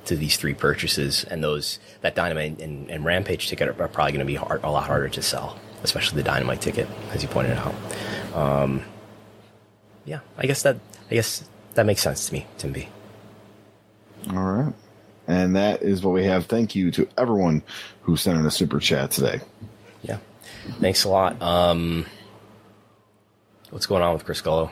to 0.05 0.15
these 0.15 0.37
three 0.37 0.53
purchases, 0.53 1.25
and 1.25 1.43
those 1.43 1.79
that 1.99 2.15
Dynamite 2.15 2.61
and, 2.61 2.89
and 2.89 3.03
Rampage 3.03 3.49
ticket 3.49 3.67
are, 3.67 3.83
are 3.83 3.89
probably 3.89 4.13
going 4.13 4.19
to 4.19 4.25
be 4.25 4.35
hard, 4.35 4.63
a 4.63 4.71
lot 4.71 4.87
harder 4.87 5.09
to 5.09 5.21
sell, 5.21 5.59
especially 5.83 6.15
the 6.15 6.23
Dynamite 6.23 6.61
ticket, 6.61 6.87
as 7.11 7.21
you 7.21 7.27
pointed 7.27 7.57
out. 7.57 7.75
Um, 8.33 8.83
yeah, 10.05 10.21
I 10.37 10.47
guess 10.47 10.61
that 10.63 10.77
I 11.11 11.15
guess 11.15 11.43
that 11.73 11.85
makes 11.85 12.01
sense 12.01 12.27
to 12.27 12.33
me, 12.33 12.47
Tim 12.57 12.71
B. 12.71 12.87
All 14.29 14.41
right. 14.41 14.73
And 15.27 15.55
that 15.55 15.81
is 15.81 16.01
what 16.01 16.13
we 16.13 16.23
have. 16.25 16.45
Thank 16.45 16.75
you 16.75 16.89
to 16.91 17.07
everyone 17.17 17.61
who 18.01 18.15
sent 18.15 18.39
in 18.39 18.45
a 18.45 18.51
super 18.51 18.79
chat 18.79 19.11
today. 19.11 19.41
Yeah. 20.01 20.19
Thanks 20.79 21.03
a 21.03 21.09
lot. 21.09 21.41
Um, 21.41 22.05
what's 23.69 23.85
going 23.85 24.03
on 24.03 24.13
with 24.13 24.23
Chris 24.23 24.41
Gullo? 24.41 24.71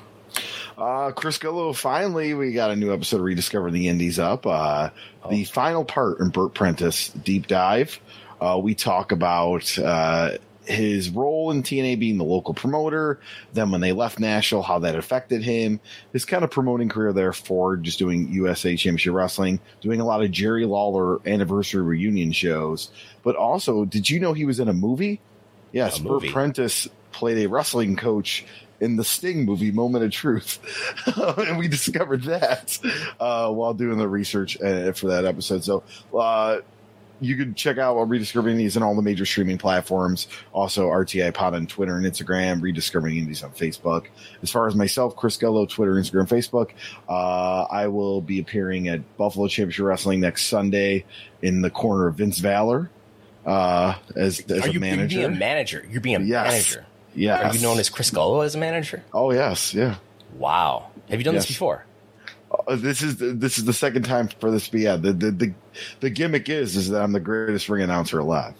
Uh, 0.77 1.11
Chris 1.11 1.37
Gullo, 1.37 1.75
finally, 1.75 2.33
we 2.33 2.51
got 2.51 2.71
a 2.71 2.75
new 2.75 2.93
episode 2.93 3.17
of 3.17 3.23
Rediscover 3.23 3.71
the 3.71 3.87
Indies 3.87 4.19
up. 4.19 4.45
Uh, 4.45 4.89
oh. 5.23 5.29
The 5.29 5.45
final 5.45 5.85
part 5.85 6.19
in 6.19 6.29
Bert 6.29 6.53
Prentice 6.53 7.09
deep 7.09 7.47
dive. 7.47 7.99
Uh, 8.41 8.59
we 8.61 8.75
talk 8.75 9.11
about 9.11 9.77
uh, 9.79 10.31
his 10.67 11.09
role 11.09 11.51
in 11.51 11.63
TNA 11.63 11.99
being 11.99 12.17
the 12.17 12.23
local 12.23 12.53
promoter, 12.53 13.19
then 13.53 13.71
when 13.71 13.81
they 13.81 13.91
left 13.91 14.19
Nashville, 14.19 14.61
how 14.61 14.79
that 14.79 14.95
affected 14.95 15.43
him, 15.43 15.79
his 16.13 16.25
kind 16.25 16.43
of 16.43 16.51
promoting 16.51 16.89
career 16.89 17.13
there 17.13 17.33
for 17.33 17.77
just 17.77 17.99
doing 17.99 18.31
USA 18.33 18.75
Championship 18.75 19.13
Wrestling, 19.13 19.59
doing 19.81 20.01
a 20.01 20.05
lot 20.05 20.23
of 20.23 20.31
Jerry 20.31 20.65
Lawler 20.65 21.19
anniversary 21.27 21.81
reunion 21.81 22.31
shows. 22.31 22.89
But 23.23 23.35
also, 23.35 23.85
did 23.85 24.09
you 24.09 24.19
know 24.19 24.33
he 24.33 24.45
was 24.45 24.59
in 24.59 24.67
a 24.67 24.73
movie? 24.73 25.21
Yes, 25.71 25.99
Bert 25.99 26.23
Prentice 26.27 26.87
played 27.11 27.37
a 27.45 27.49
wrestling 27.49 27.95
coach 27.95 28.45
in 28.79 28.97
the 28.97 29.03
Sting 29.03 29.45
movie 29.45 29.71
Moment 29.71 30.03
of 30.03 30.11
Truth. 30.11 30.59
and 31.37 31.57
we 31.57 31.67
discovered 31.67 32.23
that 32.23 32.77
uh, 33.19 33.49
while 33.51 33.73
doing 33.73 33.97
the 33.97 34.07
research 34.07 34.59
uh, 34.61 34.91
for 34.91 35.07
that 35.07 35.25
episode. 35.25 35.63
So, 35.63 35.83
uh, 36.13 36.59
you 37.19 37.35
can 37.37 37.53
check 37.55 37.77
out 37.77 37.95
Rediscovering 38.03 38.55
Indies 38.55 38.77
on 38.77 38.83
all 38.83 38.95
the 38.95 39.01
major 39.01 39.25
streaming 39.25 39.57
platforms. 39.57 40.27
Also, 40.53 40.87
RTI 40.87 41.33
Pod 41.33 41.53
on 41.53 41.67
Twitter 41.67 41.97
and 41.97 42.05
Instagram, 42.05 42.61
Rediscovering 42.61 43.17
Indies 43.17 43.43
on 43.43 43.51
Facebook. 43.51 44.05
As 44.41 44.51
far 44.51 44.67
as 44.67 44.75
myself, 44.75 45.15
Chris 45.15 45.37
Gullo, 45.37 45.67
Twitter, 45.67 45.93
Instagram, 45.93 46.27
Facebook, 46.27 46.71
uh, 47.09 47.63
I 47.63 47.87
will 47.87 48.21
be 48.21 48.39
appearing 48.39 48.87
at 48.87 49.17
Buffalo 49.17 49.47
Championship 49.47 49.85
Wrestling 49.85 50.19
next 50.19 50.47
Sunday 50.47 51.05
in 51.41 51.61
the 51.61 51.69
corner 51.69 52.07
of 52.07 52.15
Vince 52.15 52.39
Valor 52.39 52.89
uh, 53.45 53.95
as, 54.15 54.39
as 54.41 54.63
Are 54.63 54.69
you, 54.69 54.79
a 54.79 54.81
manager. 54.81 55.19
You're 55.19 55.29
being 55.29 55.35
a 55.35 55.39
manager. 55.39 55.85
You're 55.89 56.01
being 56.01 56.15
a 56.17 56.25
yes. 56.25 56.47
manager. 56.47 56.85
Yeah. 57.13 57.49
Are 57.49 57.55
you 57.55 57.61
known 57.61 57.79
as 57.79 57.89
Chris 57.89 58.11
Gullo 58.11 58.43
as 58.43 58.55
a 58.55 58.57
manager? 58.57 59.03
Oh, 59.13 59.31
yes. 59.31 59.73
Yeah. 59.73 59.95
Wow. 60.37 60.89
Have 61.09 61.19
you 61.19 61.23
done 61.23 61.35
yes. 61.35 61.43
this 61.43 61.55
before? 61.55 61.85
Uh, 62.67 62.75
this 62.75 63.01
is 63.01 63.17
the, 63.17 63.27
this 63.27 63.57
is 63.57 63.65
the 63.65 63.73
second 63.73 64.03
time 64.03 64.27
for 64.27 64.51
this. 64.51 64.67
But 64.67 64.79
yeah, 64.79 64.95
the, 64.95 65.13
the 65.13 65.31
the 65.31 65.53
the 65.99 66.09
gimmick 66.09 66.49
is 66.49 66.75
is 66.75 66.89
that 66.89 67.01
I'm 67.01 67.11
the 67.11 67.19
greatest 67.19 67.69
ring 67.69 67.83
announcer 67.83 68.19
alive. 68.19 68.55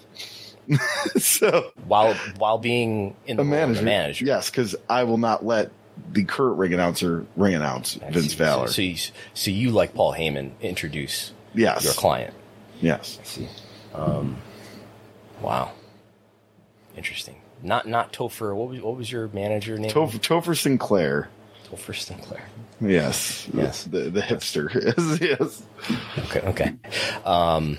so 1.18 1.72
while 1.88 2.14
while 2.38 2.58
being 2.58 3.16
in 3.28 3.38
the 3.38 3.44
a 3.44 3.46
manager, 3.46 3.84
manager. 3.84 4.26
yes, 4.26 4.50
because 4.50 4.76
I 4.90 5.04
will 5.04 5.18
not 5.18 5.46
let 5.46 5.72
the 6.12 6.24
current 6.24 6.58
ring 6.58 6.74
announcer 6.74 7.26
ring 7.36 7.54
announce 7.54 8.00
I 8.06 8.10
Vince 8.12 8.32
see. 8.32 8.38
Valor. 8.38 8.68
So, 8.68 8.74
so, 8.74 8.82
you, 8.82 8.98
so 9.34 9.52
you 9.52 9.72
like 9.72 9.94
Paul 9.94 10.14
Heyman 10.14 10.52
introduce 10.62 11.34
yes. 11.54 11.84
your 11.84 11.94
client. 11.94 12.34
Yes. 12.82 13.20
I 13.22 13.26
see. 13.26 13.48
Um, 13.94 14.38
wow. 15.42 15.72
Interesting. 16.98 17.36
Not 17.62 17.88
not 17.88 18.14
Topher. 18.14 18.56
What 18.56 18.70
was 18.70 18.82
what 18.82 18.98
was 18.98 19.12
your 19.12 19.28
manager 19.30 19.78
name? 19.78 19.92
Topher, 19.92 20.20
Topher 20.20 20.58
Sinclair. 20.58 21.30
Topher 21.70 21.96
Sinclair. 21.96 22.44
Yes. 22.82 23.48
Yes. 23.54 23.84
The 23.86 24.10
the 24.10 24.22
hipster. 24.22 24.74
Is 24.98 25.22
yes. 25.22 25.64
Okay. 26.26 26.42
Okay. 26.42 26.74
Um, 27.24 27.78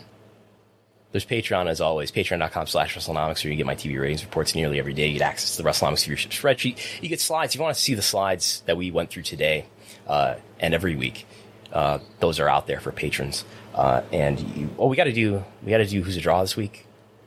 there's 1.13 1.25
Patreon 1.25 1.67
as 1.69 1.81
always, 1.81 2.11
patreon.com 2.11 2.67
slash 2.67 2.95
WrestleNomics, 2.97 3.43
where 3.43 3.51
you 3.51 3.57
get 3.57 3.65
my 3.65 3.75
TV 3.75 3.99
ratings 3.99 4.23
reports 4.25 4.55
nearly 4.55 4.79
every 4.79 4.93
day. 4.93 5.07
You 5.07 5.19
get 5.19 5.23
access 5.23 5.57
to 5.57 5.63
the 5.63 5.69
WrestleNomics 5.69 6.07
viewership 6.07 6.29
spreadsheet. 6.29 7.03
You 7.03 7.09
get 7.09 7.21
slides. 7.21 7.55
If 7.55 7.59
you 7.59 7.63
want 7.63 7.77
to 7.77 7.83
see 7.83 7.95
the 7.95 8.03
slides 8.03 8.63
that 8.67 8.77
we 8.77 8.91
went 8.91 9.11
through 9.11 9.23
today 9.23 9.67
uh, 10.07 10.35
and 10.61 10.75
every 10.75 10.97
week, 10.97 11.27
uh, 11.73 12.01
those 12.21 12.39
are 12.41 12.49
out 12.49 12.67
there 12.67 12.81
for 12.81 12.93
patrons. 12.93 13.45
Uh, 13.75 14.03
and 14.13 14.41
you, 14.41 14.71
oh, 14.79 14.89
we 14.89 14.97
got 14.97 15.05
to 15.05 15.13
do 15.13 15.45
we 15.63 15.71
got 15.71 15.79
to 15.79 15.87
do 15.87 16.03
who's 16.03 16.17
a 16.17 16.21
draw 16.21 16.41
this 16.43 16.57
week. 16.57 16.87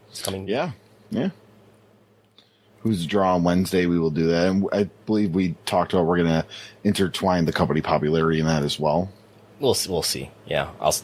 It's 0.09 0.21
coming. 0.21 0.47
Yeah, 0.47 0.71
yeah 1.11 1.29
who's 2.81 3.05
draw 3.05 3.35
on 3.35 3.43
Wednesday, 3.43 3.85
we 3.85 3.99
will 3.99 4.09
do 4.09 4.27
that. 4.27 4.47
And 4.47 4.67
I 4.71 4.89
believe 5.05 5.35
we 5.35 5.55
talked 5.65 5.93
about 5.93 6.05
we're 6.05 6.17
going 6.17 6.29
to 6.29 6.45
intertwine 6.83 7.45
the 7.45 7.53
company 7.53 7.81
popularity 7.81 8.39
in 8.39 8.45
that 8.45 8.63
as 8.63 8.79
well. 8.79 9.11
We'll 9.59 9.75
we'll 9.89 10.03
see. 10.03 10.31
Yeah, 10.45 10.69
I'll. 10.79 10.95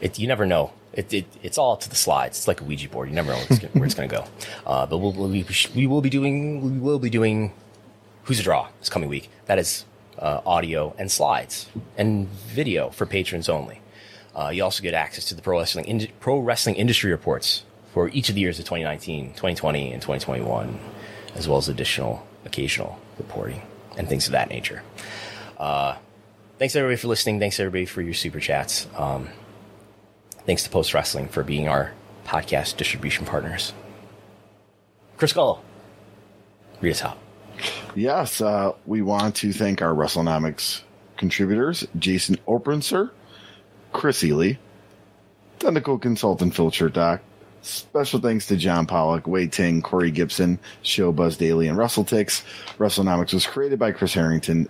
It, 0.00 0.18
you 0.18 0.26
never 0.26 0.46
know. 0.46 0.72
It, 0.92 1.12
it, 1.12 1.26
it's 1.42 1.58
all 1.58 1.72
up 1.72 1.80
to 1.80 1.88
the 1.88 1.96
slides. 1.96 2.38
It's 2.38 2.48
like 2.48 2.60
a 2.60 2.64
Ouija 2.64 2.88
board. 2.88 3.08
You 3.08 3.14
never 3.14 3.32
know 3.32 3.36
where 3.36 3.46
it's, 3.50 3.58
gonna, 3.58 3.72
where 3.72 3.84
it's 3.84 3.94
going 3.94 4.08
to 4.08 4.16
go. 4.16 4.24
Uh, 4.66 4.86
but 4.86 4.98
we'll, 4.98 5.12
we'll 5.12 5.28
be, 5.28 5.44
we 5.74 5.86
will 5.86 6.00
be 6.00 6.08
doing 6.08 6.62
we 6.62 6.78
will 6.78 6.98
be 6.98 7.10
doing 7.10 7.52
who's 8.24 8.40
a 8.40 8.42
draw 8.42 8.68
this 8.80 8.88
coming 8.88 9.10
week. 9.10 9.28
That 9.46 9.58
is 9.58 9.84
uh, 10.18 10.40
audio 10.46 10.94
and 10.98 11.12
slides 11.12 11.68
and 11.96 12.28
video 12.28 12.90
for 12.90 13.06
patrons 13.06 13.48
only. 13.48 13.80
Uh, 14.34 14.48
you 14.48 14.64
also 14.64 14.82
get 14.82 14.94
access 14.94 15.26
to 15.26 15.34
the 15.34 15.42
pro 15.42 15.58
wrestling 15.58 15.84
in, 15.84 16.08
pro 16.18 16.38
wrestling 16.38 16.76
industry 16.76 17.10
reports 17.10 17.64
for 17.94 18.08
each 18.08 18.28
of 18.28 18.34
the 18.34 18.40
years 18.40 18.58
of 18.58 18.64
2019, 18.64 19.28
2020, 19.28 19.92
and 19.92 20.02
2021 20.02 20.80
as 21.36 21.48
well 21.48 21.58
as 21.58 21.68
additional 21.68 22.26
occasional 22.44 22.98
reporting 23.18 23.62
and 23.96 24.08
things 24.08 24.26
of 24.26 24.32
that 24.32 24.50
nature. 24.50 24.82
Uh, 25.56 25.96
thanks 26.58 26.74
everybody 26.74 26.96
for 26.96 27.06
listening. 27.06 27.38
Thanks 27.38 27.58
everybody 27.60 27.86
for 27.86 28.02
your 28.02 28.12
super 28.12 28.40
chats. 28.40 28.88
Um, 28.96 29.28
thanks 30.44 30.64
to 30.64 30.70
Post 30.70 30.92
Wrestling 30.92 31.28
for 31.28 31.44
being 31.44 31.68
our 31.68 31.92
podcast 32.26 32.76
distribution 32.76 33.26
partners. 33.26 33.72
Chris 35.16 35.32
Gullo, 35.32 35.60
read 36.80 36.90
us 36.90 37.02
out. 37.02 37.16
Yes, 37.94 38.40
uh, 38.40 38.72
we 38.86 39.02
want 39.02 39.36
to 39.36 39.52
thank 39.52 39.80
our 39.80 39.94
WrestleNomics 39.94 40.82
contributors, 41.16 41.86
Jason 41.96 42.38
Oprenser, 42.48 43.12
Chris 43.92 44.24
Ely, 44.24 44.54
technical 45.60 45.96
consultant 45.98 46.56
Phil 46.56 46.72
Chertok, 46.72 47.20
Special 47.64 48.20
thanks 48.20 48.46
to 48.48 48.56
John 48.56 48.84
Pollock, 48.84 49.26
Wei 49.26 49.46
Ting, 49.46 49.80
Corey 49.80 50.10
Gibson, 50.10 50.58
Show 50.82 51.12
Buzz 51.12 51.38
Daily, 51.38 51.66
and 51.66 51.78
WrestleTix. 51.78 52.44
WrestleNomics 52.76 53.32
was 53.32 53.46
created 53.46 53.78
by 53.78 53.90
Chris 53.90 54.12
Harrington, 54.12 54.68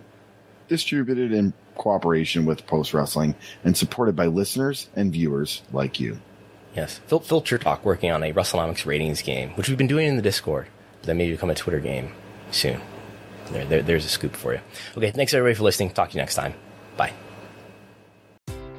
distributed 0.69 1.33
in 1.33 1.53
cooperation 1.75 2.47
with 2.47 2.65
Post 2.69 2.95
Wrestling, 2.95 3.35
and 3.65 3.77
supported 3.77 4.15
by 4.15 4.27
listeners 4.27 4.89
and 4.95 5.13
viewers 5.13 5.63
like 5.73 5.99
you. 5.99 6.21
Yes, 6.77 7.01
Phil, 7.09 7.19
Phil 7.19 7.41
Talk 7.41 7.85
working 7.85 8.13
on 8.13 8.23
a 8.23 8.33
WrestleNomics 8.33 8.87
ratings 8.87 9.23
game, 9.23 9.51
which 9.51 9.69
we've 9.69 9.79
been 9.79 9.89
doing 9.89 10.07
in 10.07 10.15
the 10.15 10.23
Discord, 10.23 10.69
but 11.01 11.09
that 11.09 11.15
may 11.15 11.29
become 11.29 11.51
a 11.51 11.55
Twitter 11.57 11.81
game 11.81 12.13
soon. 12.53 12.81
There, 13.51 13.65
there, 13.65 13.83
there's 13.83 14.05
a 14.05 14.09
scoop 14.09 14.37
for 14.37 14.55
you. 14.55 14.61
Okay, 14.97 15.11
thanks 15.11 15.35
everybody 15.35 15.57
for 15.57 15.65
listening. 15.65 15.91
Talk 15.91 16.11
to 16.11 16.15
you 16.15 16.21
next 16.21 16.37
time. 16.37 16.55
Bye. 16.97 17.13